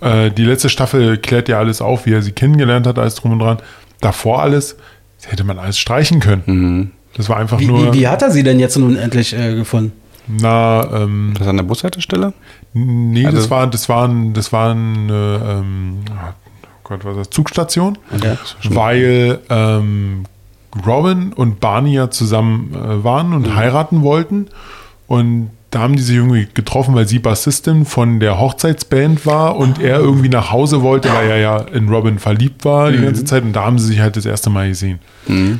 äh, 0.00 0.30
die 0.30 0.44
letzte 0.44 0.68
Staffel 0.68 1.18
klärt 1.18 1.48
ja 1.48 1.58
alles 1.58 1.80
auf, 1.80 2.06
wie 2.06 2.12
er 2.12 2.22
sie 2.22 2.32
kennengelernt 2.32 2.86
hat, 2.86 2.98
alles 2.98 3.14
drum 3.16 3.32
und 3.32 3.38
dran. 3.40 3.58
Davor 4.00 4.42
alles, 4.42 4.76
das 5.20 5.30
hätte 5.32 5.44
man 5.44 5.58
alles 5.58 5.78
streichen 5.78 6.20
können. 6.20 6.92
Das 7.16 7.28
war 7.28 7.36
einfach 7.36 7.58
Wie, 7.58 7.66
nur, 7.66 7.92
wie, 7.92 8.00
wie 8.00 8.08
hat 8.08 8.22
er 8.22 8.30
sie 8.30 8.42
denn 8.42 8.60
jetzt 8.60 8.76
nun 8.76 8.96
endlich 8.96 9.34
äh, 9.36 9.54
gefunden? 9.56 9.92
na, 10.28 10.86
ähm, 11.02 11.34
Das 11.38 11.48
an 11.48 11.56
der 11.56 11.64
Bushaltestelle? 11.64 12.32
nee, 12.74 13.22
das 13.24 13.34
Also- 13.34 13.50
war, 13.50 13.66
das 13.66 13.88
waren, 13.88 14.34
das 14.34 14.52
waren, 14.52 15.08
äh, 15.08 15.12
ähm, 15.36 15.94
oh 16.12 16.78
Gott, 16.84 17.04
was 17.04 17.12
ist 17.12 17.18
das, 17.18 17.30
Zugstation? 17.30 17.96
Okay. 18.14 18.36
Weil 18.68 19.40
ähm, 19.48 20.24
Robin 20.86 21.32
und 21.32 21.60
Barney 21.60 21.94
ja 21.94 22.10
zusammen 22.10 22.74
äh, 22.74 23.02
waren 23.02 23.32
und 23.32 23.56
heiraten 23.56 24.02
wollten. 24.02 24.48
Und 25.06 25.50
da 25.70 25.80
haben 25.80 25.96
die 25.96 26.02
sich 26.02 26.16
irgendwie 26.16 26.48
getroffen, 26.54 26.94
weil 26.94 27.06
sie 27.06 27.18
Bassistin 27.18 27.84
von 27.84 28.20
der 28.20 28.40
Hochzeitsband 28.40 29.26
war 29.26 29.56
und 29.56 29.80
er 29.80 29.98
irgendwie 29.98 30.30
nach 30.30 30.50
Hause 30.50 30.80
wollte, 30.80 31.12
weil 31.12 31.28
er 31.28 31.38
ja 31.38 31.58
in 31.58 31.88
Robin 31.88 32.18
verliebt 32.18 32.64
war 32.64 32.90
die 32.90 33.02
ganze 33.02 33.24
Zeit. 33.24 33.42
Und 33.42 33.52
da 33.52 33.64
haben 33.64 33.78
sie 33.78 33.88
sich 33.88 34.00
halt 34.00 34.16
das 34.16 34.24
erste 34.24 34.48
Mal 34.48 34.68
gesehen. 34.68 34.98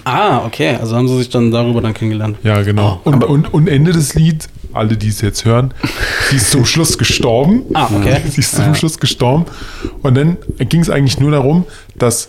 Ah, 0.05 0.45
okay. 0.47 0.77
Also 0.81 0.97
haben 0.97 1.09
sie 1.09 1.19
sich 1.19 1.29
dann 1.29 1.51
darüber 1.51 1.83
dann 1.83 1.93
kennengelernt. 1.93 2.39
Ja, 2.43 2.63
genau. 2.63 3.01
und, 3.05 3.23
und, 3.23 3.53
und 3.53 3.69
Ende 3.69 3.93
des 3.93 4.15
Lied, 4.15 4.49
alle, 4.73 4.97
die 4.97 5.09
es 5.09 5.21
jetzt 5.21 5.45
hören, 5.45 5.75
sie 6.31 6.37
ist 6.37 6.51
zum 6.51 6.65
Schluss 6.65 6.97
gestorben. 6.97 7.65
Ah, 7.75 7.89
okay. 7.95 8.21
Sie 8.29 8.41
ist 8.41 8.55
zum 8.55 8.75
Schluss 8.75 8.99
gestorben. 8.99 9.45
Und 10.03 10.17
dann 10.17 10.37
ging 10.59 10.81
es 10.81 10.91
eigentlich 10.91 11.21
nur 11.21 11.31
darum, 11.31 11.65
dass 11.97 12.29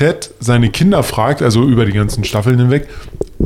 Ted 0.00 0.30
seine 0.40 0.70
Kinder 0.70 1.02
fragt, 1.02 1.42
also 1.42 1.62
über 1.64 1.84
die 1.84 1.92
ganzen 1.92 2.24
Staffeln 2.24 2.58
hinweg, 2.58 2.88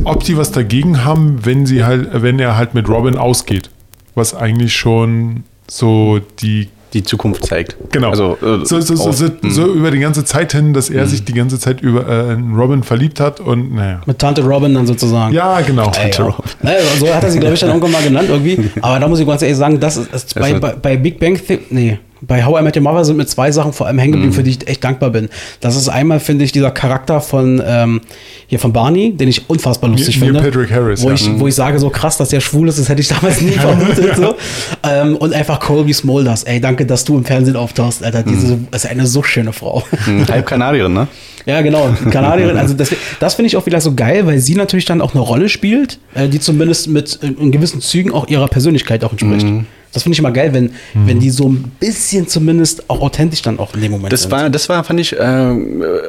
ob 0.05 0.22
die 0.22 0.36
was 0.36 0.52
dagegen 0.52 1.05
haben, 1.05 1.40
wenn 1.44 1.66
sie 1.66 1.84
halt, 1.84 2.09
wenn 2.22 2.38
er 2.38 2.57
halt 2.57 2.74
mit 2.74 2.88
Robin 2.88 3.16
ausgeht. 3.18 3.70
Was 4.14 4.34
eigentlich 4.36 4.72
schon 4.76 5.42
so 5.68 6.20
die 6.40 6.68
Die 6.92 7.02
Zukunft 7.02 7.44
zeigt. 7.44 7.74
Genau. 7.90 8.11
Also, 8.11 8.38
äh, 8.40 8.64
so, 8.64 8.80
so, 8.80 8.94
so, 8.94 9.09
auf- 9.09 9.16
so, 9.16 9.26
so 9.48 9.72
über 9.74 9.90
die 9.90 9.98
ganze 9.98 10.24
Zeit 10.24 10.52
hin, 10.52 10.72
dass 10.72 10.90
er 10.90 11.09
sich 11.09 11.24
die 11.24 11.32
ganze 11.34 11.59
Zeit 11.59 11.80
über 11.80 12.07
äh, 12.09 12.34
in 12.34 12.55
Robin 12.55 12.84
verliebt 12.84 13.18
hat 13.18 13.40
und 13.40 13.74
naja. 13.74 14.00
Mit 14.07 14.20
Tante 14.20 14.44
Robin 14.44 14.72
dann 14.74 14.86
sozusagen. 14.86 15.34
Ja, 15.34 15.61
genau. 15.62 15.90
Ey, 16.00 16.12
ja. 16.16 16.34
Naja, 16.62 16.78
so 17.00 17.12
hat 17.12 17.24
er 17.24 17.30
sie, 17.32 17.40
glaube 17.40 17.55
ich, 17.55 17.61
dann 17.61 17.70
irgendwann 17.70 17.90
mal 17.90 18.02
genannt 18.05 18.28
irgendwie. 18.30 18.70
Aber 18.80 19.00
da 19.00 19.09
muss 19.09 19.18
ich 19.18 19.26
ganz 19.26 19.42
ehrlich 19.42 19.57
sagen, 19.59 19.80
das 19.80 19.96
ist, 19.96 20.14
ist 20.14 20.34
bei, 20.36 20.52
ist- 20.52 20.61
bei, 20.61 20.72
bei 20.80 20.96
Big 20.96 21.18
Bang 21.18 21.34
Theory, 21.36 21.62
nee, 21.70 21.98
bei 22.27 22.45
How 22.45 22.61
I 22.61 22.62
Met 22.62 22.77
Your 22.77 22.83
Mother 22.83 23.05
sind 23.05 23.16
mir 23.16 23.27
zwei 23.27 23.51
Sachen 23.53 23.72
vor 23.72 23.87
allem 23.87 23.99
hängen 23.99 24.12
geblieben, 24.12 24.33
für 24.33 24.43
die 24.43 24.51
ich 24.51 24.68
echt 24.68 24.83
dankbar 24.85 25.11
bin. 25.11 25.29
Das 25.61 25.77
ist 25.77 25.89
einmal, 25.89 26.20
finde 26.20 26.45
ich, 26.45 26.53
dieser 26.53 26.70
Charakter 26.70 27.20
von, 27.20 27.62
ähm, 27.66 28.01
hier 28.47 28.59
von 28.59 28.72
Barney, 28.72 29.12
den 29.16 29.29
ich 29.29 29.49
unfassbar 29.49 29.91
lustig 29.91 30.20
Neil 30.20 30.31
finde. 30.33 30.43
Patrick 30.43 30.70
Harris, 30.70 31.03
Wo, 31.03 31.09
ja. 31.09 31.14
ich, 31.14 31.29
wo 31.39 31.47
ich 31.47 31.55
sage, 31.55 31.79
so 31.79 31.91
krass, 31.91 32.16
dass 32.16 32.29
der 32.29 32.41
schwul 32.41 32.68
ist, 32.68 32.79
das 32.79 32.89
hätte 32.89 33.01
ich 33.01 33.09
damals 33.09 33.41
nie 33.41 33.51
vermutet. 33.53 34.16
so. 34.16 34.35
ähm, 34.83 35.16
und 35.16 35.33
einfach 35.33 35.61
Colby 35.61 35.93
Smulders, 35.93 36.45
ey, 36.45 36.61
danke, 36.61 36.87
dass 36.87 37.05
du 37.05 37.16
im 37.16 37.25
Fernsehen 37.25 37.57
auftauchst, 37.57 38.05
Alter. 38.05 38.22
Diese 38.22 38.59
ist 38.72 38.87
eine 38.87 39.07
so 39.07 39.22
schöne 39.22 39.53
Frau. 39.53 39.83
Hm, 40.05 40.27
Halb 40.29 40.47
Kanadierin, 40.47 40.93
ne? 40.93 41.09
Ja, 41.47 41.61
genau, 41.61 41.95
Kanadierin. 42.11 42.57
Also 42.57 42.75
das, 42.75 42.91
das 43.20 43.35
finde 43.35 43.49
ich 43.49 43.57
auch 43.57 43.66
wieder 43.66 43.81
so 43.81 43.95
geil, 43.95 44.27
weil 44.27 44.39
sie 44.39 44.55
natürlich 44.55 44.87
dann 44.87 45.01
auch 45.03 45.12
eine 45.14 45.20
Rolle 45.20 45.49
spielt, 45.49 45.99
äh, 46.14 46.29
die 46.29 46.41
zumindest 46.41 46.89
mit 46.89 47.18
äh, 47.22 47.27
in 47.27 47.53
gewissen 47.53 47.81
Zügen 47.81 48.12
auch 48.12 48.29
ihrer 48.29 48.49
Persönlichkeit 48.49 49.05
auch 49.05 49.12
entspricht. 49.12 49.47
Mhm. 49.47 49.66
Das 49.95 50.03
finde 50.03 50.14
ich 50.14 50.18
immer 50.18 50.32
geil, 50.32 50.53
wenn, 50.53 50.72
wenn 50.95 51.20
die 51.20 51.30
so 51.30 51.49
ein 51.49 51.72
bisschen 51.80 52.28
zumindest 52.28 52.90
auch 52.90 53.01
authentisch 53.01 53.42
dann 53.42 53.59
auch 53.59 53.74
in 53.74 53.80
dem 53.80 53.92
Moment 53.92 54.12
Das 54.12 54.22
sind. 54.22 54.32
war, 54.32 54.51
das 54.51 54.68
war, 54.68 54.82
fand 54.84 55.01
ich, 55.01 55.18
äh, 55.18 55.55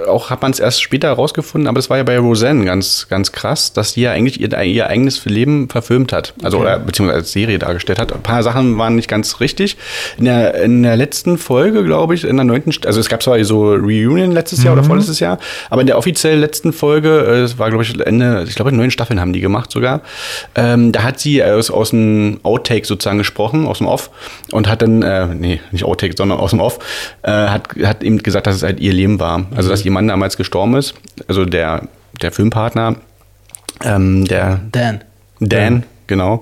auch 0.08 0.30
hat 0.30 0.42
man 0.42 0.52
es 0.52 0.60
erst 0.60 0.82
später 0.82 1.08
herausgefunden, 1.08 1.68
aber 1.68 1.76
das 1.76 1.90
war 1.90 1.98
ja 1.98 2.04
bei 2.04 2.18
Roseanne 2.18 2.66
ganz, 2.66 3.08
ganz 3.10 3.32
krass, 3.32 3.74
dass 3.74 3.94
die 3.94 4.02
ja 4.02 4.12
eigentlich 4.12 4.42
ihr, 4.42 4.52
ihr 4.64 4.88
eigenes 4.88 5.24
Leben 5.26 5.70
verfilmt 5.70 6.14
hat. 6.14 6.34
Also, 6.42 6.60
oder, 6.60 6.80
beziehungsweise 6.80 7.20
als 7.20 7.32
Serie 7.32 7.60
dargestellt 7.60 8.00
hat. 8.00 8.12
Ein 8.12 8.24
paar 8.24 8.44
Sachen 8.44 8.78
waren 8.78 8.96
nicht 8.96 9.08
ganz 9.08 9.40
richtig. 9.40 9.78
In 10.18 10.26
der, 10.26 10.56
in 10.64 10.84
der 10.84 10.98
letzten 10.98 11.38
Folge, 11.38 11.84
glaube 11.84 12.16
ich, 12.16 12.24
in 12.24 12.36
der 12.36 12.46
neunten, 12.46 12.74
also 12.86 13.00
es 13.00 13.08
gab 13.08 13.22
zwar 13.22 13.44
so 13.44 13.74
Reunion 13.74 14.32
letztes 14.32 14.64
Jahr 14.64 14.74
oder 14.74 14.84
vorletztes 14.84 15.20
Jahr, 15.20 15.40
aber 15.70 15.82
in 15.82 15.88
der 15.88 15.98
offiziell 15.98 16.40
letzten 16.40 16.74
Folge, 16.74 17.10
äh, 17.28 17.42
es 17.42 17.60
war, 17.60 17.70
glaube 17.70 17.84
ich, 17.84 18.00
Ende, 18.00 18.46
ich 18.48 18.56
glaube, 18.56 18.72
neun 18.72 18.92
Staffeln 18.92 19.20
haben 19.20 19.34
die 19.34 19.42
gemacht 19.42 19.72
sogar, 19.72 20.02
ähm, 20.56 20.92
da 20.92 21.04
hat 21.04 21.20
sie 21.20 21.44
aus, 21.44 21.70
aus 21.70 21.92
dem 21.92 22.40
Outtake 22.44 22.86
sozusagen 22.86 23.18
gesprochen, 23.18 23.68
aus 23.76 23.80
dem 23.80 23.88
Off, 23.88 24.10
und 24.52 24.68
hat 24.68 24.82
dann, 24.82 25.02
äh, 25.02 25.28
nee, 25.28 25.62
nicht 25.72 25.84
Outtake, 25.84 26.16
sondern 26.18 26.40
aus 26.40 26.52
dem 26.52 26.62
Off, 26.62 26.80
äh, 27.24 27.32
hat, 27.32 27.70
hat 27.84 28.04
eben 28.04 28.20
gesagt, 28.20 28.48
dass 28.48 28.56
es 28.56 28.64
halt 28.64 28.80
ihr 28.80 28.94
Leben 28.94 29.20
war. 29.20 29.46
Also, 29.56 29.70
dass 29.70 29.84
ihr 29.86 29.92
Mann 29.92 30.08
damals 30.08 30.38
gestorben 30.38 30.76
ist, 30.76 30.96
also 31.28 31.46
der, 31.46 31.88
der 32.22 32.32
Filmpartner, 32.32 32.96
ähm, 33.84 34.26
der 34.26 34.62
Dan. 34.72 35.04
Dan, 35.40 35.84
genau. 36.08 36.42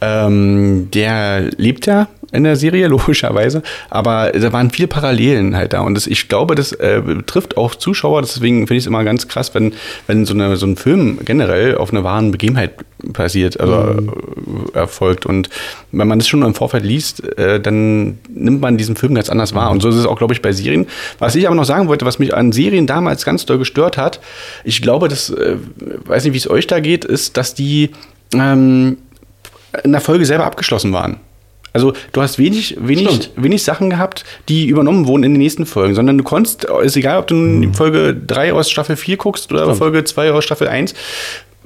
Ähm, 0.00 0.90
der 0.92 1.50
lebt 1.56 1.86
ja 1.86 2.08
in 2.32 2.44
der 2.44 2.56
Serie, 2.56 2.86
logischerweise, 2.88 3.62
aber 3.90 4.32
da 4.32 4.52
waren 4.52 4.70
viele 4.70 4.88
Parallelen 4.88 5.56
halt 5.56 5.72
da. 5.72 5.80
Und 5.80 5.94
das, 5.94 6.06
ich 6.06 6.28
glaube, 6.28 6.54
das 6.54 6.72
äh, 6.72 7.02
betrifft 7.04 7.56
auch 7.56 7.74
Zuschauer, 7.74 8.22
deswegen 8.22 8.66
finde 8.66 8.74
ich 8.74 8.84
es 8.84 8.86
immer 8.86 9.04
ganz 9.04 9.28
krass, 9.28 9.54
wenn, 9.54 9.72
wenn 10.06 10.24
so, 10.24 10.34
eine, 10.34 10.56
so 10.56 10.66
ein 10.66 10.76
Film 10.76 11.18
generell 11.24 11.76
auf 11.76 11.92
einer 11.92 12.04
wahren 12.04 12.30
Begebenheit 12.30 12.72
passiert, 13.12 13.60
also 13.60 14.00
äh, 14.74 14.76
erfolgt. 14.76 15.26
Und 15.26 15.48
wenn 15.92 16.08
man 16.08 16.18
das 16.18 16.28
schon 16.28 16.42
im 16.42 16.54
Vorfeld 16.54 16.84
liest, 16.84 17.22
äh, 17.38 17.60
dann 17.60 18.18
nimmt 18.28 18.60
man 18.60 18.76
diesen 18.76 18.96
Film 18.96 19.14
ganz 19.14 19.28
anders 19.28 19.54
wahr. 19.54 19.70
Und 19.70 19.82
so 19.82 19.88
ist 19.88 19.96
es 19.96 20.06
auch, 20.06 20.18
glaube 20.18 20.34
ich, 20.34 20.42
bei 20.42 20.52
Serien. 20.52 20.86
Was 21.18 21.34
ich 21.34 21.46
aber 21.46 21.56
noch 21.56 21.64
sagen 21.64 21.88
wollte, 21.88 22.06
was 22.06 22.18
mich 22.18 22.34
an 22.34 22.52
Serien 22.52 22.86
damals 22.86 23.24
ganz 23.24 23.46
doll 23.46 23.58
gestört 23.58 23.96
hat, 23.96 24.20
ich 24.64 24.82
glaube, 24.82 25.08
das, 25.08 25.30
äh, 25.30 25.56
weiß 26.04 26.24
nicht, 26.24 26.32
wie 26.32 26.38
es 26.38 26.48
euch 26.48 26.66
da 26.66 26.80
geht, 26.80 27.04
ist, 27.04 27.36
dass 27.36 27.54
die 27.54 27.90
ähm, 28.34 28.98
in 29.84 29.92
der 29.92 30.00
Folge 30.00 30.24
selber 30.24 30.44
abgeschlossen 30.44 30.92
waren. 30.92 31.20
Also 31.76 31.92
du 32.12 32.22
hast 32.22 32.38
wenig, 32.38 32.76
wenig, 32.80 33.06
Stimmt. 33.08 33.30
wenig 33.36 33.62
Sachen 33.62 33.90
gehabt, 33.90 34.24
die 34.48 34.66
übernommen 34.66 35.06
wurden 35.06 35.24
in 35.24 35.34
den 35.34 35.42
nächsten 35.42 35.66
Folgen, 35.66 35.94
sondern 35.94 36.16
du 36.16 36.24
konntest, 36.24 36.64
ist 36.64 36.96
egal, 36.96 37.18
ob 37.18 37.26
du 37.26 37.60
die 37.60 37.68
Folge 37.74 38.14
3 38.14 38.54
aus 38.54 38.70
Staffel 38.70 38.96
4 38.96 39.18
guckst 39.18 39.52
oder 39.52 39.64
Stimmt. 39.64 39.78
Folge 39.78 40.04
2 40.04 40.32
aus 40.32 40.44
Staffel 40.44 40.68
1. 40.68 40.94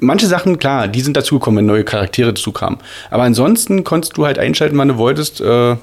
Manche 0.01 0.27
Sachen, 0.27 0.59
klar, 0.59 0.89
die 0.89 1.01
sind 1.01 1.17
dazugekommen, 1.17 1.59
wenn 1.59 1.67
neue 1.67 1.85
Charaktere 1.85 2.33
dazukamen. 2.33 2.79
Aber 3.11 3.23
ansonsten 3.23 3.85
konntest 3.85 4.17
du 4.17 4.27
halt 4.27 4.39
einschalten, 4.39 4.77
wann 4.79 4.89
du 4.89 4.97
wolltest. 4.97 5.41
Äh, 5.41 5.77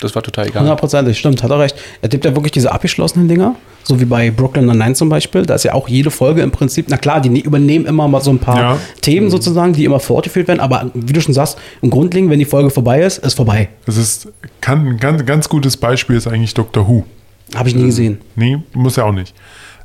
das 0.00 0.14
war 0.14 0.22
total 0.22 0.48
egal. 0.48 0.62
Hundertprozentig, 0.62 1.18
stimmt, 1.18 1.42
hat 1.42 1.50
er 1.50 1.58
recht. 1.58 1.76
Er 2.02 2.08
gibt 2.08 2.24
ja 2.24 2.34
wirklich 2.34 2.52
diese 2.52 2.72
abgeschlossenen 2.72 3.28
Dinger, 3.28 3.54
so 3.82 4.00
wie 4.00 4.04
bei 4.04 4.30
Brooklyn 4.30 4.66
Nine-Nine 4.66 4.94
zum 4.94 5.08
Beispiel. 5.08 5.46
Da 5.46 5.54
ist 5.54 5.64
ja 5.64 5.74
auch 5.74 5.88
jede 5.88 6.10
Folge 6.10 6.42
im 6.42 6.50
Prinzip, 6.50 6.86
na 6.88 6.96
klar, 6.96 7.20
die 7.20 7.28
ne- 7.28 7.40
übernehmen 7.40 7.86
immer 7.86 8.08
mal 8.08 8.20
so 8.20 8.30
ein 8.30 8.38
paar 8.38 8.58
Ja. 8.58 8.78
Themen 9.02 9.30
sozusagen, 9.30 9.72
die 9.72 9.84
immer 9.84 10.00
fortgeführt 10.00 10.48
werden, 10.48 10.60
aber 10.60 10.90
wie 10.94 11.12
du 11.12 11.20
schon 11.20 11.34
sagst, 11.34 11.58
im 11.82 11.90
Grundlegend, 11.90 12.30
wenn 12.30 12.38
die 12.38 12.44
Folge 12.44 12.70
vorbei 12.70 13.02
ist, 13.02 13.18
ist 13.18 13.34
vorbei. 13.34 13.68
Das 13.86 13.96
ist 13.96 14.28
kann, 14.60 14.86
ein 14.86 14.96
ganz, 14.98 15.24
ganz 15.26 15.48
gutes 15.48 15.76
Beispiel 15.76 16.16
ist 16.16 16.26
eigentlich 16.26 16.54
Doctor 16.54 16.88
Who. 16.88 17.04
Habe 17.54 17.68
ich 17.68 17.74
nie 17.74 17.84
gesehen. 17.86 18.20
Nee, 18.36 18.58
muss 18.74 18.96
ja 18.96 19.04
auch 19.04 19.12
nicht. 19.12 19.34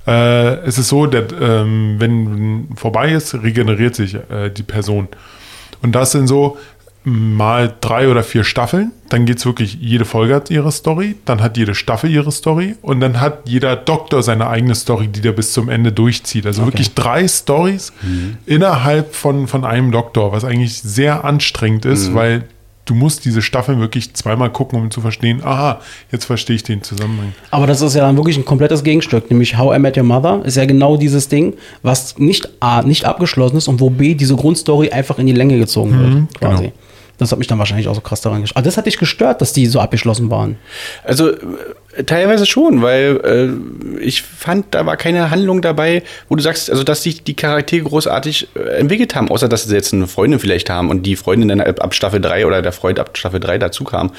Äh, 0.08 0.58
es 0.68 0.78
ist 0.78 0.90
so, 0.90 1.08
dass, 1.08 1.24
ähm, 1.42 1.96
wenn 1.98 2.68
vorbei 2.76 3.12
ist, 3.12 3.34
regeneriert 3.34 3.96
sich 3.96 4.14
äh, 4.14 4.50
die 4.56 4.62
Person. 4.64 5.08
Und 5.82 5.94
das 5.96 6.12
sind 6.12 6.28
so 6.28 6.58
mal 7.06 7.74
drei 7.82 8.10
oder 8.10 8.24
vier 8.24 8.44
Staffeln. 8.44 8.92
Dann 9.10 9.26
geht 9.26 9.38
es 9.38 9.46
wirklich, 9.46 9.78
jede 9.80 10.06
Folge 10.06 10.34
hat 10.34 10.50
ihre 10.50 10.72
Story, 10.72 11.16
dann 11.26 11.42
hat 11.42 11.56
jede 11.56 11.76
Staffel 11.76 12.10
ihre 12.10 12.32
Story 12.32 12.76
und 12.82 13.00
dann 13.00 13.22
hat 13.22 13.48
jeder 13.48 13.76
Doktor 13.76 14.24
seine 14.24 14.48
eigene 14.48 14.74
Story, 14.74 15.08
die 15.08 15.22
der 15.22 15.32
bis 15.32 15.54
zum 15.54 15.70
Ende 15.70 15.92
durchzieht. 15.92 16.48
Also 16.48 16.66
wirklich 16.66 16.96
drei 16.96 17.28
Stories 17.28 17.94
innerhalb 18.46 19.14
von, 19.14 19.48
von 19.48 19.64
einem 19.64 19.92
Doktor, 19.92 20.32
was 20.32 20.44
eigentlich 20.44 20.82
sehr 20.82 21.24
anstrengend 21.24 21.86
ist, 21.86 22.14
weil 22.16 22.46
du 22.86 22.94
musst 22.94 23.26
diese 23.26 23.42
Staffeln 23.42 23.80
wirklich 23.80 24.14
zweimal 24.14 24.52
gucken, 24.52 24.80
um 24.80 24.92
zu 24.92 25.02
verstehen, 25.02 25.42
aha, 25.44 25.82
jetzt 26.12 26.26
verstehe 26.26 26.56
ich 26.56 26.64
den 26.64 26.84
Zusammenhang. 26.84 27.34
Aber 27.52 27.68
das 27.68 27.82
ist 27.82 27.96
ja 27.96 28.02
dann 28.02 28.16
wirklich 28.16 28.38
ein 28.38 28.46
komplettes 28.46 28.84
Gegenstück, 28.84 29.30
nämlich 29.30 29.58
How 29.58 29.76
I 29.76 29.80
Met 29.80 29.98
Your 29.98 30.04
Mother 30.04 30.42
ist 30.46 30.56
ja 30.56 30.66
genau 30.66 30.98
dieses 30.98 31.28
Ding, 31.28 31.54
was 31.82 32.18
nicht 32.18 32.50
A, 32.60 32.84
nicht 32.84 33.06
abgeschlossen 33.06 33.58
ist 33.58 33.68
und 33.68 33.80
wo 33.80 33.90
B, 33.90 34.16
diese 34.16 34.36
Grundstory 34.36 34.90
einfach 34.90 35.20
in 35.20 35.26
die 35.28 35.34
Länge 35.34 35.58
gezogen 35.58 36.00
wird, 36.00 36.40
quasi. 36.40 36.64
genau. 36.64 36.74
Das 37.18 37.32
hat 37.32 37.40
mich 37.40 37.48
dann 37.48 37.60
wahrscheinlich 37.60 37.88
auch 37.88 37.96
so 37.96 38.02
krass 38.02 38.22
daran 38.22 38.42
gestört. 38.42 38.58
Aber 38.58 38.66
das 38.66 38.78
hat 38.78 38.86
dich 38.86 38.98
gestört, 38.98 39.42
dass 39.42 39.54
die 39.54 39.66
so 39.68 39.80
abgeschlossen 39.80 40.30
waren. 40.30 40.58
Also 41.04 41.30
äh, 41.30 42.04
teilweise 42.06 42.46
schon, 42.46 42.82
weil 42.82 43.22
äh, 43.98 44.02
ich 44.02 44.22
fand, 44.22 44.68
da 44.72 44.86
war 44.86 44.98
keine 44.98 45.30
Handlung 45.30 45.62
dabei, 45.62 46.04
wo 46.28 46.36
du 46.36 46.42
sagst, 46.42 46.70
also 46.70 46.84
dass 46.84 47.04
sich 47.04 47.24
die 47.24 47.36
Charaktere 47.36 47.84
großartig 47.84 48.50
äh, 48.56 48.60
entwickelt 48.80 49.16
haben, 49.16 49.30
außer 49.30 49.48
dass 49.48 49.64
sie 49.64 49.74
jetzt 49.74 49.94
eine 49.94 50.08
Freundin 50.08 50.40
vielleicht 50.40 50.70
haben 50.70 50.90
und 50.90 51.04
die 51.04 51.16
Freundin 51.16 51.48
dann 51.48 51.62
ab 51.62 51.94
Staffel 51.94 52.20
3 52.20 52.46
oder 52.46 52.62
der 52.62 52.74
Freund 52.74 53.00
ab 53.00 53.18
Staffel 53.18 53.40
3 53.40 53.58
dazu 53.60 53.84
kam. 53.86 54.12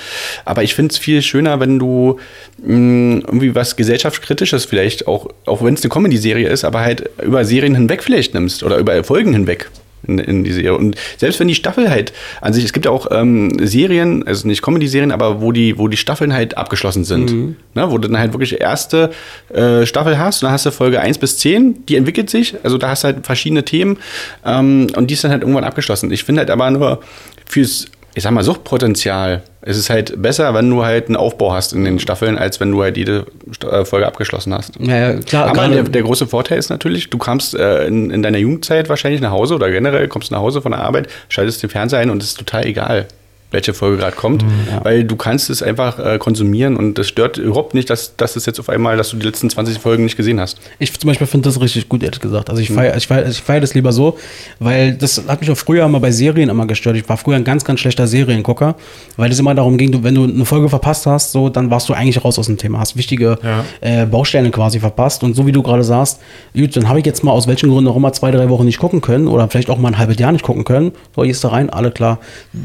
Aber 0.44 0.62
ich 0.62 0.74
finde 0.74 0.92
es 0.92 0.98
viel 0.98 1.20
schöner, 1.22 1.60
wenn 1.60 1.78
du 1.78 2.18
mh, 2.64 3.22
irgendwie 3.26 3.54
was 3.54 3.76
gesellschaftskritisches 3.76 4.64
vielleicht 4.64 5.06
auch, 5.06 5.28
auch 5.44 5.62
wenn 5.62 5.74
es 5.74 5.82
eine 5.82 5.90
Comedy-Serie 5.90 6.48
ist, 6.48 6.64
aber 6.64 6.80
halt 6.80 7.10
über 7.22 7.44
Serien 7.44 7.74
hinweg 7.74 8.02
vielleicht 8.02 8.32
nimmst 8.34 8.62
oder 8.62 8.78
über 8.78 9.02
Folgen 9.04 9.32
hinweg 9.32 9.70
in, 10.06 10.18
in 10.18 10.44
die 10.44 10.52
Serie. 10.52 10.74
Und 10.76 10.96
selbst 11.16 11.40
wenn 11.40 11.48
die 11.48 11.54
Staffel 11.54 11.90
halt 11.90 12.12
an 12.40 12.52
sich, 12.52 12.64
es 12.64 12.72
gibt 12.72 12.86
ja 12.86 12.90
auch 12.90 13.08
ähm, 13.10 13.50
Serien, 13.66 14.26
also 14.26 14.46
nicht 14.46 14.62
Comedy-Serien, 14.62 15.12
aber 15.12 15.40
wo 15.40 15.52
die, 15.52 15.78
wo 15.78 15.88
die 15.88 15.96
Staffeln 15.96 16.32
halt 16.32 16.56
abgeschlossen 16.56 17.04
sind. 17.04 17.32
Mhm. 17.32 17.56
Ne, 17.74 17.90
wo 17.90 17.98
du 17.98 18.08
dann 18.08 18.18
halt 18.18 18.32
wirklich 18.32 18.60
erste 18.60 19.10
äh, 19.52 19.84
Staffel 19.86 20.18
hast 20.18 20.42
und 20.42 20.46
dann 20.46 20.52
hast 20.52 20.66
du 20.66 20.70
Folge 20.70 21.00
1 21.00 21.18
bis 21.18 21.38
10, 21.38 21.86
die 21.86 21.96
entwickelt 21.96 22.30
sich, 22.30 22.54
also 22.62 22.78
da 22.78 22.88
hast 22.88 23.04
du 23.04 23.08
halt 23.08 23.26
verschiedene 23.26 23.64
Themen 23.64 23.98
ähm, 24.44 24.86
und 24.96 25.10
die 25.10 25.14
ist 25.14 25.24
dann 25.24 25.30
halt 25.30 25.42
irgendwann 25.42 25.64
abgeschlossen. 25.64 26.10
Ich 26.10 26.24
finde 26.24 26.40
halt 26.40 26.50
aber 26.50 26.70
nur 26.70 27.00
fürs 27.46 27.86
ich 28.16 28.22
sag 28.22 28.32
mal, 28.32 28.42
Suchtpotenzial. 28.42 29.42
Es 29.60 29.76
ist 29.76 29.90
halt 29.90 30.22
besser, 30.22 30.54
wenn 30.54 30.70
du 30.70 30.82
halt 30.82 31.08
einen 31.08 31.16
Aufbau 31.16 31.52
hast 31.52 31.74
in 31.74 31.84
den 31.84 31.98
Staffeln, 31.98 32.38
als 32.38 32.60
wenn 32.60 32.70
du 32.70 32.82
halt 32.82 32.96
jede 32.96 33.26
äh, 33.70 33.84
Folge 33.84 34.06
abgeschlossen 34.06 34.54
hast. 34.54 34.72
Ja, 34.80 34.96
ja 34.96 35.12
klar. 35.18 35.48
Aber 35.50 35.68
der, 35.68 35.82
der, 35.82 36.02
große 36.02 36.26
Vorteil 36.26 36.58
ist 36.58 36.70
natürlich, 36.70 37.10
du 37.10 37.18
kamst 37.18 37.54
äh, 37.54 37.86
in, 37.86 38.10
in, 38.10 38.22
deiner 38.22 38.38
Jugendzeit 38.38 38.88
wahrscheinlich 38.88 39.20
nach 39.20 39.32
Hause 39.32 39.54
oder 39.54 39.70
generell 39.70 40.08
kommst 40.08 40.30
nach 40.30 40.38
Hause 40.38 40.62
von 40.62 40.72
der 40.72 40.80
Arbeit, 40.80 41.08
schaltest 41.28 41.62
den 41.62 41.68
Fernseher 41.68 41.98
ein 41.98 42.08
und 42.08 42.22
es 42.22 42.30
ist 42.30 42.38
total 42.38 42.64
egal 42.64 43.06
welche 43.50 43.74
Folge 43.74 43.98
gerade 43.98 44.16
kommt, 44.16 44.42
mhm, 44.42 44.50
ja. 44.70 44.84
weil 44.84 45.04
du 45.04 45.16
kannst 45.16 45.50
es 45.50 45.62
einfach 45.62 45.98
äh, 45.98 46.18
konsumieren 46.18 46.76
und 46.76 46.98
das 46.98 47.06
stört 47.08 47.38
überhaupt 47.38 47.74
nicht, 47.74 47.88
dass, 47.88 48.16
dass 48.16 48.34
es 48.34 48.44
jetzt 48.44 48.58
auf 48.58 48.68
einmal, 48.68 48.96
dass 48.96 49.10
du 49.10 49.16
die 49.16 49.26
letzten 49.26 49.48
20 49.48 49.78
Folgen 49.78 50.04
nicht 50.04 50.16
gesehen 50.16 50.40
hast. 50.40 50.58
Ich 50.78 50.98
zum 50.98 51.08
Beispiel 51.08 51.26
finde 51.26 51.48
das 51.48 51.60
richtig 51.60 51.88
gut, 51.88 52.02
ehrlich 52.02 52.20
gesagt. 52.20 52.50
Also 52.50 52.60
ich 52.60 52.70
feiere 52.70 52.92
mhm. 52.92 52.98
ich 52.98 53.06
feier, 53.06 53.28
ich 53.28 53.40
feier 53.40 53.60
das 53.60 53.74
lieber 53.74 53.92
so, 53.92 54.18
weil 54.58 54.94
das 54.94 55.22
hat 55.28 55.40
mich 55.40 55.50
auch 55.50 55.56
früher 55.56 55.84
immer 55.84 56.00
bei 56.00 56.10
Serien 56.10 56.48
immer 56.48 56.66
gestört. 56.66 56.96
Ich 56.96 57.08
war 57.08 57.16
früher 57.16 57.36
ein 57.36 57.44
ganz, 57.44 57.64
ganz 57.64 57.80
schlechter 57.80 58.06
Seriengucker, 58.06 58.74
weil 59.16 59.30
es 59.30 59.38
immer 59.38 59.54
darum 59.54 59.78
ging, 59.78 59.92
du, 59.92 60.02
wenn 60.02 60.14
du 60.14 60.24
eine 60.24 60.44
Folge 60.44 60.68
verpasst 60.68 61.06
hast, 61.06 61.32
so, 61.32 61.48
dann 61.48 61.70
warst 61.70 61.88
du 61.88 61.94
eigentlich 61.94 62.24
raus 62.24 62.38
aus 62.38 62.46
dem 62.46 62.58
Thema, 62.58 62.80
hast 62.80 62.96
wichtige 62.96 63.38
ja. 63.42 63.64
äh, 63.80 64.06
Bausteine 64.06 64.50
quasi 64.50 64.80
verpasst 64.80 65.22
und 65.22 65.34
so 65.34 65.46
wie 65.46 65.52
du 65.52 65.62
gerade 65.62 65.84
sagst, 65.84 66.20
gut, 66.54 66.76
dann 66.76 66.88
habe 66.88 66.98
ich 66.98 67.06
jetzt 67.06 67.22
mal 67.22 67.32
aus 67.32 67.46
welchen 67.46 67.70
Gründen 67.70 67.88
auch 67.88 67.96
immer 67.96 68.12
zwei, 68.12 68.30
drei 68.30 68.48
Wochen 68.48 68.64
nicht 68.64 68.78
gucken 68.78 69.00
können 69.00 69.28
oder 69.28 69.48
vielleicht 69.48 69.70
auch 69.70 69.78
mal 69.78 69.88
ein 69.88 69.98
halbes 69.98 70.18
Jahr 70.18 70.32
nicht 70.32 70.44
gucken 70.44 70.64
können. 70.64 70.92
So, 71.14 71.22
hier 71.22 71.30
ist 71.30 71.44
da 71.44 71.48
rein, 71.48 71.70
alle 71.70 71.90
klar. 71.90 72.18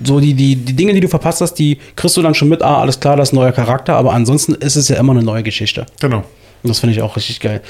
So 0.03 0.19
die, 0.19 0.33
die, 0.33 0.55
die 0.55 0.70
Dinge, 0.75 0.93
die 0.93 0.99
du 0.99 1.07
verpasst 1.07 1.41
hast, 1.41 1.55
die 1.55 1.77
kriegst 1.95 2.17
du 2.17 2.21
dann 2.21 2.33
schon 2.33 2.49
mit, 2.49 2.61
ah, 2.61 2.81
alles 2.81 2.99
klar, 2.99 3.15
das 3.15 3.29
ist 3.29 3.33
ein 3.33 3.37
neuer 3.37 3.51
Charakter, 3.51 3.95
aber 3.95 4.13
ansonsten 4.13 4.53
ist 4.55 4.75
es 4.75 4.87
ja 4.87 4.97
immer 4.97 5.11
eine 5.13 5.23
neue 5.23 5.43
Geschichte. 5.43 5.85
Genau. 5.99 6.23
Und 6.63 6.69
das 6.69 6.79
finde 6.79 6.95
ich 6.95 7.01
auch 7.01 7.15
richtig 7.15 7.39
geil. 7.39 7.61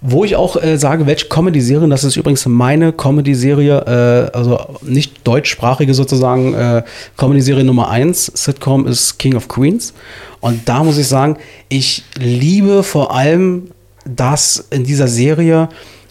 Wo 0.00 0.24
ich 0.24 0.36
auch 0.36 0.56
äh, 0.56 0.78
sage, 0.78 1.06
welche 1.06 1.26
Comedy-Serien, 1.26 1.90
das 1.90 2.02
ist 2.02 2.16
übrigens 2.16 2.46
meine 2.46 2.92
Comedy-Serie, 2.92 4.30
äh, 4.32 4.36
also 4.36 4.58
nicht 4.82 5.26
deutschsprachige 5.26 5.92
sozusagen, 5.92 6.54
äh, 6.54 6.82
Comedy-Serie 7.18 7.64
Nummer 7.64 7.90
1, 7.90 8.32
Sitcom 8.34 8.86
ist 8.86 9.18
King 9.18 9.36
of 9.36 9.48
Queens. 9.48 9.92
Und 10.40 10.66
da 10.66 10.82
muss 10.82 10.96
ich 10.96 11.08
sagen, 11.08 11.36
ich 11.68 12.04
liebe 12.18 12.82
vor 12.82 13.14
allem, 13.14 13.70
dass 14.06 14.68
in 14.70 14.84
dieser 14.84 15.08
Serie 15.08 15.68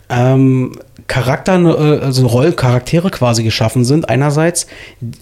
ähm, 0.09 0.73
Charakter, 1.07 1.57
äh, 1.57 2.03
also 2.03 2.27
Rollcharaktere 2.27 3.09
quasi 3.09 3.43
geschaffen 3.43 3.85
sind, 3.85 4.09
einerseits, 4.09 4.67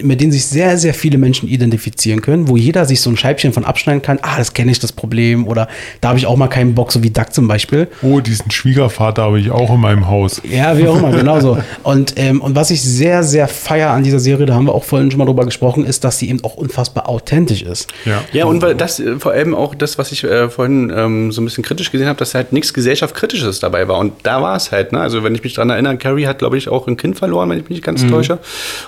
mit 0.02 0.20
denen 0.20 0.32
sich 0.32 0.46
sehr, 0.46 0.78
sehr 0.78 0.94
viele 0.94 1.18
Menschen 1.18 1.48
identifizieren 1.48 2.22
können, 2.22 2.48
wo 2.48 2.58
jeder 2.58 2.86
sich 2.86 3.02
so 3.02 3.10
ein 3.10 3.18
Scheibchen 3.18 3.54
von 3.54 3.66
abschneiden 3.66 4.02
kann, 4.02 4.20
ah, 4.22 4.38
das 4.38 4.54
kenne 4.54 4.72
ich, 4.72 4.80
das 4.80 4.92
Problem, 4.92 5.48
oder 5.48 5.68
da 6.02 6.10
habe 6.10 6.20
ich 6.20 6.26
auch 6.26 6.38
mal 6.38 6.48
keinen 6.48 6.74
Bock, 6.74 6.92
so 6.92 7.04
wie 7.04 7.12
Duck 7.12 7.34
zum 7.34 7.48
Beispiel. 7.48 7.88
Oh, 8.02 8.20
diesen 8.20 8.50
Schwiegervater 8.50 9.24
habe 9.24 9.40
ich 9.40 9.52
auch 9.52 9.74
in 9.74 9.80
meinem 9.80 10.08
Haus. 10.08 10.42
Ja, 10.50 10.78
wie 10.78 10.88
auch 10.88 10.98
immer, 10.98 11.12
genau 11.16 11.40
so. 11.40 11.58
Und, 11.84 12.16
ähm, 12.18 12.42
und 12.42 12.56
was 12.56 12.72
ich 12.72 12.82
sehr, 12.82 13.24
sehr 13.24 13.48
feier 13.48 13.92
an 13.92 14.04
dieser 14.04 14.20
Serie, 14.20 14.46
da 14.48 14.56
haben 14.56 14.66
wir 14.66 14.74
auch 14.74 14.84
vorhin 14.84 15.12
schon 15.12 15.20
mal 15.20 15.26
drüber 15.26 15.46
gesprochen, 15.46 15.86
ist, 15.86 16.04
dass 16.04 16.18
sie 16.18 16.30
eben 16.30 16.44
auch 16.44 16.56
unfassbar 16.56 17.08
authentisch 17.08 17.62
ist. 17.62 17.88
Ja, 18.06 18.24
ja 18.34 18.46
und 18.46 18.62
weil 18.62 18.76
das 18.76 19.00
äh, 19.00 19.20
vor 19.20 19.34
allem 19.34 19.54
auch 19.54 19.76
das, 19.76 19.98
was 20.00 20.12
ich 20.12 20.24
äh, 20.24 20.50
vorhin 20.50 20.92
ähm, 20.96 21.32
so 21.32 21.42
ein 21.42 21.46
bisschen 21.46 21.64
kritisch 21.64 21.92
gesehen 21.92 22.08
habe, 22.08 22.18
dass 22.18 22.34
halt 22.34 22.54
nichts 22.54 22.74
gesellschaftskritisches 22.74 23.60
dabei 23.60 23.88
war. 23.88 24.00
Und 24.00 24.14
da 24.24 24.42
war 24.42 24.56
es 24.56 24.72
halt, 24.72 24.92
ne? 24.92 25.00
Also 25.00 25.24
wenn 25.24 25.36
ich 25.36 25.44
mich 25.44 25.54
daran 25.54 25.75
erinnern. 25.76 26.00
Carrie 26.00 26.28
hat, 26.28 26.40
glaube 26.40 26.58
ich, 26.58 26.70
auch 26.70 26.88
ein 26.88 26.98
Kind 26.98 27.18
verloren, 27.18 27.50
wenn 27.50 27.58
ich 27.58 27.64
mich 27.64 27.78
nicht 27.78 27.84
ganz 27.84 28.04
mhm. 28.04 28.10
täusche. 28.10 28.40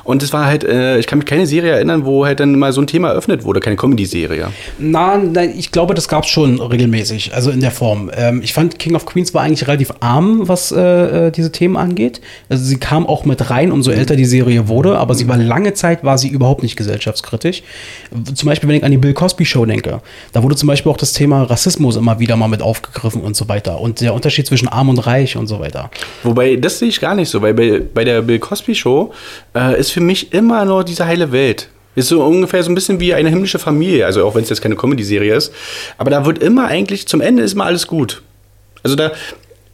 Und 0.04 0.24
es 0.24 0.34
war 0.34 0.46
halt, 0.46 0.64
äh, 0.64 0.98
ich 0.98 1.08
kann 1.08 1.20
mich 1.20 1.26
keine 1.26 1.46
Serie 1.46 1.72
erinnern, 1.72 2.06
wo 2.06 2.26
halt 2.26 2.40
dann 2.40 2.58
mal 2.58 2.74
so 2.74 2.82
ein 2.82 2.88
Thema 2.88 3.10
eröffnet 3.10 3.44
wurde, 3.44 3.60
keine 3.60 3.76
Comedy-Serie. 3.76 4.50
Nein, 4.80 5.32
nein, 5.32 5.54
ich 5.58 5.72
glaube, 5.72 5.94
das 5.94 6.08
gab 6.08 6.24
es 6.24 6.30
schon 6.30 6.60
regelmäßig, 6.60 7.34
also 7.34 7.52
in 7.52 7.62
der 7.62 7.72
Form. 7.72 8.12
Ähm, 8.16 8.42
ich 8.44 8.54
fand 8.54 8.80
King 8.80 8.96
of 8.96 9.06
Queens 9.06 9.34
war 9.34 9.44
eigentlich 9.44 9.68
relativ 9.68 9.92
arm, 10.00 10.48
was 10.48 10.72
äh, 10.72 11.28
äh 11.28 11.32
diese 11.32 11.52
Themen 11.52 11.78
angeht. 11.78 12.22
Also 12.50 12.64
sie 12.64 12.78
kam 12.78 13.06
auch 13.06 13.26
mit 13.26 13.50
rein, 13.50 13.72
umso 13.72 13.92
älter 13.92 14.16
die 14.16 14.26
Serie 14.26 14.68
wurde, 14.68 14.98
aber 14.98 15.16
sie 15.16 15.28
war 15.28 15.38
lange 15.38 15.74
Zeit, 15.74 16.04
war 16.04 16.18
sie 16.18 16.30
überhaupt 16.30 16.64
nicht 16.64 16.76
gesellschaftskritisch. 16.76 17.64
Zum 18.34 18.48
Beispiel, 18.48 18.70
wenn 18.70 18.78
ich 18.78 18.84
an 18.84 18.92
die 18.92 18.98
Bill 18.98 19.14
Cosby 19.14 19.46
Show 19.46 19.66
denke, 19.66 20.02
da 20.34 20.44
wurde 20.44 20.56
zum 20.56 20.68
Beispiel 20.68 20.92
auch 20.92 20.98
das 20.98 21.14
Thema 21.14 21.44
Rassismus 21.44 21.96
immer 21.96 22.20
wieder 22.20 22.36
mal 22.36 22.48
mit 22.48 22.62
aufgegriffen 22.62 23.22
und 23.22 23.36
so 23.36 23.48
weiter. 23.50 23.80
Und 23.82 24.02
der 24.02 24.14
Unterschied 24.14 24.48
zwischen 24.48 24.68
arm 24.68 24.90
und 24.90 25.00
reich 25.00 25.38
und 25.38 25.48
so 25.48 25.60
weiter. 25.60 25.90
Wobei, 26.24 26.56
das 26.56 26.77
sehe 26.80 26.90
ich 26.90 27.00
gar 27.00 27.16
nicht 27.16 27.30
so, 27.30 27.42
weil 27.42 27.54
bei, 27.54 27.82
bei 27.94 28.04
der 28.04 28.22
Bill 28.22 28.40
Cosby 28.40 28.76
Show 28.76 29.14
äh, 29.56 29.80
ist 29.80 29.92
für 29.92 30.02
mich 30.02 30.34
immer 30.34 30.66
nur 30.66 30.84
diese 30.84 31.06
heile 31.06 31.32
Welt. 31.32 31.70
Ist 31.96 32.10
so 32.10 32.24
ungefähr 32.24 32.62
so 32.62 32.72
ein 32.72 32.76
bisschen 32.76 33.00
wie 33.00 33.14
eine 33.14 33.30
himmlische 33.30 33.58
Familie, 33.58 34.06
also 34.06 34.24
auch 34.26 34.36
wenn 34.36 34.44
es 34.44 34.50
jetzt 34.50 34.62
keine 34.62 34.76
Comedy-Serie 34.76 35.34
ist. 35.34 35.52
Aber 35.98 36.12
da 36.12 36.26
wird 36.26 36.38
immer 36.44 36.68
eigentlich, 36.68 37.08
zum 37.08 37.22
Ende 37.22 37.42
ist 37.42 37.54
immer 37.54 37.66
alles 37.66 37.88
gut. 37.88 38.22
Also 38.84 38.96
da, 38.96 39.12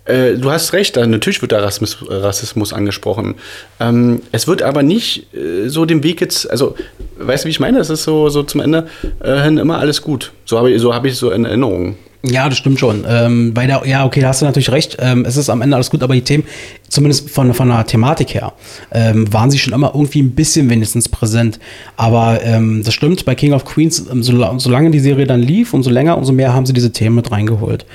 äh, 0.05 0.35
du 0.35 0.51
hast 0.51 0.73
recht, 0.73 0.97
da, 0.97 1.05
natürlich 1.05 1.41
wird 1.41 1.51
da 1.51 1.59
Rassismus, 1.59 1.97
Rassismus 2.09 2.73
angesprochen. 2.73 3.35
Ähm, 3.79 4.21
es 4.31 4.47
wird 4.47 4.61
aber 4.61 4.83
nicht 4.83 5.33
äh, 5.33 5.67
so 5.67 5.85
dem 5.85 6.03
Weg 6.03 6.21
jetzt, 6.21 6.49
also, 6.49 6.75
weißt 7.17 7.43
du, 7.43 7.47
wie 7.47 7.51
ich 7.51 7.59
meine? 7.59 7.79
Es 7.79 7.89
ist 7.89 8.03
so, 8.03 8.29
so 8.29 8.43
zum 8.43 8.61
Ende 8.61 8.87
äh, 9.21 9.41
hin 9.41 9.57
immer 9.57 9.79
alles 9.79 10.01
gut. 10.01 10.31
So 10.45 10.57
habe 10.57 10.71
ich, 10.71 10.81
so 10.81 10.93
hab 10.93 11.05
ich 11.05 11.15
so 11.15 11.31
in 11.31 11.45
Erinnerung. 11.45 11.97
Ja, 12.25 12.47
das 12.47 12.57
stimmt 12.57 12.79
schon. 12.79 13.03
Ähm, 13.05 13.53
bei 13.53 13.67
der, 13.67 13.81
ja, 13.85 14.05
okay, 14.05 14.21
da 14.21 14.29
hast 14.29 14.41
du 14.41 14.45
natürlich 14.45 14.71
recht. 14.71 14.95
Ähm, 15.01 15.25
es 15.25 15.35
ist 15.35 15.49
am 15.49 15.61
Ende 15.61 15.75
alles 15.75 15.89
gut, 15.89 16.03
aber 16.03 16.13
die 16.13 16.21
Themen, 16.21 16.45
zumindest 16.87 17.29
von, 17.29 17.53
von 17.53 17.67
der 17.67 17.85
Thematik 17.85 18.33
her, 18.33 18.53
ähm, 18.93 19.31
waren 19.33 19.51
sie 19.51 19.59
schon 19.59 19.73
immer 19.73 19.91
irgendwie 19.93 20.21
ein 20.21 20.31
bisschen 20.31 20.69
wenigstens 20.69 21.09
präsent. 21.09 21.59
Aber 21.97 22.41
ähm, 22.41 22.81
das 22.81 22.93
stimmt, 22.93 23.25
bei 23.25 23.35
King 23.35 23.51
of 23.51 23.65
Queens, 23.65 24.05
ähm, 24.09 24.23
so, 24.23 24.57
solange 24.57 24.91
die 24.91 25.01
Serie 25.01 25.27
dann 25.27 25.41
lief, 25.41 25.73
umso 25.73 25.89
länger, 25.89 26.17
umso 26.17 26.31
mehr 26.31 26.53
haben 26.53 26.65
sie 26.65 26.71
diese 26.71 26.93
Themen 26.93 27.17
mit 27.17 27.29
reingeholt. 27.29 27.85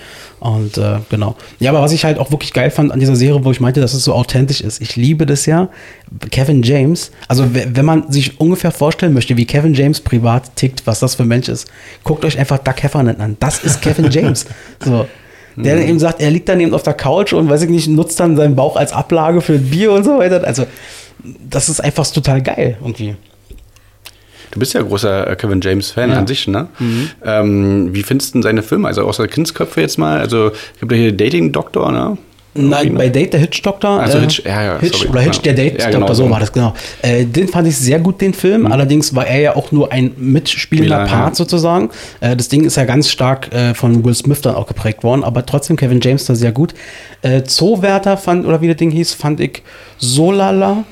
Und 0.41 0.79
äh, 0.79 0.99
genau. 1.11 1.37
Ja, 1.59 1.71
aber 1.71 1.83
was 1.83 1.93
ich 1.93 2.05
halt 2.05 2.19
auch 2.19 2.31
wirklich 2.31 2.53
geil 2.53 2.71
fand 2.71 2.93
an 2.93 3.01
dieser 3.01 3.17
Serie, 3.17 3.45
wo 3.45 3.51
ich 3.51 3.61
meinte, 3.61 3.81
dass 3.81 3.95
es 3.95 4.05
so 4.05 4.15
authentisch 4.15 4.61
ist. 4.61 4.81
Ich 4.81 4.95
liebe 4.97 5.27
das 5.27 5.47
ja. 5.47 5.69
Kevin 6.31 6.63
James, 6.63 7.11
also 7.27 7.45
wenn 7.53 7.85
man 7.85 8.11
sich 8.11 8.41
ungefähr 8.41 8.71
vorstellen 8.71 9.13
möchte, 9.13 9.37
wie 9.37 9.47
Kevin 9.47 9.75
James 9.75 10.01
privat 10.01 10.55
tickt, 10.57 10.87
was 10.87 11.01
das 11.01 11.17
für 11.17 11.25
ein 11.25 11.29
Mensch 11.29 11.49
ist, 11.49 11.69
guckt 12.05 12.25
euch 12.25 12.39
einfach 12.39 12.59
Doug 12.59 12.75
Heffernan 12.81 13.21
an. 13.21 13.37
Das 13.41 13.65
ist 13.65 13.83
Kevin 13.83 14.11
James. 14.11 14.47
so. 14.85 15.07
Der 15.57 15.75
dann 15.75 15.83
mhm. 15.83 15.91
eben 15.91 15.99
sagt, 15.99 16.21
er 16.21 16.31
liegt 16.31 16.49
dann 16.49 16.61
eben 16.61 16.73
auf 16.73 16.85
der 16.85 16.95
Couch 16.95 17.33
und 17.33 17.51
weiß 17.51 17.63
ich 17.63 17.69
nicht, 17.69 17.89
nutzt 17.89 18.21
dann 18.21 18.37
seinen 18.37 18.55
Bauch 18.55 18.77
als 18.77 18.93
Ablage 18.93 19.41
für 19.41 19.55
ein 19.55 19.69
Bier 19.69 19.91
und 19.91 20.05
so 20.05 20.19
weiter. 20.19 20.45
Also, 20.45 20.67
das 21.51 21.69
ist 21.69 21.81
einfach 21.81 22.07
total 22.07 22.43
geil 22.43 22.77
irgendwie. 22.81 23.17
Du 24.51 24.59
bist 24.59 24.75
ja 24.75 24.83
großer 24.83 25.31
äh, 25.31 25.37
Kevin 25.37 25.61
James-Fan 25.61 26.11
ja. 26.11 26.17
an 26.17 26.27
sich, 26.27 26.47
ne? 26.49 26.69
Mhm. 26.79 27.11
Ähm, 27.25 27.95
wie 27.95 28.03
findest 28.03 28.31
du 28.31 28.39
denn 28.39 28.43
seine 28.43 28.63
Filme? 28.63 28.89
Also 28.89 29.03
außer 29.03 29.29
Kindsköpfe 29.29 29.81
jetzt 29.81 29.99
mal, 29.99 30.19
also 30.19 30.51
gibt 30.81 30.93
ja 30.93 30.99
hier 30.99 31.13
Dating 31.13 31.53
Doktor, 31.53 31.93
ne? 31.93 32.19
Nein, 32.55 32.95
bei 32.95 33.09
Date 33.09 33.35
der 33.35 33.41
Hitch-Doktor. 33.41 34.01
Also 34.01 34.19
Hitch, 34.19 34.43
ja, 34.45 34.63
ja, 34.63 34.79
Hitch 34.81 34.99
sorry, 34.99 35.11
oder 35.11 35.21
Hitch, 35.21 35.41
der 35.43 35.55
Date-Doktor, 35.55 35.91
ja, 35.91 35.99
genau, 35.99 36.13
so 36.13 36.29
war 36.29 36.41
das, 36.41 36.53
genau. 36.53 36.75
Äh, 37.03 37.25
den 37.25 37.47
fand 37.47 37.69
ich 37.69 37.77
sehr 37.77 38.01
gut, 38.01 38.21
den 38.21 38.35
Film. 38.35 38.63
Mhm. 38.63 38.73
Allerdings 38.73 39.15
war 39.15 39.27
er 39.27 39.41
ja 39.41 39.57
auch 39.57 39.71
nur 39.71 39.93
ein 39.93 40.13
mitspielender 40.17 41.05
Part 41.05 41.37
sozusagen. 41.37 41.91
Äh, 42.21 42.37
das 42.37 42.49
Ding 42.49 42.65
ist 42.65 42.77
ja 42.77 42.85
ganz 42.85 43.11
stark 43.11 43.53
äh, 43.53 43.75
von 43.75 44.05
Will 44.05 44.15
Smith 44.15 44.41
dann 44.41 44.55
auch 44.55 44.67
geprägt 44.67 45.05
worden, 45.05 45.23
aber 45.23 45.47
trotzdem 45.47 45.77
Kevin 45.77 46.01
James 46.01 46.25
da 46.25 46.35
sehr 46.35 46.53
gut. 46.53 46.75
Äh, 47.23 47.45
Zoowärter 47.45 48.17
fand, 48.17 48.47
oder 48.47 48.61
wie 48.61 48.69
das 48.69 48.77
Ding 48.77 48.91
hieß, 48.91 49.15
fand 49.15 49.41
ich 49.41 49.63
so 49.99 50.33
lala. 50.33 50.85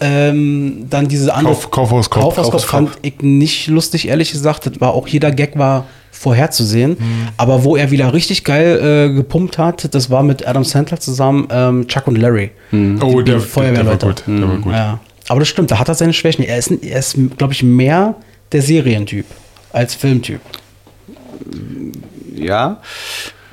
Ähm, 0.00 0.86
dann 0.88 1.08
diese 1.08 1.34
andere 1.34 1.54
Kauf, 1.54 1.70
Kaufhauskopf, 1.70 2.22
Kaufhauskopf 2.22 2.64
fand 2.64 2.90
ich 3.02 3.20
nicht 3.20 3.66
lustig, 3.68 4.08
ehrlich 4.08 4.32
gesagt. 4.32 4.66
Das 4.66 4.80
war 4.80 4.94
auch 4.94 5.06
jeder 5.06 5.30
Gag 5.30 5.58
war 5.58 5.86
vorherzusehen. 6.10 6.92
Mhm. 6.98 7.28
Aber 7.36 7.64
wo 7.64 7.76
er 7.76 7.90
wieder 7.90 8.12
richtig 8.12 8.44
geil 8.44 9.08
äh, 9.10 9.14
gepumpt 9.14 9.58
hat, 9.58 9.94
das 9.94 10.10
war 10.10 10.22
mit 10.22 10.46
Adam 10.46 10.64
Sandler 10.64 11.00
zusammen 11.00 11.48
ähm, 11.50 11.86
Chuck 11.88 12.06
und 12.06 12.16
Larry. 12.16 12.50
Mhm. 12.70 13.02
Oh, 13.02 13.22
der, 13.22 13.40
Feuerwehrleute. 13.40 13.98
Der 13.98 14.08
war 14.08 14.14
gut. 14.14 14.22
Der 14.26 14.48
war 14.48 14.56
gut. 14.56 14.72
Ja. 14.72 15.00
Aber 15.28 15.40
das 15.40 15.48
stimmt, 15.48 15.70
da 15.70 15.78
hat 15.78 15.88
er 15.88 15.94
seine 15.94 16.12
Schwächen. 16.12 16.44
Er 16.44 16.58
ist, 16.58 16.70
er 16.70 16.98
ist 16.98 17.16
glaube 17.38 17.52
ich, 17.52 17.62
mehr 17.62 18.16
der 18.52 18.62
Serientyp 18.62 19.26
als 19.72 19.94
Filmtyp. 19.94 20.40
Ja, 22.34 22.80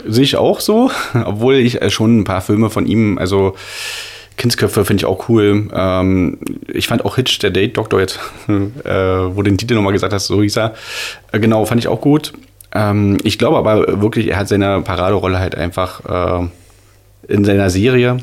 sehe 0.06 0.24
ich 0.24 0.36
auch 0.36 0.60
so, 0.60 0.90
obwohl 1.26 1.56
ich 1.56 1.82
äh, 1.82 1.90
schon 1.90 2.20
ein 2.20 2.24
paar 2.24 2.42
Filme 2.42 2.70
von 2.70 2.86
ihm, 2.86 3.18
also 3.18 3.56
Kindsköpfe 4.38 4.86
finde 4.86 5.02
ich 5.02 5.06
auch 5.06 5.28
cool. 5.30 5.68
Ähm, 5.74 6.38
ich 6.68 6.88
fand 6.88 7.04
auch 7.04 7.16
Hitch, 7.16 7.40
der 7.40 7.50
Date-Doktor 7.50 8.00
jetzt, 8.00 8.20
äh, 8.48 8.90
wo 8.90 9.42
den 9.42 9.58
Titel 9.58 9.74
nochmal 9.74 9.94
gesagt 9.94 10.14
hast, 10.14 10.28
so 10.28 10.42
hieß 10.42 10.58
er. 10.58 10.76
Äh, 11.32 11.40
genau, 11.40 11.66
fand 11.66 11.82
ich 11.82 11.88
auch 11.88 12.02
gut. 12.02 12.34
Ähm, 12.74 13.18
ich 13.24 13.38
glaube 13.38 13.58
aber 13.58 14.02
wirklich, 14.02 14.28
er 14.28 14.38
hat 14.38 14.48
seine 14.48 14.82
Paraderolle 14.82 15.40
halt 15.40 15.56
einfach 15.56 16.42
äh, 16.42 16.48
in 17.28 17.44
seiner 17.46 17.70
Serie. 17.70 18.18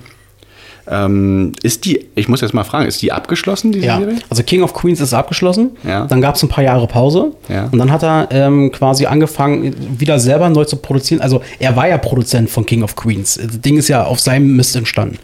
Ähm, 0.91 1.53
ist 1.63 1.87
die, 1.87 2.07
ich 2.15 2.29
muss 2.29 2.43
jetzt 2.43 2.53
mal 2.53 2.65
fragen, 2.65 2.87
ist 2.87 3.01
die 3.01 3.11
abgeschlossen, 3.11 3.73
die 3.73 3.79
Ja, 3.81 3.99
Serie? 3.99 4.17
also 4.29 4.43
King 4.43 4.63
of 4.63 4.75
Queens 4.75 5.01
ist 5.01 5.15
abgeschlossen. 5.15 5.71
Ja. 5.83 6.05
Dann 6.07 6.21
gab 6.21 6.35
es 6.35 6.43
ein 6.43 6.49
paar 6.51 6.63
Jahre 6.63 6.87
Pause. 6.87 7.33
Ja. 7.49 7.69
Und 7.73 7.79
dann 7.79 7.91
hat 7.91 8.03
er 8.03 8.29
ähm, 8.31 8.71
quasi 8.71 9.07
angefangen, 9.07 9.75
wieder 9.99 10.19
selber 10.19 10.51
neu 10.51 10.65
zu 10.67 10.77
produzieren. 10.77 11.23
Also 11.23 11.41
er 11.59 11.75
war 11.77 11.89
ja 11.89 11.97
Produzent 11.97 12.51
von 12.51 12.67
King 12.67 12.83
of 12.83 12.97
Queens. 12.97 13.41
Das 13.43 13.61
Ding 13.63 13.79
ist 13.79 13.89
ja 13.89 14.05
auf 14.05 14.21
seinem 14.21 14.57
Mist 14.57 14.77
entstanden. 14.77 15.19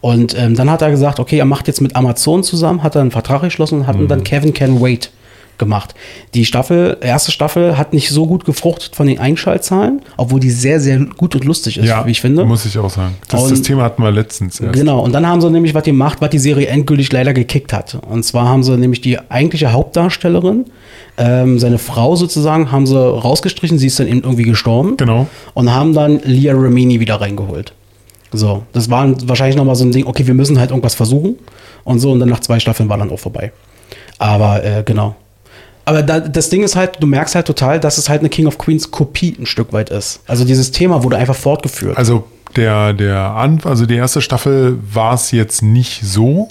Und 0.00 0.36
ähm, 0.38 0.54
dann 0.56 0.68
hat 0.70 0.82
er 0.82 0.90
gesagt, 0.90 1.20
okay, 1.20 1.38
er 1.38 1.44
macht 1.44 1.68
jetzt 1.68 1.80
mit 1.80 1.94
Amazon 1.96 2.42
zusammen, 2.42 2.82
hat 2.82 2.94
er 2.96 3.00
einen 3.02 3.10
Vertrag 3.12 3.42
geschlossen 3.42 3.80
und 3.80 3.86
hat 3.86 3.96
Mhm. 3.96 4.08
dann 4.08 4.24
Kevin 4.24 4.52
Can 4.52 4.80
Wait 4.82 5.10
gemacht. 5.58 5.94
Die 6.34 6.44
Staffel, 6.44 6.96
erste 7.00 7.30
Staffel 7.32 7.78
hat 7.78 7.92
nicht 7.92 8.10
so 8.10 8.26
gut 8.26 8.44
gefruchtet 8.44 8.96
von 8.96 9.06
den 9.06 9.18
Einschaltzahlen, 9.18 10.02
obwohl 10.16 10.40
die 10.40 10.50
sehr, 10.50 10.80
sehr 10.80 10.98
gut 10.98 11.34
und 11.34 11.44
lustig 11.44 11.78
ist, 11.78 11.88
wie 12.04 12.10
ich 12.10 12.20
finde. 12.20 12.44
muss 12.44 12.64
ich 12.66 12.76
auch 12.78 12.90
sagen. 12.90 13.14
Das, 13.28 13.42
Und- 13.42 13.50
das 13.52 13.62
Thema 13.62 13.82
hatten 13.82 14.02
wir 14.02 14.10
letztens 14.10 14.60
erst. 14.60 14.72
Genau, 14.74 15.00
und 15.00 15.12
dann 15.12 15.26
haben 15.26 15.40
sie 15.40 15.50
nämlich 15.50 15.74
was 15.74 15.84
gemacht, 15.84 16.18
was 16.20 16.30
die 16.30 16.38
Serie 16.38 16.66
endgültig 16.68 17.12
leider 17.12 17.32
gekickt 17.32 17.72
hat. 17.72 17.98
Und 18.08 18.24
zwar 18.24 18.48
haben 18.48 18.62
sie 18.62 18.76
nämlich 18.76 19.00
die 19.00 19.18
eigentliche 19.30 19.72
Hauptdarstellerin, 19.72 20.64
ähm, 21.16 21.58
seine 21.58 21.78
Frau 21.78 22.16
sozusagen, 22.16 22.72
haben 22.72 22.86
sie 22.86 22.96
rausgestrichen, 22.98 23.78
sie 23.78 23.86
ist 23.86 23.98
dann 24.00 24.08
eben 24.08 24.22
irgendwie 24.22 24.42
gestorben. 24.44 24.96
Genau. 24.96 25.28
Und 25.54 25.72
haben 25.72 25.92
dann 25.92 26.20
Leah 26.24 26.54
Remini 26.54 27.00
wieder 27.00 27.20
reingeholt. 27.20 27.72
So, 28.32 28.64
das 28.72 28.90
war 28.90 29.08
wahrscheinlich 29.28 29.56
nochmal 29.56 29.76
so 29.76 29.84
ein 29.84 29.92
Ding, 29.92 30.06
okay, 30.06 30.26
wir 30.26 30.34
müssen 30.34 30.58
halt 30.58 30.70
irgendwas 30.70 30.96
versuchen. 30.96 31.36
Und 31.84 32.00
so, 32.00 32.10
und 32.10 32.18
dann 32.18 32.28
nach 32.28 32.40
zwei 32.40 32.58
Staffeln 32.58 32.88
war 32.88 32.98
dann 32.98 33.10
auch 33.10 33.18
vorbei. 33.20 33.52
Aber 34.18 34.64
äh, 34.64 34.82
genau. 34.84 35.14
Aber 35.84 36.02
da, 36.02 36.20
das 36.20 36.48
Ding 36.48 36.62
ist 36.62 36.76
halt, 36.76 36.96
du 37.00 37.06
merkst 37.06 37.34
halt 37.34 37.46
total, 37.46 37.78
dass 37.78 37.98
es 37.98 38.08
halt 38.08 38.20
eine 38.20 38.28
King 38.30 38.46
of 38.46 38.58
Queens 38.58 38.90
Kopie 38.90 39.36
ein 39.38 39.46
Stück 39.46 39.72
weit 39.72 39.90
ist. 39.90 40.20
Also 40.26 40.44
dieses 40.44 40.70
Thema 40.70 41.02
wurde 41.02 41.16
einfach 41.16 41.34
fortgeführt. 41.34 41.96
Also 41.96 42.24
der, 42.56 42.92
der 42.92 43.18
An 43.18 43.60
also 43.64 43.84
die 43.84 43.96
erste 43.96 44.20
Staffel 44.20 44.78
war 44.92 45.14
es 45.14 45.30
jetzt 45.30 45.62
nicht 45.62 46.02
so 46.02 46.48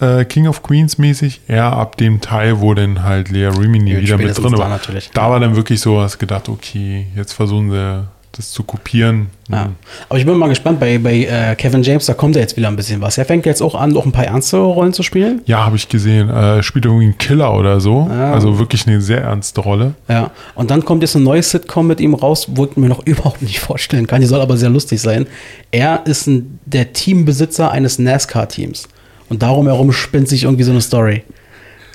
äh, 0.00 0.24
King 0.24 0.48
of 0.48 0.62
Queens 0.62 0.98
mäßig, 0.98 1.42
eher 1.46 1.72
ab 1.72 1.96
dem 1.96 2.20
Teil, 2.20 2.60
wo 2.60 2.74
dann 2.74 3.04
halt 3.04 3.30
Lea 3.30 3.46
Rimini 3.46 3.92
Ja, 3.92 4.00
wieder 4.00 4.18
mit 4.18 4.36
drin 4.36 4.58
war. 4.58 4.68
natürlich. 4.68 5.10
Da 5.14 5.30
war 5.30 5.38
dann 5.38 5.54
wirklich 5.54 5.80
so, 5.80 6.00
hast 6.00 6.18
gedacht, 6.18 6.48
okay, 6.48 7.06
jetzt 7.14 7.32
versuchen 7.32 7.70
sie 7.70 8.08
das 8.32 8.50
zu 8.50 8.62
kopieren. 8.62 9.26
Ja. 9.50 9.70
Aber 10.08 10.18
ich 10.18 10.24
bin 10.24 10.36
mal 10.38 10.48
gespannt, 10.48 10.80
bei, 10.80 10.98
bei 10.98 11.24
äh, 11.24 11.54
Kevin 11.54 11.82
James, 11.82 12.06
da 12.06 12.14
kommt 12.14 12.34
ja 12.34 12.40
jetzt 12.40 12.56
wieder 12.56 12.68
ein 12.68 12.76
bisschen 12.76 13.00
was. 13.02 13.18
Er 13.18 13.26
fängt 13.26 13.44
jetzt 13.44 13.60
auch 13.60 13.74
an, 13.74 13.94
auch 13.94 14.06
ein 14.06 14.12
paar 14.12 14.24
ernstere 14.24 14.64
Rollen 14.64 14.94
zu 14.94 15.02
spielen. 15.02 15.42
Ja, 15.44 15.66
habe 15.66 15.76
ich 15.76 15.88
gesehen. 15.90 16.30
Äh, 16.30 16.62
spielt 16.62 16.86
irgendwie 16.86 17.04
einen 17.04 17.18
Killer 17.18 17.54
oder 17.54 17.80
so. 17.80 18.08
Ja. 18.10 18.32
Also 18.32 18.58
wirklich 18.58 18.86
eine 18.86 19.02
sehr 19.02 19.22
ernste 19.22 19.60
Rolle. 19.60 19.94
Ja. 20.08 20.30
Und 20.54 20.70
dann 20.70 20.84
kommt 20.84 21.02
jetzt 21.02 21.14
eine 21.14 21.24
neue 21.24 21.42
Sitcom 21.42 21.86
mit 21.86 22.00
ihm 22.00 22.14
raus, 22.14 22.46
wo 22.50 22.64
ich 22.64 22.76
mir 22.76 22.88
noch 22.88 23.00
überhaupt 23.06 23.42
nicht 23.42 23.60
vorstellen 23.60 24.06
kann. 24.06 24.22
Die 24.22 24.26
soll 24.26 24.40
aber 24.40 24.56
sehr 24.56 24.70
lustig 24.70 25.00
sein. 25.00 25.26
Er 25.70 26.06
ist 26.06 26.26
ein, 26.26 26.58
der 26.64 26.94
Teambesitzer 26.94 27.70
eines 27.70 27.98
NASCAR-Teams. 27.98 28.88
Und 29.28 29.42
darum 29.42 29.66
herum 29.66 29.92
spinnt 29.92 30.28
sich 30.28 30.44
irgendwie 30.44 30.64
so 30.64 30.72
eine 30.72 30.80
Story. 30.80 31.22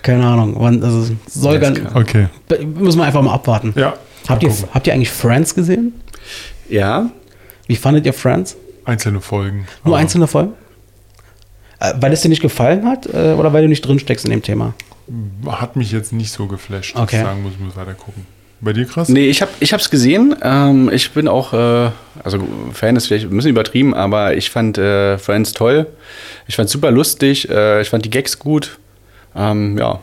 Keine 0.04 0.26
Ahnung. 0.26 0.56
Wann, 0.58 0.84
also 0.84 1.16
soll 1.28 1.58
NASCAR. 1.58 1.96
Okay. 1.96 2.28
müssen 2.76 3.00
wir 3.00 3.06
einfach 3.06 3.24
mal 3.24 3.34
abwarten. 3.34 3.74
Ja. 3.76 3.96
Habt, 4.28 4.44
ihr, 4.44 4.52
habt 4.74 4.88
ihr 4.88 4.94
eigentlich 4.94 5.10
Friends 5.10 5.56
gesehen? 5.56 5.94
Ja. 6.70 7.10
Wie 7.68 7.76
fandet 7.76 8.06
ihr 8.06 8.14
Friends? 8.14 8.56
Einzelne 8.86 9.22
Folgen. 9.22 9.68
Nur 9.84 9.94
Aber 9.96 9.98
einzelne 9.98 10.28
Folgen? 10.28 10.54
Äh, 11.80 11.94
weil 12.00 12.12
es 12.14 12.22
dir 12.22 12.30
nicht 12.30 12.42
gefallen 12.42 12.86
hat 12.88 13.06
äh, 13.14 13.34
oder 13.34 13.54
weil 13.54 13.64
du 13.64 13.70
nicht 13.70 13.82
drin 13.86 14.00
steckst 14.00 14.26
in 14.26 14.32
dem 14.32 14.42
Thema? 14.42 14.74
Hat 15.48 15.76
mich 15.76 15.92
jetzt 15.92 16.12
nicht 16.14 16.32
so 16.32 16.48
geflasht, 16.48 16.96
dass 16.96 17.04
Okay. 17.04 17.18
ich 17.18 17.22
sagen 17.24 17.44
muss, 17.44 17.54
ich 17.54 17.60
muss 17.60 17.76
weiter 17.76 17.94
gucken. 17.94 18.26
Bei 18.60 18.74
dir 18.74 18.86
krass? 18.86 19.08
Nee, 19.10 19.28
ich 19.28 19.42
habe 19.44 19.52
ich 19.60 19.72
hab's 19.72 19.90
gesehen. 19.92 20.36
Ähm, 20.42 20.90
ich 20.92 21.12
bin 21.12 21.28
auch, 21.28 21.54
äh, 21.54 21.92
also 22.24 22.40
Fan 22.74 22.96
ist 22.96 23.06
vielleicht 23.08 23.26
ein 23.26 23.30
bisschen 23.36 23.52
übertrieben, 23.52 23.94
aber 23.94 24.36
ich 24.36 24.50
fand 24.50 24.80
äh, 24.80 25.18
Friends 25.20 25.52
toll. 25.52 25.86
Ich 26.48 26.56
fand 26.56 26.68
super 26.68 26.90
lustig. 26.90 27.48
Äh, 27.50 27.82
ich 27.82 27.90
fand 27.90 28.04
die 28.04 28.10
Gags 28.10 28.40
gut. 28.40 28.80
Ähm, 29.38 29.78
ja. 29.78 30.00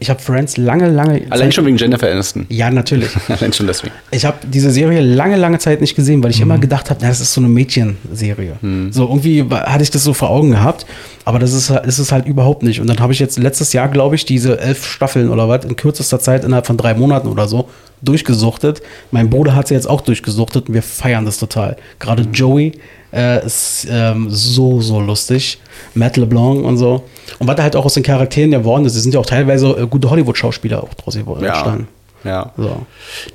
Ich 0.00 0.10
habe 0.10 0.20
Friends 0.20 0.56
lange, 0.56 0.88
lange. 0.90 1.22
Allein 1.30 1.46
Zeit- 1.46 1.54
schon 1.54 1.66
wegen 1.66 1.76
Jennifer 1.76 2.10
Aniston. 2.10 2.46
Ja, 2.48 2.70
natürlich. 2.70 3.10
Allein 3.28 3.52
schon 3.52 3.68
deswegen. 3.68 3.94
Ich 4.10 4.24
habe 4.24 4.38
diese 4.44 4.70
Serie 4.72 5.00
lange, 5.00 5.36
lange 5.36 5.58
Zeit 5.60 5.80
nicht 5.80 5.94
gesehen, 5.94 6.22
weil 6.24 6.32
ich 6.32 6.40
immer 6.40 6.58
gedacht 6.58 6.90
habe, 6.90 7.00
das 7.00 7.20
ist 7.20 7.32
so 7.32 7.40
eine 7.40 7.48
Mädchenserie. 7.48 8.56
So 8.90 9.04
irgendwie 9.04 9.44
hatte 9.48 9.84
ich 9.84 9.90
das 9.92 10.02
so 10.02 10.12
vor 10.12 10.30
Augen 10.30 10.50
gehabt, 10.50 10.86
aber 11.24 11.38
das 11.38 11.52
ist, 11.52 11.70
ist 11.70 11.98
es 11.98 12.10
halt 12.10 12.26
überhaupt 12.26 12.64
nicht. 12.64 12.80
Und 12.80 12.88
dann 12.88 12.98
habe 12.98 13.12
ich 13.12 13.20
jetzt 13.20 13.38
letztes 13.38 13.72
Jahr, 13.72 13.86
glaube 13.88 14.16
ich, 14.16 14.24
diese 14.24 14.58
elf 14.58 14.84
Staffeln 14.84 15.30
oder 15.30 15.48
was 15.48 15.64
in 15.64 15.76
kürzester 15.76 16.18
Zeit 16.18 16.44
innerhalb 16.44 16.66
von 16.66 16.76
drei 16.76 16.94
Monaten 16.94 17.28
oder 17.28 17.46
so 17.46 17.68
durchgesuchtet. 18.02 18.82
Mein 19.12 19.30
Bruder 19.30 19.54
hat 19.54 19.68
sie 19.68 19.74
jetzt 19.74 19.88
auch 19.88 20.00
durchgesuchtet 20.00 20.68
und 20.68 20.74
wir 20.74 20.82
feiern 20.82 21.24
das 21.24 21.38
total. 21.38 21.76
Gerade 21.98 22.24
Joey 22.32 22.72
äh, 23.12 23.44
ist 23.44 23.86
ähm, 23.90 24.28
so, 24.30 24.80
so 24.80 25.00
lustig. 25.00 25.58
Matt 25.94 26.16
LeBlanc 26.16 26.64
und 26.64 26.76
so. 26.76 27.04
Und 27.38 27.46
was 27.48 27.56
da 27.56 27.62
halt 27.62 27.76
auch 27.76 27.84
aus 27.84 27.94
den 27.94 28.02
Charakteren 28.02 28.50
geworden 28.50 28.84
ist, 28.84 28.94
es 28.96 29.02
sind 29.02 29.14
ja 29.14 29.20
auch 29.20 29.26
teilweise 29.26 29.68
äh, 29.70 29.86
gute 29.86 30.10
Hollywood-Schauspieler 30.10 30.82
auch 30.82 30.94
draus 30.94 31.14
geworden- 31.16 31.44
Ja. 31.44 31.50
entstanden. 31.52 31.88
Ja. 32.24 32.52
So. 32.56 32.84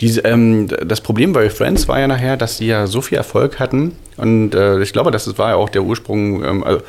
Diese, 0.01 0.22
ähm, 0.22 0.67
das 0.86 0.99
Problem 1.01 1.32
bei 1.34 1.49
Friends 1.49 1.88
war 1.88 1.99
ja 1.99 2.07
nachher, 2.07 2.36
dass 2.36 2.57
sie 2.57 2.67
ja 2.67 2.88
so 2.88 3.01
viel 3.01 3.17
Erfolg 3.17 3.59
hatten. 3.59 3.95
Und 4.17 4.53
äh, 4.53 4.82
ich 4.82 4.91
glaube, 4.91 5.11
das 5.11 5.38
war 5.38 5.49
ja 5.51 5.55
auch 5.55 5.69
der 5.69 5.84
Ursprung 5.84 6.43
ähm, 6.43 6.63
also 6.63 6.82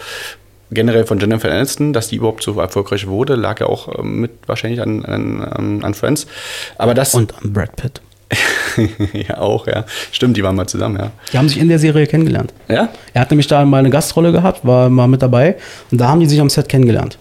generell 0.72 1.04
von 1.04 1.20
Jennifer 1.20 1.50
Aniston, 1.50 1.92
dass 1.92 2.08
die 2.08 2.16
überhaupt 2.16 2.42
so 2.42 2.58
erfolgreich 2.58 3.06
wurde, 3.06 3.36
lag 3.36 3.60
ja 3.60 3.66
auch 3.66 3.98
ähm, 3.98 4.20
mit 4.20 4.32
wahrscheinlich 4.46 4.80
an, 4.80 5.04
an, 5.04 5.42
an, 5.44 5.84
an 5.84 5.94
Friends. 5.94 6.26
Aber 6.78 6.94
das. 6.94 7.14
Und 7.14 7.34
an 7.42 7.52
Brad 7.52 7.76
Pitt. 7.76 8.00
ja, 9.12 9.38
auch, 9.38 9.66
ja. 9.66 9.84
Stimmt, 10.10 10.36
die 10.36 10.42
waren 10.42 10.56
mal 10.56 10.66
zusammen, 10.66 10.96
ja. 10.98 11.10
Die 11.32 11.38
haben 11.38 11.48
sich 11.48 11.58
in 11.58 11.68
der 11.68 11.78
Serie 11.78 12.06
kennengelernt. 12.06 12.52
Ja? 12.68 12.88
Er 13.12 13.20
hat 13.20 13.30
nämlich 13.30 13.46
da 13.46 13.64
mal 13.64 13.78
eine 13.78 13.90
Gastrolle 13.90 14.32
gehabt, 14.32 14.66
war 14.66 14.88
mal 14.88 15.06
mit 15.06 15.22
dabei 15.22 15.56
und 15.90 16.00
da 16.00 16.08
haben 16.08 16.20
die 16.20 16.26
sich 16.26 16.40
am 16.40 16.50
Set 16.50 16.68
kennengelernt. 16.68 17.18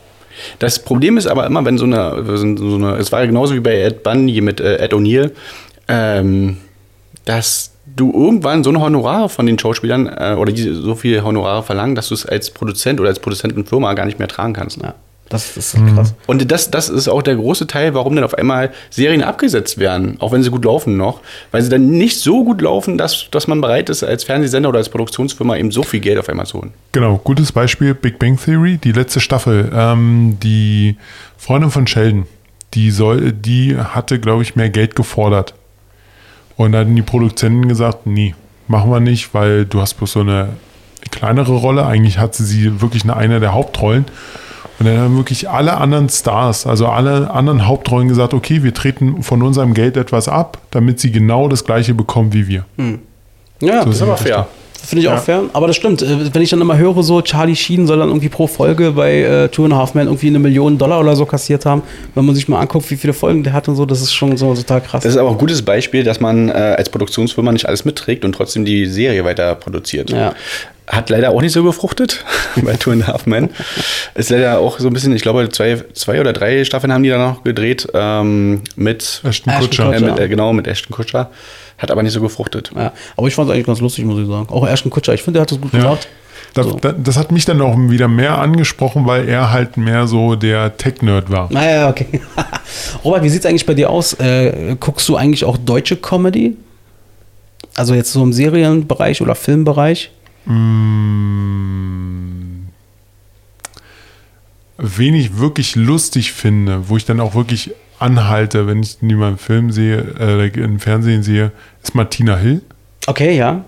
Das 0.59 0.79
Problem 0.79 1.17
ist 1.17 1.27
aber 1.27 1.45
immer, 1.45 1.65
wenn 1.65 1.77
so 1.77 1.85
eine, 1.85 2.23
so 2.25 2.75
eine 2.75 2.95
es 2.95 3.11
war 3.11 3.19
ja 3.19 3.25
genauso 3.25 3.53
wie 3.53 3.59
bei 3.59 3.81
Ed 3.81 4.03
Bundy 4.03 4.41
mit 4.41 4.59
äh, 4.59 4.77
Ed 4.77 4.93
O'Neill, 4.93 5.31
ähm, 5.87 6.57
dass 7.25 7.71
du 7.95 8.11
irgendwann 8.11 8.63
so 8.63 8.71
ein 8.71 8.79
Honorar 8.79 9.29
von 9.29 9.45
den 9.45 9.59
Schauspielern 9.59 10.07
äh, 10.07 10.35
oder 10.37 10.51
die 10.51 10.63
so 10.73 10.95
viel 10.95 11.23
Honorare 11.23 11.63
verlangen, 11.63 11.95
dass 11.95 12.07
du 12.07 12.13
es 12.13 12.25
als 12.25 12.49
Produzent 12.51 12.99
oder 12.99 13.09
als 13.09 13.19
Produzentenfirma 13.19 13.93
gar 13.93 14.05
nicht 14.05 14.19
mehr 14.19 14.27
tragen 14.27 14.53
kannst. 14.53 14.81
Ja, 14.81 14.95
das, 15.31 15.53
das 15.55 15.73
ist 15.73 15.85
krass. 15.95 16.13
Und 16.27 16.51
das, 16.51 16.71
das 16.71 16.89
ist 16.89 17.07
auch 17.07 17.21
der 17.21 17.35
große 17.35 17.67
Teil, 17.67 17.93
warum 17.93 18.15
dann 18.15 18.23
auf 18.23 18.33
einmal 18.33 18.71
Serien 18.89 19.23
abgesetzt 19.23 19.77
werden, 19.77 20.17
auch 20.19 20.31
wenn 20.31 20.43
sie 20.43 20.49
gut 20.49 20.65
laufen 20.65 20.97
noch, 20.97 21.21
weil 21.51 21.61
sie 21.61 21.69
dann 21.69 21.89
nicht 21.89 22.19
so 22.19 22.43
gut 22.43 22.61
laufen, 22.61 22.97
dass, 22.97 23.27
dass 23.31 23.47
man 23.47 23.61
bereit 23.61 23.89
ist, 23.89 24.03
als 24.03 24.23
Fernsehsender 24.23 24.69
oder 24.69 24.79
als 24.79 24.89
Produktionsfirma 24.89 25.55
eben 25.55 25.71
so 25.71 25.83
viel 25.83 25.99
Geld 25.99 26.19
auf 26.19 26.29
einmal 26.29 26.45
zu 26.45 26.59
holen. 26.59 26.73
Genau, 26.91 27.17
gutes 27.17 27.51
Beispiel, 27.51 27.93
Big 27.93 28.19
Bang 28.19 28.37
Theory, 28.37 28.77
die 28.77 28.91
letzte 28.91 29.19
Staffel. 29.19 29.71
Ähm, 29.73 30.37
die 30.41 30.97
Freundin 31.37 31.71
von 31.71 31.87
Sheldon, 31.87 32.25
die, 32.73 32.91
soll, 32.91 33.31
die 33.31 33.77
hatte, 33.77 34.19
glaube 34.19 34.43
ich, 34.43 34.55
mehr 34.55 34.69
Geld 34.69 34.95
gefordert. 34.95 35.53
Und 36.57 36.73
dann 36.73 36.81
hatten 36.81 36.95
die 36.95 37.01
Produzenten 37.01 37.67
gesagt, 37.67 38.05
nee, 38.05 38.35
machen 38.67 38.91
wir 38.91 38.99
nicht, 38.99 39.33
weil 39.33 39.65
du 39.65 39.81
hast 39.81 39.95
bloß 39.95 40.11
so 40.11 40.19
eine 40.19 40.49
kleinere 41.09 41.53
Rolle. 41.53 41.85
Eigentlich 41.85 42.19
hatte 42.19 42.43
sie 42.43 42.81
wirklich 42.81 43.03
eine, 43.03 43.15
eine 43.15 43.39
der 43.39 43.53
Hauptrollen. 43.53 44.05
Und 44.81 44.87
dann 44.87 44.97
haben 44.97 45.15
wirklich 45.15 45.47
alle 45.47 45.77
anderen 45.77 46.09
Stars, 46.09 46.65
also 46.65 46.87
alle 46.87 47.29
anderen 47.29 47.67
Hauptrollen 47.67 48.07
gesagt, 48.07 48.33
okay, 48.33 48.63
wir 48.63 48.73
treten 48.73 49.21
von 49.21 49.43
unserem 49.43 49.75
Geld 49.75 49.95
etwas 49.95 50.27
ab, 50.27 50.57
damit 50.71 50.99
sie 50.99 51.11
genau 51.11 51.47
das 51.47 51.65
gleiche 51.65 51.93
bekommen 51.93 52.33
wie 52.33 52.47
wir. 52.47 52.65
Ja, 53.61 53.81
So 53.83 53.85
das 53.89 53.95
ist 53.97 54.01
aber 54.01 54.17
fair. 54.17 54.47
finde 54.83 55.03
ich 55.03 55.07
auch 55.07 55.19
fair. 55.19 55.43
Aber 55.53 55.67
das 55.67 55.75
stimmt. 55.75 56.01
Äh, 56.01 56.33
Wenn 56.33 56.41
ich 56.41 56.49
dann 56.49 56.61
immer 56.61 56.79
höre, 56.79 57.03
so 57.03 57.21
Charlie 57.21 57.55
Sheen 57.55 57.85
soll 57.85 57.99
dann 57.99 58.09
irgendwie 58.09 58.29
pro 58.29 58.47
Folge 58.47 58.93
bei 58.93 59.21
äh, 59.21 59.49
Two 59.49 59.65
and 59.65 59.73
a 59.75 59.77
Half 59.77 59.93
Men 59.93 60.07
irgendwie 60.07 60.29
eine 60.29 60.39
Million 60.39 60.79
Dollar 60.79 60.99
oder 60.99 61.15
so 61.15 61.27
kassiert 61.27 61.63
haben, 61.67 61.83
wenn 62.15 62.25
man 62.25 62.33
sich 62.33 62.47
mal 62.47 62.59
anguckt, 62.59 62.89
wie 62.89 62.95
viele 62.95 63.13
Folgen 63.13 63.43
der 63.43 63.53
hat 63.53 63.67
und 63.67 63.75
so, 63.75 63.85
das 63.85 64.01
ist 64.01 64.13
schon 64.15 64.35
so 64.35 64.55
total 64.55 64.81
krass. 64.81 65.03
Das 65.03 65.11
ist 65.13 65.19
aber 65.19 65.29
ein 65.29 65.37
gutes 65.37 65.61
Beispiel, 65.61 66.03
dass 66.03 66.19
man 66.19 66.49
äh, 66.49 66.53
als 66.53 66.89
Produktionsfirma 66.89 67.51
nicht 67.51 67.67
alles 67.67 67.85
mitträgt 67.85 68.25
und 68.25 68.33
trotzdem 68.33 68.65
die 68.65 68.87
Serie 68.87 69.23
weiter 69.25 69.53
produziert. 69.53 70.09
Ja. 70.09 70.33
Hat 70.91 71.09
leider 71.09 71.29
auch 71.31 71.41
nicht 71.41 71.53
so 71.53 71.63
gefruchtet 71.63 72.25
bei 72.63 72.75
Two 72.75 72.91
and 72.91 73.03
a 73.03 73.07
Half 73.07 73.25
Men. 73.25 73.49
Ist 74.13 74.29
leider 74.29 74.59
auch 74.59 74.77
so 74.79 74.87
ein 74.87 74.93
bisschen, 74.93 75.15
ich 75.15 75.21
glaube, 75.21 75.47
zwei, 75.49 75.81
zwei 75.93 76.19
oder 76.19 76.33
drei 76.33 76.65
Staffeln 76.65 76.91
haben 76.91 77.03
die 77.03 77.09
da 77.09 77.17
noch 77.17 77.43
gedreht 77.45 77.87
ähm, 77.93 78.61
mit, 78.75 79.21
Ashton 79.23 79.29
Ashton 79.29 79.53
Kutscher. 79.53 79.85
Kutcher. 79.85 79.97
äh, 80.07 80.11
mit 80.11 80.19
äh, 80.19 80.27
genau, 80.27 80.51
mit 80.51 80.67
Ashton 80.67 80.93
Kutscher. 80.93 81.29
Hat 81.77 81.91
aber 81.91 82.03
nicht 82.03 82.11
so 82.13 82.21
gefruchtet. 82.21 82.71
ja. 82.75 82.91
Aber 83.15 83.27
ich 83.27 83.33
fand 83.35 83.47
es 83.49 83.53
eigentlich 83.55 83.65
ganz 83.67 83.79
lustig, 83.79 84.03
muss 84.05 84.19
ich 84.21 84.27
sagen. 84.27 84.47
Auch 84.49 84.67
Ashton 84.67 84.91
Kutscher, 84.91 85.13
ich 85.13 85.23
finde, 85.23 85.37
der 85.37 85.41
hat 85.43 85.51
das 85.51 85.61
gut 85.61 85.73
Ja. 85.73 85.79
gemacht. 85.79 86.07
Das, 86.53 86.65
So. 86.65 86.73
das, 86.81 86.95
das 87.01 87.17
hat 87.17 87.31
mich 87.31 87.45
dann 87.45 87.61
auch 87.61 87.77
wieder 87.77 88.09
mehr 88.09 88.37
angesprochen, 88.37 89.05
weil 89.07 89.29
er 89.29 89.53
halt 89.53 89.77
mehr 89.77 90.05
so 90.07 90.35
der 90.35 90.75
Tech-Nerd 90.75 91.31
war. 91.31 91.47
Naja, 91.49 91.87
okay. 91.89 92.19
Robert, 93.05 93.23
wie 93.23 93.29
sieht 93.29 93.39
es 93.39 93.45
eigentlich 93.45 93.65
bei 93.65 93.73
dir 93.73 93.89
aus? 93.89 94.11
Äh, 94.15 94.75
guckst 94.77 95.07
du 95.07 95.15
eigentlich 95.15 95.45
auch 95.45 95.55
deutsche 95.55 95.95
Comedy? 95.95 96.57
Also 97.77 97.93
jetzt 97.93 98.11
so 98.11 98.21
im 98.21 98.33
Serienbereich 98.33 99.21
oder 99.21 99.35
Filmbereich? 99.35 100.11
Mm, 100.45 102.67
wenig 104.77 105.37
wirklich 105.37 105.75
lustig 105.75 106.31
finde, 106.33 106.89
wo 106.89 106.97
ich 106.97 107.05
dann 107.05 107.19
auch 107.19 107.35
wirklich 107.35 107.71
anhalte, 107.99 108.65
wenn 108.67 108.81
ich 108.81 108.97
die 108.99 109.13
mal 109.15 109.29
im 109.29 109.37
Film 109.37 109.71
sehe, 109.71 109.99
äh, 110.19 110.47
im 110.59 110.79
Fernsehen 110.79 111.21
sehe, 111.23 111.51
ist 111.83 111.93
Martina 111.93 112.35
Hill. 112.37 112.61
Okay, 113.07 113.37
ja. 113.37 113.63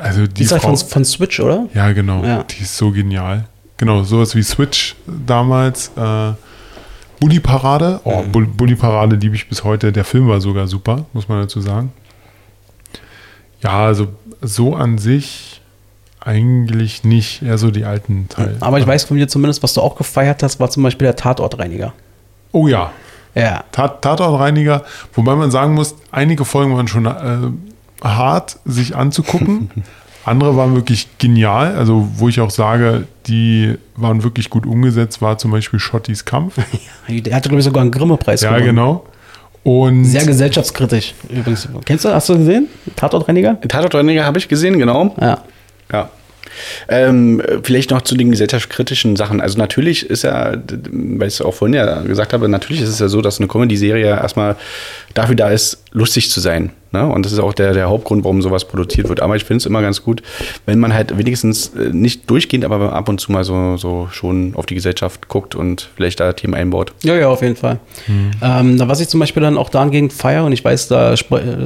Also 0.00 0.26
die 0.26 0.34
Die 0.34 0.42
ist 0.44 0.52
halt 0.52 0.62
Frau, 0.62 0.76
von, 0.76 0.88
von 0.88 1.04
Switch, 1.04 1.40
oder? 1.40 1.66
ja 1.74 1.92
genau, 1.92 2.22
Ja. 2.24 2.44
die 2.44 2.62
ist 2.62 2.76
so 2.76 2.90
genial. 2.92 3.48
Genau, 3.78 4.02
sowas 4.04 4.34
wie 4.36 4.42
Switch 4.42 4.94
damals. 5.06 5.90
Äh, 5.96 6.32
Bully 7.20 7.40
Parade, 7.40 8.00
oh, 8.04 8.22
Bull- 8.22 8.46
Bully 8.46 8.76
Parade 8.76 9.16
liebe 9.16 9.34
ich 9.34 9.48
bis 9.48 9.64
heute. 9.64 9.90
Der 9.92 10.04
Film 10.04 10.28
war 10.28 10.40
sogar 10.40 10.68
super, 10.68 11.06
muss 11.12 11.28
man 11.28 11.40
dazu 11.40 11.60
sagen. 11.60 11.92
Ja, 13.60 13.86
also 13.86 14.06
so 14.40 14.76
an 14.76 14.98
sich 14.98 15.60
eigentlich 16.20 17.04
nicht, 17.04 17.42
eher 17.42 17.58
so 17.58 17.70
die 17.70 17.84
alten 17.84 18.28
Teile. 18.28 18.56
Aber 18.60 18.78
ich 18.78 18.86
weiß 18.86 19.04
von 19.04 19.16
dir 19.16 19.28
zumindest, 19.28 19.62
was 19.62 19.74
du 19.74 19.80
auch 19.80 19.96
gefeiert 19.96 20.42
hast, 20.42 20.60
war 20.60 20.70
zum 20.70 20.82
Beispiel 20.82 21.06
der 21.06 21.16
Tatortreiniger. 21.16 21.92
Oh 22.52 22.66
ja, 22.66 22.92
Ja. 23.34 23.64
Tat, 23.72 24.02
Tatortreiniger, 24.02 24.84
wobei 25.14 25.34
man 25.36 25.50
sagen 25.50 25.74
muss, 25.74 25.94
einige 26.10 26.44
Folgen 26.44 26.74
waren 26.74 26.88
schon 26.88 27.06
äh, 27.06 28.04
hart, 28.06 28.58
sich 28.64 28.96
anzugucken. 28.96 29.70
Andere 30.24 30.56
waren 30.56 30.74
wirklich 30.74 31.08
genial, 31.18 31.74
also 31.76 32.06
wo 32.16 32.28
ich 32.28 32.40
auch 32.40 32.50
sage, 32.50 33.06
die 33.26 33.76
waren 33.96 34.22
wirklich 34.24 34.50
gut 34.50 34.66
umgesetzt, 34.66 35.22
war 35.22 35.38
zum 35.38 35.50
Beispiel 35.50 35.80
Schottys 35.80 36.24
Kampf. 36.24 36.56
Der 37.08 37.34
hatte, 37.34 37.48
glaube 37.48 37.60
ich, 37.60 37.64
sogar 37.64 37.82
einen 37.82 37.90
Grimme-Preis 37.90 38.42
ja, 38.42 38.58
genau. 38.58 39.04
Und 39.64 40.04
Sehr 40.04 40.24
gesellschaftskritisch 40.24 41.14
übrigens. 41.30 41.68
Kennst 41.84 42.04
du, 42.04 42.10
hast 42.12 42.28
du 42.28 42.38
gesehen? 42.38 42.68
Tatortreiniger? 42.96 43.60
Tatortreiniger 43.60 44.24
habe 44.24 44.38
ich 44.38 44.48
gesehen, 44.48 44.78
genau. 44.78 45.14
Ja. 45.20 45.42
Ja. 45.92 46.10
Ähm, 46.88 47.42
vielleicht 47.62 47.90
noch 47.90 48.02
zu 48.02 48.16
den 48.16 48.30
gesellschaftskritischen 48.30 49.16
Sachen. 49.16 49.40
Also 49.40 49.58
natürlich 49.58 50.08
ist 50.08 50.22
ja, 50.22 50.56
weil 50.92 51.28
ich 51.28 51.34
es 51.34 51.40
auch 51.42 51.54
vorhin 51.54 51.74
ja 51.74 52.00
gesagt 52.02 52.32
habe, 52.32 52.48
natürlich 52.48 52.82
ist 52.82 52.88
es 52.88 52.98
ja 52.98 53.08
so, 53.08 53.20
dass 53.20 53.38
eine 53.38 53.48
Comedy-Serie 53.48 54.06
erstmal 54.06 54.56
dafür 55.14 55.36
da 55.36 55.50
ist, 55.50 55.84
lustig 55.92 56.30
zu 56.30 56.40
sein. 56.40 56.70
Ne? 56.90 57.06
Und 57.06 57.24
das 57.24 57.32
ist 57.32 57.38
auch 57.38 57.52
der, 57.52 57.74
der 57.74 57.88
Hauptgrund, 57.88 58.24
warum 58.24 58.40
sowas 58.40 58.66
produziert 58.66 59.08
wird. 59.08 59.20
Aber 59.20 59.36
ich 59.36 59.44
finde 59.44 59.58
es 59.58 59.66
immer 59.66 59.82
ganz 59.82 60.02
gut, 60.02 60.22
wenn 60.64 60.78
man 60.78 60.94
halt 60.94 61.16
wenigstens 61.18 61.74
äh, 61.74 61.90
nicht 61.92 62.28
durchgehend, 62.30 62.64
aber 62.64 62.92
ab 62.94 63.08
und 63.08 63.20
zu 63.20 63.30
mal 63.30 63.44
so, 63.44 63.76
so 63.76 64.08
schon 64.10 64.54
auf 64.54 64.66
die 64.66 64.74
Gesellschaft 64.74 65.28
guckt 65.28 65.54
und 65.54 65.90
vielleicht 65.96 66.20
da 66.20 66.32
Themen 66.32 66.54
einbaut. 66.54 66.92
Ja, 67.02 67.14
ja, 67.14 67.28
auf 67.28 67.42
jeden 67.42 67.56
Fall. 67.56 67.78
Mhm. 68.06 68.30
Ähm, 68.42 68.80
was 68.88 69.00
ich 69.00 69.08
zum 69.08 69.20
Beispiel 69.20 69.42
dann 69.42 69.58
auch 69.58 69.68
dahingehend 69.68 70.12
feiere, 70.12 70.44
und 70.44 70.52
ich 70.52 70.64
weiß, 70.64 70.88
da 70.88 71.12
äh, 71.12 71.16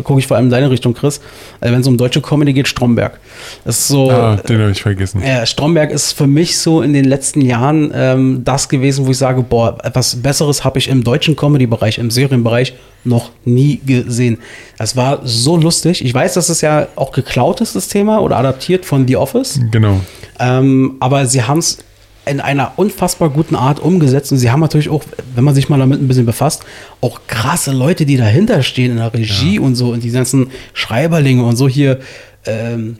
gucke 0.02 0.18
ich 0.18 0.26
vor 0.26 0.36
allem 0.36 0.46
in 0.46 0.50
deine 0.50 0.70
Richtung, 0.70 0.94
Chris, 0.94 1.18
äh, 1.60 1.70
wenn 1.70 1.80
es 1.80 1.86
um 1.86 1.96
deutsche 1.96 2.20
Comedy 2.20 2.52
geht, 2.52 2.66
Stromberg. 2.66 3.20
Das 3.64 3.78
ist 3.78 3.88
so. 3.88 4.10
ah, 4.10 4.36
den 4.36 4.60
habe 4.60 4.72
ich 4.72 4.82
vergessen. 4.82 5.22
Ja, 5.24 5.46
Stromberg 5.46 5.90
ist 5.92 6.12
für 6.12 6.26
mich 6.26 6.58
so 6.58 6.82
in 6.82 6.92
den 6.92 7.04
letzten 7.04 7.40
Jahren 7.42 7.92
ähm, 7.94 8.42
das 8.44 8.68
gewesen, 8.68 9.06
wo 9.06 9.10
ich 9.12 9.18
sage, 9.18 9.42
boah, 9.42 9.78
etwas 9.84 10.16
Besseres 10.16 10.64
habe 10.64 10.78
ich 10.78 10.88
im 10.88 11.04
deutschen 11.04 11.36
Comedy-Bereich, 11.36 11.98
im 11.98 12.10
Serienbereich 12.10 12.74
noch 13.04 13.30
nie 13.44 13.80
gesehen. 13.84 14.38
Das 14.78 14.96
war 14.96 15.11
so 15.24 15.56
lustig. 15.56 16.04
Ich 16.04 16.12
weiß, 16.12 16.34
dass 16.34 16.48
es 16.48 16.60
ja 16.60 16.88
auch 16.96 17.12
geklaut 17.12 17.60
ist, 17.60 17.76
das 17.76 17.88
Thema, 17.88 18.20
oder 18.20 18.38
adaptiert 18.38 18.84
von 18.84 19.06
The 19.06 19.16
Office. 19.16 19.60
Genau. 19.70 20.00
Ähm, 20.38 20.96
aber 21.00 21.26
sie 21.26 21.42
haben 21.42 21.58
es 21.58 21.78
in 22.24 22.40
einer 22.40 22.72
unfassbar 22.76 23.30
guten 23.30 23.56
Art 23.56 23.80
umgesetzt 23.80 24.30
und 24.30 24.38
sie 24.38 24.50
haben 24.50 24.60
natürlich 24.60 24.88
auch, 24.88 25.02
wenn 25.34 25.44
man 25.44 25.54
sich 25.54 25.68
mal 25.68 25.78
damit 25.78 26.00
ein 26.00 26.06
bisschen 26.06 26.26
befasst, 26.26 26.62
auch 27.00 27.20
krasse 27.26 27.72
Leute, 27.72 28.06
die 28.06 28.16
dahinter 28.16 28.62
stehen 28.62 28.92
in 28.92 28.96
der 28.98 29.12
Regie 29.12 29.58
und 29.58 29.74
so 29.74 29.92
und 29.92 30.04
die 30.04 30.10
ganzen 30.10 30.50
Schreiberlinge 30.72 31.42
und 31.44 31.56
so 31.56 31.68
hier. 31.68 31.98
Ähm, 32.46 32.98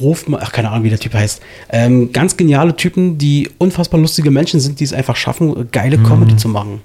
Hofmann, 0.00 0.40
ach 0.42 0.52
keine 0.52 0.70
Ahnung, 0.70 0.84
wie 0.84 0.88
der 0.88 0.98
Typ 0.98 1.12
heißt. 1.12 1.42
Ähm, 1.68 2.12
ganz 2.12 2.38
geniale 2.38 2.74
Typen, 2.74 3.18
die 3.18 3.50
unfassbar 3.58 4.00
lustige 4.00 4.30
Menschen 4.30 4.60
sind, 4.60 4.80
die 4.80 4.84
es 4.84 4.94
einfach 4.94 5.16
schaffen, 5.16 5.68
geile 5.72 5.98
Comedy 5.98 6.36
zu 6.36 6.48
machen. 6.48 6.80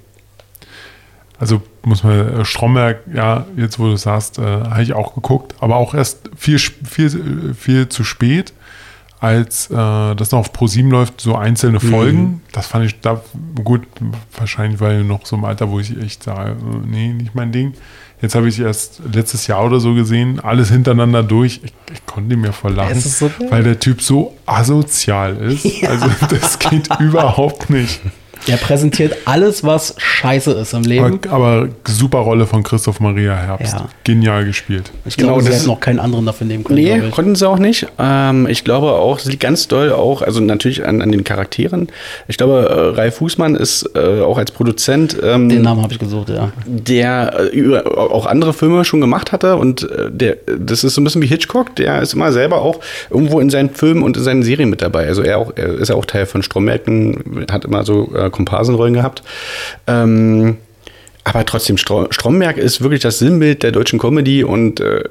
Also 1.38 1.62
muss 1.84 2.02
man, 2.02 2.40
äh, 2.40 2.44
Stromberg, 2.44 3.00
ja, 3.12 3.46
jetzt 3.56 3.78
wo 3.78 3.86
du 3.86 3.92
es 3.92 4.02
sagst, 4.02 4.38
äh, 4.38 4.42
habe 4.42 4.82
ich 4.82 4.92
auch 4.92 5.14
geguckt, 5.14 5.54
aber 5.60 5.76
auch 5.76 5.94
erst 5.94 6.30
viel, 6.36 6.58
viel, 6.58 7.54
viel 7.54 7.88
zu 7.88 8.02
spät, 8.02 8.52
als 9.20 9.70
äh, 9.70 9.74
das 10.14 10.30
noch 10.30 10.40
auf 10.40 10.52
Pro7 10.52 10.88
läuft, 10.90 11.20
so 11.20 11.36
einzelne 11.36 11.80
Folgen. 11.80 12.42
Das 12.52 12.66
fand 12.66 12.86
ich 12.86 13.00
da 13.00 13.20
gut, 13.64 13.82
wahrscheinlich 14.36 14.80
weil 14.80 15.04
noch 15.04 15.26
so 15.26 15.36
im 15.36 15.44
Alter, 15.44 15.70
wo 15.70 15.80
ich 15.80 15.96
echt 16.00 16.22
sage, 16.22 16.52
äh, 16.52 16.86
nee, 16.86 17.08
nicht 17.12 17.34
mein 17.34 17.52
Ding. 17.52 17.74
Jetzt 18.20 18.34
habe 18.34 18.48
ich 18.48 18.58
erst 18.58 19.00
letztes 19.12 19.46
Jahr 19.46 19.64
oder 19.64 19.78
so 19.78 19.94
gesehen, 19.94 20.40
alles 20.40 20.70
hintereinander 20.70 21.22
durch. 21.22 21.60
Ich, 21.62 21.72
ich 21.92 22.04
konnte 22.04 22.36
mir 22.36 22.52
lachen, 22.64 22.96
Es 22.96 23.06
ist 23.06 23.18
so 23.18 23.30
weil 23.48 23.62
der 23.62 23.78
Typ 23.78 24.02
so 24.02 24.36
asozial 24.44 25.36
ist. 25.36 25.66
Also 25.88 26.08
das 26.28 26.58
geht 26.58 26.88
überhaupt 26.98 27.70
nicht. 27.70 28.00
Der 28.48 28.56
präsentiert 28.56 29.14
alles, 29.24 29.62
was 29.62 29.94
scheiße 29.98 30.52
ist 30.52 30.72
im 30.72 30.82
Leben. 30.82 31.20
Aber, 31.28 31.46
aber 31.46 31.68
super 31.86 32.18
Rolle 32.18 32.46
von 32.46 32.62
Christoph 32.62 33.00
Maria 33.00 33.34
Herbst. 33.36 33.74
Ja. 33.74 33.88
Genial 34.04 34.44
gespielt. 34.44 34.90
Ich 35.04 35.16
Genau, 35.16 35.28
glaube, 35.28 35.42
sie 35.42 35.48
das 35.50 35.58
hätten 35.58 35.68
noch 35.68 35.80
keinen 35.80 35.98
anderen 36.00 36.26
dafür 36.26 36.46
nehmen 36.46 36.64
können. 36.64 36.78
Nee, 36.80 37.10
konnten 37.10 37.34
sie 37.34 37.48
auch 37.48 37.58
nicht. 37.58 37.86
Ähm, 37.98 38.46
ich 38.48 38.64
glaube 38.64 38.92
auch, 38.92 39.18
es 39.18 39.26
liegt 39.26 39.40
ganz 39.40 39.68
doll 39.68 39.92
auch, 39.92 40.22
also 40.22 40.40
natürlich 40.40 40.84
an, 40.86 41.02
an 41.02 41.12
den 41.12 41.24
Charakteren. 41.24 41.88
Ich 42.26 42.36
glaube, 42.36 42.68
äh, 42.68 42.98
Ralf 42.98 43.16
Fußmann 43.16 43.54
ist 43.54 43.90
äh, 43.94 44.20
auch 44.22 44.38
als 44.38 44.50
Produzent, 44.50 45.16
ähm, 45.22 45.48
Den 45.48 45.62
Namen 45.62 45.82
habe 45.82 45.92
ich 45.92 45.98
gesucht, 45.98 46.30
ja. 46.30 46.50
der 46.66 47.52
äh, 47.54 47.76
auch 47.76 48.26
andere 48.26 48.52
Filme 48.52 48.84
schon 48.84 49.00
gemacht 49.00 49.32
hatte 49.32 49.56
und 49.56 49.82
äh, 49.82 50.10
der, 50.10 50.36
das 50.58 50.84
ist 50.84 50.94
so 50.94 51.00
ein 51.00 51.04
bisschen 51.04 51.22
wie 51.22 51.26
Hitchcock, 51.26 51.76
der 51.76 52.00
ist 52.02 52.14
immer 52.14 52.32
selber 52.32 52.62
auch 52.62 52.80
irgendwo 53.10 53.40
in 53.40 53.50
seinen 53.50 53.70
Filmen 53.70 54.02
und 54.02 54.16
in 54.16 54.22
seinen 54.22 54.42
Serien 54.42 54.70
mit 54.70 54.82
dabei. 54.82 55.06
Also 55.06 55.22
er, 55.22 55.38
auch, 55.38 55.52
er 55.56 55.74
ist 55.74 55.88
ja 55.88 55.94
auch 55.94 56.04
Teil 56.04 56.26
von 56.26 56.42
Strombergen, 56.42 57.46
hat 57.50 57.64
immer 57.64 57.84
so 57.84 58.10
äh, 58.14 58.30
Komparsenrollen 58.38 58.94
gehabt. 58.94 59.22
Ähm, 59.86 60.58
aber 61.28 61.44
trotzdem, 61.44 61.76
Stro 61.76 62.06
Stromberg 62.10 62.56
ist 62.56 62.80
wirklich 62.80 63.00
das 63.00 63.18
Sinnbild 63.18 63.62
der 63.62 63.72
deutschen 63.72 63.98
Comedy 63.98 64.44
und 64.44 64.80
äh, 64.80 65.04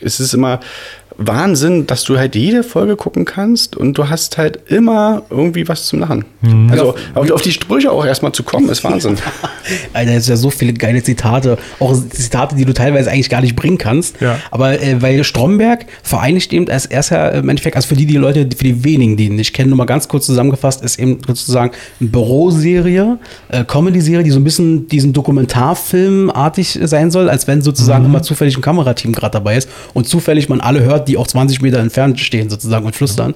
es 0.00 0.20
ist 0.20 0.34
immer 0.34 0.60
Wahnsinn, 1.16 1.86
dass 1.86 2.04
du 2.04 2.18
halt 2.18 2.34
jede 2.34 2.62
Folge 2.62 2.96
gucken 2.96 3.24
kannst 3.24 3.76
und 3.76 3.98
du 3.98 4.08
hast 4.08 4.38
halt 4.38 4.70
immer 4.70 5.22
irgendwie 5.30 5.68
was 5.68 5.86
zum 5.86 6.00
Lachen. 6.00 6.24
Also 6.70 6.94
auf, 7.14 7.30
auf 7.30 7.42
die 7.42 7.52
Sprüche 7.52 7.90
auch 7.90 8.04
erstmal 8.04 8.32
zu 8.32 8.42
kommen, 8.42 8.68
ist 8.68 8.84
Wahnsinn. 8.84 9.16
Alter, 9.92 10.12
es 10.12 10.24
ist 10.24 10.28
ja 10.28 10.36
so 10.36 10.50
viele 10.50 10.72
geile 10.72 11.02
Zitate. 11.02 11.58
Auch 11.78 11.94
Zitate, 12.10 12.56
die 12.56 12.64
du 12.64 12.72
teilweise 12.72 13.10
eigentlich 13.10 13.30
gar 13.30 13.40
nicht 13.40 13.56
bringen 13.56 13.78
kannst. 13.78 14.20
Ja. 14.20 14.38
Aber 14.50 14.80
äh, 14.80 15.00
weil 15.00 15.22
Stromberg 15.24 15.86
vereinigt 16.02 16.52
eben 16.52 16.68
als 16.68 16.86
erster 16.86 17.32
im 17.34 17.48
Endeffekt, 17.48 17.76
also 17.76 17.88
für 17.88 17.96
die, 17.96 18.06
die 18.06 18.16
Leute, 18.16 18.48
für 18.56 18.64
die 18.64 18.84
wenigen, 18.84 19.16
die 19.16 19.26
ihn 19.26 19.36
nicht 19.36 19.52
kennen, 19.52 19.70
nur 19.70 19.78
mal 19.78 19.84
ganz 19.84 20.08
kurz 20.08 20.26
zusammengefasst, 20.26 20.82
ist 20.82 20.98
eben 20.98 21.18
sozusagen 21.26 21.72
eine 22.00 22.08
Büroserie, 22.08 23.18
äh, 23.48 23.64
Comedy-Serie, 23.64 24.24
die 24.24 24.30
so 24.30 24.40
ein 24.40 24.44
bisschen 24.44 24.88
diesen 24.88 25.12
Dokumentarfilmartig 25.62 26.78
sein 26.82 27.10
soll, 27.10 27.28
als 27.28 27.46
wenn 27.46 27.62
sozusagen 27.62 28.04
immer 28.04 28.22
zufällig 28.22 28.56
ein 28.56 28.62
Kamerateam 28.62 29.12
gerade 29.12 29.32
dabei 29.32 29.56
ist 29.56 29.68
und 29.94 30.08
zufällig 30.08 30.48
man 30.48 30.60
alle 30.60 30.80
hört, 30.80 31.08
die 31.08 31.16
auch 31.16 31.26
20 31.26 31.62
Meter 31.62 31.78
entfernt 31.78 32.18
stehen 32.20 32.50
sozusagen 32.50 32.84
und 32.84 32.96
flüstern. 32.96 33.34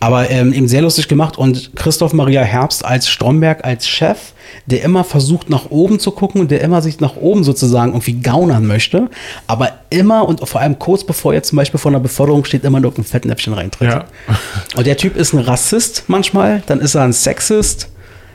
Aber 0.00 0.30
ähm, 0.30 0.52
eben 0.52 0.66
sehr 0.66 0.82
lustig 0.82 1.06
gemacht 1.06 1.38
und 1.38 1.76
Christoph 1.76 2.12
Maria 2.12 2.42
Herbst 2.42 2.84
als 2.84 3.08
Stromberg, 3.08 3.64
als 3.64 3.86
Chef, 3.86 4.18
der 4.66 4.82
immer 4.82 5.04
versucht 5.04 5.48
nach 5.48 5.70
oben 5.70 6.00
zu 6.00 6.10
gucken 6.10 6.40
und 6.40 6.50
der 6.50 6.60
immer 6.60 6.82
sich 6.82 6.98
nach 6.98 7.14
oben 7.14 7.44
sozusagen 7.44 7.92
irgendwie 7.92 8.14
gaunern 8.14 8.66
möchte, 8.66 9.08
aber 9.46 9.70
immer 9.90 10.28
und 10.28 10.46
vor 10.48 10.60
allem 10.60 10.80
kurz 10.80 11.04
bevor 11.04 11.34
er 11.34 11.44
zum 11.44 11.54
Beispiel 11.54 11.78
vor 11.78 11.92
einer 11.92 12.00
Beförderung 12.00 12.44
steht, 12.44 12.64
immer 12.64 12.80
noch 12.80 12.98
ein 12.98 13.04
Fettnäpfchen 13.04 13.52
reintritt. 13.52 13.90
Ja. 13.90 14.04
Und 14.74 14.88
der 14.88 14.96
Typ 14.96 15.16
ist 15.16 15.34
ein 15.34 15.38
Rassist 15.38 16.04
manchmal, 16.08 16.64
dann 16.66 16.80
ist 16.80 16.96
er 16.96 17.02
ein 17.02 17.12
Sexist, 17.12 17.91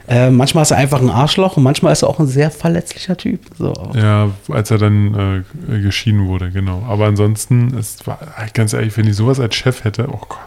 äh, 0.07 0.29
manchmal 0.29 0.61
ist 0.61 0.71
er 0.71 0.77
einfach 0.77 1.01
ein 1.01 1.09
Arschloch 1.09 1.57
und 1.57 1.63
manchmal 1.63 1.91
ist 1.91 2.03
er 2.03 2.09
auch 2.09 2.19
ein 2.19 2.27
sehr 2.27 2.49
verletzlicher 2.49 3.17
Typ. 3.17 3.41
So. 3.57 3.73
Ja, 3.93 4.29
als 4.49 4.71
er 4.71 4.77
dann 4.77 5.43
äh, 5.69 5.79
geschieden 5.79 6.27
wurde, 6.27 6.51
genau. 6.51 6.83
Aber 6.87 7.05
ansonsten, 7.05 7.75
es 7.77 8.05
war 8.07 8.19
ganz 8.53 8.73
ehrlich, 8.73 8.95
wenn 8.97 9.07
ich 9.07 9.15
sowas 9.15 9.39
als 9.39 9.55
Chef 9.55 9.83
hätte, 9.83 10.07
oh 10.09 10.21
Gott. 10.27 10.39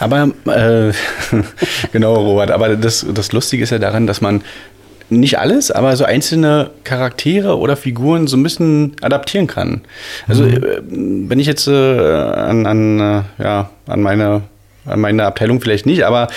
Aber 0.00 0.30
äh, 0.46 0.92
genau, 1.92 2.14
Robert, 2.14 2.50
aber 2.50 2.76
das, 2.76 3.06
das 3.14 3.30
Lustige 3.32 3.62
ist 3.62 3.70
ja 3.70 3.78
daran, 3.78 4.08
dass 4.08 4.20
man 4.20 4.42
nicht 5.10 5.38
alles, 5.38 5.70
aber 5.70 5.96
so 5.96 6.04
einzelne 6.04 6.70
Charaktere 6.84 7.58
oder 7.58 7.76
Figuren 7.76 8.26
so 8.26 8.36
ein 8.36 8.42
bisschen 8.42 8.96
adaptieren 9.02 9.46
kann. 9.46 9.82
Also 10.26 10.44
äh, 10.44 10.82
wenn 10.88 11.38
ich 11.38 11.46
jetzt 11.46 11.68
äh, 11.68 11.70
an, 11.70 12.66
an, 12.66 12.98
äh, 12.98 13.22
ja, 13.42 13.70
an 13.86 14.02
meine 14.02 14.42
an 14.84 15.00
meine 15.00 15.24
Abteilung 15.24 15.60
vielleicht 15.60 15.86
nicht, 15.86 16.04
aber 16.04 16.28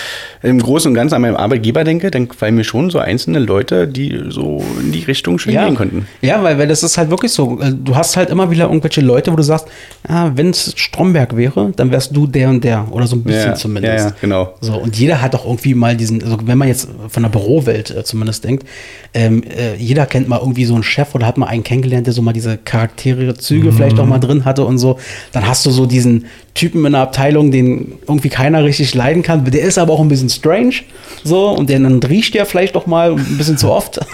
im 0.42 0.58
Großen 0.60 0.88
und 0.88 0.94
Ganzen 0.94 1.14
an 1.16 1.22
meinen 1.22 1.36
Arbeitgeber 1.36 1.82
denke, 1.84 2.10
dann 2.10 2.28
fallen 2.28 2.54
mir 2.54 2.64
schon 2.64 2.90
so 2.90 2.98
einzelne 2.98 3.38
Leute, 3.40 3.88
die 3.88 4.20
so 4.28 4.64
in 4.80 4.92
die 4.92 5.02
Richtung 5.04 5.38
schon 5.38 5.52
gehen 5.52 5.74
könnten. 5.74 6.06
Ja, 6.22 6.42
weil, 6.42 6.58
weil 6.58 6.68
das 6.68 6.82
ist 6.82 6.96
halt 6.98 7.10
wirklich 7.10 7.32
so. 7.32 7.60
äh, 7.60 7.72
Du 7.72 7.96
hast 7.96 8.16
halt 8.16 8.30
immer 8.30 8.50
wieder 8.50 8.64
irgendwelche 8.64 9.00
Leute, 9.00 9.32
wo 9.32 9.36
du 9.36 9.42
sagst, 9.42 9.66
ah, 10.08 10.30
wenn 10.34 10.50
es 10.50 10.72
Stromberg 10.76 11.36
wäre, 11.36 11.72
dann 11.76 11.90
wärst 11.90 12.14
du 12.16 12.26
der 12.26 12.48
und 12.48 12.62
der. 12.64 12.86
Oder 12.92 13.06
so 13.06 13.16
ein 13.16 13.22
bisschen 13.24 13.50
Ja, 13.50 13.54
zumindest. 13.54 13.98
ja, 13.98 14.10
ja, 14.10 14.16
genau. 14.20 14.54
So, 14.60 14.74
und 14.76 14.96
jeder 14.96 15.20
hat 15.22 15.34
doch 15.34 15.44
irgendwie 15.44 15.74
mal 15.74 15.96
diesen, 15.96 16.22
also 16.22 16.38
wenn 16.44 16.58
man 16.58 16.68
jetzt 16.68 16.88
von 17.08 17.22
der 17.22 17.30
Bürowelt 17.30 17.90
äh, 17.90 18.04
zumindest 18.04 18.44
denkt, 18.44 18.66
ähm, 19.14 19.42
äh, 19.44 19.74
jeder 19.76 20.06
kennt 20.06 20.28
mal 20.28 20.38
irgendwie 20.38 20.64
so 20.64 20.74
einen 20.74 20.82
Chef 20.82 21.14
oder 21.14 21.26
hat 21.26 21.36
mal 21.38 21.46
einen 21.46 21.64
kennengelernt, 21.64 22.06
der 22.06 22.14
so 22.14 22.22
mal 22.22 22.32
diese 22.32 22.56
Charaktere, 22.58 23.34
Züge 23.34 23.72
vielleicht 23.72 23.98
auch 23.98 24.06
mal 24.06 24.18
drin 24.18 24.44
hatte 24.44 24.64
und 24.64 24.78
so. 24.78 24.98
Dann 25.32 25.46
hast 25.48 25.64
du 25.66 25.70
so 25.70 25.86
diesen 25.86 26.26
Typen 26.56 26.84
in 26.84 26.92
der 26.92 27.02
Abteilung, 27.02 27.50
den 27.52 27.98
irgendwie 28.08 28.28
keiner 28.28 28.64
richtig 28.64 28.94
leiden 28.94 29.22
kann. 29.22 29.44
Der 29.44 29.62
ist 29.62 29.78
aber 29.78 29.92
auch 29.92 30.00
ein 30.00 30.08
bisschen 30.08 30.28
strange. 30.28 30.74
So, 31.22 31.50
und 31.50 31.70
der, 31.70 31.78
dann 31.78 32.02
riecht 32.02 32.34
der 32.34 32.46
vielleicht 32.46 32.74
doch 32.74 32.86
mal 32.86 33.12
ein 33.12 33.38
bisschen 33.38 33.58
zu 33.58 33.70
oft. 33.70 34.00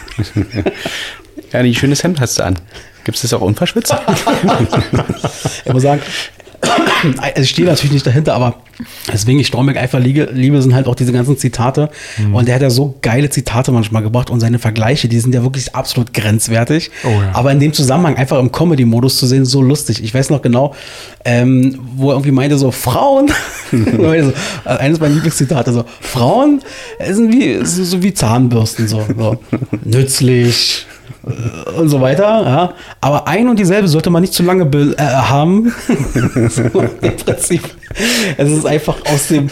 Ja, 1.52 1.62
die 1.62 1.74
schönes 1.74 2.02
Hemd 2.02 2.19
hast 2.19 2.39
du 2.39 2.44
an. 2.44 2.56
Gibt 3.05 3.16
es 3.16 3.23
das 3.23 3.35
auch 3.35 3.43
unverschwitzt? 3.43 3.94
Ich 5.66 5.73
muss 5.73 5.82
sagen, 5.82 6.01
also 7.18 7.43
ich 7.43 7.51
stehe 7.51 7.66
natürlich 7.66 7.93
nicht 7.93 8.06
dahinter, 8.06 8.34
aber 8.34 8.56
deswegen 9.12 9.39
ich 9.40 9.48
Stromberg 9.48 9.76
einfach 9.76 9.98
liebe, 9.98 10.30
liebe, 10.32 10.60
sind 10.62 10.74
halt 10.74 10.86
auch 10.86 10.94
diese 10.94 11.12
ganzen 11.12 11.36
Zitate. 11.36 11.90
Mhm. 12.18 12.34
Und 12.34 12.47
der 12.47 12.55
hat 12.55 12.62
ja 12.62 12.70
so 12.70 12.94
geile 13.02 13.30
Zitate 13.30 13.72
manchmal 13.72 14.02
gebracht 14.02 14.30
und 14.30 14.40
seine 14.40 14.59
Vergleiche, 14.59 15.09
die 15.09 15.18
sind 15.18 15.34
ja 15.34 15.43
wirklich 15.43 15.74
absolut 15.74 16.14
grenzwertig. 16.14 16.90
Oh 17.05 17.09
ja. 17.09 17.30
Aber 17.32 17.52
in 17.52 17.60
dem 17.60 17.72
Zusammenhang 17.72 18.16
einfach 18.16 18.39
im 18.39 18.52
Comedy-Modus 18.52 19.18
zu 19.18 19.26
sehen, 19.26 19.44
so 19.44 19.62
lustig. 19.62 20.02
Ich 20.02 20.14
weiß 20.14 20.30
noch 20.30 20.43
genau, 20.43 20.74
ähm, 21.24 21.78
wo 21.97 22.10
er 22.10 22.14
irgendwie 22.14 22.32
meinte, 22.32 22.56
so 22.59 22.70
Frauen, 22.70 23.30
meinte 23.72 24.24
so, 24.24 24.32
äh, 24.70 24.76
eines 24.76 25.01
meiner 25.01 25.14
Lieblingszitate, 25.14 25.72
so 25.72 25.84
Frauen 26.01 26.62
sind 27.05 27.32
wie, 27.32 27.64
so, 27.64 27.84
so 27.84 28.02
wie 28.02 28.14
Zahnbürsten, 28.14 28.86
so, 28.86 29.05
so 29.16 29.39
nützlich, 29.84 30.86
und 31.76 31.89
so 31.89 32.01
weiter. 32.01 32.24
Ja. 32.24 32.74
Aber 33.01 33.28
ein 33.28 33.48
und 33.48 33.59
dieselbe 33.59 33.89
sollte 33.89 34.10
man 34.10 34.22
nicht 34.22 34.32
zu 34.32 34.43
lange 34.43 34.64
äh, 34.64 35.02
haben. 35.02 35.72
so, 36.48 36.62
Im 36.62 37.16
Prinzip. 37.16 37.62
Es 38.36 38.51
ist 38.51 38.66
einfach 38.66 38.97
aus 39.06 39.28
dem. 39.28 39.48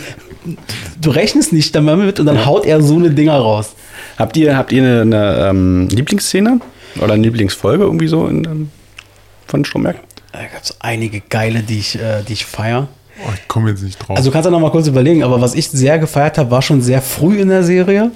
Du 1.01 1.11
rechnest 1.11 1.53
nicht 1.53 1.75
damit 1.75 2.19
und 2.19 2.27
dann 2.27 2.47
haut 2.47 2.65
er 2.65 2.81
so 2.81 2.97
eine 2.97 3.11
Dinger 3.11 3.37
raus. 3.37 3.75
habt 4.19 4.37
ihr, 4.37 4.57
habt 4.57 4.73
ihr 4.73 4.83
eine, 4.83 5.01
eine 5.03 5.49
ähm, 5.51 5.89
Lieblingsszene 5.89 6.61
oder 7.01 7.13
eine 7.13 7.23
Lieblingsfolge 7.23 7.85
irgendwie 7.85 8.09
so 8.09 8.27
in, 8.27 8.45
ähm, 8.45 8.71
von 9.47 9.65
Stromberg? 9.65 9.97
Da 10.33 10.41
gab 10.41 10.63
es 10.63 10.81
einige 10.81 11.21
geile, 11.21 11.63
die 11.63 11.79
ich, 11.79 11.97
äh, 11.97 12.23
die 12.27 12.35
ich 12.35 12.47
feiere. 12.47 12.89
Oh, 13.27 13.31
ich 13.35 13.49
komme 13.49 13.71
jetzt 13.71 13.83
nicht 13.83 13.99
drauf. 13.99 14.17
Also 14.17 14.31
du 14.31 14.33
kannst 14.33 14.47
ja 14.47 14.51
noch 14.51 14.61
mal 14.61 14.71
kurz 14.71 14.87
überlegen, 14.87 15.23
aber 15.23 15.41
was 15.41 15.55
ich 15.55 15.69
sehr 15.69 15.99
gefeiert 15.99 16.39
habe, 16.39 16.51
war 16.51 16.63
schon 16.63 16.81
sehr 16.83 17.03
früh 17.03 17.41
in 17.41 17.49
der 17.49 17.63
Serie. 17.65 18.11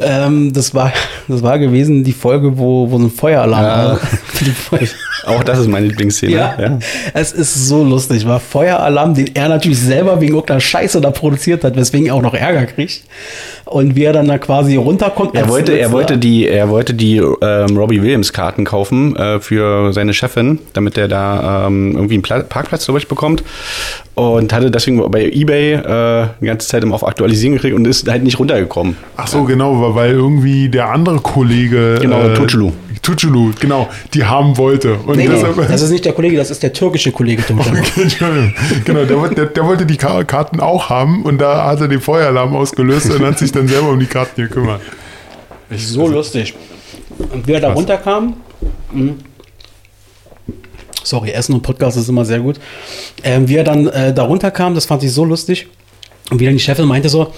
Ähm, 0.00 0.52
das, 0.52 0.74
war, 0.74 0.92
das 1.28 1.42
war 1.42 1.58
gewesen 1.58 2.04
die 2.04 2.12
Folge, 2.12 2.58
wo, 2.58 2.90
wo 2.90 2.98
so 2.98 3.04
ein 3.04 3.10
Feueralarm 3.10 3.62
Ja. 3.64 3.88
war. 3.92 3.98
Feuer- 4.70 4.88
Auch 5.26 5.42
das 5.42 5.58
ist 5.58 5.68
meine 5.68 5.86
Lieblingsszene. 5.86 6.32
Ja, 6.34 6.78
es 7.14 7.32
ist 7.32 7.54
so 7.68 7.82
lustig. 7.82 8.26
War 8.26 8.40
Feueralarm, 8.40 9.14
den 9.14 9.30
er 9.34 9.48
natürlich 9.48 9.80
selber 9.80 10.20
wegen 10.20 10.34
irgendeiner 10.34 10.60
Scheiße 10.60 11.00
da 11.00 11.10
produziert 11.10 11.64
hat, 11.64 11.76
weswegen 11.76 12.08
er 12.08 12.14
auch 12.16 12.20
noch 12.20 12.34
Ärger 12.34 12.66
kriegt. 12.66 13.04
Und 13.64 13.96
wie 13.96 14.04
er 14.04 14.12
dann 14.12 14.28
da 14.28 14.36
quasi 14.36 14.76
runterkommt. 14.76 15.34
Er 15.34 15.48
wollte, 15.48 15.72
er 15.78 15.90
wollte 15.92 16.18
die, 16.18 16.46
er 16.46 16.68
wollte 16.68 16.92
die 16.92 17.16
ähm, 17.16 17.74
Robbie 17.78 18.02
Williams 18.02 18.34
Karten 18.34 18.66
kaufen 18.66 19.16
äh, 19.16 19.40
für 19.40 19.94
seine 19.94 20.12
Chefin, 20.12 20.58
damit 20.74 20.98
er 20.98 21.08
da 21.08 21.66
ähm, 21.68 21.92
irgendwie 21.94 22.14
einen 22.14 22.22
Pla 22.22 22.40
Parkplatz 22.42 22.84
glaube 22.84 22.98
ich 23.00 23.08
bekommt 23.08 23.42
und 24.14 24.33
hatte 24.52 24.70
deswegen 24.70 25.10
bei 25.10 25.24
eBay 25.30 25.74
äh, 25.74 26.26
die 26.40 26.46
ganze 26.46 26.66
Zeit 26.68 26.82
immer 26.82 26.94
auf 26.94 27.06
Aktualisieren 27.06 27.54
gekriegt 27.54 27.74
und 27.76 27.86
ist 27.86 28.08
halt 28.08 28.22
nicht 28.22 28.38
runtergekommen. 28.38 28.96
Ach 29.16 29.26
so, 29.26 29.44
genau, 29.44 29.94
weil- 29.94 30.10
irgendwie 30.12 30.68
der 30.68 30.90
andere 30.90 31.18
Kollege. 31.20 31.98
Genau, 32.00 32.28
Tuculu. 32.34 32.72
Tuculu, 33.02 33.50
genau, 33.60 33.88
die 34.14 34.24
haben 34.24 34.56
wollte. 34.56 34.94
Und 34.94 35.16
Nee, 35.16 35.24
nee, 35.28 35.34
deshalb, 35.34 35.56
das 35.68 35.82
ist 35.82 35.90
nicht 35.90 36.04
der 36.04 36.12
Kollege, 36.14 36.36
das 36.36 36.50
ist 36.50 36.62
der 36.62 36.72
türkische 36.72 37.12
Kollege. 37.12 37.42
Okay, 37.58 37.82
Entschuldigung. 38.02 38.54
genau, 38.84 39.04
der, 39.04 39.18
wollte- 39.20 39.34
der, 39.34 39.46
der 39.46 39.64
wollte 39.66 39.84
die 39.86 39.96
Ka- 39.96 40.24
Karten 40.24 40.60
auch 40.60 40.88
haben 40.88 41.22
und 41.24 41.40
da 41.40 41.66
hat 41.66 41.80
er 41.80 41.88
den 41.88 42.00
Feueralarm 42.00 42.54
ausgelöst 42.56 43.10
und 43.10 43.24
hat 43.24 43.38
sich 43.38 43.52
dann 43.52 43.68
selber 43.68 43.90
um 43.90 43.98
die 44.00 44.06
Karten 44.06 44.40
gekümmert. 44.42 44.80
So 45.76 46.06
lustig. 46.08 46.54
Und 47.32 47.46
wie 47.46 47.52
er 47.52 47.60
da 47.60 47.72
runterkam, 47.72 48.34
mh. 48.92 49.12
Sorry, 51.04 51.30
Essen 51.30 51.54
und 51.54 51.62
Podcast 51.62 51.96
ist 51.96 52.08
immer 52.08 52.24
sehr 52.24 52.40
gut. 52.40 52.58
Ähm, 53.22 53.48
wie 53.48 53.56
er 53.56 53.64
dann 53.64 53.86
äh, 53.86 54.12
da 54.12 54.24
runterkam, 54.24 54.74
das 54.74 54.86
fand 54.86 55.02
ich 55.04 55.12
so 55.12 55.24
lustig. 55.24 55.68
Und 56.30 56.40
wie 56.40 56.44
dann 56.46 56.54
die 56.54 56.60
Chefin 56.60 56.86
meinte 56.86 57.08
so, 57.08 57.32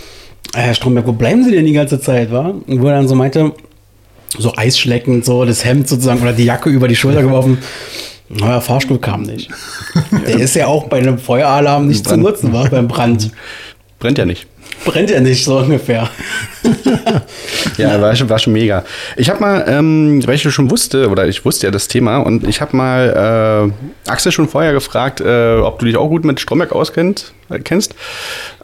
"Äh, 0.55 0.61
Herr 0.61 0.75
Stromberg, 0.75 1.07
wo 1.07 1.13
bleiben 1.13 1.45
Sie 1.45 1.51
denn 1.51 1.67
die 1.67 1.73
ganze 1.73 2.01
Zeit, 2.01 2.33
wa? 2.33 2.55
Und 2.67 2.81
wo 2.83 2.87
er 2.87 2.95
dann 2.95 3.09
so 3.09 3.15
meinte, 3.15 3.53
so 4.39 4.55
Eisschleckend, 4.57 5.25
so 5.25 5.45
das 5.45 5.65
Hemd 5.65 5.89
sozusagen 5.89 6.21
oder 6.23 6.33
die 6.33 6.45
Jacke 6.45 6.71
über 6.71 6.89
die 6.89 6.97
Schulter 6.97 7.23
geworfen. 7.23 7.59
Naja, 8.29 8.61
Fahrstuhl 8.61 8.99
kam 8.99 9.23
nicht. 9.23 9.51
Der 10.27 10.39
ist 10.41 10.57
ja 10.57 10.67
auch 10.67 10.89
bei 10.89 10.99
einem 10.99 11.19
Feueralarm 11.19 11.87
nicht 11.87 12.07
zu 12.09 12.17
nutzen, 12.17 12.53
war 12.53 12.69
beim 12.69 12.89
Brand. 12.89 13.31
Brennt 13.99 14.19
ja 14.19 14.25
nicht. 14.25 14.47
Brennt 14.85 15.11
ja 15.11 15.21
nicht, 15.21 15.45
so 15.45 15.59
ungefähr. 15.59 16.11
Ja, 17.77 18.01
war 18.01 18.15
schon, 18.17 18.29
war 18.29 18.39
schon 18.39 18.53
mega. 18.53 18.85
Ich 19.17 19.29
habe 19.29 19.41
mal, 19.41 19.65
ähm, 19.69 20.27
weil 20.27 20.35
ich 20.35 20.43
schon 20.43 20.71
wusste, 20.71 21.09
oder 21.11 21.27
ich 21.27 21.45
wusste 21.45 21.67
ja 21.67 21.71
das 21.71 21.89
Thema, 21.89 22.19
und 22.19 22.47
ich 22.47 22.61
habe 22.61 22.77
mal 22.77 23.73
äh, 24.07 24.11
Axel 24.11 24.33
schon 24.33 24.49
vorher 24.49 24.73
gefragt, 24.73 25.21
äh, 25.21 25.57
ob 25.57 25.79
du 25.79 25.87
dich 25.87 25.97
auch 25.97 26.09
gut 26.09 26.25
mit 26.25 26.41
Stromberg 26.41 26.73
auskennst. 26.73 27.35
Äh, 27.49 27.61
kennst. 27.61 27.95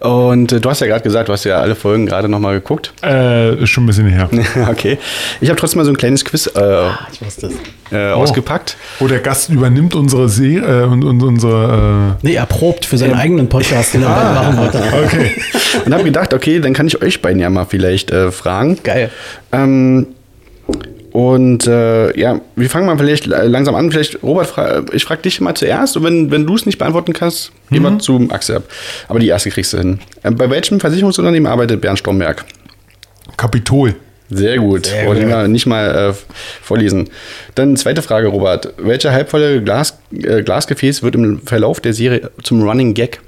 Und 0.00 0.50
äh, 0.50 0.60
du 0.60 0.68
hast 0.68 0.80
ja 0.80 0.88
gerade 0.88 1.04
gesagt, 1.04 1.28
du 1.28 1.32
hast 1.32 1.44
ja 1.44 1.60
alle 1.60 1.76
Folgen 1.76 2.06
gerade 2.06 2.28
nochmal 2.28 2.54
geguckt. 2.54 2.92
Äh, 3.02 3.62
ist 3.62 3.70
schon 3.70 3.84
ein 3.84 3.86
bisschen 3.86 4.08
her. 4.08 4.28
okay. 4.70 4.98
Ich 5.40 5.48
habe 5.48 5.58
trotzdem 5.58 5.78
mal 5.78 5.84
so 5.84 5.92
ein 5.92 5.96
kleines 5.96 6.24
Quiz 6.24 6.48
äh, 6.48 6.88
es. 7.24 7.38
äh, 7.92 8.10
ausgepackt. 8.10 8.76
Oh, 8.98 9.06
der 9.06 9.20
Gast 9.20 9.50
übernimmt 9.50 9.94
unsere 9.94 10.24
äh, 10.24 10.84
und, 10.84 11.04
und 11.04 11.22
unsere. 11.22 12.16
Nee, 12.22 12.34
er 12.34 12.46
probt 12.46 12.84
für 12.84 12.98
seinen 12.98 13.14
eigenen 13.14 13.48
Podcast, 13.48 13.94
den 13.94 14.02
er 14.02 14.08
bald 14.08 14.34
machen 14.34 14.58
wollte. 14.58 14.78
Äh, 14.78 15.04
okay. 15.04 15.30
Und 15.84 15.92
habe 15.94 16.04
gedacht, 16.04 16.34
okay, 16.34 16.60
dann 16.60 16.74
kann 16.74 16.86
ich 16.86 17.00
euch 17.00 17.22
beiden 17.22 17.40
ja 17.40 17.48
mal 17.48 17.64
vielleicht 17.64 17.91
äh, 18.10 18.30
fragen. 18.30 18.78
Geil. 18.82 19.10
Ähm, 19.52 20.06
und 21.12 21.66
äh, 21.66 22.18
ja, 22.18 22.40
wir 22.56 22.70
fangen 22.70 22.86
mal 22.86 22.96
vielleicht 22.96 23.26
langsam 23.26 23.74
an. 23.74 23.90
Vielleicht, 23.90 24.22
Robert, 24.22 24.46
fra 24.46 24.82
ich 24.92 25.04
frage 25.04 25.20
dich 25.22 25.40
mal 25.42 25.54
zuerst 25.54 25.96
und 25.96 26.04
wenn, 26.04 26.30
wenn 26.30 26.46
du 26.46 26.54
es 26.54 26.64
nicht 26.64 26.78
beantworten 26.78 27.12
kannst, 27.12 27.52
gehen 27.70 27.82
wir 27.82 27.98
zu 27.98 28.28
Axel 28.30 28.56
ab. 28.56 28.62
Aber 29.08 29.18
die 29.18 29.28
erste 29.28 29.50
kriegst 29.50 29.74
du 29.74 29.78
hin. 29.78 30.00
Äh, 30.22 30.30
bei 30.30 30.48
welchem 30.48 30.80
Versicherungsunternehmen 30.80 31.50
arbeitet 31.50 31.82
Bernd 31.82 31.98
Stromberg? 31.98 32.44
Kapitol. 33.36 33.94
Sehr 34.30 34.56
gut. 34.56 34.86
Sehr 34.86 35.06
Wollte 35.06 35.22
ich 35.22 35.28
mal 35.28 35.46
nicht 35.48 35.66
mal 35.66 36.10
äh, 36.10 36.14
vorlesen. 36.62 37.10
Dann 37.54 37.76
zweite 37.76 38.00
Frage, 38.00 38.28
Robert. 38.28 38.72
Welche 38.78 39.12
halbvolle 39.12 39.62
Glas, 39.62 39.98
äh, 40.12 40.42
Glasgefäß 40.42 41.02
wird 41.02 41.14
im 41.14 41.42
Verlauf 41.42 41.80
der 41.80 41.92
Serie 41.92 42.30
zum 42.42 42.62
Running 42.62 42.94
Gag? 42.94 43.20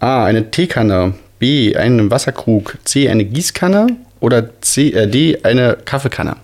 A. 0.00 0.24
Eine 0.24 0.50
Teekanne. 0.50 1.14
B. 1.40 1.74
Ein 1.74 2.10
Wasserkrug. 2.10 2.78
C. 2.84 3.08
Eine 3.08 3.24
Gießkanne. 3.24 3.96
Oder 4.20 4.60
C, 4.60 4.90
äh, 4.90 5.08
D. 5.08 5.40
Eine 5.42 5.76
Kaffeekanne. 5.84 6.36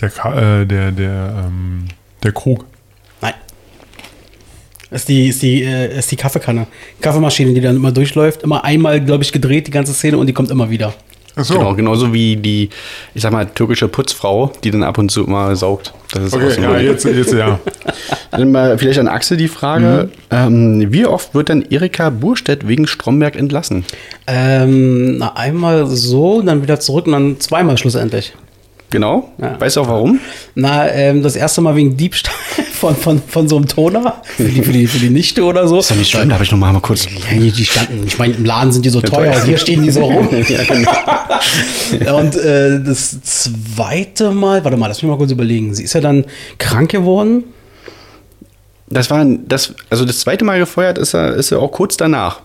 Der, 0.00 0.10
Ka 0.10 0.60
äh, 0.60 0.66
der, 0.66 0.92
der, 0.92 1.44
ähm, 1.46 1.88
der 2.22 2.32
Krug. 2.32 2.64
Nein. 3.20 3.34
Ist 4.90 5.08
die, 5.08 5.28
ist 5.28 5.42
die, 5.42 5.64
äh, 5.64 5.98
ist 5.98 6.10
die 6.12 6.16
Kaffeekanne. 6.16 6.66
Kaffeemaschine, 7.00 7.52
die 7.52 7.60
dann 7.60 7.76
immer 7.76 7.90
durchläuft. 7.90 8.42
Immer 8.42 8.62
einmal, 8.62 9.00
glaube 9.00 9.24
ich, 9.24 9.32
gedreht, 9.32 9.66
die 9.66 9.72
ganze 9.72 9.94
Szene, 9.94 10.18
und 10.18 10.26
die 10.26 10.32
kommt 10.32 10.50
immer 10.50 10.70
wieder. 10.70 10.94
Ach 11.36 11.44
so. 11.44 11.54
Genau, 11.54 11.74
genauso 11.74 12.12
wie 12.12 12.36
die, 12.36 12.70
ich 13.14 13.22
sag 13.22 13.32
mal, 13.32 13.46
türkische 13.46 13.88
Putzfrau, 13.88 14.52
die 14.64 14.70
dann 14.70 14.82
ab 14.82 14.98
und 14.98 15.10
zu 15.10 15.22
mal 15.22 15.54
saugt. 15.56 15.92
Das 16.12 16.24
ist 16.24 16.34
auch 16.34 16.38
Okay, 16.38 16.50
so 16.50 16.62
ja, 16.62 16.78
jetzt, 16.78 17.04
jetzt 17.04 17.32
ja. 17.32 17.60
Dann 18.32 18.50
mal 18.50 18.76
vielleicht 18.78 18.98
an 18.98 19.08
Axel 19.08 19.36
die 19.36 19.48
Frage: 19.48 20.10
ähm, 20.30 20.92
Wie 20.92 21.06
oft 21.06 21.34
wird 21.34 21.48
dann 21.48 21.62
Erika 21.62 22.10
Burstedt 22.10 22.66
wegen 22.66 22.86
Stromberg 22.86 23.36
entlassen? 23.36 23.84
Ähm, 24.26 25.18
na, 25.18 25.36
einmal 25.36 25.86
so, 25.86 26.42
dann 26.42 26.62
wieder 26.62 26.80
zurück 26.80 27.06
und 27.06 27.12
dann 27.12 27.40
zweimal 27.40 27.78
schlussendlich. 27.78 28.34
Genau. 28.90 29.30
Ja. 29.40 29.58
Weißt 29.58 29.76
du 29.76 29.82
auch 29.82 29.88
warum? 29.88 30.18
Na, 30.56 30.90
ähm, 30.90 31.22
das 31.22 31.36
erste 31.36 31.60
Mal 31.60 31.76
wegen 31.76 31.96
Diebstahl 31.96 32.34
von, 32.72 32.96
von, 32.96 33.22
von 33.22 33.48
so 33.48 33.56
einem 33.56 33.68
Toner. 33.68 34.20
Für 34.24 34.44
die, 34.44 34.62
für 34.62 34.72
die, 34.72 34.86
für 34.88 34.98
die 34.98 35.10
Nichte 35.10 35.44
oder 35.44 35.68
so. 35.68 35.78
Ist 35.78 35.90
ja 35.90 35.96
nicht 35.96 36.10
schlimm, 36.10 36.28
da 36.28 36.34
habe 36.34 36.44
ich 36.44 36.50
noch 36.50 36.58
mal, 36.58 36.78
kurz. 36.80 37.04
Ja, 37.04 37.38
die, 37.38 37.64
standen, 37.64 38.04
ich 38.06 38.18
meine, 38.18 38.34
im 38.34 38.44
Laden 38.44 38.72
sind 38.72 38.84
die 38.84 38.90
so 38.90 39.00
teuer, 39.00 39.36
und 39.36 39.44
hier 39.44 39.58
stehen 39.58 39.82
die 39.82 39.90
so 39.90 40.04
rum. 40.04 40.28
ja, 40.48 40.64
genau. 40.64 40.90
Und 42.18 42.36
äh, 42.36 42.82
das 42.82 43.20
zweite 43.22 44.30
Mal, 44.30 44.62
warte 44.64 44.76
mal, 44.76 44.88
lass 44.88 45.02
mich 45.02 45.10
mal 45.10 45.16
kurz 45.16 45.30
überlegen. 45.30 45.74
Sie 45.74 45.84
ist 45.84 45.94
ja 45.94 46.00
dann 46.00 46.24
krank 46.58 46.90
geworden. 46.90 47.44
Das 48.88 49.10
war 49.10 49.24
das, 49.24 49.74
also 49.88 50.04
das 50.04 50.20
zweite 50.20 50.44
Mal 50.44 50.58
gefeuert 50.58 50.98
ist 50.98 51.14
er, 51.14 51.34
ist 51.34 51.52
er 51.52 51.60
auch 51.60 51.70
kurz 51.70 51.96
danach. 51.96 52.40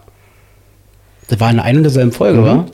Das 1.28 1.40
war 1.40 1.50
in 1.50 1.60
einer 1.60 1.78
und 1.78 1.84
derselben 1.84 2.12
Folge, 2.12 2.66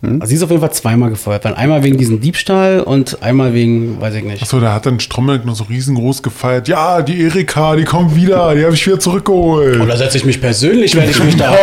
wa? 0.00 0.08
Also 0.20 0.26
sie 0.26 0.34
ist 0.36 0.42
auf 0.42 0.50
jeden 0.50 0.60
Fall 0.60 0.72
zweimal 0.72 1.10
gefeuert. 1.10 1.44
Weil 1.44 1.54
einmal 1.54 1.82
wegen 1.82 1.96
diesem 1.98 2.20
Diebstahl 2.20 2.80
und 2.80 3.22
einmal 3.22 3.54
wegen, 3.54 4.00
weiß 4.00 4.14
ich 4.14 4.24
nicht. 4.24 4.42
Achso, 4.42 4.60
da 4.60 4.72
hat 4.74 4.86
dann 4.86 5.00
Stromberg 5.00 5.44
noch 5.44 5.54
so 5.56 5.64
riesengroß 5.64 6.22
gefeiert. 6.22 6.68
Ja, 6.68 7.02
die 7.02 7.20
Erika, 7.22 7.76
die 7.76 7.84
kommt 7.84 8.14
wieder, 8.16 8.54
die 8.54 8.64
habe 8.64 8.74
ich 8.74 8.86
wieder 8.86 8.98
zurückgeholt. 9.00 9.80
Oder 9.80 9.96
setze 9.96 10.18
ich 10.18 10.24
mich 10.24 10.40
persönlich, 10.40 10.94
werde 10.94 11.10
ich 11.10 11.22
mich 11.22 11.36
da. 11.36 11.54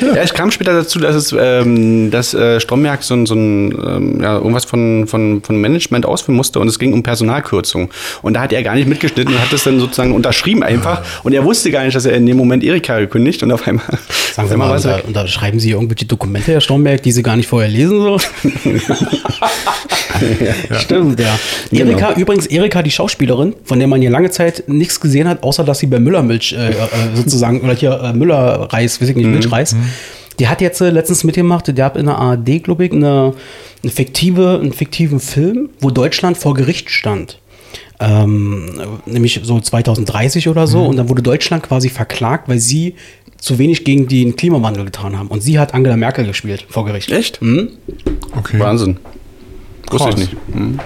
Ja, 0.00 0.22
es 0.22 0.32
kam 0.34 0.50
später 0.50 0.72
dazu, 0.72 0.98
dass 0.98 1.14
es, 1.14 1.34
ähm, 1.38 2.10
dass 2.10 2.34
äh, 2.34 2.60
Stromberg 2.60 3.02
so, 3.02 3.14
ein- 3.14 3.26
so 3.26 3.34
ein, 3.34 3.72
ähm, 3.72 4.20
ja, 4.22 4.36
irgendwas 4.36 4.64
von, 4.64 5.06
von, 5.06 5.42
von 5.42 5.60
Management 5.60 6.06
ausführen 6.06 6.36
musste 6.36 6.60
und 6.60 6.68
es 6.68 6.78
ging 6.78 6.92
um 6.92 7.02
Personalkürzung. 7.02 7.90
Und 8.22 8.34
da 8.34 8.40
hat 8.42 8.52
er 8.52 8.62
gar 8.62 8.74
nicht 8.74 8.88
mitgeschnitten 8.88 9.34
und 9.34 9.40
hat 9.40 9.52
das 9.52 9.64
dann 9.64 9.78
sozusagen 9.80 10.12
unterschrieben 10.12 10.62
einfach. 10.62 11.02
Und 11.24 11.32
er 11.32 11.44
wusste 11.44 11.70
gar 11.70 11.84
nicht, 11.84 11.94
dass 11.94 12.06
er 12.06 12.14
in 12.16 12.26
dem 12.26 12.36
Moment 12.36 12.64
Erika 12.64 12.98
gekündigt 12.98 13.42
und 13.42 13.52
auf 13.52 13.66
einmal, 13.66 13.84
Sagen 14.32 14.48
Sie 14.48 14.56
mal, 14.56 14.74
unter, 14.74 15.04
unterschreiben 15.06 15.60
Sie 15.60 15.70
irgendwelche 15.70 16.06
Dokumente, 16.06 16.52
Herr 16.52 16.60
Stromberg, 16.60 17.02
die 17.02 17.12
Sie 17.12 17.22
gar 17.22 17.33
gar 17.34 17.36
nicht 17.36 17.48
vorher 17.48 17.68
lesen 17.68 18.00
so. 18.00 18.18
Stimmt, 20.78 21.18
ja. 21.18 21.36
Genau. 21.70 21.90
Erika, 21.90 22.12
übrigens, 22.14 22.46
Erika, 22.46 22.82
die 22.82 22.92
Schauspielerin, 22.92 23.54
von 23.64 23.78
der 23.80 23.88
man 23.88 24.00
hier 24.00 24.10
lange 24.10 24.30
Zeit 24.30 24.62
nichts 24.68 25.00
gesehen 25.00 25.26
hat, 25.28 25.42
außer 25.42 25.64
dass 25.64 25.80
sie 25.80 25.86
bei 25.88 25.98
Müllermilch 25.98 26.52
äh, 26.52 26.70
äh, 26.70 26.74
sozusagen, 27.14 27.60
oder 27.62 27.74
hier 27.74 28.00
äh, 28.00 28.12
Müllerreis, 28.12 29.00
weiß 29.00 29.08
ich 29.08 29.16
Mhm. 29.16 29.22
nicht, 29.22 29.30
Milchreis, 29.32 29.74
die 30.38 30.46
hat 30.48 30.60
jetzt 30.60 30.80
äh, 30.80 30.90
letztens 30.90 31.24
mitgemacht, 31.24 31.76
der 31.76 31.84
hat 31.84 31.96
in 31.96 32.06
der 32.06 32.16
ARD, 32.18 32.62
glaube 32.62 32.84
ich, 32.86 32.92
eine, 32.92 33.34
eine 33.82 33.90
fiktive, 33.92 34.60
einen 34.62 34.72
fiktiven 34.72 35.18
Film, 35.18 35.70
wo 35.80 35.90
Deutschland 35.90 36.36
vor 36.38 36.54
Gericht 36.54 36.88
stand. 36.90 37.38
Ähm, 38.00 38.70
nämlich 39.06 39.40
so 39.44 39.60
2030 39.60 40.48
oder 40.48 40.62
Mhm. 40.62 40.66
so. 40.66 40.84
Und 40.84 40.96
dann 40.96 41.08
wurde 41.08 41.22
Deutschland 41.22 41.62
quasi 41.64 41.88
verklagt, 41.88 42.48
weil 42.48 42.58
sie 42.58 42.94
zu 43.44 43.58
wenig 43.58 43.84
gegen 43.84 44.08
den 44.08 44.36
Klimawandel 44.36 44.86
getan 44.86 45.18
haben. 45.18 45.28
Und 45.28 45.42
sie 45.42 45.58
hat 45.58 45.74
Angela 45.74 45.98
Merkel 45.98 46.24
gespielt 46.24 46.64
vor 46.70 46.86
Gericht. 46.86 47.12
Echt? 47.12 47.40
Okay. 48.34 48.58
Wahnsinn. 48.58 48.96
Wusste 49.90 50.08
ich 50.08 50.16
nicht. 50.16 50.36
Mhm. 50.48 50.80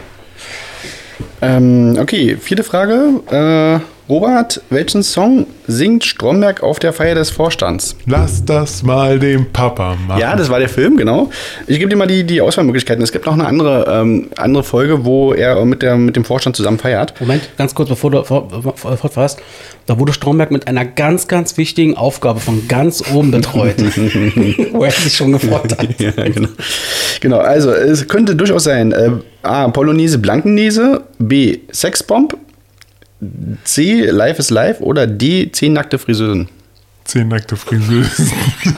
Ähm, 1.41 1.97
okay, 2.01 2.37
vierte 2.37 2.65
Frage. 2.65 3.21
Äh, 3.31 3.79
Robert, 4.09 4.63
welchen 4.71 5.03
Song 5.03 5.47
singt 5.67 6.03
Stromberg 6.03 6.63
auf 6.63 6.79
der 6.79 6.95
Feier 6.95 7.15
des 7.15 7.29
Vorstands? 7.29 7.95
Lass 8.07 8.43
das 8.43 8.83
mal 8.83 9.19
dem 9.19 9.53
Papa 9.53 9.97
machen. 10.07 10.19
Ja, 10.19 10.35
das 10.35 10.49
war 10.49 10.59
der 10.59 10.71
Film, 10.71 10.97
genau. 10.97 11.29
Ich 11.67 11.79
gebe 11.79 11.91
dir 11.91 11.97
mal 11.97 12.07
die, 12.07 12.25
die 12.25 12.41
Auswahlmöglichkeiten. 12.41 13.05
Es 13.05 13.13
gibt 13.13 13.27
noch 13.27 13.35
eine 13.35 13.47
andere, 13.47 13.85
ähm, 14.01 14.29
andere 14.39 14.63
Folge, 14.65 15.05
wo 15.05 15.35
er 15.35 15.63
mit, 15.67 15.83
der, 15.83 15.97
mit 15.99 16.17
dem 16.17 16.25
Vorstand 16.25 16.57
zusammen 16.57 16.79
feiert. 16.79 17.21
Moment, 17.21 17.51
ganz 17.59 17.75
kurz, 17.75 17.91
bevor 17.91 18.11
du 18.11 18.25
fort- 18.25 18.51
fort- 18.79 18.99
fortfährst. 18.99 19.41
Da 19.85 19.99
wurde 19.99 20.15
Stromberg 20.15 20.51
mit 20.53 20.69
einer 20.69 20.87
ganz, 20.87 21.29
ganz 21.29 21.59
wichtigen 21.59 21.95
Aufgabe 21.99 22.41
von 22.41 22.67
ganz 22.67 23.05
oben 23.13 23.31
betreut. 23.31 23.75
wo 24.73 24.85
er 24.85 24.91
sich 24.91 25.15
schon 25.17 25.33
gefreut 25.33 25.77
hat. 25.79 25.87
ja, 26.01 26.13
genau. 26.13 26.49
Genau, 27.21 27.39
also 27.41 27.73
es 27.73 28.09
könnte 28.09 28.35
durchaus 28.37 28.65
sein 28.65 28.93
äh, 28.93 29.11
A. 29.43 29.69
Polonaise 29.69 30.17
Blankenese, 30.17 31.03
B. 31.19 31.59
Sexbomb, 31.71 32.35
C. 33.65 34.03
Life 34.11 34.39
is 34.39 34.51
Life 34.51 34.83
oder 34.83 35.07
D. 35.07 35.51
Zehn 35.51 35.73
nackte 35.73 35.99
Friseusen. 35.99 36.49
Zehn 37.05 37.27
nackte 37.27 37.57
Friseusen. 37.57 38.31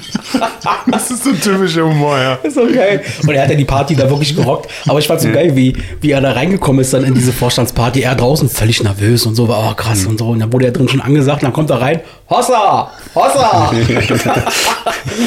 das 0.91 1.11
ist 1.11 1.25
so 1.25 1.33
typischer 1.33 1.85
Humor, 1.85 2.17
ja. 2.17 2.35
Ist 2.43 2.55
so 2.55 2.65
geil. 2.65 3.03
Und 3.23 3.31
er 3.35 3.43
hat 3.43 3.51
ja 3.51 3.57
die 3.57 3.65
Party 3.65 3.97
da 3.97 4.09
wirklich 4.09 4.35
gerockt. 4.37 4.71
Aber 4.87 4.99
ich 5.01 5.07
fand 5.09 5.21
so 5.21 5.31
geil, 5.31 5.57
wie, 5.57 5.77
wie 6.01 6.13
er 6.13 6.21
da 6.21 6.33
reingekommen 6.33 6.81
ist 6.81 6.95
dann 6.95 7.03
in 7.05 7.13
diese 7.13 7.33
Vorstandsparty. 7.33 8.03
Er 8.03 8.15
draußen 8.15 8.49
völlig 8.49 8.83
nervös 8.83 9.27
und 9.27 9.35
so, 9.35 9.49
war 9.49 9.69
oh, 9.71 9.75
krass 9.75 10.07
und 10.07 10.19
so. 10.19 10.29
Und 10.29 10.39
dann 10.39 10.53
wurde 10.53 10.67
er 10.67 10.73
drin 10.73 10.89
schon 10.89 11.01
angesagt, 11.01 11.43
dann 11.43 11.53
kommt 11.53 11.71
er 11.71 11.81
rein. 11.81 12.01
Hossa! 12.31 12.93
Hossa! 13.15 13.73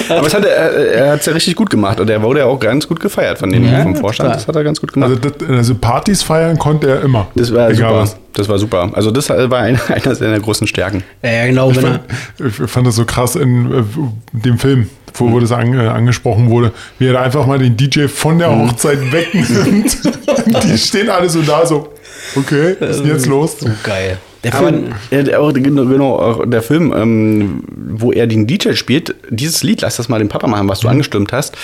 Aber 0.10 0.26
es 0.28 0.34
hat, 0.34 0.46
er, 0.46 0.72
er 0.96 1.12
hat 1.12 1.20
es 1.20 1.26
ja 1.26 1.34
richtig 1.34 1.56
gut 1.56 1.70
gemacht 1.70 2.00
und 2.00 2.10
er 2.10 2.22
wurde 2.22 2.40
ja 2.40 2.46
auch 2.46 2.60
ganz 2.60 2.88
gut 2.88 3.02
gefeiert 3.02 3.38
von 3.38 3.52
den 3.52 3.66
Ja, 3.70 3.84
vom 3.84 3.96
Vorstand. 3.98 4.30
total. 4.30 4.40
Das 4.40 4.48
hat 4.48 4.56
er 4.56 4.64
ganz 4.64 4.80
gut 4.80 4.94
gemacht. 4.94 5.10
Also, 5.10 5.30
das, 5.30 5.50
also 5.50 5.76
Partys 5.76 6.24
feiern 6.24 6.58
konnte 6.58 6.88
er 6.90 7.02
immer. 7.02 7.28
das 7.36 7.54
war 7.54 7.70
Egal 7.70 7.90
super. 7.90 8.00
was. 8.00 8.23
Das 8.34 8.50
war 8.50 8.58
super. 8.58 8.90
Also 8.94 9.12
das 9.12 9.30
war 9.30 9.52
einer, 9.60 9.80
einer 9.90 10.16
seiner 10.16 10.40
großen 10.40 10.68
Stärken. 10.68 11.04
ja, 11.22 11.46
genau. 11.48 11.72
Ich 11.72 11.78
Wenn 11.78 11.86
er, 11.86 12.00
fand, 12.40 12.64
ich 12.66 12.72
fand 12.72 12.88
das 12.88 12.96
so 12.96 13.06
krass 13.06 13.36
in 13.36 13.72
äh, 13.72 13.84
dem 14.34 14.58
Film, 14.58 14.90
wo, 15.16 15.32
wo 15.32 15.40
das 15.40 15.52
an, 15.52 15.74
äh, 15.74 15.88
angesprochen 15.88 16.50
wurde, 16.50 16.72
wie 17.00 17.08
er 17.08 17.14
da 17.14 17.22
einfach 17.22 17.46
mal 17.46 17.60
den 17.60 17.78
DJ 17.78 18.08
von 18.08 18.40
der 18.40 18.50
Hochzeit 18.58 19.00
wegnimmt. 19.12 19.98
Die 20.64 20.78
stehen 20.78 21.10
alle 21.10 21.30
so 21.30 21.42
da, 21.44 21.66
so, 21.66 21.94
okay, 22.36 22.76
was 22.80 22.92
ist 22.98 23.00
denn 23.04 23.12
jetzt 23.12 23.26
los? 23.28 23.60
so 23.60 23.70
geil. 23.84 24.18
Der 24.44 24.54
Aber 24.56 24.68
Film, 24.70 24.94
der- 25.12 25.40
auch, 25.42 25.54
genau, 25.54 25.86
genau, 25.86 26.16
auch 26.20 26.44
der 26.46 26.62
Film, 26.62 26.92
ähm, 26.94 27.64
wo 27.96 28.12
er 28.12 28.28
den 28.28 28.46
DJ 28.46 28.74
spielt, 28.74 29.16
dieses 29.30 29.64
Lied, 29.64 29.82
lass 29.82 29.96
das 29.96 30.10
mal 30.10 30.20
den 30.20 30.28
Papa 30.28 30.48
machen, 30.48 30.68
was 30.68 30.82
du 30.82 30.90
angestimmt 30.90 31.32
hast, 31.32 31.56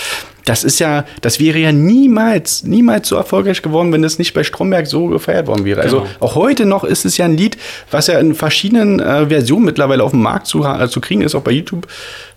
das 0.49 0.63
ist 0.63 0.79
ja, 0.79 1.05
das 1.21 1.39
wäre 1.39 1.59
ja 1.59 1.71
niemals, 1.71 2.63
niemals 2.63 3.07
so 3.07 3.15
erfolgreich 3.17 3.61
geworden, 3.61 3.93
wenn 3.93 4.01
das 4.01 4.17
nicht 4.17 4.33
bei 4.33 4.43
Stromberg 4.43 4.87
so 4.87 5.05
gefeiert 5.07 5.45
worden 5.45 5.63
wäre. 5.63 5.81
Also 5.81 5.99
Genau. 5.99 6.09
auch 6.21 6.33
heute 6.33 6.65
noch 6.65 6.83
ist 6.83 7.05
es 7.05 7.17
ja 7.17 7.25
ein 7.25 7.37
Lied, 7.37 7.55
was 7.91 8.07
ja 8.07 8.17
in 8.19 8.33
verschiedenen 8.33 8.99
äh, 8.99 9.27
Versionen 9.27 9.65
mittlerweile 9.65 10.03
auf 10.03 10.09
dem 10.11 10.21
Markt 10.23 10.47
zu, 10.47 10.63
äh, 10.65 10.87
zu 10.89 11.01
kriegen 11.01 11.21
ist, 11.21 11.35
auch 11.35 11.41
bei 11.43 11.51
YouTube. 11.51 11.85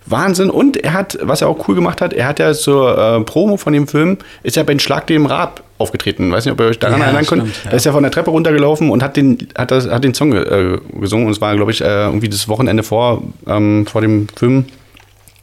Wahnsinn. 0.05 0.49
Und 0.51 0.77
er 0.77 0.93
hat, 0.93 1.17
was 1.21 1.41
er 1.41 1.47
auch 1.47 1.67
cool 1.67 1.75
gemacht 1.75 2.01
hat, 2.01 2.13
er 2.13 2.27
hat 2.27 2.37
ja 2.37 2.53
zur 2.53 2.97
äh, 2.97 3.21
Promo 3.21 3.57
von 3.57 3.73
dem 3.73 3.87
Film, 3.87 4.17
ist 4.43 4.57
ja 4.57 4.63
bei 4.63 4.73
den 4.73 4.79
Schlag 4.79 5.07
dem 5.07 5.25
Rab 5.25 5.63
aufgetreten. 5.79 6.31
Weiß 6.31 6.45
nicht, 6.45 6.51
ob 6.53 6.59
ihr 6.59 6.67
euch 6.67 6.77
daran 6.79 6.99
Ja, 6.99 7.05
erinnern 7.05 7.25
könnt. 7.25 7.43
ja. 7.63 7.71
Da 7.71 7.77
ist 7.77 7.85
ja 7.85 7.93
von 7.93 8.03
der 8.03 8.11
Treppe 8.11 8.29
runtergelaufen 8.29 8.89
und 8.91 9.01
hat 9.01 9.15
den, 9.17 9.37
hat 9.57 9.71
das, 9.71 9.89
hat 9.89 10.03
den 10.03 10.13
Song 10.13 10.33
äh, 10.33 10.77
gesungen. 10.99 11.25
Und 11.27 11.31
es 11.31 11.41
war, 11.41 11.55
glaube 11.55 11.71
ich, 11.71 11.81
äh, 11.81 12.05
irgendwie 12.05 12.29
das 12.29 12.47
Wochenende 12.49 12.83
vor, 12.83 13.23
ähm, 13.47 13.85
vor 13.87 14.01
dem 14.01 14.27
Film, 14.35 14.65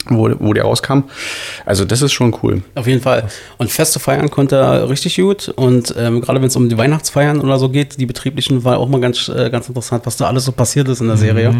wo, 0.09 0.31
wo 0.39 0.53
der 0.53 0.65
rauskam. 0.65 1.01
Also, 1.67 1.85
das 1.85 2.03
ist 2.03 2.13
schon 2.13 2.35
cool. 2.43 2.63
Auf 2.75 2.87
jeden 2.87 3.01
Fall. 3.03 3.29
Und 3.59 3.71
Feste 3.71 4.01
feiern 4.01 4.31
konnte 4.31 4.57
er 4.57 4.89
richtig 4.89 5.17
gut. 5.17 5.49
Und 5.49 5.95
ähm, 5.99 6.21
gerade 6.21 6.41
wenn 6.41 6.49
es 6.49 6.57
um 6.57 6.69
die 6.69 6.79
Weihnachtsfeiern 6.79 7.41
oder 7.41 7.59
so 7.59 7.69
geht, 7.69 7.99
die 8.01 8.07
betrieblichen, 8.07 8.65
war 8.65 8.79
auch 8.79 8.89
mal 8.89 9.01
ganz, 9.01 9.29
äh, 9.29 9.51
ganz 9.51 9.69
interessant, 9.69 10.07
was 10.07 10.17
da 10.17 10.27
alles 10.27 10.45
so 10.45 10.53
passiert 10.53 10.89
ist 10.89 11.01
in 11.01 11.07
der 11.09 11.17
Serie. 11.17 11.55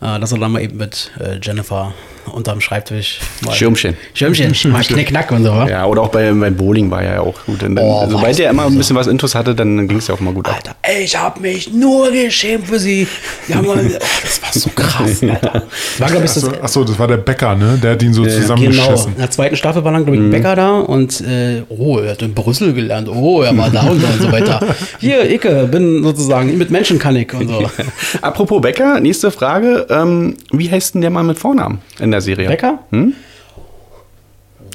Äh, 0.00 0.20
dass 0.20 0.32
er 0.32 0.38
dann 0.38 0.52
mal 0.52 0.60
eben 0.62 0.76
mit 0.76 1.10
äh, 1.20 1.38
Jennifer 1.42 1.92
unterm 2.32 2.60
Schreibtisch 2.60 3.20
mal 3.44 3.54
Schirmchen. 3.54 3.96
Schirmchen, 4.14 4.52
mal 4.72 4.82
knick 4.82 5.08
knack 5.08 5.30
und 5.30 5.44
so. 5.44 5.50
wa? 5.50 5.66
Ja, 5.68 5.86
oder 5.86 6.02
auch 6.02 6.08
bei, 6.08 6.30
beim 6.32 6.54
Bowling 6.56 6.90
war 6.90 7.02
er 7.02 7.14
ja 7.14 7.20
auch 7.20 7.34
gut. 7.46 7.62
Dann, 7.62 7.78
Oh, 7.78 8.00
war 8.02 8.10
sobald 8.10 8.30
das 8.32 8.38
er 8.40 8.50
immer 8.50 8.62
ein 8.64 8.68
böse. 8.68 8.78
bisschen 8.78 8.96
was 8.96 9.06
Intus 9.06 9.34
hatte, 9.34 9.54
dann 9.54 9.88
ging 9.88 9.98
es 9.98 10.08
ja 10.08 10.14
auch 10.14 10.20
mal 10.20 10.34
gut 10.34 10.46
ab. 10.48 10.56
Alter, 10.56 10.76
ey, 10.82 11.04
ich 11.04 11.16
hab 11.18 11.40
mich 11.40 11.72
nur 11.72 12.10
geschämt 12.10 12.66
für 12.66 12.78
sie. 12.78 13.06
Ja, 13.48 13.62
Mann, 13.62 13.78
oh, 13.94 13.98
das 14.22 14.42
war 14.42 14.52
so 14.52 14.70
krass, 14.74 15.22
Alter. 15.22 15.62
War, 15.98 16.12
ich, 16.14 16.20
das, 16.20 16.36
Achso, 16.44 16.60
achso, 16.62 16.84
das 16.84 16.98
war 16.98 17.06
der 17.08 17.16
Bäcker, 17.18 17.54
ne? 17.54 17.65
Der 17.82 17.92
hat 17.92 18.02
ihn 18.02 18.12
so 18.14 18.22
Genau, 18.22 18.34
zusammengeschissen. 18.34 19.12
in 19.12 19.18
der 19.18 19.30
zweiten 19.30 19.56
Staffel 19.56 19.82
war 19.84 19.92
dann, 19.92 20.04
glaube 20.04 20.16
ich, 20.18 20.22
ein 20.24 20.30
Bäcker 20.30 20.54
da 20.56 20.78
und 20.78 21.20
äh, 21.22 21.62
oh, 21.68 21.98
er 21.98 22.12
hat 22.12 22.22
in 22.22 22.34
Brüssel 22.34 22.72
gelernt, 22.72 23.08
oh, 23.08 23.42
er 23.42 23.56
war 23.56 23.70
da 23.70 23.82
und 23.82 24.00
so 24.00 24.06
und 24.06 24.20
so 24.22 24.32
weiter. 24.32 24.60
Hier, 25.00 25.30
Icke, 25.30 25.68
bin 25.70 26.02
sozusagen, 26.02 26.56
mit 26.58 26.70
Menschen 26.70 26.98
kann 26.98 27.16
ich 27.16 27.32
und 27.34 27.48
so. 27.48 27.68
Apropos 28.22 28.60
Becker, 28.60 29.00
nächste 29.00 29.30
Frage. 29.30 29.86
Ähm, 29.90 30.36
wie 30.52 30.70
heißt 30.70 30.94
denn 30.94 31.00
der 31.00 31.10
Mann 31.10 31.26
mit 31.26 31.38
Vornamen 31.38 31.78
in 31.98 32.10
der 32.10 32.20
Serie? 32.20 32.48
Bäcker? 32.48 32.78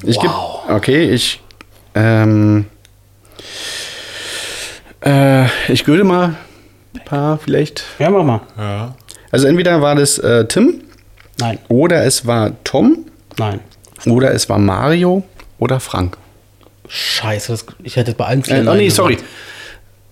Ich 0.04 0.16
Wow. 0.18 0.22
geb, 0.68 0.76
okay, 0.76 1.10
ich. 1.12 1.42
Ähm, 1.96 2.66
äh, 5.06 5.46
ich 5.72 5.88
würde 5.88 6.04
mal 6.04 6.36
ein 6.96 7.06
paar 7.06 7.38
vielleicht. 7.38 7.84
Ja, 8.00 8.10
mach 8.10 8.24
mal. 8.24 8.42
Ja. 8.58 8.96
Also 9.32 9.48
entweder 9.48 9.82
war 9.82 9.96
das 9.96 10.18
äh, 10.20 10.46
Tim 10.46 10.82
Nein, 11.40 11.60
oder 11.70 12.06
es 12.06 12.26
war 12.26 12.52
Tom 12.64 13.06
nein. 13.38 13.60
oder 14.06 14.34
es 14.34 14.50
war 14.50 14.60
Mario 14.60 15.24
oder 15.60 15.80
Frank. 15.80 16.18
Scheiße, 16.88 17.54
das, 17.54 17.66
ich 17.84 17.96
hätte 17.96 18.14
bei 18.14 18.26
allen 18.26 18.42
Äh, 18.42 18.44
vier 18.44 18.60
oh 18.60 18.64
Nein 18.64 18.78
nee, 18.78 18.90
sorry. 18.90 19.18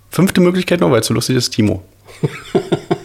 Fünfte 0.09 0.41
Möglichkeit 0.41 0.79
noch, 0.79 0.91
weil 0.91 1.01
es 1.01 1.07
so 1.07 1.13
lustig 1.13 1.35
ist, 1.35 1.51
Timo. 1.51 1.83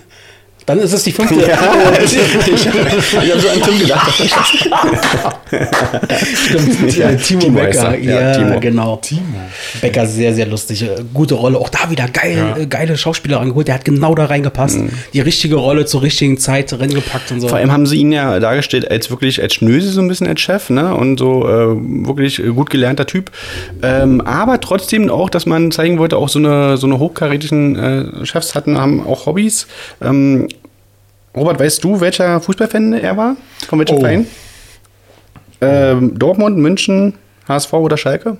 Dann 0.66 0.78
ist 0.78 0.92
es 0.94 1.02
die 1.04 1.12
fünfte. 1.12 1.34
ich 1.40 1.46
habe 1.46 3.40
so 3.40 3.48
an 3.50 3.62
Tim 3.62 3.78
gedacht. 3.80 4.12
Stimmt, 6.46 6.96
Ja, 6.96 7.10
ja, 7.10 7.16
Timo, 7.16 7.40
Timo 7.40 7.58
Becker. 7.58 7.94
er. 7.94 7.98
Ja, 7.98 8.20
Ja, 8.20 8.32
Timo. 8.38 8.60
genau. 8.60 8.96
Timo. 8.96 9.20
Becker 9.80 10.06
sehr, 10.06 10.32
sehr 10.34 10.46
lustig. 10.46 10.82
Äh, 10.82 10.96
Gute 11.12 11.34
Rolle. 11.34 11.58
Auch 11.58 11.68
da 11.68 11.90
wieder 11.90 12.08
geil, 12.08 12.36
Ja. 12.36 12.56
äh, 12.56 12.66
geile 12.66 12.96
Schauspieler 12.96 13.40
angeholt. 13.40 13.68
Der 13.68 13.74
hat 13.76 13.84
genau 13.84 14.14
da 14.14 14.24
reingepasst. 14.26 14.78
Die 15.12 15.20
richtige 15.20 15.56
Rolle 15.56 15.84
zur 15.86 16.02
richtigen 16.02 16.38
Zeit 16.38 16.72
reingepackt 16.72 17.30
und 17.32 17.40
so. 17.40 17.46
Mhm. 17.46 17.50
Vor 17.50 17.58
allem 17.58 17.72
haben 17.72 17.86
sie 17.86 17.96
ihn 17.98 18.12
ja 18.12 18.40
dargestellt 18.40 18.90
als 18.90 19.10
wirklich 19.10 19.42
als 19.42 19.54
Schnöse 19.54 19.90
so 19.90 20.00
ein 20.00 20.08
bisschen 20.08 20.26
als 20.26 20.40
Chef, 20.40 20.70
ne? 20.70 20.94
Und 20.94 21.18
so 21.18 21.46
äh, 21.46 21.76
wirklich 22.06 22.42
gut 22.54 22.70
gelernter 22.70 23.06
Typ. 23.06 23.30
Ähm, 23.82 24.20
aber 24.22 24.60
trotzdem 24.60 25.10
auch, 25.10 25.28
dass 25.30 25.46
man 25.46 25.70
zeigen 25.70 25.98
wollte, 25.98 26.16
auch 26.16 26.28
so 26.28 26.38
eine, 26.38 26.76
so 26.76 26.86
eine 26.86 26.98
hochkarätigen 26.98 27.76
äh, 28.22 28.26
Chefs 28.26 28.54
hatten, 28.54 28.78
haben 28.78 29.06
auch 29.06 29.26
Hobbys. 29.26 29.66
Ähm, 30.02 30.48
Robert, 31.36 31.58
weißt 31.58 31.82
du, 31.82 32.00
welcher 32.00 32.40
Fußballfan 32.40 32.92
er 32.94 33.16
war? 33.16 33.36
Von 33.68 33.78
welchem 33.80 33.96
Oh. 33.96 34.00
Verein? 34.00 34.26
Ähm, 35.60 36.18
Dortmund, 36.18 36.58
München, 36.58 37.14
HSV 37.48 37.72
oder 37.74 37.96
Schalke? 37.96 38.36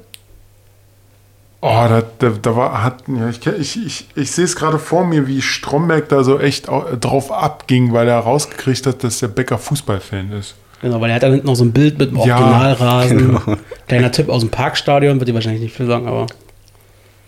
Oh, 1.60 1.86
da, 1.88 2.02
da, 2.18 2.28
da 2.42 2.56
war, 2.56 2.84
hat, 2.84 3.04
ja, 3.08 3.28
ich, 3.30 3.46
ich, 3.46 3.86
ich, 3.86 4.06
ich 4.14 4.30
sehe 4.30 4.44
es 4.44 4.54
gerade 4.54 4.78
vor 4.78 5.06
mir, 5.06 5.26
wie 5.26 5.40
Stromberg 5.40 6.10
da 6.10 6.22
so 6.22 6.38
echt 6.38 6.68
au- 6.68 6.84
drauf 7.00 7.32
abging, 7.32 7.92
weil 7.94 8.06
er 8.06 8.18
rausgekriegt 8.18 8.86
hat, 8.86 9.02
dass 9.02 9.20
der 9.20 9.28
Bäcker 9.28 9.56
Fußballfan 9.56 10.30
ist. 10.32 10.56
Genau, 10.82 11.00
weil 11.00 11.08
er 11.08 11.16
hat 11.16 11.22
da 11.22 11.28
hinten 11.28 11.46
noch 11.46 11.54
so 11.56 11.64
ein 11.64 11.72
Bild 11.72 11.98
mit 11.98 12.10
dem 12.10 12.18
Ja, 12.18 12.36
Originalrasen. 12.38 13.18
genau. 13.18 13.40
Kleiner 13.88 14.12
Tipp 14.12 14.28
aus 14.28 14.42
dem 14.42 14.50
Parkstadion, 14.50 15.18
wird 15.18 15.28
dir 15.30 15.34
wahrscheinlich 15.34 15.62
nicht 15.62 15.74
viel 15.74 15.86
sagen, 15.86 16.06
aber 16.06 16.26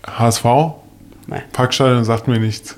HSV? 0.07 0.45
nein, 1.27 1.43
Parkstadion 1.55 2.05
sagt 2.05 2.29
mir 2.29 2.39
nichts. 2.39 2.77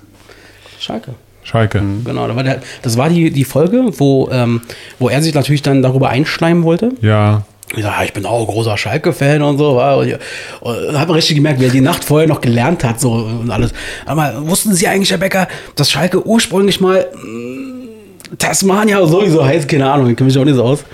Schalke. 0.78 1.14
Schalke. 1.48 1.82
Genau, 2.04 2.34
war 2.36 2.42
der, 2.42 2.60
das 2.82 2.96
war 2.98 3.08
die, 3.08 3.30
die 3.30 3.44
Folge, 3.44 3.84
wo, 3.98 4.28
ähm, 4.30 4.60
wo 4.98 5.08
er 5.08 5.22
sich 5.22 5.32
natürlich 5.34 5.62
dann 5.62 5.80
darüber 5.82 6.10
einschleimen 6.10 6.62
wollte. 6.62 6.90
Ja. 7.00 7.42
Ich 7.76 7.82
sag, 7.82 8.02
ich 8.04 8.12
bin 8.14 8.24
auch 8.26 8.46
großer 8.46 8.76
Schalke-Fan 8.78 9.42
und 9.42 9.58
so. 9.58 9.76
war- 9.76 9.98
Und, 9.98 10.12
und 10.60 10.98
hat 10.98 11.06
man 11.08 11.16
richtig 11.16 11.36
gemerkt, 11.36 11.60
wie 11.60 11.64
er 11.66 11.70
die 11.70 11.80
Nacht 11.82 12.02
vorher 12.04 12.26
noch 12.28 12.40
gelernt 12.40 12.82
hat 12.84 12.98
so 13.00 13.12
und 13.12 13.50
alles. 13.50 13.72
Aber 14.06 14.34
wussten 14.46 14.72
Sie 14.74 14.88
eigentlich, 14.88 15.10
Herr 15.10 15.18
Becker, 15.18 15.48
dass 15.76 15.90
Schalke 15.90 16.26
ursprünglich 16.26 16.80
mal 16.80 17.06
mm, 17.14 18.36
Tasmania 18.38 19.04
sowieso 19.06 19.44
heißt? 19.44 19.68
Keine 19.68 19.90
Ahnung, 19.90 20.08
ich 20.10 20.16
kenne 20.16 20.28
mich 20.28 20.38
auch 20.38 20.44
nicht 20.44 20.54
so 20.56 20.64
aus. 20.64 20.84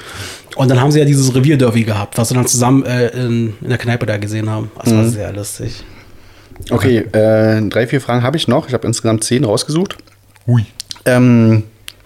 Und 0.56 0.70
dann 0.70 0.80
haben 0.80 0.92
sie 0.92 1.00
ja 1.00 1.04
dieses 1.04 1.34
Revierderby 1.34 1.82
gehabt, 1.82 2.16
was 2.16 2.28
sie 2.28 2.34
dann 2.34 2.46
zusammen 2.46 2.84
äh, 2.84 3.08
in, 3.08 3.54
in 3.60 3.68
der 3.68 3.78
Kneipe 3.78 4.06
da 4.06 4.16
gesehen 4.18 4.48
haben. 4.48 4.70
Das 4.84 4.94
war 4.94 5.04
sehr 5.04 5.32
lustig. 5.32 5.82
Okay, 6.70 6.98
äh, 7.12 7.60
drei, 7.68 7.86
vier 7.88 8.00
Fragen 8.00 8.22
habe 8.22 8.36
ich 8.36 8.46
noch. 8.46 8.68
Ich 8.68 8.74
habe 8.74 8.86
insgesamt 8.86 9.24
zehn 9.24 9.42
rausgesucht. 9.44 9.96
Hui. 10.46 10.64
Ähm, 11.04 11.64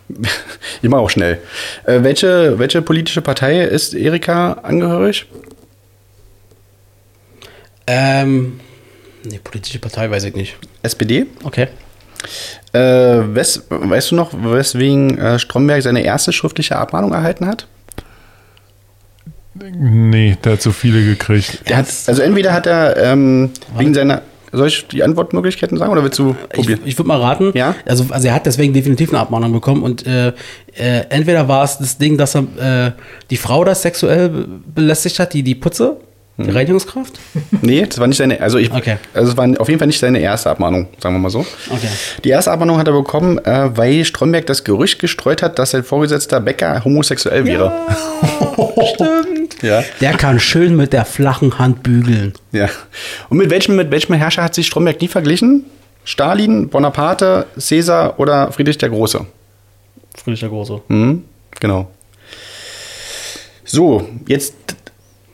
immer 0.82 0.98
auch 0.98 1.10
schnell. 1.10 1.38
Äh, 1.84 2.02
welche, 2.02 2.58
welche 2.58 2.82
politische 2.82 3.22
Partei 3.22 3.62
ist 3.62 3.94
Erika 3.94 4.52
angehörig? 4.62 5.26
Ähm, 7.86 8.60
nee, 9.24 9.40
politische 9.42 9.78
Partei 9.78 10.10
weiß 10.10 10.24
ich 10.24 10.34
nicht. 10.34 10.56
SPD? 10.82 11.26
Okay. 11.42 11.68
Äh, 12.72 12.78
wes, 13.34 13.64
weißt 13.68 14.10
du 14.10 14.14
noch, 14.16 14.32
weswegen 14.34 15.18
äh, 15.18 15.38
Stromberg 15.38 15.82
seine 15.82 16.02
erste 16.02 16.32
schriftliche 16.32 16.76
Abmahnung 16.76 17.12
erhalten 17.12 17.46
hat? 17.46 17.66
Nee, 19.54 20.36
der 20.44 20.52
hat 20.52 20.62
so 20.62 20.72
viele 20.72 21.04
gekriegt. 21.04 21.68
Der 21.68 21.78
hat, 21.78 21.86
also 22.06 22.22
entweder 22.22 22.52
hat 22.52 22.66
er 22.66 22.96
ähm, 22.96 23.50
wegen 23.76 23.94
seiner. 23.94 24.22
Soll 24.52 24.68
ich 24.68 24.86
die 24.88 25.02
Antwortmöglichkeiten 25.02 25.76
sagen 25.76 25.92
oder 25.92 26.02
willst 26.02 26.18
du 26.18 26.34
Ich, 26.52 26.60
probieren? 26.60 26.80
ich 26.84 26.98
würde 26.98 27.08
mal 27.08 27.20
raten. 27.20 27.52
Ja? 27.54 27.74
Also, 27.86 28.06
also 28.10 28.28
er 28.28 28.34
hat 28.34 28.46
deswegen 28.46 28.72
definitiv 28.72 29.10
eine 29.10 29.20
Abmahnung 29.20 29.52
bekommen 29.52 29.82
und 29.82 30.06
äh, 30.06 30.28
äh, 30.76 31.04
entweder 31.10 31.48
war 31.48 31.64
es 31.64 31.78
das 31.78 31.98
Ding, 31.98 32.16
dass 32.16 32.34
er 32.34 32.86
äh, 32.86 32.92
die 33.30 33.36
Frau 33.36 33.64
das 33.64 33.82
sexuell 33.82 34.28
be- 34.30 34.48
belästigt 34.74 35.18
hat, 35.18 35.32
die 35.34 35.42
die 35.42 35.54
Putze. 35.54 35.98
Die 36.38 36.50
Reinigungskraft. 36.50 37.18
Nee, 37.62 37.84
das 37.86 37.98
war 37.98 38.06
nicht 38.06 38.16
seine. 38.18 38.40
Also, 38.40 38.58
ich, 38.58 38.72
Okay. 38.72 38.96
also 39.12 39.32
es 39.32 39.36
war 39.36 39.48
auf 39.60 39.68
jeden 39.68 39.78
Fall 39.80 39.88
nicht 39.88 39.98
seine 39.98 40.20
erste 40.20 40.48
Abmahnung, 40.50 40.86
sagen 41.00 41.14
wir 41.16 41.18
mal 41.18 41.30
so. 41.30 41.40
Okay. 41.68 41.88
Die 42.24 42.28
erste 42.28 42.52
Abmahnung 42.52 42.78
hat 42.78 42.86
er 42.86 42.92
bekommen, 42.94 43.38
äh, 43.44 43.76
weil 43.76 44.04
Stromberg 44.04 44.46
das 44.46 44.62
Gerücht 44.62 45.00
gestreut 45.00 45.42
hat, 45.42 45.58
dass 45.58 45.72
sein 45.72 45.82
Vorgesetzter 45.82 46.40
Bäcker 46.40 46.84
homosexuell 46.84 47.44
wäre. 47.44 47.72
Stimmt. 48.94 49.62
Ja. 49.62 49.82
Der 50.00 50.12
kann 50.12 50.38
schön 50.38 50.76
mit 50.76 50.92
der 50.92 51.04
flachen 51.04 51.58
Hand 51.58 51.82
bügeln. 51.82 52.32
ja. 52.52 52.68
Und 53.28 53.38
mit 53.38 53.50
welchem, 53.50 53.74
mit 53.76 53.90
welchem 53.90 54.14
Herrscher 54.14 54.44
hat 54.44 54.54
sich 54.54 54.66
Stromberg 54.68 55.00
nie 55.00 55.08
verglichen? 55.08 55.64
Stalin, 56.04 56.68
Bonaparte, 56.68 57.46
Caesar 57.58 58.18
oder 58.20 58.52
Friedrich 58.52 58.78
der 58.78 58.88
Große? 58.90 59.26
Friedrich 60.16 60.40
der 60.40 60.48
Große. 60.48 60.80
Mhm, 60.88 61.24
genau. 61.60 61.90
So, 63.64 64.08
jetzt, 64.26 64.54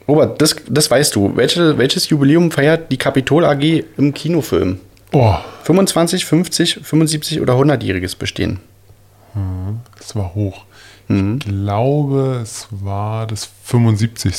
Robert, 0.06 0.40
das, 0.40 0.56
das 0.68 0.90
weißt 0.90 1.14
du. 1.16 1.34
Welche, 1.36 1.78
welches 1.78 2.08
Jubiläum 2.08 2.50
feiert 2.50 2.92
die 2.92 2.98
Kapitol 2.98 3.44
AG 3.44 3.84
im 3.96 4.12
Kinofilm? 4.12 4.80
Oh, 5.12 5.36
25, 5.62 6.24
50, 6.24 6.80
75 6.82 7.40
oder 7.40 7.54
100-jähriges 7.54 8.16
Bestehen? 8.16 8.60
das 9.98 10.14
war 10.14 10.34
hoch. 10.34 10.64
Ich 11.08 11.38
glaube, 11.40 12.40
es 12.42 12.68
war 12.70 13.26
das 13.26 13.48
75. 13.64 14.32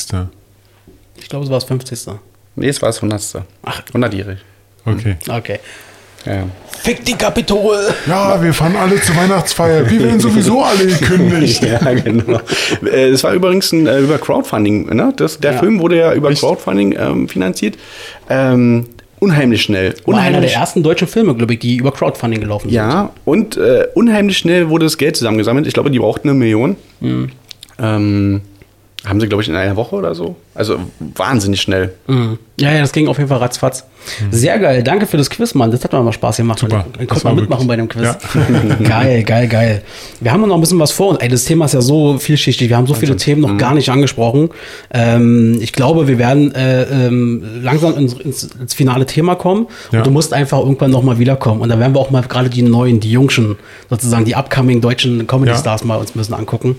Ich 1.18 1.30
glaube, 1.30 1.46
es 1.46 1.52
war 1.52 1.58
das 1.58 1.66
50. 1.66 2.16
Nee, 2.56 2.68
es 2.68 2.82
war 2.82 2.90
das 2.90 2.98
100. 2.98 3.44
Ach. 3.64 3.82
100-jährig. 3.94 4.40
Okay. 4.86 5.18
Okay. 5.28 5.60
Ja. 6.26 6.44
Fick 6.82 7.04
die 7.06 7.14
Kapitol! 7.14 7.78
Ja, 8.08 8.42
wir 8.42 8.54
fahren 8.54 8.76
alle 8.76 9.00
zur 9.02 9.16
Weihnachtsfeier. 9.16 9.90
Wir 9.90 10.04
werden 10.04 10.20
sowieso 10.20 10.62
alle 10.64 10.86
gekündigt. 10.86 11.64
ja, 11.66 11.78
genau. 11.94 12.40
Äh, 12.86 13.10
Es 13.10 13.24
war 13.24 13.34
übrigens 13.34 13.72
ein, 13.72 13.88
äh, 13.88 14.00
über 14.00 14.18
Crowdfunding. 14.18 14.88
Ne? 14.96 15.14
Das, 15.16 15.40
der 15.40 15.54
Ja. 15.54 15.60
Film 15.60 15.80
wurde 15.80 15.98
ja 15.98 16.14
über 16.14 16.30
Echt? 16.30 16.42
Crowdfunding 16.42 16.96
ähm, 17.00 17.28
finanziert. 17.28 17.78
Ähm, 18.30 18.86
unheimlich 19.20 19.64
schnell. 19.64 19.96
War 20.06 20.16
einer 20.16 20.24
der 20.24 20.28
Unheimlich 20.30 20.54
ersten 20.54 20.84
deutschen 20.84 21.08
Filme, 21.08 21.34
glaube 21.36 21.54
ich, 21.54 21.60
die 21.60 21.78
über 21.78 21.92
Crowdfunding 21.92 22.42
gelaufen 22.42 22.70
sind. 22.70 22.76
Ja, 22.76 23.12
und 23.24 23.58
äh, 23.58 23.88
unheimlich 23.96 24.38
schnell 24.38 24.70
wurde 24.70 24.86
das 24.86 24.98
Geld 24.98 25.16
zusammengesammelt. 25.16 25.66
Ich 25.68 25.74
glaube, 25.74 25.90
die 25.90 26.00
brauchten 26.00 26.30
eine 26.30 26.38
Million. 26.38 26.76
Mhm. 27.00 27.30
Ähm, 27.80 28.42
haben 29.06 29.20
sie, 29.20 29.28
glaube 29.28 29.44
ich, 29.44 29.50
in 29.50 29.56
einer 29.56 29.76
Woche 29.76 29.96
oder 29.96 30.16
so. 30.16 30.36
Also 30.54 30.78
wahnsinnig 31.00 31.62
schnell. 31.62 31.94
Mhm. 32.08 32.38
Ja, 32.58 32.72
ja, 32.72 32.82
das 32.82 32.92
ging 32.94 33.08
auf 33.08 33.18
jeden 33.18 33.28
Fall 33.30 33.40
ratzfatz. 33.40 33.84
Sehr 34.32 34.60
geil. 34.60 34.84
Danke 34.84 35.08
für 35.08 35.18
das 35.18 35.30
Quiz, 35.30 35.54
Mann. 35.56 35.72
Das 35.72 35.84
hat 35.84 35.92
mir 35.92 36.02
mal 36.02 36.14
Spaß 36.14 36.38
gemacht. 36.38 36.60
Super. 36.60 36.86
Dann 36.98 37.08
konnte 37.08 37.26
man 37.26 37.36
mitmachen 37.36 37.68
wirklich- 37.68 37.90
bei 37.90 38.04
dem 38.04 38.14
Quiz. 38.14 38.84
geil, 38.88 39.24
geil, 39.24 39.48
geil. 39.48 39.82
Wir 40.22 40.32
haben 40.32 40.48
noch 40.48 40.56
ein 40.56 40.62
bisschen 40.62 40.80
was 40.80 40.92
vor 40.92 41.10
uns. 41.10 41.20
Ey, 41.20 41.28
das 41.28 41.44
Thema 41.44 41.66
ist 41.66 41.74
ja 41.74 41.82
so 41.82 42.18
vielschichtig. 42.18 42.70
Wir 42.70 42.78
haben 42.78 42.88
so 42.88 42.94
viele 42.94 43.18
Themen 43.18 43.42
noch 43.42 43.58
gar 43.58 43.74
nicht 43.74 43.90
angesprochen. 43.90 44.50
Ähm, 44.94 45.58
ich 45.60 45.74
glaube, 45.74 46.08
wir 46.08 46.18
werden 46.18 46.54
äh, 46.56 46.84
ähm, 46.84 47.44
langsam 47.62 47.98
ins, 47.98 48.14
ins, 48.14 48.74
finale 48.74 49.06
Thema 49.06 49.36
kommen. 49.36 49.68
Ja. 49.92 50.00
Und 50.00 50.08
du 50.08 50.12
musst 50.12 50.34
einfach 50.34 50.60
irgendwann 50.60 50.92
noch 50.92 51.04
mal 51.04 51.20
wiederkommen. 51.20 51.62
Und 51.62 51.70
da 51.70 51.80
werden 51.80 51.94
wir 51.94 52.00
auch 52.00 52.12
mal 52.12 52.22
gerade 52.22 52.50
die 52.50 52.62
neuen, 52.62 53.00
die 53.00 53.12
Jungschen, 53.12 53.58
sozusagen 53.90 54.24
die 54.26 54.36
upcoming 54.36 54.82
deutschen 54.82 55.28
Comedy-Stars 55.28 55.84
mal 55.84 55.98
uns 55.98 56.16
müssen 56.16 56.34
angucken. 56.34 56.76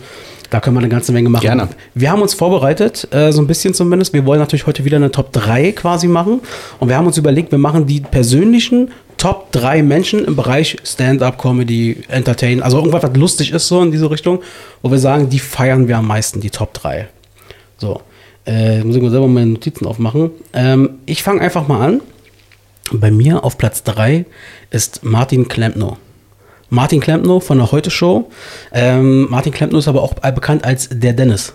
Da 0.51 0.61
können 0.61 0.77
wir 0.77 0.81
eine 0.81 0.89
ganze 0.89 1.13
Menge 1.13 1.29
machen. 1.29 1.43
Gerne. 1.43 1.69
Wir 1.95 2.11
haben 2.11 2.23
uns 2.23 2.35
vorbereitet, 2.35 3.09
äh, 3.13 3.33
so 3.33 3.41
ein 3.41 3.47
bisschen 3.47 3.75
zumindest. 3.75 4.13
Wir 4.13 4.25
wollen 4.27 4.41
natürlich 4.41 4.67
heute 4.67 4.85
wieder 4.85 4.97
eine 4.97 5.11
Top 5.11 5.33
3 5.33 5.73
quasi 5.73 6.09
machen. 6.09 6.41
Und 6.79 6.89
wir 6.89 6.97
haben 6.97 7.07
uns 7.07 7.19
überlegt, 7.19 7.51
wir 7.51 7.59
machen 7.59 7.87
die 7.87 8.01
persönlichen 8.01 8.91
Top 9.17 9.51
3 9.53 9.83
Menschen 9.83 10.25
im 10.25 10.37
Bereich 10.37 10.77
Stand-up, 10.85 11.41
Comedy, 11.41 12.03
Entertain, 12.09 12.63
also 12.63 12.79
irgendwas, 12.79 13.03
was 13.03 13.17
lustig 13.17 13.53
ist, 13.53 13.67
so 13.67 13.83
in 13.83 13.91
diese 13.91 14.11
Richtung, 14.11 14.41
wo 14.83 14.91
wir 14.91 14.99
sagen, 14.99 15.31
die 15.31 15.39
feiern 15.39 15.89
wir 15.89 15.99
am 15.99 16.07
meisten, 16.07 16.41
die 16.41 16.51
Top 16.51 16.75
3. 16.75 17.09
So, 17.79 18.03
äh, 18.47 18.85
muss 18.85 18.97
ich 18.97 19.03
mal 19.03 19.11
selber 19.11 19.27
meine 19.27 19.47
Notizen 19.47 19.87
aufmachen. 19.87 20.31
Ähm, 20.53 20.99
ich 21.07 21.23
fange 21.23 21.41
einfach 21.41 21.67
mal 21.67 21.85
an. 21.85 22.01
Bei 22.93 23.11
mir 23.11 23.43
auf 23.43 23.59
Platz 23.59 23.83
3 23.83 24.27
ist 24.71 25.03
Martin 25.03 25.49
Klempner. 25.49 25.97
Martin 26.71 27.01
Klempner 27.01 27.41
von 27.41 27.59
der 27.59 27.73
Heute 27.73 27.91
Show. 27.91 28.31
Ähm, 28.73 29.29
Martin 29.31 29.53
Klempner 29.53 29.79
ist 29.79 29.89
aber 29.89 30.03
auch 30.03 30.15
bekannt 30.15 30.65
als 30.65 30.89
der 30.91 31.13
Dennis. 31.13 31.53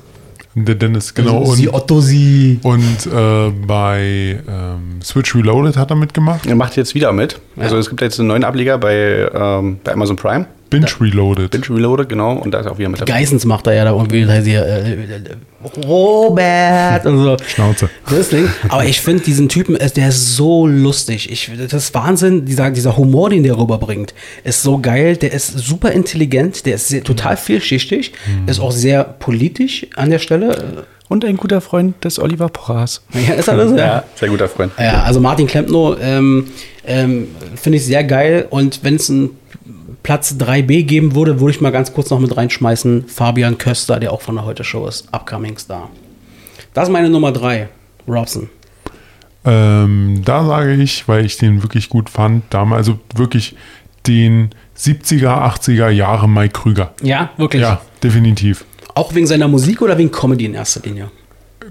Der 0.54 0.76
Dennis, 0.76 1.14
genau. 1.14 1.46
Sie 1.46 1.68
Und, 1.70 1.76
Otto 1.76 2.02
sie. 2.02 2.60
und 2.64 3.06
äh, 3.08 3.50
bei 3.66 4.40
ähm, 4.48 5.02
Switch 5.02 5.34
Reloaded 5.34 5.78
hat 5.78 5.92
er 5.92 5.96
mitgemacht. 5.96 6.46
Er 6.46 6.56
macht 6.56 6.76
jetzt 6.76 6.94
wieder 6.94 7.14
mit. 7.14 7.40
Also 7.58 7.78
es 7.78 7.88
gibt 7.88 8.02
jetzt 8.02 8.20
einen 8.20 8.28
neuen 8.28 8.44
Ableger 8.44 8.78
bei, 8.78 9.30
ähm, 9.34 9.80
bei 9.84 9.94
Amazon 9.94 10.18
Prime. 10.18 10.46
Binge 10.72 10.88
Reloaded. 11.00 11.52
Binge 11.52 11.70
Reloaded, 11.70 12.10
genau. 12.10 12.34
Und 12.34 12.52
da 12.52 12.62
ist 12.62 12.66
er 12.66 12.72
auch 12.72 12.78
wieder 12.80 12.90
mit 12.90 13.02
dabei. 13.02 13.12
Geissens 13.12 13.46
macht 13.46 13.68
er 13.68 13.74
ja 13.74 13.84
da 13.84 13.92
irgendwie 13.92 14.26
da 14.26 14.34
hier, 14.36 14.66
äh, 14.66 14.94
äh, 14.94 15.86
Robert 15.86 17.06
und 17.06 17.24
so. 17.24 17.38
Schnauze. 17.46 17.90
Das 18.10 18.30
Ding. 18.30 18.50
Aber 18.70 18.86
ich 18.86 19.02
finde 19.02 19.22
diesen 19.24 19.50
Typen, 19.50 19.76
äh, 19.76 19.90
der 19.92 20.10
ist 20.10 20.36
so 20.36 20.66
lustig. 20.66 21.30
Ich, 21.30 21.52
das 21.56 21.74
ist 21.74 21.94
Wahnsinn, 21.94 22.46
dieser, 22.46 22.72
dieser 22.72 22.96
Humor, 22.96 23.30
den 23.30 23.44
der 23.44 23.58
rüberbringt, 23.58 24.14
ist 24.46 24.64
so 24.64 24.80
geil. 24.80 25.18
Der 25.18 25.34
ist 25.34 25.60
super 25.60 25.92
intelligent, 25.92 26.66
der 26.66 26.76
ist 26.76 26.88
sehr, 26.88 27.04
total 27.04 27.36
vielschichtig, 27.36 28.14
ist 28.48 28.60
auch 28.60 28.72
sehr 28.72 29.04
politisch 29.04 29.86
an 29.96 30.10
der 30.10 30.20
Stelle. 30.20 30.86
Und 31.10 31.26
ein 31.26 31.36
guter 31.36 31.60
Freund 31.60 32.02
des 32.06 32.20
Oliver 32.20 32.48
Porras. 32.48 33.02
Ja, 33.28 33.34
ist 33.34 33.50
alles, 33.50 33.78
ja. 33.78 34.06
sehr 34.16 34.30
guter 34.30 34.48
Freund. 34.48 34.72
Ja, 34.80 35.04
also 35.04 35.20
Martin 35.20 35.46
Klempno 35.46 35.98
ähm, 36.02 36.48
ähm, 36.88 37.28
finde 37.56 37.80
ich 37.80 37.86
sehr 37.86 38.06
geil. 38.06 38.48
Und 38.50 38.80
wenn 38.84 38.96
es 38.96 39.10
einen 39.10 39.32
Platz 40.04 40.36
3b 40.40 40.84
geben 40.84 41.14
würde, 41.16 41.40
würde 41.40 41.52
ich 41.52 41.62
mal 41.62 41.70
ganz 41.72 41.94
kurz 41.94 42.10
noch 42.10 42.20
mit 42.20 42.36
reinschmeißen. 42.36 43.06
Fabian 43.08 43.58
Köster, 43.58 44.00
der 44.00 44.12
auch 44.12 44.22
von 44.22 44.36
der 44.36 44.46
Heute 44.46 44.64
Show 44.64 44.88
ist. 44.88 45.08
Upcoming 45.14 45.58
Star. 45.58 45.90
Das 46.74 46.88
ist 46.88 46.92
meine 46.92 47.10
Nummer 47.10 47.32
3. 47.32 47.70
Robson. 48.08 48.50
Ähm, 49.44 50.22
da 50.24 50.46
sage 50.46 50.74
ich, 50.76 51.08
weil 51.08 51.26
ich 51.26 51.38
den 51.38 51.64
wirklich 51.64 51.90
gut 51.90 52.10
fand, 52.10 52.44
damals, 52.52 52.88
also 52.88 53.00
wirklich 53.16 53.56
den 54.08 54.50
70er, 54.78 55.28
80er 55.28 55.90
Jahre 55.90 56.28
Mike 56.30 56.54
Krüger. 56.60 56.94
Ja, 57.02 57.32
wirklich. 57.38 57.62
Ja, 57.62 57.82
definitiv. 58.04 58.66
Auch 58.96 59.14
wegen 59.16 59.28
seiner 59.28 59.48
Musik 59.48 59.82
oder 59.82 59.98
wegen 59.98 60.12
Comedy 60.12 60.46
in 60.46 60.54
erster 60.54 60.82
Linie? 60.82 61.10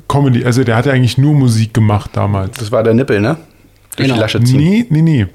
Comedy, 0.08 0.44
also 0.44 0.64
der 0.64 0.76
hatte 0.76 0.92
eigentlich 0.92 1.18
nur 1.18 1.34
Musik 1.34 1.74
gemacht 1.74 2.10
damals. 2.14 2.58
Das 2.58 2.72
war 2.72 2.82
der 2.82 2.94
Nippel, 2.94 3.20
ne? 3.20 3.36
Durch 3.96 4.06
Genau. 4.06 4.14
die 4.14 4.20
Lasche 4.20 4.42
ziehen. 4.42 4.56
Nee, 4.58 4.86
nee, 4.88 5.02
nee. 5.02 5.26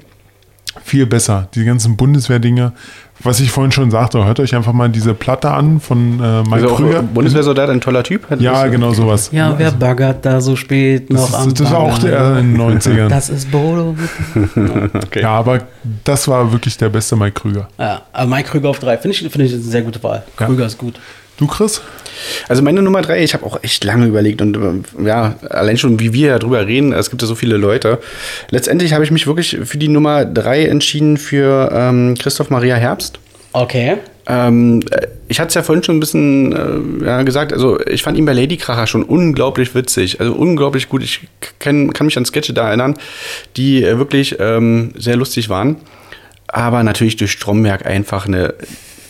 Viel 0.84 1.06
besser. 1.06 1.48
Die 1.54 1.64
ganzen 1.64 1.96
Bundeswehr-Dinge. 1.96 2.72
Was 3.20 3.40
ich 3.40 3.50
vorhin 3.50 3.72
schon 3.72 3.90
sagte, 3.90 4.22
hört 4.24 4.40
euch 4.40 4.54
einfach 4.54 4.74
mal 4.74 4.90
diese 4.90 5.14
Platte 5.14 5.50
an 5.50 5.80
von 5.80 6.20
äh, 6.20 6.42
Mike 6.42 6.52
Also 6.52 6.74
Krüger. 6.74 7.02
Bundeswehrsoldat, 7.02 7.70
ein 7.70 7.80
toller 7.80 8.02
Typ. 8.02 8.26
Ja, 8.38 8.66
genau 8.66 8.92
sowas. 8.92 9.30
Ja, 9.32 9.54
wer 9.58 9.70
baggert 9.70 10.24
da 10.26 10.40
so 10.40 10.54
spät 10.54 11.10
noch 11.10 11.24
Das, 11.30 11.34
am 11.34 11.48
ist, 11.48 11.60
das 11.60 11.70
war 11.72 11.78
auch 11.78 11.98
der 11.98 12.36
in 12.38 12.54
den 12.54 12.78
90ern. 12.78 13.08
Das 13.08 13.30
ist 13.30 13.50
Bodo. 13.50 13.94
Okay. 15.06 15.22
ja, 15.22 15.30
aber 15.30 15.60
das 16.04 16.28
war 16.28 16.52
wirklich 16.52 16.76
der 16.76 16.88
beste 16.88 17.16
Mike 17.16 17.40
Krüger. 17.40 17.68
Ja, 17.78 18.02
aber 18.12 18.34
Mike 18.36 18.50
Krüger 18.50 18.68
auf 18.70 18.78
3 18.78 18.98
finde 18.98 19.16
ich, 19.16 19.20
finde 19.30 19.44
ich 19.44 19.52
eine 19.52 19.62
sehr 19.62 19.82
gute 19.82 20.02
Wahl. 20.02 20.22
Ja. 20.38 20.46
Krüger 20.46 20.66
ist 20.66 20.76
gut. 20.78 20.98
Du, 21.36 21.46
Chris? 21.46 21.82
Also 22.48 22.62
meine 22.62 22.80
Nummer 22.80 23.02
drei, 23.02 23.22
ich 23.22 23.34
habe 23.34 23.44
auch 23.44 23.62
echt 23.62 23.84
lange 23.84 24.06
überlegt 24.06 24.40
und 24.40 24.56
äh, 24.56 25.06
ja, 25.06 25.36
allein 25.50 25.76
schon, 25.76 26.00
wie 26.00 26.12
wir 26.12 26.38
darüber 26.38 26.66
reden, 26.66 26.92
es 26.92 27.10
gibt 27.10 27.22
ja 27.22 27.28
so 27.28 27.34
viele 27.34 27.56
Leute. 27.56 27.98
Letztendlich 28.50 28.94
habe 28.94 29.04
ich 29.04 29.10
mich 29.10 29.26
wirklich 29.26 29.58
für 29.64 29.76
die 29.76 29.88
Nummer 29.88 30.24
drei 30.24 30.64
entschieden 30.64 31.18
für 31.18 31.70
ähm, 31.72 32.14
Christoph 32.18 32.48
Maria 32.48 32.76
Herbst. 32.76 33.18
Okay. 33.52 33.98
Ähm, 34.26 34.82
äh, 34.90 35.06
ich 35.28 35.40
hatte 35.40 35.48
es 35.48 35.54
ja 35.54 35.62
vorhin 35.62 35.84
schon 35.84 35.96
ein 35.96 36.00
bisschen 36.00 37.02
äh, 37.02 37.06
ja, 37.06 37.22
gesagt, 37.22 37.52
also 37.52 37.80
ich 37.86 38.02
fand 38.02 38.16
ihn 38.16 38.24
bei 38.24 38.32
Lady 38.32 38.56
Kracher 38.56 38.86
schon 38.86 39.02
unglaublich 39.02 39.74
witzig, 39.74 40.20
also 40.20 40.32
unglaublich 40.32 40.88
gut. 40.88 41.02
Ich 41.02 41.20
kenn, 41.58 41.92
kann 41.92 42.06
mich 42.06 42.16
an 42.16 42.24
Sketche 42.24 42.54
da 42.54 42.68
erinnern, 42.68 42.94
die 43.56 43.84
äh, 43.84 43.98
wirklich 43.98 44.36
ähm, 44.38 44.92
sehr 44.96 45.16
lustig 45.16 45.48
waren. 45.48 45.76
Aber 46.48 46.82
natürlich 46.82 47.16
durch 47.16 47.32
Stromberg 47.32 47.84
einfach 47.86 48.26
eine 48.26 48.54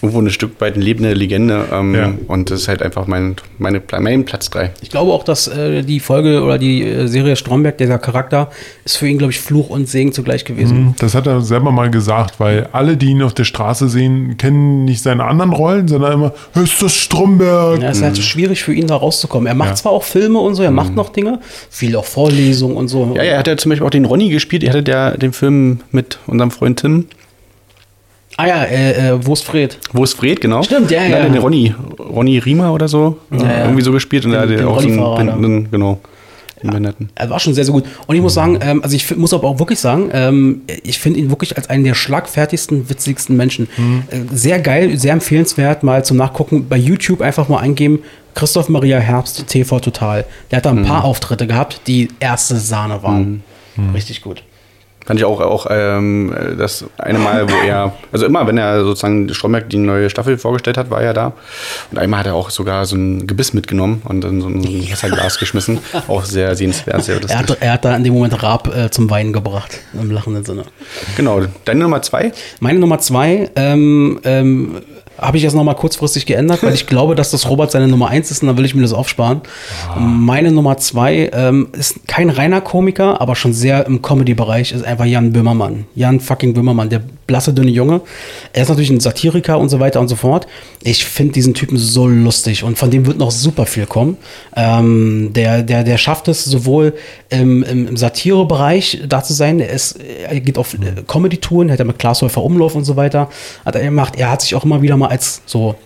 irgendwo 0.02 0.20
ein 0.20 0.30
Stück 0.30 0.60
weit 0.60 0.74
eine 0.74 0.84
lebende 0.84 1.12
Legende. 1.14 1.64
Ähm, 1.72 1.94
Ja. 1.94 2.12
Und 2.28 2.50
das 2.50 2.62
ist 2.62 2.68
halt 2.68 2.82
einfach 2.82 3.06
mein, 3.06 3.36
meine, 3.58 3.80
mein 4.00 4.24
Platz 4.24 4.50
3. 4.50 4.72
Ich 4.82 4.90
glaube 4.90 5.12
auch, 5.12 5.24
dass 5.24 5.48
äh, 5.48 5.82
die 5.82 6.00
Folge 6.00 6.42
oder 6.42 6.58
die 6.58 6.82
äh, 6.82 7.06
Serie 7.06 7.36
Stromberg, 7.36 7.78
dieser 7.78 7.98
Charakter, 7.98 8.50
ist 8.84 8.96
für 8.96 9.08
ihn, 9.08 9.18
glaube 9.18 9.32
ich, 9.32 9.40
Fluch 9.40 9.70
und 9.70 9.88
Segen 9.88 10.12
zugleich 10.12 10.44
gewesen. 10.44 10.94
Das 10.98 11.14
hat 11.14 11.26
er 11.26 11.40
selber 11.40 11.70
mal 11.72 11.90
gesagt, 11.90 12.38
weil 12.40 12.68
alle, 12.72 12.96
die 12.96 13.06
ihn 13.10 13.22
auf 13.22 13.34
der 13.34 13.44
Straße 13.44 13.88
sehen, 13.88 14.36
kennen 14.36 14.84
nicht 14.84 15.02
seine 15.02 15.24
anderen 15.24 15.52
Rollen, 15.52 15.88
sondern 15.88 16.12
immer, 16.12 16.32
ist 16.54 16.82
das 16.82 16.94
Stromberg? 16.94 17.80
Ja, 17.82 17.90
es 17.90 17.98
ist 17.98 18.02
halt 18.04 18.16
so 18.16 18.22
schwierig 18.22 18.62
für 18.62 18.74
ihn 18.74 18.86
da 18.86 18.96
rauszukommen. 18.96 19.46
Er 19.46 19.54
macht 19.54 19.70
Ja. 19.70 19.74
zwar 19.76 19.92
auch 19.92 20.02
Filme 20.04 20.38
und 20.38 20.54
so, 20.54 20.62
er 20.62 20.70
macht 20.70 20.94
noch 20.94 21.10
Dinge, 21.10 21.40
viel 21.70 21.96
auch 21.96 22.04
Vorlesungen 22.04 22.76
und 22.76 22.88
so. 22.88 23.12
Ja, 23.16 23.22
er 23.22 23.38
hat 23.38 23.46
ja 23.48 23.56
zum 23.56 23.70
Beispiel 23.70 23.86
auch 23.86 23.90
den 23.90 24.04
Ronny 24.04 24.28
gespielt. 24.28 24.62
Er 24.64 24.70
hatte 24.70 24.82
der, 24.82 25.16
den 25.18 25.32
Film 25.32 25.80
mit 25.92 26.18
unserem 26.26 26.50
Freund 26.50 26.80
Tim. 26.80 27.06
Ah 28.38 28.46
ja, 28.46 28.64
äh, 28.64 29.10
äh, 29.12 29.26
wo 29.26 29.32
ist 29.32 29.44
Fred? 29.44 29.78
Wo 29.92 30.04
ist 30.04 30.14
Fred, 30.14 30.40
genau? 30.40 30.62
Stimmt, 30.62 30.90
ja, 30.90 31.02
ja. 31.04 31.22
dann 31.22 31.32
Den 31.32 31.40
Ronny, 31.40 31.74
Ronny 31.98 32.38
Riemer 32.38 32.72
oder 32.72 32.86
so. 32.86 33.18
Ja, 33.30 33.38
ja. 33.44 33.58
Irgendwie 33.64 33.82
so 33.82 33.92
gespielt. 33.92 34.24
Und 34.26 34.32
Den- 34.32 34.40
hat 34.40 34.50
den 34.50 34.64
auch 34.66 34.80
so 34.80 34.88
einen. 34.88 35.14
Blindenden, 35.40 35.70
genau. 35.70 36.00
Behinderten. 36.62 37.10
Er 37.14 37.28
war 37.30 37.38
schon 37.38 37.54
sehr, 37.54 37.64
sehr 37.64 37.72
gut. 37.72 37.84
Und 38.06 38.16
ich 38.16 38.22
muss 38.22 38.34
sagen, 38.34 38.58
ähm, 38.62 38.82
also 38.82 38.96
ich 38.96 39.14
muss 39.16 39.32
aber 39.34 39.46
auch 39.46 39.58
wirklich 39.58 39.78
sagen, 39.78 40.08
ähm, 40.12 40.62
ich 40.82 40.98
finde 40.98 41.20
ihn 41.20 41.28
wirklich 41.30 41.56
als 41.56 41.68
einen 41.70 41.84
der 41.84 41.94
schlagfertigsten, 41.94 42.88
witzigsten 42.88 43.36
Menschen. 43.36 43.68
Äh, 44.10 44.20
sehr 44.34 44.58
geil, 44.58 44.98
sehr 44.98 45.12
empfehlenswert, 45.12 45.82
mal 45.82 46.04
zum 46.04 46.16
Nachgucken. 46.16 46.66
Bei 46.68 46.76
YouTube 46.78 47.20
einfach 47.20 47.48
mal 47.48 47.58
eingeben, 47.58 48.00
Christoph 48.34 48.68
Maria 48.70 48.98
Herbst, 48.98 49.46
TV 49.46 49.80
Total. 49.80 50.24
Der 50.50 50.56
hat 50.58 50.66
da 50.66 50.70
ein 50.70 50.84
paar 50.84 51.04
Auftritte 51.04 51.46
gehabt, 51.46 51.82
die 51.86 52.08
erste 52.20 52.56
Sahne 52.56 53.02
waren. 53.02 53.42
Richtig 53.94 54.22
gut. 54.22 54.42
Fand 55.06 55.20
ich 55.20 55.24
auch, 55.24 55.40
auch 55.40 55.66
ähm, 55.70 56.34
das 56.58 56.84
eine 56.98 57.20
Mal, 57.20 57.48
wo 57.48 57.54
er, 57.64 57.92
also 58.10 58.26
immer, 58.26 58.46
wenn 58.48 58.58
er 58.58 58.82
sozusagen 58.84 59.32
Stromberg 59.32 59.70
die 59.70 59.78
neue 59.78 60.10
Staffel 60.10 60.36
vorgestellt 60.36 60.76
hat, 60.76 60.90
war 60.90 61.00
er 61.00 61.14
da. 61.14 61.32
Und 61.92 61.98
einmal 61.98 62.20
hat 62.20 62.26
er 62.26 62.34
auch 62.34 62.50
sogar 62.50 62.84
so 62.86 62.96
ein 62.96 63.26
Gebiss 63.28 63.52
mitgenommen 63.52 64.02
und 64.04 64.22
dann 64.22 64.40
so 64.40 64.48
ein 64.48 64.64
Wasserglas 64.90 65.38
geschmissen. 65.38 65.78
Auch 66.08 66.24
sehr 66.24 66.56
sehenswert, 66.56 67.04
sehr 67.04 67.20
Er 67.22 67.38
hat, 67.38 67.56
er 67.60 67.72
hat 67.72 67.84
da 67.84 67.94
in 67.94 68.02
dem 68.02 68.14
Moment 68.14 68.42
Raab 68.42 68.74
äh, 68.76 68.90
zum 68.90 69.08
Weinen 69.08 69.32
gebracht, 69.32 69.78
im 69.94 70.10
lachenden 70.10 70.44
Sinne. 70.44 70.64
Genau. 71.16 71.42
Deine 71.64 71.80
Nummer 71.80 72.02
zwei? 72.02 72.32
Meine 72.58 72.80
Nummer 72.80 72.98
zwei 72.98 73.48
ähm, 73.54 74.18
ähm, 74.24 74.82
habe 75.18 75.36
ich 75.36 75.42
jetzt 75.42 75.54
noch 75.54 75.64
mal 75.64 75.74
kurzfristig 75.74 76.26
geändert, 76.26 76.62
weil 76.62 76.74
ich 76.74 76.86
glaube, 76.86 77.14
dass 77.14 77.30
das 77.30 77.48
Robert 77.48 77.70
seine 77.70 77.88
Nummer 77.88 78.08
eins 78.08 78.30
ist 78.30 78.42
und 78.42 78.48
dann 78.48 78.56
will 78.56 78.64
ich 78.64 78.74
mir 78.74 78.82
das 78.82 78.92
aufsparen. 78.92 79.40
Meine 79.98 80.50
Nummer 80.52 80.76
zwei 80.76 81.30
ähm, 81.32 81.68
ist 81.72 82.06
kein 82.06 82.30
reiner 82.30 82.60
Komiker, 82.60 83.20
aber 83.20 83.36
schon 83.36 83.52
sehr 83.52 83.86
im 83.86 84.02
Comedy-Bereich, 84.02 84.72
ist 84.72 84.84
einfach 84.84 85.04
Jan 85.04 85.32
Böhmermann. 85.32 85.86
Jan 85.94 86.20
fucking 86.20 86.54
Böhmermann, 86.54 86.90
der 86.90 87.02
blasse, 87.26 87.52
dünne 87.52 87.70
Junge. 87.70 88.00
Er 88.52 88.62
ist 88.62 88.68
natürlich 88.68 88.90
ein 88.90 89.00
Satiriker 89.00 89.58
und 89.58 89.68
so 89.68 89.80
weiter 89.80 90.00
und 90.00 90.08
so 90.08 90.16
fort. 90.16 90.46
Ich 90.82 91.04
finde 91.04 91.32
diesen 91.32 91.54
Typen 91.54 91.76
so 91.76 92.06
lustig 92.06 92.62
und 92.62 92.78
von 92.78 92.90
dem 92.90 93.06
wird 93.06 93.18
noch 93.18 93.30
super 93.30 93.66
viel 93.66 93.86
kommen. 93.86 94.16
Ähm, 94.54 95.32
der, 95.32 95.62
der, 95.62 95.82
der 95.84 95.98
schafft 95.98 96.28
es 96.28 96.44
sowohl 96.44 96.94
im, 97.28 97.62
im, 97.64 97.88
im 97.88 97.96
Satire-Bereich 97.96 99.02
da 99.08 99.22
zu 99.22 99.32
sein. 99.32 99.60
Er, 99.60 99.70
ist, 99.70 99.98
er 99.98 100.40
geht 100.40 100.58
auf 100.58 100.74
äh, 100.74 101.02
Comedy-Touren, 101.06 101.70
hat 101.72 101.78
er 101.78 101.84
mit 101.84 101.98
Klaas 101.98 102.22
Häufer 102.22 102.42
Umlauf 102.42 102.74
und 102.74 102.84
so 102.84 102.96
weiter. 102.96 103.28
Hat 103.64 103.74
er 103.74 103.82
gemacht. 103.82 104.14
Er 104.16 104.30
hat 104.30 104.42
sich 104.42 104.54
auch 104.54 104.64
immer 104.64 104.82
wieder 104.82 104.96
mal 104.96 105.05
als 105.10 105.42
so 105.46 105.76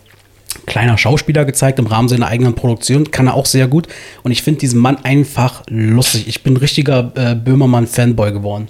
kleiner 0.66 0.98
Schauspieler 0.98 1.44
gezeigt 1.44 1.78
im 1.78 1.86
Rahmen 1.86 2.09
seiner 2.09 2.26
eigenen 2.26 2.55
Produktion. 2.55 3.10
Kann 3.10 3.28
er 3.28 3.34
auch 3.34 3.47
sehr 3.47 3.68
gut. 3.68 3.88
Und 4.22 4.32
ich 4.32 4.42
finde 4.42 4.60
diesen 4.60 4.80
Mann 4.80 4.97
einfach 5.05 5.62
lustig. 5.68 6.28
Ich 6.28 6.42
bin 6.42 6.55
ein 6.55 6.56
richtiger 6.59 7.12
äh, 7.14 7.34
Böhmermann-Fanboy 7.34 8.32
geworden. 8.32 8.68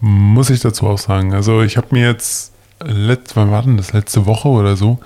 Muss 0.00 0.50
ich 0.50 0.60
dazu 0.60 0.86
auch 0.86 0.98
sagen. 0.98 1.34
Also 1.34 1.62
ich 1.62 1.76
habe 1.76 1.88
mir 1.90 2.06
jetzt, 2.06 2.52
letzt, 2.84 3.36
wann 3.36 3.50
war 3.50 3.62
denn 3.62 3.76
das, 3.76 3.92
letzte 3.92 4.26
Woche 4.26 4.48
oder 4.48 4.76
so, 4.76 4.98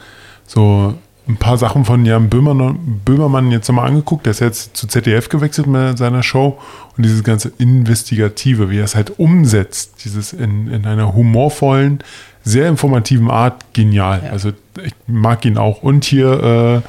so 0.47 0.95
ein 1.27 1.37
paar 1.37 1.57
Sachen 1.57 1.85
von 1.85 2.05
Jan 2.05 2.29
Böhmermann, 2.29 3.01
Böhmermann 3.05 3.51
jetzt 3.51 3.69
nochmal 3.69 3.89
angeguckt. 3.89 4.27
Der 4.27 4.33
ist 4.33 4.41
jetzt 4.41 4.77
zu 4.77 4.87
ZDF 4.87 5.29
gewechselt 5.29 5.67
mit 5.67 5.97
seiner 5.99 6.23
Show 6.23 6.59
und 6.97 7.05
dieses 7.05 7.25
ganze 7.25 7.53
Investigative, 7.59 8.71
wie 8.71 8.79
er 8.79 8.85
es 8.85 8.95
halt 8.95 9.19
umsetzt, 9.19 10.05
dieses 10.05 10.33
in, 10.33 10.69
in 10.69 10.87
einer 10.87 11.15
humorvollen, 11.15 12.01
sehr 12.43 12.69
informativen 12.69 13.31
Art, 13.31 13.73
genial. 13.73 14.23
Ja. 14.25 14.31
Also 14.31 14.53
ich 14.83 14.93
mag 15.07 15.45
ihn 15.45 15.59
auch. 15.59 15.83
Und 15.83 16.05
hier, 16.05 16.83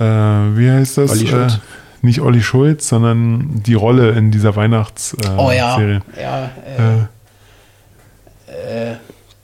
äh, 0.00 0.04
äh, 0.04 0.56
wie 0.56 0.70
heißt 0.70 0.98
das? 0.98 1.10
Olli 1.12 1.26
Schulz. 1.26 1.54
Äh, 1.54 1.58
nicht 2.04 2.20
Olli 2.20 2.42
Schulz, 2.42 2.88
sondern 2.88 3.62
die 3.64 3.74
Rolle 3.74 4.10
in 4.10 4.30
dieser 4.30 4.56
Weihnachtsserie. 4.56 5.36
Oh 5.38 5.50
ja. 5.52 5.76
Serie. 5.76 6.00
ja 6.20 6.50
Äh, 8.48 8.94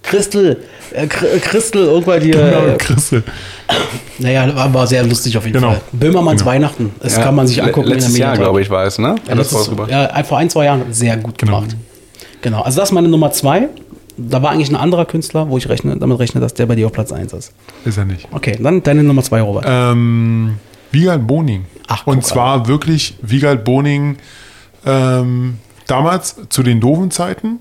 Christel, 0.02 0.62
äh, 0.92 1.06
Chr- 1.06 1.38
Christel, 1.40 1.84
irgendwann 1.84 2.20
die. 2.20 2.30
Genau, 2.30 2.66
Äh, 2.66 2.76
Christel. 2.78 3.22
naja, 4.18 4.54
war, 4.56 4.72
war 4.72 4.86
sehr 4.86 5.02
lustig 5.04 5.36
auf 5.36 5.44
jeden 5.44 5.60
Genau. 5.60 5.72
Fall. 5.72 5.80
Böhmermanns 5.92 6.40
Genau. 6.40 6.50
Weihnachten. 6.52 6.92
Das 7.00 7.16
kann 7.16 7.34
man 7.34 7.46
sich 7.46 7.62
angucken. 7.62 7.88
Letztes 7.88 8.16
Jahr, 8.16 8.36
glaube 8.36 8.62
ich, 8.62 8.70
war 8.70 8.84
es, 8.86 8.98
ne? 8.98 9.16
Ja, 9.28 9.34
rausgebracht. 9.34 9.90
ja, 9.90 10.24
vor 10.24 10.38
ein, 10.38 10.48
zwei 10.48 10.64
Jahren 10.64 10.92
sehr 10.92 11.16
gut 11.18 11.36
Genau. 11.36 11.60
gemacht. 11.60 11.76
Genau. 12.40 12.62
Also 12.62 12.80
das 12.80 12.88
ist 12.88 12.92
meine 12.94 13.08
Nummer 13.08 13.32
zwei. 13.32 13.68
Da 14.18 14.42
war 14.42 14.50
eigentlich 14.50 14.68
ein 14.68 14.76
anderer 14.76 15.04
Künstler, 15.04 15.48
wo 15.48 15.56
ich 15.58 15.68
rechne, 15.68 15.96
damit 15.96 16.18
rechne, 16.18 16.40
dass 16.40 16.52
der 16.54 16.66
bei 16.66 16.74
dir 16.74 16.86
auf 16.86 16.92
Platz 16.92 17.12
eins 17.12 17.32
ist. 17.32 17.52
Ist 17.84 17.96
er 17.96 18.04
nicht. 18.04 18.28
Okay, 18.32 18.58
dann 18.60 18.82
deine 18.82 19.04
Nummer 19.04 19.22
zwei, 19.22 19.40
Robert. 19.40 19.64
Ähm, 19.66 20.58
Wiegald 20.90 21.26
Boning. 21.26 21.66
Ach, 21.86 22.06
Und 22.06 22.24
zwar 22.24 22.66
wirklich 22.66 23.16
Wiegald 23.22 23.64
Boning 23.64 24.16
ähm, 24.84 25.58
damals 25.86 26.36
zu 26.48 26.62
den 26.62 26.80
doofen 26.80 27.10
Zeiten, 27.10 27.60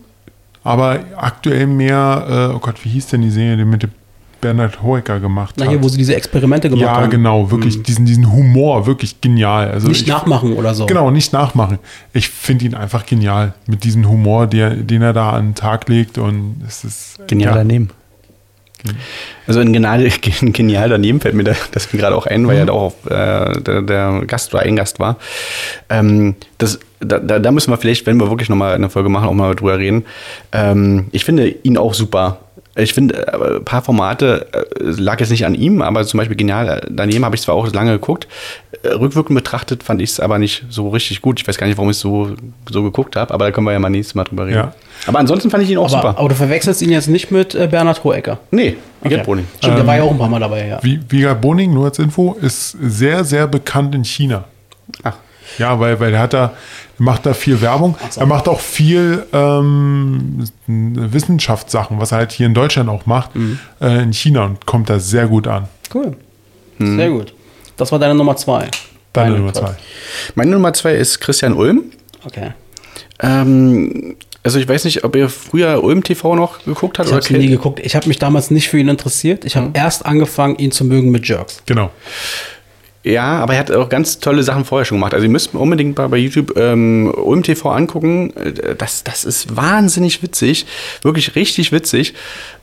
aber 0.64 1.00
aktuell 1.16 1.68
mehr, 1.68 2.50
äh, 2.52 2.56
oh 2.56 2.60
Gott, 2.60 2.84
wie 2.84 2.90
hieß 2.90 3.08
denn 3.08 3.22
die 3.22 3.30
Serie, 3.30 3.64
mit 3.66 3.84
dem 3.84 3.92
Bernhard 4.42 4.82
Hoeker 4.84 5.20
gemacht 5.20 5.56
Na, 5.58 5.66
hat? 5.66 5.72
hier, 5.72 5.84
wo 5.84 5.90
sie 5.90 5.98
diese 5.98 6.16
Experimente 6.16 6.70
gemacht 6.70 6.84
ja, 6.86 6.96
haben. 7.02 7.10
genau, 7.10 7.50
wirklich 7.52 7.84
diesen, 7.84 8.06
diesen 8.06 8.32
Humor, 8.32 8.86
wirklich 8.86 9.20
genial. 9.22 9.70
Also 9.72 9.88
Nicht 9.88 10.02
ich, 10.04 10.08
nachmachen 10.08 10.54
oder 10.54 10.74
so. 10.74 10.86
Genau, 10.86 11.12
nicht 11.12 11.34
nachmachen. 11.34 11.80
Ich 12.14 12.30
finde 12.30 12.66
ihn 12.66 12.74
einfach 12.76 13.06
genial 13.06 13.54
mit 13.68 13.84
diesem 13.84 14.08
Humor, 14.10 14.48
der, 14.48 14.72
den 14.72 15.02
er 15.02 15.14
da 15.14 15.32
an 15.32 15.50
den 15.50 15.56
Tag 15.56 15.90
legt 15.90 16.18
und 16.18 16.62
es 16.68 16.84
ist 16.84 17.20
Genial 17.28 17.52
ja, 17.52 17.58
daneben. 17.58 17.90
Also 19.48 19.60
ein 19.60 19.74
genial, 19.74 20.08
genial 20.42 20.90
daneben 20.90 21.20
fällt 21.20 21.36
mir 21.36 21.44
da- 21.44 21.56
das 21.72 21.90
gerade 21.90 22.16
auch 22.16 22.26
ein, 22.28 22.48
weil 22.48 22.58
er 22.58 22.66
da 22.68 22.74
auch 22.74 22.84
auf, 22.84 23.06
äh, 23.10 23.60
der, 23.62 23.82
der 23.82 24.24
Gast 24.28 24.54
war, 24.54 24.62
ein 24.62 24.76
Gast 24.76 25.00
war. 25.00 25.18
Ähm, 25.90 26.36
das, 26.58 26.80
da, 27.00 27.18
da 27.20 27.40
da 27.40 27.52
müssen 27.52 27.72
wir 27.72 27.78
vielleicht, 27.78 28.06
wenn 28.06 28.18
wir 28.20 28.30
wirklich 28.30 28.50
nochmal 28.50 28.74
eine 28.76 28.90
Folge 28.90 29.10
machen, 29.10 29.28
auch 29.28 29.34
mal 29.34 29.56
drüber 29.56 29.78
reden. 29.80 30.06
Ähm, 30.52 31.08
ich 31.12 31.26
finde 31.26 31.48
ihn 31.50 31.78
auch 31.78 31.94
super. 31.96 32.40
Ich 32.80 32.94
finde, 32.94 33.28
äh, 33.28 33.58
ein 33.58 33.66
paar 33.66 33.82
Formate 33.82 34.48
äh, 34.54 34.84
lag 34.84 35.20
jetzt 35.20 35.32
nicht 35.32 35.46
an 35.46 35.56
ihm, 35.56 35.82
aber 35.82 36.06
zum 36.06 36.20
Beispiel 36.20 36.38
genial 36.38 36.86
daneben 36.90 37.26
habe 37.26 37.36
ich 37.36 37.42
zwar 37.42 37.56
auch 37.56 37.72
lange 37.74 37.92
geguckt. 37.94 38.28
Äh, 38.84 38.90
Rückwirkend 38.90 39.36
betrachtet 39.36 39.84
fand 39.84 40.02
ich 40.02 40.12
es 40.12 40.20
aber 40.20 40.38
nicht 40.38 40.66
so 40.70 40.90
richtig 40.90 41.22
gut. 41.22 41.40
Ich 41.42 41.48
weiß 41.48 41.58
gar 41.58 41.66
nicht, 41.68 41.78
warum 41.78 41.90
ich 41.90 41.98
es 41.98 42.02
so, 42.02 42.36
so 42.70 42.84
geguckt 42.84 43.16
habe, 43.16 43.34
aber 43.34 43.46
da 43.46 43.52
können 43.52 43.66
wir 43.66 43.74
ja 43.74 43.80
mal 43.80 43.90
nächstes 43.90 44.14
Mal 44.16 44.26
drüber 44.26 44.46
reden. 44.46 44.58
Ja. 44.58 44.74
Aber 45.08 45.20
ansonsten 45.20 45.50
fand 45.50 45.64
ich 45.64 45.70
ihn 45.72 45.78
auch 45.78 45.86
Aber, 45.92 46.02
super. 46.10 46.20
aber 46.20 46.30
du 46.30 46.36
verwechselst 46.36 46.82
ihn 46.82 46.92
jetzt 46.92 47.08
nicht 47.08 47.32
mit 47.32 47.56
äh, 47.56 47.68
Bernhard 47.68 48.04
Hohecker. 48.04 48.40
Nee, 48.52 48.78
Okay. 49.04 49.16
okay. 49.16 49.24
Boning. 49.26 49.48
Stimmt, 49.60 49.78
der 49.78 49.88
war 49.88 49.96
ja 49.98 50.04
auch 50.04 50.12
ein 50.12 50.18
paar 50.18 50.28
Mal 50.30 50.40
dabei, 50.40 50.68
ja. 50.68 50.80
Wie- 50.82 50.98
Boning, 51.40 51.74
nur 51.74 51.86
als 51.86 52.00
Info, 52.00 52.36
ist 52.42 52.72
sehr, 52.82 53.24
sehr 53.24 53.48
bekannt 53.48 53.94
in 53.96 54.04
China. 54.04 54.46
Ach. 55.04 55.16
Ja, 55.58 55.80
weil, 55.80 56.00
weil 56.00 56.14
er 56.14 56.20
hat 56.20 56.34
da, 56.34 56.54
macht 56.98 57.26
da 57.26 57.34
viel 57.34 57.62
Werbung. 57.62 57.96
so. 58.10 58.20
Er 58.22 58.28
macht 58.28 58.48
auch 58.48 58.60
viel 58.60 59.26
ähm, 59.34 60.44
Wissenschaftssachen, 60.68 62.00
was 62.00 62.12
er 62.12 62.20
halt 62.20 62.32
hier 62.32 62.46
in 62.48 62.54
Deutschland 62.54 62.90
auch 62.90 63.06
macht, 63.06 63.36
Mhm. 63.36 63.60
äh, 63.82 64.04
in 64.04 64.14
China 64.14 64.46
und 64.46 64.66
kommt 64.66 64.90
da 64.90 65.00
sehr 65.00 65.28
gut 65.28 65.48
an. 65.48 65.68
Cool. 65.94 66.16
Sehr 66.80 67.10
gut. 67.10 67.34
Das 67.78 67.92
war 67.92 68.00
deine 68.00 68.14
Nummer 68.16 68.36
zwei. 68.36 68.68
Deine 69.14 69.38
Nummer 69.38 69.54
zwei. 69.54 69.76
Meine 70.36 70.52
Nummer 70.52 70.74
zwei 70.74 70.94
ist 70.94 71.20
Christian 71.20 71.54
Ulm. 71.54 71.86
Okay. 72.26 72.52
Ähm, 73.20 74.16
also 74.44 74.60
ich 74.60 74.68
weiß 74.70 74.86
nicht, 74.86 75.04
ob 75.04 75.16
ihr 75.16 75.30
früher 75.30 75.84
Ulm 75.84 76.04
TV 76.04 76.36
noch 76.36 76.64
geguckt 76.64 77.00
habt 77.00 77.10
Ich 77.10 77.16
habe 77.16 77.38
nie 77.38 77.48
geguckt. 77.48 77.80
Ich 77.84 77.96
habe 77.96 78.08
mich 78.08 78.20
damals 78.20 78.52
nicht 78.52 78.70
für 78.70 78.78
ihn 78.78 78.88
interessiert. 78.88 79.44
Ich 79.44 79.56
habe 79.56 79.72
erst 79.74 80.06
angefangen, 80.06 80.56
ihn 80.58 80.72
zu 80.72 80.86
mögen 80.86 81.10
mit 81.12 81.28
Jerks. 81.28 81.64
Genau. 81.66 81.90
Ja, 83.10 83.40
aber 83.40 83.54
er 83.54 83.60
hat 83.60 83.72
auch 83.72 83.88
ganz 83.90 84.20
tolle 84.20 84.44
Sachen 84.44 84.66
vorher 84.66 84.84
schon 84.86 84.98
gemacht. 84.98 85.14
Also 85.14 85.26
ihr 85.26 85.30
müsst 85.32 85.54
unbedingt 85.56 85.98
mal 85.98 86.10
bei 86.10 86.18
YouTube 86.18 86.58
ähm, 86.58 87.14
Ulm 87.16 87.42
TV 87.44 87.70
angucken. 87.72 88.34
Äh, 88.36 88.76
Das, 88.76 89.04
das 89.04 89.24
ist 89.24 89.56
wahnsinnig 89.56 90.22
witzig. 90.24 90.66
Wirklich 91.04 91.36
richtig 91.36 91.72
witzig. 91.72 92.16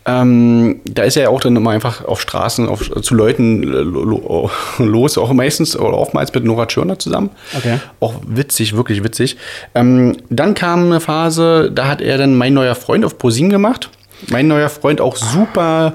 Ähm, 0.07 0.81
da 0.85 1.05
ist 1.05 1.17
er 1.17 1.23
ja 1.25 1.29
auch 1.31 1.41
dann 1.41 1.57
immer 1.57 1.71
einfach 1.71 2.05
auf 2.05 2.21
Straßen 2.21 2.69
auf, 2.69 2.91
zu 3.01 3.15
Leuten 3.15 3.63
äh, 3.63 3.67
lo- 3.79 4.05
lo- 4.05 4.51
los, 4.79 5.17
auch 5.17 5.33
meistens 5.33 5.77
oder 5.79 5.97
oftmals 5.97 6.35
mit 6.35 6.45
Nora 6.45 6.67
Tschirner 6.67 6.99
zusammen. 6.99 7.31
Okay. 7.57 7.79
Auch 8.01 8.15
witzig, 8.27 8.77
wirklich 8.77 9.03
witzig. 9.03 9.39
Ähm, 9.75 10.17
dann 10.29 10.53
kam 10.55 10.85
eine 10.87 11.01
Phase, 11.01 11.71
da 11.75 11.89
hat 11.89 12.03
er 12.03 12.19
dann 12.19 12.35
Mein 12.37 12.53
neuer 12.53 12.75
Freund 12.75 13.05
auf 13.07 13.17
ProSieben 13.17 13.49
gemacht. 13.49 13.89
Mein 14.29 14.47
neuer 14.49 14.69
Freund 14.69 15.01
auch 15.01 15.17
super, 15.17 15.95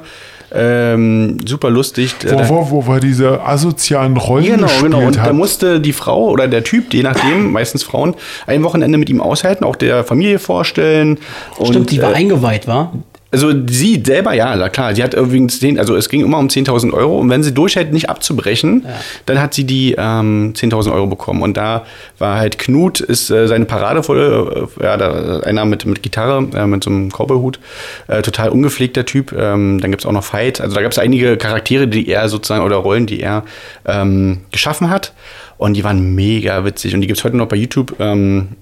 ähm, 0.54 1.38
super 1.46 1.70
lustig. 1.70 2.16
Wo, 2.26 2.36
Da- 2.38 2.50
wo, 2.50 2.70
wo 2.72 2.88
wir 2.88 3.00
diese 3.00 3.42
asozialen 3.42 4.18
Rollen 4.18 4.46
Genau, 4.46 4.64
gespielt 4.64 4.92
genau. 4.94 5.06
Und 5.08 5.16
da 5.18 5.22
hat. 5.24 5.34
musste 5.34 5.80
die 5.80 5.94
Frau 5.94 6.30
oder 6.30 6.48
der 6.48 6.64
Typ, 6.64 6.94
je 6.94 7.04
nachdem, 7.04 7.52
meistens 7.52 7.84
Frauen, 7.84 8.16
ein 8.48 8.64
Wochenende 8.64 8.98
mit 8.98 9.10
ihm 9.10 9.22
aushalten, 9.22 9.64
auch 9.64 9.76
der 9.76 10.04
Familie 10.04 10.40
vorstellen. 10.40 11.18
Stimmt, 11.64 11.92
die 11.92 12.02
war 12.02 12.12
äh, 12.12 12.16
eingeweiht, 12.16 12.68
war? 12.68 12.94
Also 13.32 13.52
sie 13.68 14.02
selber, 14.04 14.34
ja, 14.34 14.56
na 14.56 14.70
klar. 14.70 14.96
Sie 14.96 15.04
hat 15.04 15.14
übrigens 15.14 15.60
den, 15.60 15.78
also 15.78 15.96
es 15.96 16.10
ging 16.10 16.22
immer 16.22 16.40
um 16.40 16.48
10.000 16.48 16.94
Euro 16.94 17.20
und 17.20 17.30
wenn 17.30 17.44
sie 17.44 17.54
durchhält, 17.54 17.94
nicht 17.94 18.10
abzubrechen, 18.10 18.86
dann 19.26 19.40
hat 19.40 19.54
sie 19.54 19.66
die 19.66 19.96
ähm, 19.98 20.54
10.000 20.56 20.92
Euro 20.92 21.08
bekommen. 21.08 21.44
Und 21.44 21.56
da 21.56 21.86
war 22.18 22.38
halt 22.38 22.58
Knut, 22.58 23.00
ist 23.02 23.30
äh, 23.30 23.48
seine 23.48 23.66
Paradevolle, 23.66 24.68
äh, 24.80 24.84
ja, 24.84 24.98
da, 24.98 25.42
einer 25.42 25.66
mit, 25.66 25.86
mit 25.86 26.02
Gitarre, 26.02 26.48
äh, 26.56 26.66
mit 26.66 26.84
so 26.84 26.90
einem 26.90 27.10
Cowboyhut, 27.10 27.60
äh, 28.08 28.22
total 28.22 28.50
ungepflegter 28.50 29.06
Typ. 29.06 29.32
Ähm, 29.32 29.80
dann 29.80 29.92
gibt's 29.92 30.06
auch 30.06 30.12
noch 30.12 30.24
Fight. 30.24 30.60
Also 30.60 30.76
da 30.76 30.82
gab's 30.82 30.98
einige 30.98 31.38
Charaktere, 31.38 31.88
die 31.88 32.08
er 32.08 32.30
sozusagen, 32.30 32.64
oder 32.64 32.78
Rollen, 32.78 33.06
die 33.06 33.22
er 33.22 33.44
ähm, 33.86 34.42
geschaffen 34.52 34.90
hat. 34.90 35.14
Und 35.58 35.74
die 35.76 35.84
waren 35.84 36.16
mega 36.16 36.66
witzig. 36.66 36.96
Und 36.96 37.02
die 37.02 37.08
gibt's 37.08 37.24
heute 37.24 37.38
noch 37.38 37.48
bei 37.48 37.58
YouTube. 37.58 37.96
Ähm, 38.00 38.56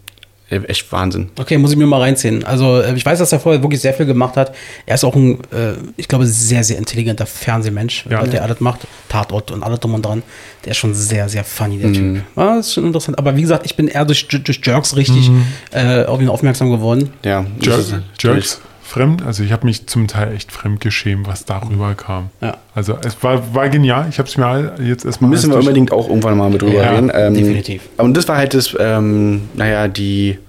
echt 0.49 0.91
Wahnsinn. 0.91 1.29
Okay, 1.37 1.57
muss 1.57 1.71
ich 1.71 1.77
mir 1.77 1.85
mal 1.87 1.99
reinziehen. 1.99 2.43
Also 2.45 2.79
äh, 2.81 2.93
ich 2.95 3.05
weiß, 3.05 3.19
dass 3.19 3.31
er 3.31 3.39
vorher 3.39 3.61
wirklich 3.61 3.81
sehr 3.81 3.93
viel 3.93 4.05
gemacht 4.05 4.37
hat. 4.37 4.53
Er 4.85 4.95
ist 4.95 5.03
auch 5.03 5.15
ein, 5.15 5.39
äh, 5.51 5.73
ich 5.97 6.07
glaube, 6.07 6.25
sehr, 6.25 6.63
sehr 6.63 6.77
intelligenter 6.77 7.25
Fernsehmensch, 7.25 8.05
Ja. 8.09 8.21
weil 8.21 8.29
der 8.29 8.43
alles 8.43 8.59
macht. 8.59 8.81
Tatort 9.09 9.51
und 9.51 9.63
alles 9.63 9.79
drum 9.79 9.93
und 9.93 10.05
dran. 10.05 10.23
Der 10.65 10.71
ist 10.71 10.77
schon 10.77 10.93
sehr, 10.93 11.27
sehr 11.29 11.43
funny, 11.43 11.77
der 11.79 11.89
Mhm. 11.89 11.93
Typ. 11.93 12.23
Ja, 12.35 12.55
das 12.57 12.67
ist 12.67 12.73
schon 12.75 12.85
interessant. 12.85 13.17
Aber 13.19 13.35
wie 13.35 13.41
gesagt, 13.41 13.65
ich 13.65 13.75
bin 13.75 13.87
eher 13.87 14.05
durch, 14.05 14.27
durch 14.27 14.61
Jerks 14.63 14.95
richtig 14.95 15.29
Mhm. 15.29 15.45
äh, 15.71 16.05
auf 16.05 16.21
ihn 16.21 16.29
aufmerksam 16.29 16.71
geworden. 16.71 17.09
Ja, 17.25 17.45
Jerks, 17.61 17.93
Jerks 18.19 18.61
fremd, 18.87 19.21
also 19.25 19.43
ich 19.43 19.51
habe 19.51 19.65
mich 19.65 19.87
zum 19.87 20.07
Teil 20.07 20.33
echt 20.33 20.51
fremd 20.51 20.79
geschämt, 20.81 21.27
was 21.27 21.45
darüber 21.45 21.93
kam. 21.95 22.29
Ja. 22.41 22.57
Also 22.73 22.97
es 23.05 23.21
war, 23.21 23.53
war 23.53 23.69
genial. 23.69 24.07
Ich 24.09 24.17
habe 24.19 24.27
es 24.29 24.37
mir 24.37 24.75
jetzt 24.83 25.05
erstmal. 25.05 25.29
Müssen 25.29 25.51
wir 25.51 25.59
unbedingt 25.59 25.91
auch 25.91 26.07
irgendwann 26.07 26.37
mal 26.37 26.49
mit 26.49 26.61
drüber 26.61 26.81
Ja, 26.81 26.91
reden. 26.91 27.11
Ähm, 27.13 27.33
definitiv. 27.33 27.81
Und 27.97 28.15
das 28.15 28.27
war 28.27 28.37
halt 28.37 28.53
das, 28.53 28.75
ähm, 28.79 29.49
naja, 29.55 29.87
die, 29.87 30.39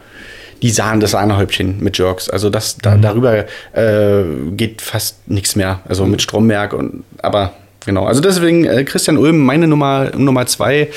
die 0.63 0.71
Sahne, 0.71 1.01
das 1.01 1.11
Sahnehäubchen 1.13 1.81
mit 1.81 1.99
Jerks. 1.99 2.29
Also 2.31 2.51
das, 2.51 2.79
da, 2.79 2.97
darüber 2.97 3.45
äh, 3.75 4.23
geht 4.53 4.81
fast 4.83 5.29
nichts 5.29 5.57
mehr. 5.57 5.81
Also 5.89 6.07
mit 6.07 6.23
Stromberg 6.23 6.73
und, 6.73 7.05
aber 7.23 7.53
genau. 7.85 8.07
Also 8.07 8.21
deswegen 8.21 8.65
äh, 8.65 8.85
Christian 8.85 9.19
Ulm, 9.19 9.39
meine 9.45 9.67
Nummer, 9.67 10.11
Nummer 10.17 10.47
zwei, 10.47 10.89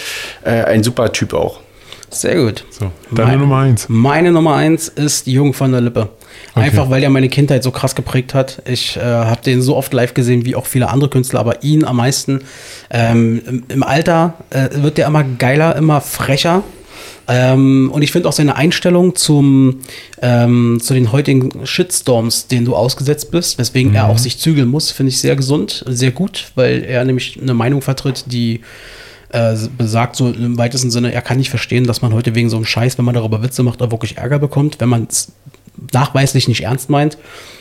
äh, 0.44 0.50
ein 0.64 0.84
super 0.84 1.12
Typ 1.12 1.34
auch. 1.34 1.60
Sehr 2.10 2.36
gut. 2.36 2.66
So, 2.72 2.92
deine 3.12 3.30
Mein- 3.32 3.40
Nummer 3.40 3.58
eins. 3.60 3.86
Meine 3.88 4.32
Nummer 4.32 4.56
eins 4.56 4.90
ist 4.90 5.28
Jürgen 5.28 5.54
von 5.54 5.72
der 5.72 5.80
Lippe. 5.82 6.10
Einfach 6.54 6.90
weil 6.90 7.04
er 7.04 7.10
meine 7.10 7.30
Kindheit 7.30 7.64
so 7.64 7.72
krass 7.72 7.96
geprägt 7.96 8.34
hat. 8.34 8.62
Ich 8.66 8.98
äh, 8.98 9.02
habe 9.02 9.42
den 9.42 9.62
so 9.62 9.76
oft 9.76 9.94
live 9.94 10.14
gesehen 10.14 10.46
wie 10.46 10.56
auch 10.56 10.66
viele 10.66 10.90
andere 10.90 11.10
Künstler, 11.10 11.40
aber 11.40 11.64
ihn 11.64 11.86
am 11.86 11.98
meisten. 11.98 12.42
Ähm, 12.90 13.42
im, 13.48 13.64
Im 13.70 13.84
Alter 13.84 14.34
äh, 14.50 14.70
wird 14.74 14.98
der 14.98 15.08
immer 15.08 15.24
geiler, 15.24 15.76
immer 15.76 16.02
frecher. 16.02 16.64
Ähm, 17.28 17.90
und 17.94 18.02
ich 18.02 18.12
finde 18.12 18.28
auch 18.28 18.34
seine 18.34 18.56
Einstellung 18.56 19.16
zum, 19.16 19.80
ähm, 20.22 20.80
zu 20.82 20.94
den 20.94 21.12
heutigen 21.12 21.66
Shitstorms, 21.66 22.48
denen 22.48 22.66
du 22.66 22.76
ausgesetzt 22.76 23.32
bist, 23.32 23.58
weswegen 23.58 23.94
er 23.94 24.10
auch 24.10 24.18
sich 24.18 24.40
zügeln 24.40 24.68
muss, 24.68 24.92
finde 24.92 25.12
ich 25.12 25.20
sehr 25.20 25.36
gesund, 25.36 25.86
sehr 25.88 26.12
gut, 26.12 26.52
weil 26.56 26.84
er 26.84 27.06
nämlich 27.06 27.40
eine 27.42 27.54
Meinung 27.54 27.82
vertritt, 27.82 28.26
die 28.28 28.62
äh, 29.30 29.56
besagt, 29.78 30.16
so 30.16 30.30
im 30.30 30.58
weitesten 30.58 30.92
Sinne, 30.92 31.14
er 31.14 31.22
kann 31.22 31.38
nicht 31.38 31.50
verstehen, 31.50 31.86
dass 31.86 32.02
man 32.02 32.14
heute 32.14 32.36
wegen 32.36 32.50
so 32.50 32.58
einem 32.58 32.66
Scheiß, 32.66 32.98
wenn 32.98 33.06
man 33.06 33.16
darüber 33.16 33.42
Witze 33.42 33.64
macht, 33.64 33.82
auch 33.82 33.92
wirklich 33.92 34.18
Ärger 34.18 34.40
bekommt, 34.40 34.82
wenn 34.82 34.90
man 34.90 35.08
es 35.10 35.32
nachweislich 35.92 36.48
nicht 36.48 36.64
ernst 36.64 36.90
meint. 36.90 37.18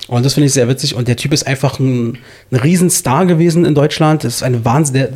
Und 0.09 0.25
das 0.27 0.35
finde 0.35 0.49
ich 0.49 0.53
sehr 0.53 0.69
witzig. 0.69 0.95
Und 0.95 1.09
der 1.09 1.17
Typ 1.17 1.33
ist 1.33 1.47
einfach 1.47 1.79
ein, 1.79 2.19
ein 2.51 2.57
Riesenstar 2.57 3.27
gewesen 3.27 3.65
in 3.65 3.75
Deutschland. 3.75 4.25
Das 4.25 4.37
ist 4.37 4.43
eine 4.43 4.65
Wahnsinn. 4.65 4.95
Der, 4.95 5.09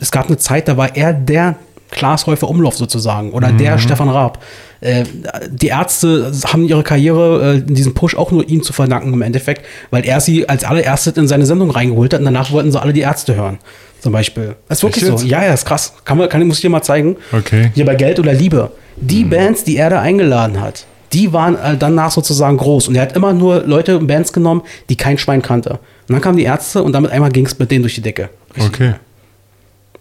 es 0.00 0.10
gab 0.10 0.26
eine 0.26 0.36
Zeit, 0.36 0.68
da 0.68 0.76
war 0.76 0.94
er 0.94 1.12
der 1.12 1.56
Klaas 1.90 2.26
Häufer 2.26 2.48
Umlauf 2.48 2.76
sozusagen 2.76 3.30
oder 3.30 3.52
der 3.52 3.78
Stefan 3.78 4.08
Raab. 4.08 4.42
Äh, 4.80 5.04
die 5.48 5.68
Ärzte 5.68 6.32
haben 6.46 6.66
ihre 6.66 6.82
Karriere, 6.82 7.54
äh, 7.54 7.62
diesen 7.62 7.94
Push 7.94 8.16
auch 8.16 8.32
nur 8.32 8.48
ihm 8.48 8.62
zu 8.62 8.72
verdanken 8.72 9.12
im 9.12 9.22
Endeffekt, 9.22 9.64
weil 9.90 10.04
er 10.04 10.20
sie 10.20 10.48
als 10.48 10.64
allererstes 10.64 11.16
in 11.16 11.28
seine 11.28 11.46
Sendung 11.46 11.70
reingeholt 11.70 12.12
hat 12.12 12.20
und 12.20 12.26
danach 12.26 12.50
wollten 12.50 12.72
sie 12.72 12.80
alle 12.80 12.92
die 12.92 13.00
Ärzte 13.00 13.36
hören. 13.36 13.58
Zum 14.00 14.12
Beispiel. 14.12 14.56
Das 14.68 14.78
ist 14.78 14.82
wirklich 14.82 15.04
Echt 15.04 15.18
so. 15.18 15.26
Ja, 15.26 15.44
ja, 15.44 15.54
ist 15.54 15.64
krass. 15.64 15.94
Kann 16.04 16.18
man, 16.18 16.28
kann, 16.28 16.46
muss 16.46 16.58
ich 16.58 16.62
dir 16.62 16.70
mal 16.70 16.82
zeigen. 16.82 17.16
Okay. 17.32 17.70
Hier 17.74 17.84
bei 17.84 17.94
Geld 17.94 18.18
oder 18.18 18.32
Liebe. 18.34 18.70
Die 18.96 19.24
Bands, 19.24 19.64
die 19.64 19.76
er 19.76 19.90
da 19.90 20.00
eingeladen 20.00 20.60
hat, 20.60 20.86
die 21.12 21.32
waren 21.32 21.56
äh, 21.56 21.76
danach 21.76 22.10
sozusagen 22.10 22.56
groß. 22.56 22.88
Und 22.88 22.96
er 22.96 23.02
hat 23.02 23.16
immer 23.16 23.32
nur 23.32 23.62
Leute, 23.64 23.98
Bands 23.98 24.32
genommen, 24.32 24.62
die 24.88 24.96
kein 24.96 25.18
Schwein 25.18 25.42
kannte. 25.42 25.70
Und 26.08 26.12
dann 26.12 26.20
kamen 26.20 26.36
die 26.36 26.44
Ärzte 26.44 26.82
und 26.82 26.92
damit 26.92 27.10
einmal 27.10 27.30
ging 27.30 27.46
es 27.46 27.58
mit 27.58 27.70
denen 27.70 27.82
durch 27.82 27.94
die 27.94 28.02
Decke. 28.02 28.30
Okay. 28.58 28.94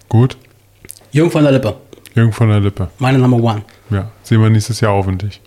Gut. 0.09 0.37
Jürgen 1.11 1.31
von 1.31 1.43
der 1.43 1.51
Lippe, 1.53 1.75
Jürgen 2.13 2.33
von 2.33 2.49
der 2.49 2.59
Lippe. 2.59 2.89
meine 2.99 3.17
Number 3.17 3.37
One. 3.37 3.61
Ja, 3.89 4.11
sehen 4.23 4.41
wir 4.41 4.49
nächstes 4.49 4.81
Jahr 4.81 4.93
hoffentlich. 4.93 5.41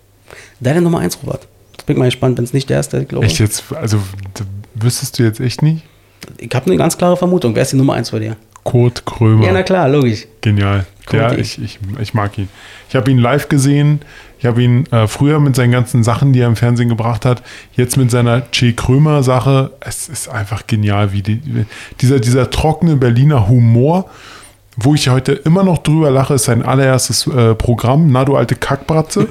Deine 0.61 0.81
Nummer 0.81 1.01
eins, 1.01 1.19
Robert. 1.23 1.47
Das 1.77 1.85
bin 1.85 1.97
ich 1.97 1.99
mal 1.99 2.07
gespannt, 2.07 2.39
wenn 2.39 2.45
es 2.45 2.53
nicht 2.53 2.69
der 2.71 2.81
ist, 2.81 2.93
der 2.93 3.05
glaube 3.05 3.27
Echt 3.27 3.39
jetzt, 3.39 3.65
also 3.73 3.99
wüsstest 4.75 5.19
du 5.19 5.25
jetzt 5.25 5.41
echt 5.41 5.63
nicht? 5.63 5.85
Ich 6.39 6.55
habe 6.55 6.67
eine 6.67 6.77
ganz 6.77 6.97
klare 6.99 7.17
Vermutung. 7.17 7.55
Wer 7.55 7.63
ist 7.63 7.73
die 7.73 7.77
Nummer 7.77 7.95
eins 7.95 8.11
bei 8.11 8.19
dir? 8.19 8.37
Kurt 8.65 9.05
Krömer. 9.07 9.47
Ja, 9.47 9.53
na 9.53 9.63
klar, 9.63 9.89
logisch. 9.89 10.27
Genial. 10.41 10.87
Der, 11.13 11.29
Kurti. 11.29 11.41
ich, 11.41 11.63
ich, 11.63 11.79
ich 12.01 12.15
mag 12.15 12.37
ihn. 12.37 12.49
Ich 12.89 12.97
habe 12.97 13.11
ihn 13.11 13.19
live 13.19 13.49
gesehen. 13.49 14.01
Ich 14.39 14.47
habe 14.47 14.63
ihn 14.63 14.87
äh, 14.93 15.07
früher 15.07 15.41
mit 15.41 15.57
seinen 15.57 15.73
ganzen 15.73 16.05
Sachen, 16.05 16.33
die 16.33 16.41
er 16.41 16.47
im 16.47 16.57
Fernsehen 16.57 16.89
gebracht 16.89 17.25
hat, 17.25 17.43
jetzt 17.73 17.97
mit 17.97 18.11
seiner 18.11 18.43
Che 18.51 18.73
Krömer 18.73 19.23
Sache. 19.23 19.73
Es 19.81 20.09
ist 20.09 20.29
einfach 20.29 20.67
genial, 20.67 21.13
wie 21.13 21.23
die, 21.23 21.41
dieser, 22.01 22.21
dieser 22.21 22.51
trockene 22.51 22.97
Berliner 22.97 23.49
Humor, 23.49 24.09
wo 24.77 24.95
ich 24.95 25.09
heute 25.09 25.33
immer 25.33 25.65
noch 25.65 25.79
drüber 25.79 26.13
lache, 26.13 26.35
ist 26.35 26.45
sein 26.45 26.63
allererstes 26.63 27.27
äh, 27.27 27.57
Programm. 27.57 28.13
Na, 28.13 28.25
du 28.25 28.37
alte 28.37 28.55
Kackbratze. 28.55 29.27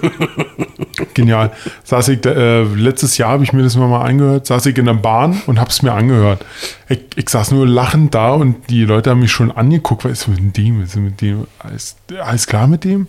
Genial. 1.14 1.52
Saß 1.86 2.10
ich, 2.10 2.26
äh, 2.26 2.64
letztes 2.64 3.18
Jahr 3.18 3.32
habe 3.32 3.46
ich 3.46 3.54
mir 3.54 3.64
das 3.64 3.78
mal 3.78 4.02
angehört, 4.02 4.46
saß 4.46 4.66
ich 4.66 4.78
in 4.78 4.86
der 4.86 4.94
Bahn 4.96 5.42
und 5.48 5.58
habe 5.58 5.70
es 5.70 5.82
mir 5.82 5.94
angehört. 5.94 6.44
Ich, 6.90 7.00
ich 7.16 7.30
saß 7.30 7.52
nur 7.52 7.66
lachend 7.66 8.14
da 8.14 8.32
und 8.32 8.70
die 8.70 8.84
Leute 8.84 9.12
haben 9.12 9.22
mich 9.22 9.32
schon 9.32 9.52
angeguckt, 9.52 10.04
was 10.04 10.12
ist 10.12 10.28
mit 10.28 10.58
dem, 10.58 10.82
was 10.82 10.90
ist 10.90 10.98
mit 10.98 11.22
dem, 11.22 11.48
alles, 11.60 11.96
alles 12.20 12.46
klar 12.46 12.68
mit 12.68 12.84
dem? 12.84 13.08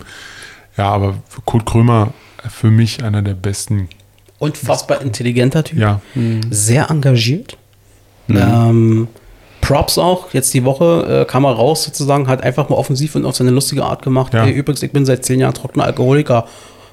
Ja, 0.78 0.90
aber 0.90 1.16
Kurt 1.44 1.66
Krömer 1.66 2.12
für 2.48 2.70
mich 2.70 3.02
einer 3.04 3.20
der 3.20 3.34
besten. 3.34 3.88
Unfassbar 4.38 5.02
intelligenter 5.02 5.64
Typ. 5.64 5.78
Ja, 5.78 6.00
Sehr 6.50 6.90
engagiert. 6.90 7.58
Ähm, 8.28 9.08
Props 9.60 9.98
auch, 9.98 10.32
jetzt 10.32 10.54
die 10.54 10.64
Woche 10.64 11.24
äh, 11.26 11.30
kam 11.30 11.44
er 11.44 11.52
raus 11.52 11.84
sozusagen, 11.84 12.28
hat 12.28 12.42
einfach 12.42 12.68
mal 12.68 12.76
offensiv 12.76 13.14
und 13.16 13.24
auf 13.24 13.36
seine 13.36 13.50
lustige 13.50 13.84
Art 13.84 14.02
gemacht. 14.02 14.32
Ja. 14.32 14.44
Ey, 14.44 14.52
übrigens, 14.52 14.82
ich 14.82 14.92
bin 14.92 15.04
seit 15.04 15.24
zehn 15.24 15.40
Jahren 15.40 15.54
trockener 15.54 15.84
Alkoholiker. 15.84 16.46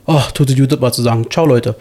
Oh, 0.07 0.21
tut 0.33 0.49
es 0.49 0.55
gut, 0.55 0.79
mal 0.81 0.91
zu 0.91 1.01
sagen. 1.01 1.25
Ciao, 1.29 1.45
Leute. 1.45 1.75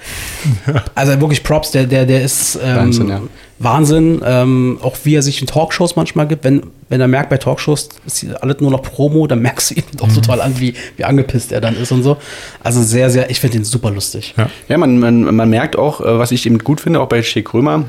Also 0.94 1.20
wirklich 1.20 1.42
Props, 1.42 1.70
der, 1.70 1.86
der, 1.86 2.06
der 2.06 2.22
ist 2.22 2.58
ähm, 2.62 2.76
Wahnsinn, 2.76 3.08
ja. 3.08 3.20
Wahnsinn. 3.58 4.20
Ähm, 4.24 4.78
auch 4.82 4.96
wie 5.04 5.14
er 5.14 5.22
sich 5.22 5.40
in 5.40 5.46
Talkshows 5.46 5.96
manchmal 5.96 6.26
gibt. 6.26 6.44
Wenn, 6.44 6.62
wenn 6.88 7.00
er 7.00 7.08
merkt, 7.08 7.30
bei 7.30 7.38
Talkshows 7.38 7.88
ist 8.06 8.26
alles 8.40 8.60
nur 8.60 8.70
noch 8.70 8.82
Promo, 8.82 9.26
dann 9.26 9.38
merkst 9.42 9.70
du 9.70 9.74
ihn 9.76 9.84
doch 9.96 10.08
Mhm. 10.08 10.14
total 10.14 10.40
an, 10.40 10.60
wie, 10.60 10.74
wie 10.96 11.04
angepisst 11.04 11.52
er 11.52 11.60
dann 11.60 11.76
ist 11.76 11.92
und 11.92 12.02
so. 12.02 12.16
Also 12.62 12.82
sehr, 12.82 13.10
sehr, 13.10 13.30
ich 13.30 13.40
finde 13.40 13.58
ihn 13.58 13.64
super 13.64 13.90
lustig. 13.90 14.34
ja. 14.36 14.48
Ja, 14.68 14.78
man, 14.78 14.98
man, 14.98 15.34
man 15.34 15.48
merkt 15.50 15.76
auch, 15.76 16.00
äh, 16.00 16.18
was 16.18 16.30
ich 16.32 16.46
eben 16.46 16.58
gut 16.58 16.80
finde, 16.80 17.00
auch 17.00 17.08
bei 17.08 17.22
Che 17.22 17.42
Krömer, 17.42 17.84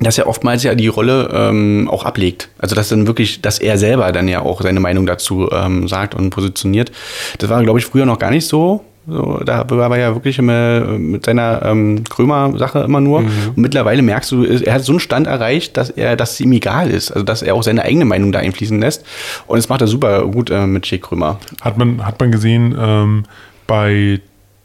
dass 0.00 0.16
er 0.16 0.26
oftmals 0.28 0.62
ja 0.62 0.74
die 0.74 0.86
Rolle 0.88 1.28
ähm, 1.32 1.88
auch 1.90 2.04
ablegt. 2.04 2.48
Also 2.58 2.74
dass 2.74 2.88
dann 2.88 3.06
wirklich, 3.06 3.42
dass 3.42 3.58
er 3.58 3.76
selber 3.76 4.10
dann 4.12 4.28
ja 4.28 4.40
auch 4.40 4.62
seine 4.62 4.80
Meinung 4.80 5.04
dazu 5.04 5.50
ähm, 5.52 5.88
sagt 5.88 6.14
und 6.14 6.30
positioniert. 6.30 6.90
Das 7.38 7.50
war, 7.50 7.62
glaube 7.62 7.80
ich, 7.80 7.84
früher 7.84 8.06
noch 8.06 8.18
gar 8.18 8.30
nicht 8.30 8.46
so. 8.46 8.82
So, 9.06 9.40
da 9.44 9.68
war 9.70 9.90
er 9.92 9.98
ja 9.98 10.14
wirklich 10.14 10.38
immer 10.38 10.98
mit 10.98 11.24
seiner 11.24 11.62
ähm, 11.64 12.04
Krömer-Sache 12.04 12.80
immer 12.80 13.00
nur. 13.00 13.18
Und 13.20 13.56
mittlerweile 13.56 14.02
merkst 14.02 14.30
du, 14.30 14.44
er 14.44 14.74
hat 14.74 14.84
so 14.84 14.92
einen 14.92 15.00
Stand 15.00 15.26
erreicht, 15.26 15.76
dass 15.76 15.90
er, 15.90 16.16
dass 16.16 16.32
es 16.32 16.40
ihm 16.40 16.52
egal 16.52 16.90
ist. 16.90 17.10
Also 17.10 17.24
dass 17.24 17.42
er 17.42 17.54
auch 17.54 17.62
seine 17.62 17.82
eigene 17.82 18.04
Meinung 18.04 18.30
da 18.30 18.40
einfließen 18.40 18.78
lässt. 18.80 19.04
Und 19.46 19.56
das 19.56 19.68
macht 19.68 19.80
er 19.80 19.86
super 19.86 20.26
gut 20.26 20.50
äh, 20.50 20.66
mit 20.66 20.84
Che 20.84 20.98
Krömer. 20.98 21.38
Hat 21.60 21.78
man, 21.78 22.04
hat 22.04 22.20
man 22.20 22.30
gesehen 22.30 22.76
ähm, 22.78 23.24
bei 23.66 24.20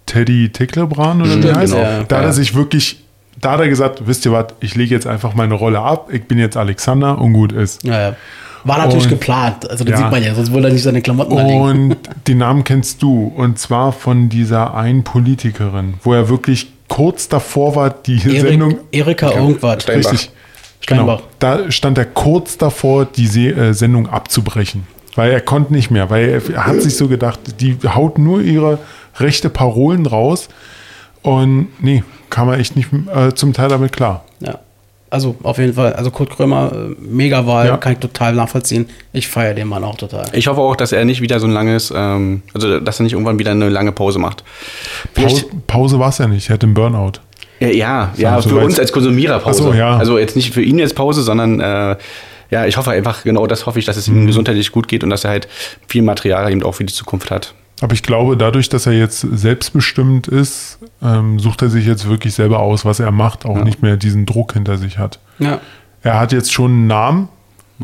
Teddy 0.05 0.49
Ticklebrand 0.49 1.21
oder 1.21 1.35
wie 1.35 1.41
Stimmt, 1.41 1.57
heißt 1.57 1.73
genau. 1.73 1.85
er? 1.85 2.03
Da 2.03 2.17
hat 2.17 2.25
er 2.25 2.33
sich 2.33 2.55
wirklich, 2.55 3.03
da 3.39 3.53
hat 3.53 3.61
er 3.61 3.69
gesagt, 3.69 4.03
wisst 4.05 4.25
ihr 4.25 4.31
was, 4.31 4.47
ich 4.59 4.75
lege 4.75 4.93
jetzt 4.93 5.07
einfach 5.07 5.33
meine 5.33 5.53
Rolle 5.53 5.79
ab, 5.79 6.09
ich 6.11 6.25
bin 6.25 6.37
jetzt 6.37 6.57
Alexander 6.57 7.19
und 7.19 7.33
gut 7.33 7.51
ist. 7.51 7.83
Ja, 7.83 8.09
ja. 8.09 8.15
War 8.65 8.79
natürlich 8.79 9.03
Und- 9.05 9.09
geplant. 9.11 9.69
Also 9.69 9.83
das 9.83 9.91
Ja. 9.91 9.97
sieht 9.97 10.11
man 10.11 10.23
ja, 10.23 10.33
sonst 10.35 10.51
würde 10.51 10.67
er 10.67 10.73
nicht 10.73 10.83
seine 10.83 11.01
Klamotten 11.01 11.37
anlegen. 11.37 11.61
Und 11.61 11.97
den 12.27 12.39
Namen 12.39 12.63
kennst 12.63 13.01
du. 13.01 13.31
Und 13.35 13.57
zwar 13.59 13.91
von 13.93 14.27
dieser 14.27 14.73
einen 14.75 15.03
Politikerin, 15.03 15.93
wo 16.03 16.13
er 16.13 16.27
wirklich 16.29 16.67
kurz 16.87 17.29
davor 17.29 17.75
war, 17.75 17.89
die 17.91 18.17
Sendung. 18.19 18.71
Erik, 18.91 19.21
Erika 19.21 19.31
irgendwas. 19.31 19.83
Steinbach. 19.83 20.11
Richtig. 20.11 20.31
Steinbach. 20.81 21.17
Genau. 21.17 21.29
Da 21.39 21.71
stand 21.71 21.97
er 21.97 22.05
kurz 22.05 22.57
davor, 22.57 23.05
die 23.05 23.27
Se 23.27 23.49
äh, 23.49 23.73
Sendung 23.73 24.07
abzubrechen. 24.09 24.87
Weil 25.15 25.31
er 25.31 25.41
konnte 25.41 25.71
nicht 25.71 25.91
mehr. 25.91 26.09
Weil 26.09 26.27
er, 26.29 26.55
er 26.55 26.65
hat 26.65 26.81
sich 26.81 26.95
so 26.97 27.07
gedacht, 27.07 27.39
die 27.61 27.77
haut 27.87 28.17
nur 28.17 28.41
ihre 28.41 28.79
rechte 29.17 29.49
Parolen 29.49 30.05
raus. 30.05 30.49
Und 31.21 31.67
nee, 31.81 32.03
kam 32.29 32.49
er 32.49 32.59
echt 32.59 32.75
nicht 32.75 32.89
äh, 33.15 33.33
zum 33.33 33.53
Teil 33.53 33.69
damit 33.69 33.91
klar. 33.93 34.25
Also 35.15 35.33
auf 35.43 35.57
jeden 35.57 35.73
Fall, 35.73 35.93
also 35.93 36.11
Kurt 36.11 36.29
Krömer, 36.29 36.71
äh, 36.73 36.95
mega 36.99 37.47
Wahl, 37.47 37.67
Ja. 37.67 37.77
kann 37.77 37.93
ich 37.93 37.99
total 37.99 38.33
nachvollziehen. 38.35 38.87
Ich 39.13 39.29
feiere 39.29 39.53
den 39.53 39.69
Mann 39.69 39.83
auch 39.85 39.95
total. 39.95 40.25
Ich 40.33 40.47
hoffe 40.47 40.59
auch, 40.59 40.75
dass 40.75 40.91
er 40.91 41.05
nicht 41.05 41.21
wieder 41.21 41.39
so 41.39 41.47
ein 41.47 41.53
langes, 41.53 41.91
ähm, 41.95 42.41
also 42.53 42.81
dass 42.81 42.99
er 42.99 43.03
nicht 43.03 43.13
irgendwann 43.13 43.39
wieder 43.39 43.51
eine 43.51 43.69
lange 43.69 43.93
Pause 43.93 44.19
macht. 44.19 44.43
Pause, 45.13 45.45
Pause 45.67 45.99
war 45.99 46.09
es 46.09 46.17
ja 46.17 46.27
nicht. 46.27 46.49
Er 46.49 46.55
hatte 46.55 46.65
einen 46.65 46.73
Burnout. 46.73 47.13
Ja, 47.61 47.69
ja, 47.69 48.13
ja 48.17 48.41
So 48.41 48.49
für 48.49 48.57
uns 48.57 48.77
als 48.77 48.91
Konsumierer 48.91 49.39
Pause. 49.39 49.63
So, 49.63 49.73
ja. 49.73 49.95
Also 49.97 50.19
jetzt 50.19 50.35
nicht 50.35 50.53
für 50.53 50.61
ihn 50.61 50.77
jetzt 50.79 50.95
Pause, 50.95 51.23
sondern 51.23 51.61
äh, 51.61 51.95
ja, 52.51 52.65
ich 52.65 52.75
hoffe 52.75 52.91
einfach, 52.91 53.23
genau 53.23 53.47
das 53.47 53.65
hoffe 53.65 53.79
ich, 53.79 53.85
dass 53.85 53.95
es 53.95 54.09
Mhm. 54.09 54.21
ihm 54.23 54.27
gesundheitlich 54.27 54.71
gut 54.73 54.89
geht 54.89 55.03
und 55.05 55.09
dass 55.09 55.23
er 55.23 55.29
halt 55.31 55.47
viel 55.87 56.01
Material 56.01 56.51
eben 56.51 56.61
auch 56.63 56.73
für 56.73 56.83
die 56.83 56.93
Zukunft 56.93 57.31
hat. 57.31 57.53
Aber 57.81 57.93
ich 57.93 58.03
glaube, 58.03 58.37
dadurch, 58.37 58.69
dass 58.69 58.85
er 58.85 58.93
jetzt 58.93 59.19
selbstbestimmt 59.19 60.27
ist, 60.27 60.79
ähm, 61.01 61.39
sucht 61.39 61.61
er 61.61 61.69
sich 61.69 61.85
jetzt 61.85 62.07
wirklich 62.07 62.33
selber 62.33 62.59
aus, 62.59 62.85
was 62.85 62.99
er 62.99 63.11
macht, 63.11 63.45
auch 63.45 63.63
nicht 63.63 63.81
mehr 63.81 63.97
diesen 63.97 64.25
Druck 64.25 64.53
hinter 64.53 64.77
sich 64.77 64.97
hat. 64.97 65.19
Ja. 65.39 65.59
Er 66.01 66.19
hat 66.19 66.31
jetzt 66.31 66.53
schon 66.53 66.71
einen 66.71 66.87
Namen. 66.87 67.29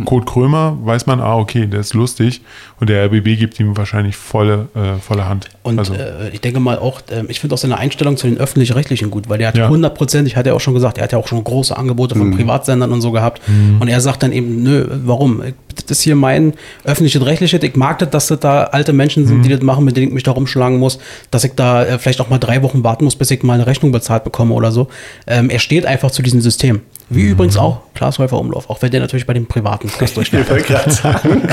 Kurt 0.05 0.25
Krömer, 0.25 0.77
weiß 0.83 1.05
man, 1.05 1.19
ah, 1.19 1.35
okay, 1.35 1.67
der 1.67 1.81
ist 1.81 1.93
lustig. 1.93 2.41
Und 2.79 2.89
der 2.89 3.03
RBB 3.05 3.37
gibt 3.37 3.59
ihm 3.59 3.75
wahrscheinlich 3.75 4.15
volle, 4.15 4.69
äh, 4.73 4.99
volle 5.01 5.27
Hand. 5.27 5.49
Und 5.63 5.79
also, 5.79 5.93
äh, 5.93 6.29
ich 6.31 6.39
denke 6.39 6.61
mal 6.61 6.79
auch, 6.79 7.01
ähm, 7.11 7.25
ich 7.27 7.41
finde 7.41 7.55
auch 7.55 7.57
seine 7.59 7.77
Einstellung 7.77 8.15
zu 8.15 8.25
den 8.27 8.37
Öffentlich-Rechtlichen 8.37 9.11
gut, 9.11 9.27
weil 9.27 9.37
der 9.37 9.49
hat 9.49 9.57
Ja. 9.57 9.67
hundertprozentig, 9.67 10.37
hat 10.37 10.47
er 10.47 10.55
auch 10.55 10.61
schon 10.61 10.73
gesagt, 10.73 10.97
er 10.97 11.03
hat 11.03 11.11
ja 11.11 11.17
auch 11.17 11.27
schon 11.27 11.43
große 11.43 11.75
Angebote 11.77 12.15
Mhm. 12.15 12.19
von 12.19 12.37
Privatsendern 12.37 12.91
und 12.93 13.01
so 13.01 13.11
gehabt. 13.11 13.41
Und 13.81 13.87
er 13.89 13.99
sagt 13.99 14.23
dann 14.23 14.31
eben, 14.31 14.63
nö, 14.63 14.85
warum? 15.03 15.43
Das 15.75 15.91
ist 15.91 16.01
hier 16.03 16.15
mein 16.15 16.53
öffentlich-rechtliches, 16.85 17.61
ich 17.61 17.75
mag 17.75 17.99
das, 17.99 18.09
dass 18.11 18.27
das 18.27 18.39
da 18.39 18.63
alte 18.63 18.93
Menschen 18.93 19.27
sind, 19.27 19.43
die 19.43 19.49
Mhm. 19.49 19.53
das 19.55 19.61
machen, 19.61 19.83
mit 19.85 19.97
denen 19.97 20.07
ich 20.07 20.13
mich 20.13 20.23
da 20.23 20.31
rumschlagen 20.31 20.79
muss, 20.79 20.99
dass 21.31 21.43
ich 21.43 21.51
da 21.55 21.83
äh, 21.83 21.99
vielleicht 21.99 22.21
auch 22.21 22.29
mal 22.29 22.37
drei 22.39 22.61
Wochen 22.63 22.83
warten 22.83 23.03
muss, 23.03 23.15
bis 23.17 23.29
ich 23.31 23.43
mal 23.43 23.53
eine 23.55 23.67
Rechnung 23.67 23.91
bezahlt 23.91 24.23
bekomme 24.23 24.53
oder 24.53 24.71
so. 24.71 24.87
Ähm, 25.27 25.49
er 25.49 25.59
steht 25.59 25.85
einfach 25.85 26.11
zu 26.11 26.21
diesem 26.21 26.39
System. 26.41 26.81
Wie 27.13 27.23
Mhm. 27.23 27.31
übrigens 27.31 27.57
auch 27.57 27.81
Klaas 27.93 28.19
Häufer 28.19 28.39
Umlauf, 28.39 28.69
auch 28.69 28.81
wenn 28.81 28.89
der 28.89 29.01
natürlich 29.01 29.25
bei 29.25 29.33
den 29.33 29.45
privaten 29.45 29.89
gerade 29.99 30.91
sagen. 30.91 31.43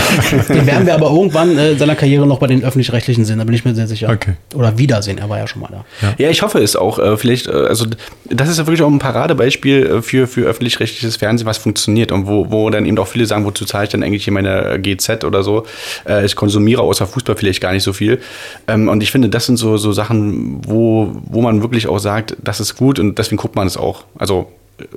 Den 0.49 0.67
werden 0.67 0.87
wir 0.87 0.95
aber 0.95 1.11
irgendwann 1.11 1.59
äh, 1.59 1.73
in 1.73 1.79
seiner 1.79 1.97
Karriere 1.97 2.27
noch 2.27 2.39
bei 2.39 2.47
den 2.47 2.63
öffentlich-rechtlichen 2.63 3.25
sehen, 3.25 3.39
da 3.39 3.45
bin 3.45 3.55
ich 3.55 3.65
mir 3.65 3.75
sehr 3.75 3.89
sicher. 3.89 4.09
Okay. 4.09 4.35
Oder 4.55 4.79
wiedersehen, 4.79 5.19
er 5.19 5.29
war 5.29 5.39
ja 5.39 5.49
schon 5.49 5.61
mal 5.61 5.69
da. 5.71 5.85
Ja, 6.17 6.31
ich 6.31 6.43
hoffe 6.43 6.61
es 6.61 6.77
auch. 6.77 7.01
Äh, 7.01 7.17
vielleicht, 7.17 7.49
äh, 7.49 7.51
also 7.51 7.87
das 8.31 8.49
ist 8.49 8.59
ja 8.59 8.67
wirklich 8.67 8.83
auch 8.83 8.89
ein 8.89 9.01
Paradebeispiel 9.01 9.87
äh, 9.87 10.03
für, 10.03 10.29
für 10.29 10.43
öffentlich-rechtliches 10.47 11.17
Fernsehen, 11.17 11.47
was 11.47 11.59
funktioniert 11.59 12.13
und 12.13 12.27
wo, 12.29 12.51
wo 12.51 12.71
dann 12.71 12.87
eben 12.87 12.97
auch 12.99 13.09
viele 13.09 13.27
sagen, 13.27 13.45
wozu 13.45 13.65
zahle 13.65 13.85
ich 13.85 13.91
denn 13.91 14.05
eigentlich 14.05 14.25
hier 14.25 14.33
meine 14.33 14.79
GZ 14.81 15.25
oder 15.25 15.43
so. 15.43 15.65
Äh, 16.09 16.25
ich 16.25 16.37
konsumiere 16.37 16.83
außer 16.83 17.07
Fußball 17.07 17.35
vielleicht 17.37 17.61
gar 17.61 17.73
nicht 17.73 17.83
so 17.83 17.93
viel. 17.93 18.21
Ähm, 18.69 18.89
und 18.89 19.03
ich 19.03 19.11
finde, 19.11 19.29
das 19.29 19.47
sind 19.47 19.57
so, 19.57 19.77
so 19.77 19.93
Sachen, 19.93 20.61
wo, 20.65 21.11
wo 21.25 21.43
man 21.43 21.63
wirklich 21.63 21.89
auch 21.89 21.99
sagt, 21.99 22.37
das 22.43 22.61
ist 22.61 22.77
gut 22.77 22.99
und 23.01 23.19
deswegen 23.19 23.39
guckt 23.39 23.57
man 23.57 23.67
es 23.67 23.77
auch. 23.77 24.05
Also 24.17 24.43
äh, 24.43 24.45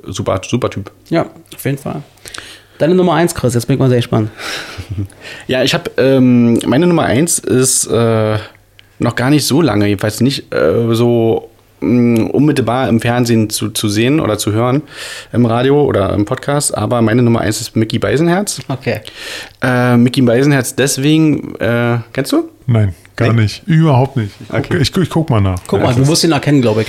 super, 0.06 0.40
super 0.46 0.70
Typ. 0.70 0.90
Ja, 1.10 1.26
auf 1.54 1.64
jeden 1.64 1.78
Fall. 1.78 2.02
Deine 2.78 2.94
Nummer 2.94 3.14
eins, 3.14 3.34
Chris, 3.34 3.54
jetzt 3.54 3.66
bin 3.66 3.74
ich 3.74 3.80
mal 3.80 3.88
sehr 3.88 3.98
gespannt. 3.98 4.30
Ja, 5.46 5.62
ich 5.62 5.74
habe 5.74 5.90
ähm, 5.98 6.58
meine 6.66 6.86
Nummer 6.86 7.04
eins 7.04 7.38
ist 7.38 7.86
äh, 7.86 8.38
noch 8.98 9.14
gar 9.14 9.30
nicht 9.30 9.46
so 9.46 9.60
lange, 9.60 9.86
jedenfalls 9.86 10.20
nicht 10.20 10.52
äh, 10.54 10.94
so 10.94 11.50
mh, 11.80 12.30
unmittelbar 12.30 12.88
im 12.88 13.00
Fernsehen 13.00 13.50
zu, 13.50 13.70
zu 13.70 13.88
sehen 13.88 14.20
oder 14.20 14.38
zu 14.38 14.52
hören, 14.52 14.82
im 15.32 15.46
Radio 15.46 15.82
oder 15.82 16.12
im 16.12 16.24
Podcast, 16.24 16.76
aber 16.76 17.02
meine 17.02 17.22
Nummer 17.22 17.40
eins 17.40 17.60
ist 17.60 17.76
Mickey 17.76 17.98
Beisenherz. 17.98 18.60
Okay. 18.68 19.00
Äh, 19.62 19.96
Mickey 19.96 20.22
Beisenherz 20.22 20.74
deswegen, 20.74 21.54
äh, 21.56 21.98
kennst 22.12 22.32
du? 22.32 22.48
nein, 22.66 22.94
gar 23.16 23.32
Nee. 23.32 23.42
nicht. 23.42 23.62
Überhaupt 23.66 24.16
nicht. 24.16 24.30
Ich 24.40 24.48
guck, 24.48 24.58
Okay. 24.58 24.78
ich, 24.80 24.96
ich 24.96 25.10
guck 25.10 25.30
mal 25.30 25.40
nach. 25.40 25.58
Guck 25.66 25.82
mal, 25.82 25.94
du 25.94 26.06
wirst 26.08 26.24
ihn 26.24 26.32
erkennen, 26.32 26.62
glaube 26.62 26.82
ich. 26.82 26.88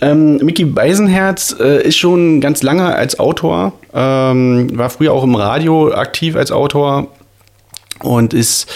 Ähm, 0.00 0.36
Mickey 0.38 0.64
Beisenherz 0.64 1.54
äh, 1.58 1.82
ist 1.86 1.96
schon 1.96 2.40
ganz 2.40 2.62
lange 2.62 2.94
als 2.94 3.18
Autor, 3.18 3.72
ähm, 3.94 4.76
war 4.76 4.90
früher 4.90 5.12
auch 5.12 5.24
im 5.24 5.34
Radio 5.34 5.92
aktiv 5.92 6.36
als 6.36 6.52
Autor 6.52 7.08
und 8.00 8.34
ist, 8.34 8.66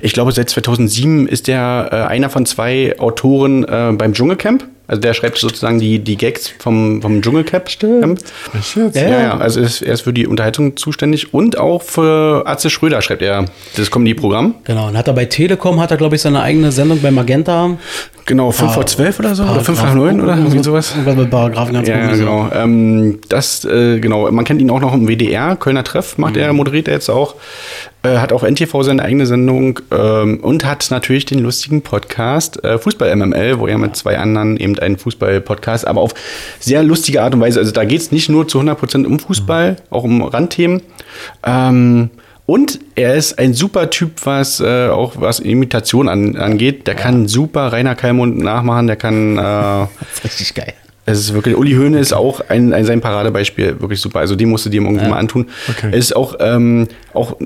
ich 0.00 0.12
glaube, 0.12 0.30
seit 0.32 0.48
2007 0.48 1.26
ist 1.26 1.48
er 1.48 1.88
äh, 1.92 1.96
einer 2.06 2.30
von 2.30 2.46
zwei 2.46 2.94
Autoren 2.98 3.64
äh, 3.64 3.92
beim 3.96 4.12
Dschungelcamp. 4.12 4.64
Also 4.88 5.00
der 5.00 5.14
schreibt 5.14 5.38
sozusagen 5.38 5.78
die, 5.78 5.98
die 5.98 6.16
Gags 6.16 6.52
vom, 6.58 7.02
vom. 7.02 7.20
Echt 8.56 8.76
jetzt? 8.76 8.96
Ja, 8.96 9.20
ja, 9.20 9.36
also 9.36 9.60
ist, 9.60 9.82
er 9.82 9.94
ist 9.94 10.02
für 10.02 10.12
die 10.12 10.26
Unterhaltung 10.26 10.76
zuständig 10.76 11.34
und 11.34 11.58
auch 11.58 11.82
für 11.82 12.44
Atze 12.46 12.70
Schröder 12.70 13.02
schreibt 13.02 13.22
er 13.22 13.46
das 13.76 13.90
Comedy-Programm. 13.90 14.54
Genau, 14.64 14.88
und 14.88 14.96
hat 14.96 15.08
er 15.08 15.14
bei 15.14 15.24
Telekom, 15.24 15.80
hat 15.80 15.90
er, 15.90 15.96
glaube 15.96 16.16
ich, 16.16 16.22
seine 16.22 16.42
eigene 16.42 16.70
Sendung 16.70 17.00
bei 17.00 17.10
Magenta. 17.10 17.76
Genau, 18.26 18.50
5 18.50 18.72
vor 18.72 18.84
12 18.84 19.20
oder 19.20 19.34
so, 19.36 19.44
oder 19.44 19.60
5 19.60 19.82
nach 19.84 19.94
9 19.94 20.20
oder 20.20 20.36
irgendwie 20.36 20.60
sowas. 20.60 20.92
Paragraphen 21.30 21.74
ganz 21.74 21.86
Ja, 21.86 22.12
genau. 22.12 22.50
Ähm, 22.52 23.20
das, 23.28 23.64
äh, 23.64 24.00
genau. 24.00 24.28
Man 24.32 24.44
kennt 24.44 24.60
ihn 24.60 24.68
auch 24.68 24.80
noch 24.80 24.92
im 24.94 25.06
WDR, 25.06 25.54
Kölner 25.54 25.84
Treff 25.84 26.18
macht 26.18 26.36
er, 26.36 26.52
moderiert 26.52 26.88
er 26.88 26.94
jetzt 26.94 27.08
auch. 27.08 27.36
Äh, 28.02 28.18
hat 28.18 28.32
auf 28.32 28.42
NTV 28.42 28.82
seine 28.82 29.02
eigene 29.02 29.26
Sendung 29.26 29.78
ähm, 29.92 30.40
und 30.40 30.64
hat 30.64 30.90
natürlich 30.90 31.24
den 31.24 31.38
lustigen 31.38 31.82
Podcast 31.82 32.64
äh, 32.64 32.78
Fußball 32.78 33.14
MML, 33.14 33.60
wo 33.60 33.68
er 33.68 33.78
mit 33.78 33.94
zwei 33.94 34.18
anderen 34.18 34.56
eben 34.56 34.76
einen 34.76 34.98
Fußball-Podcast, 34.98 35.86
aber 35.86 36.00
auf 36.00 36.12
sehr 36.58 36.82
lustige 36.82 37.22
Art 37.22 37.32
und 37.32 37.40
Weise. 37.40 37.60
Also 37.60 37.70
da 37.70 37.84
geht 37.84 38.00
es 38.00 38.10
nicht 38.10 38.28
nur 38.28 38.48
zu 38.48 38.58
100% 38.60 39.06
um 39.06 39.20
Fußball, 39.20 39.76
auch 39.90 40.02
um 40.02 40.22
Randthemen. 40.22 40.82
Ähm, 41.44 42.10
und 42.46 42.78
er 42.94 43.14
ist 43.16 43.38
ein 43.40 43.54
super 43.54 43.90
Typ, 43.90 44.24
was 44.24 44.60
äh, 44.60 44.88
auch 44.88 45.14
was 45.16 45.40
Imitation 45.40 46.08
an, 46.08 46.36
angeht. 46.36 46.86
Der 46.86 46.94
kann 46.94 47.26
super 47.26 47.72
Rainer 47.72 47.96
Kallmund 47.96 48.38
nachmachen, 48.38 48.86
der 48.86 48.96
kann 48.96 49.36
äh, 49.36 49.40
Das 49.42 49.88
ist 50.14 50.24
richtig 50.24 50.54
geil. 50.54 50.72
es 51.06 51.18
ist 51.18 51.34
wirklich, 51.34 51.56
Uli 51.56 51.72
Höhne 51.72 51.98
ist 51.98 52.12
auch 52.12 52.40
ein, 52.48 52.72
ein 52.72 52.84
sein 52.84 53.00
Paradebeispiel, 53.00 53.80
wirklich 53.80 54.00
super. 54.00 54.20
Also 54.20 54.36
den 54.36 54.48
musst 54.48 54.64
du 54.64 54.70
dir 54.70 54.80
irgendwie 54.80 55.08
mal 55.08 55.18
antun. 55.18 55.48
Okay. 55.68 55.88
Es 55.90 56.06
ist 56.06 56.16
auch, 56.16 56.36
ähm, 56.38 56.86
auch 57.14 57.36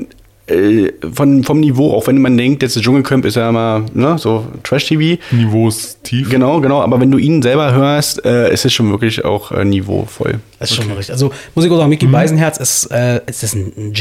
äh, 0.51 0.93
von, 1.15 1.45
vom 1.45 1.61
Niveau, 1.61 1.95
auch 1.95 2.07
wenn 2.07 2.21
man 2.21 2.37
denkt, 2.37 2.63
jetzt 2.63 2.79
Dschungelcamp 2.79 3.25
ist 3.25 3.37
ja 3.37 3.49
immer 3.49 3.87
ne, 3.95 4.19
so 4.19 4.47
Trash-TV. 4.65 5.19
Niveau 5.31 5.69
ist 5.69 6.05
tief. 6.05 6.29
Genau, 6.29 6.61
genau. 6.61 6.83
Aber 6.83 7.01
wenn 7.01 7.11
du 7.11 7.17
ihn 7.17 7.41
selber 7.41 7.73
hörst, 7.73 8.23
äh, 8.27 8.53
ist 8.53 8.67
es 8.67 8.75
schon 8.75 8.91
wirklich 8.91 9.25
auch 9.25 9.53
äh, 9.53 9.65
niveauvoll. 9.65 10.41
Das 10.59 10.73
ist 10.73 10.77
schon 10.77 10.91
richtig. 10.93 11.13
Also 11.13 11.33
muss 11.55 11.65
ich 11.65 11.71
auch 11.71 11.79
sagen, 11.79 11.89
Mickey 11.89 12.07
Beisenherz 12.07 12.59
ist, 12.59 12.91
äh, 12.91 13.23
ist 13.27 13.43
das 13.43 13.55
ein, 13.55 13.73
ein 13.79 13.95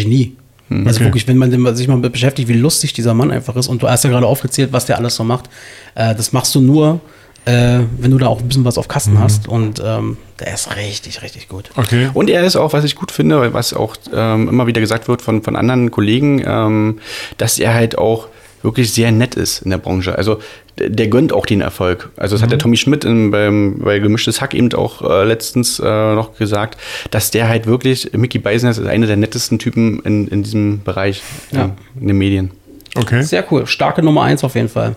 Genie. 0.70 0.88
Also 0.88 0.98
Okay. 1.00 1.06
wirklich, 1.06 1.28
wenn 1.28 1.38
man 1.38 1.76
sich 1.76 1.88
mal 1.88 1.98
beschäftigt, 1.98 2.48
wie 2.48 2.54
lustig 2.54 2.94
dieser 2.94 3.14
Mann 3.14 3.32
einfach 3.32 3.56
ist 3.56 3.68
und 3.68 3.82
du 3.84 3.90
hast 3.90 4.04
ja 4.04 4.10
gerade 4.10 4.26
aufgezählt, 4.28 4.72
was 4.72 4.86
der 4.86 4.98
alles 4.98 5.16
so 5.16 5.24
macht. 5.24 5.50
Äh, 5.96 6.16
das 6.16 6.32
machst 6.32 6.54
du 6.56 6.62
nur, 6.62 7.02
äh, 7.46 7.80
wenn 7.98 8.12
du 8.12 8.18
da 8.18 8.28
auch 8.28 8.40
ein 8.40 8.48
bisschen 8.48 8.66
was 8.66 8.78
auf 8.78 8.88
Kasten 8.88 9.20
hast 9.20 9.48
und 9.48 9.82
ähm, 9.84 10.18
der 10.40 10.54
ist 10.54 10.76
richtig, 10.76 11.22
richtig 11.22 11.48
gut. 11.50 11.70
Okay. 11.76 12.10
Und 12.14 12.30
er 12.30 12.44
ist 12.44 12.56
auch, 12.56 12.74
was 12.74 12.84
ich 12.84 12.96
gut 12.96 13.12
finde, 13.12 13.54
was 13.54 13.74
auch 13.74 13.96
ähm, 14.14 14.48
immer 14.48 14.68
wieder 14.68 14.82
gesagt 14.82 15.08
wird 15.08 15.22
von, 15.22 15.42
von 15.42 15.56
anderen 15.56 15.90
Kollegen, 15.92 16.44
ähm, 16.46 17.00
dass 17.38 17.58
er 17.60 17.74
halt 17.74 17.98
auch 17.98 18.28
wirklich 18.62 18.92
sehr 18.94 19.12
nett 19.12 19.36
ist 19.36 19.62
in 19.62 19.72
der 19.72 19.78
Branche. 19.78 20.18
Also 20.18 20.40
der, 20.78 20.90
der 20.90 21.08
gönnt 21.08 21.32
auch 21.34 21.46
den 21.46 21.62
Erfolg. 21.62 22.10
Also 22.18 22.36
das 22.36 22.44
hat 22.44 22.52
der 22.52 22.60
Tommy 22.60 22.78
Schmidt 22.78 23.06
in, 23.06 23.32
beim, 23.32 23.80
bei 23.80 24.00
Gemischtes 24.00 24.42
Hack 24.42 24.54
eben 24.54 24.72
auch 24.74 25.02
äh, 25.02 25.24
letztens 25.26 25.80
äh, 25.80 25.84
noch 26.16 26.36
gesagt, 26.38 26.78
dass 27.12 27.32
der 27.32 27.48
halt 27.48 27.66
wirklich, 27.68 28.12
Mickey 28.14 28.40
Beisenherz 28.40 28.78
ist 28.78 28.88
einer 28.88 29.08
der 29.08 29.18
nettesten 29.18 29.60
Typen 29.60 30.00
in, 30.02 30.28
in 30.28 30.44
diesem 30.44 30.84
Bereich, 30.84 31.22
Ja. 31.52 31.66
äh, 31.66 31.70
in 32.02 32.08
den 32.08 32.18
Medien. 32.18 32.52
Okay. 32.96 33.22
Sehr 33.22 33.46
cool. 33.52 33.66
Starke 33.68 34.02
Nummer 34.02 34.24
eins 34.24 34.44
auf 34.44 34.56
jeden 34.56 34.70
Fall. 34.70 34.96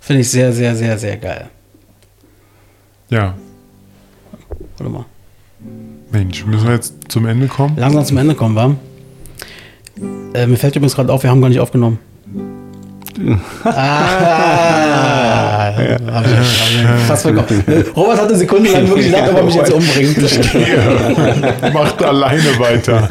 Finde 0.00 0.22
ich 0.22 0.30
sehr, 0.30 0.52
sehr, 0.52 0.74
sehr, 0.74 0.98
sehr 0.98 1.16
geil. 1.16 1.48
Ja. 3.10 3.34
Warte 4.78 4.92
mal. 4.92 5.04
Mensch, 6.10 6.44
müssen 6.46 6.66
wir 6.66 6.74
jetzt 6.74 6.94
zum 7.08 7.26
Ende 7.26 7.46
kommen? 7.46 7.76
Langsam 7.76 8.04
zum 8.04 8.16
Ende 8.16 8.34
kommen, 8.34 8.54
wa? 8.54 8.74
Äh, 10.34 10.46
mir 10.46 10.56
fällt 10.56 10.76
übrigens 10.76 10.94
gerade 10.94 11.12
auf, 11.12 11.22
wir 11.22 11.30
haben 11.30 11.40
gar 11.40 11.48
nicht 11.48 11.60
aufgenommen. 11.60 11.98
Ah, 13.64 15.45
fast 17.06 17.22
vergessen. 17.22 17.64
Robert 17.94 18.20
hatte 18.20 18.36
sekundenlang 18.36 18.88
wirklich 18.88 19.06
gedacht, 19.06 19.30
ob 19.30 19.36
er 19.36 19.42
mich 19.44 19.54
jetzt 19.54 19.72
umbringt. 19.72 20.16
Macht 21.72 22.02
alleine 22.02 22.58
weiter. 22.58 23.08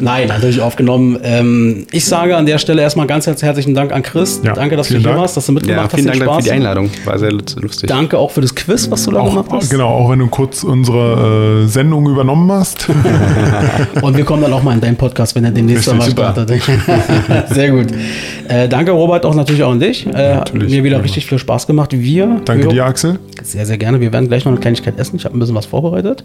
Nein, 0.00 0.28
natürlich 0.28 0.60
aufgenommen. 0.60 1.18
Ähm, 1.22 1.86
ich 1.92 2.04
sage 2.04 2.36
an 2.36 2.46
der 2.46 2.58
Stelle 2.58 2.82
erstmal 2.82 3.06
ganz 3.06 3.26
herzlichen 3.26 3.74
Dank 3.74 3.92
an 3.92 4.02
Chris. 4.02 4.40
Ja, 4.42 4.52
Danke, 4.52 4.76
dass 4.76 4.88
du 4.88 4.94
vielen 4.94 5.00
hier 5.02 5.10
Dank. 5.10 5.20
warst, 5.22 5.36
dass 5.36 5.46
du 5.46 5.52
Ja, 5.52 5.54
mitgemacht 5.54 5.92
vielen 5.94 6.08
hast. 6.10 6.20
Dank 6.20 6.28
den 6.28 6.34
für 6.34 6.42
die 6.42 6.46
Spaß. 6.48 6.54
Einladung. 6.56 6.90
War 7.04 7.18
sehr 7.18 7.32
lustig. 7.32 7.88
Danke 7.88 8.18
auch 8.18 8.30
für 8.30 8.40
das 8.40 8.54
Quiz, 8.54 8.90
was 8.90 9.04
du 9.04 9.10
da 9.12 9.22
gemacht 9.22 9.46
Auch, 9.48 9.54
hast. 9.56 9.70
genau, 9.70 9.88
auch 9.88 10.10
wenn 10.10 10.18
du 10.18 10.26
kurz 10.28 10.64
unsere 10.64 11.64
äh, 11.64 11.68
Sendung 11.68 12.06
übernommen 12.08 12.50
hast. 12.52 12.86
Und 14.02 14.16
wir 14.16 14.24
kommen 14.24 14.42
dann 14.42 14.52
auch 14.52 14.62
mal 14.62 14.72
in 14.74 14.80
deinen 14.80 14.96
Podcast, 14.96 15.34
wenn 15.34 15.44
er 15.44 15.50
demnächst 15.50 15.88
Richtig, 15.92 16.16
mal 16.16 16.32
startet. 16.32 16.50
Sehr 17.50 17.70
gut. 17.70 17.86
Äh, 18.48 18.68
danke, 18.68 18.92
Robert, 18.92 19.24
auch 19.26 19.34
natürlich 19.34 19.62
auch 19.62 19.72
an 19.72 19.80
dich. 19.80 20.06
Äh, 20.06 20.34
hat 20.34 20.52
Natürlich, 20.54 20.72
mir 20.72 20.84
wieder 20.84 21.02
richtig 21.02 21.26
viel 21.26 21.38
Spaß 21.38 21.66
gemacht. 21.66 21.83
Wir. 21.92 22.40
Danke 22.44 22.68
dir, 22.68 22.84
Axel. 22.84 23.18
Sehr, 23.42 23.66
sehr 23.66 23.78
gerne. 23.78 24.00
Wir 24.00 24.12
werden 24.12 24.28
gleich 24.28 24.44
noch 24.44 24.52
eine 24.52 24.60
Kleinigkeit 24.60 24.98
essen. 24.98 25.16
Ich 25.16 25.24
habe 25.24 25.36
ein 25.36 25.40
bisschen 25.40 25.54
was 25.54 25.66
vorbereitet. 25.66 26.24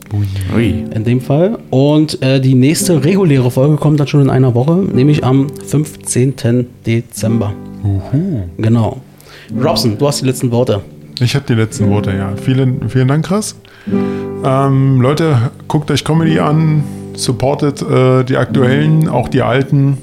Ui. 0.56 0.86
In 0.94 1.04
dem 1.04 1.22
Fall. 1.22 1.58
Und 1.70 2.22
äh, 2.22 2.40
die 2.40 2.56
nächste 2.56 3.04
reguläre 3.04 3.52
Folge 3.52 3.76
kommt 3.78 4.00
dann 4.00 4.08
schon 4.08 4.22
in 4.22 4.30
einer 4.30 4.56
Woche, 4.56 4.76
nämlich 4.76 5.24
am 5.24 5.50
15. 5.50 6.68
Dezember. 6.86 7.54
Genau. 8.58 9.02
Robson, 9.62 9.98
du 9.98 10.08
hast 10.08 10.22
die 10.22 10.26
letzten 10.26 10.52
Worte. 10.52 10.82
Ich 11.22 11.36
habe 11.36 11.46
die 11.48 11.54
letzten 11.54 11.90
Worte, 11.90 12.12
ja. 12.12 12.34
Vielen, 12.42 12.90
vielen 12.90 13.08
Dank, 13.08 13.26
Chris. 13.26 13.56
Ähm, 14.44 15.02
Leute, 15.02 15.52
guckt 15.68 15.92
euch 15.92 16.04
Comedy 16.04 16.40
an, 16.40 16.84
supportet 17.14 17.82
äh, 17.82 18.24
die 18.24 18.38
aktuellen, 18.38 19.10
auch 19.10 19.28
die 19.28 19.42
alten. 19.42 19.98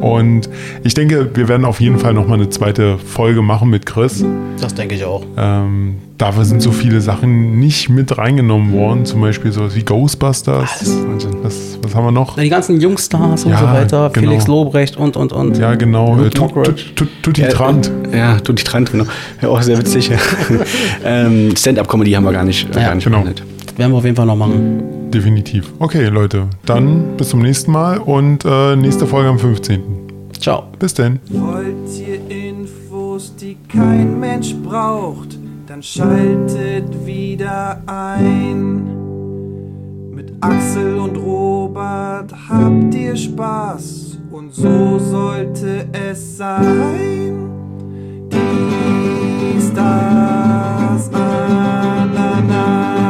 Und 0.00 0.48
ich 0.82 0.92
denke, 0.94 1.30
wir 1.34 1.48
werden 1.48 1.64
auf 1.64 1.80
jeden 1.80 1.98
Fall 1.98 2.12
nochmal 2.12 2.38
eine 2.38 2.50
zweite 2.50 2.98
Folge 2.98 3.40
machen 3.40 3.70
mit 3.70 3.86
Chris. 3.86 4.24
Das 4.60 4.74
denke 4.74 4.94
ich 4.94 5.04
auch. 5.04 5.24
Ähm, 5.38 5.96
dafür 6.18 6.44
sind 6.44 6.60
so 6.60 6.70
viele 6.70 7.00
Sachen 7.00 7.58
nicht 7.58 7.88
mit 7.88 8.18
reingenommen 8.18 8.72
worden, 8.72 9.06
zum 9.06 9.22
Beispiel 9.22 9.52
sowas 9.52 9.74
wie 9.74 9.82
Ghostbusters. 9.82 10.84
Was, 11.42 11.78
was 11.82 11.94
haben 11.94 12.04
wir 12.04 12.12
noch? 12.12 12.36
Die 12.36 12.48
ganzen 12.50 12.78
Jungstars 12.78 13.46
und 13.46 13.52
Ja, 13.52 13.58
so 13.58 13.64
weiter, 13.66 14.10
genau. 14.12 14.28
Felix 14.28 14.46
Lobrecht 14.46 14.96
und 14.98 15.16
und 15.16 15.32
und. 15.32 15.56
Ja, 15.56 15.74
genau. 15.74 16.22
Äh, 16.22 16.30
Tutti 16.30 17.42
Trant. 17.48 17.90
Äh, 18.12 18.18
ja, 18.18 18.40
Tutti 18.40 18.64
Trant, 18.64 18.92
genau. 18.92 19.04
Ja, 19.40 19.48
auch 19.48 19.62
sehr 19.62 19.78
witzig. 19.78 20.10
ähm, 21.04 21.56
Stand-up-Comedy 21.56 22.12
haben 22.12 22.24
wir 22.24 22.32
gar 22.32 22.44
nicht, 22.44 22.68
Ja, 22.74 22.82
gar 22.82 22.94
nicht 22.94 23.04
genau. 23.04 23.24
Werden 23.76 23.92
wir 23.92 23.98
auf 23.98 24.04
jeden 24.04 24.16
Fall 24.16 24.26
noch 24.26 24.36
machen. 24.36 25.10
Definitiv. 25.10 25.72
Okay, 25.78 26.08
Leute. 26.08 26.48
Dann 26.64 27.16
bis 27.16 27.30
zum 27.30 27.40
nächsten 27.40 27.72
Mal 27.72 27.98
und 27.98 28.44
äh, 28.44 28.76
nächste 28.76 29.06
Folge 29.06 29.28
am 29.28 29.38
15. 29.38 29.82
Ciao. 30.38 30.64
Bis 30.78 30.94
denn. 30.94 31.20
Wollt 31.30 31.98
ihr 31.98 32.20
Infos, 32.28 33.34
die 33.36 33.56
kein 33.68 34.20
Mensch 34.20 34.54
braucht, 34.54 35.38
dann 35.66 35.82
schaltet 35.82 37.06
wieder 37.06 37.82
ein. 37.86 38.90
Mit 40.12 40.32
Axel 40.40 40.98
und 40.98 41.16
Robert 41.16 42.32
habt 42.48 42.94
ihr 42.94 43.16
Spaß 43.16 44.18
und 44.30 44.54
so 44.54 44.98
sollte 44.98 45.88
es 45.92 46.36
sein. 46.36 47.50
Dies, 48.30 49.72
das, 49.74 51.10
Ananas. 51.12 53.03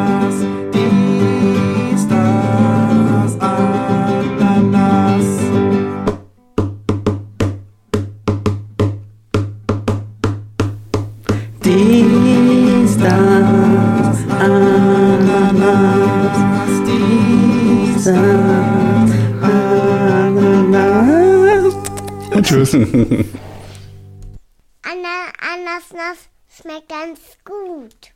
Ananas 24.83 26.29
schmeckt 26.49 26.89
ganz 26.89 27.21
gut. 27.45 28.13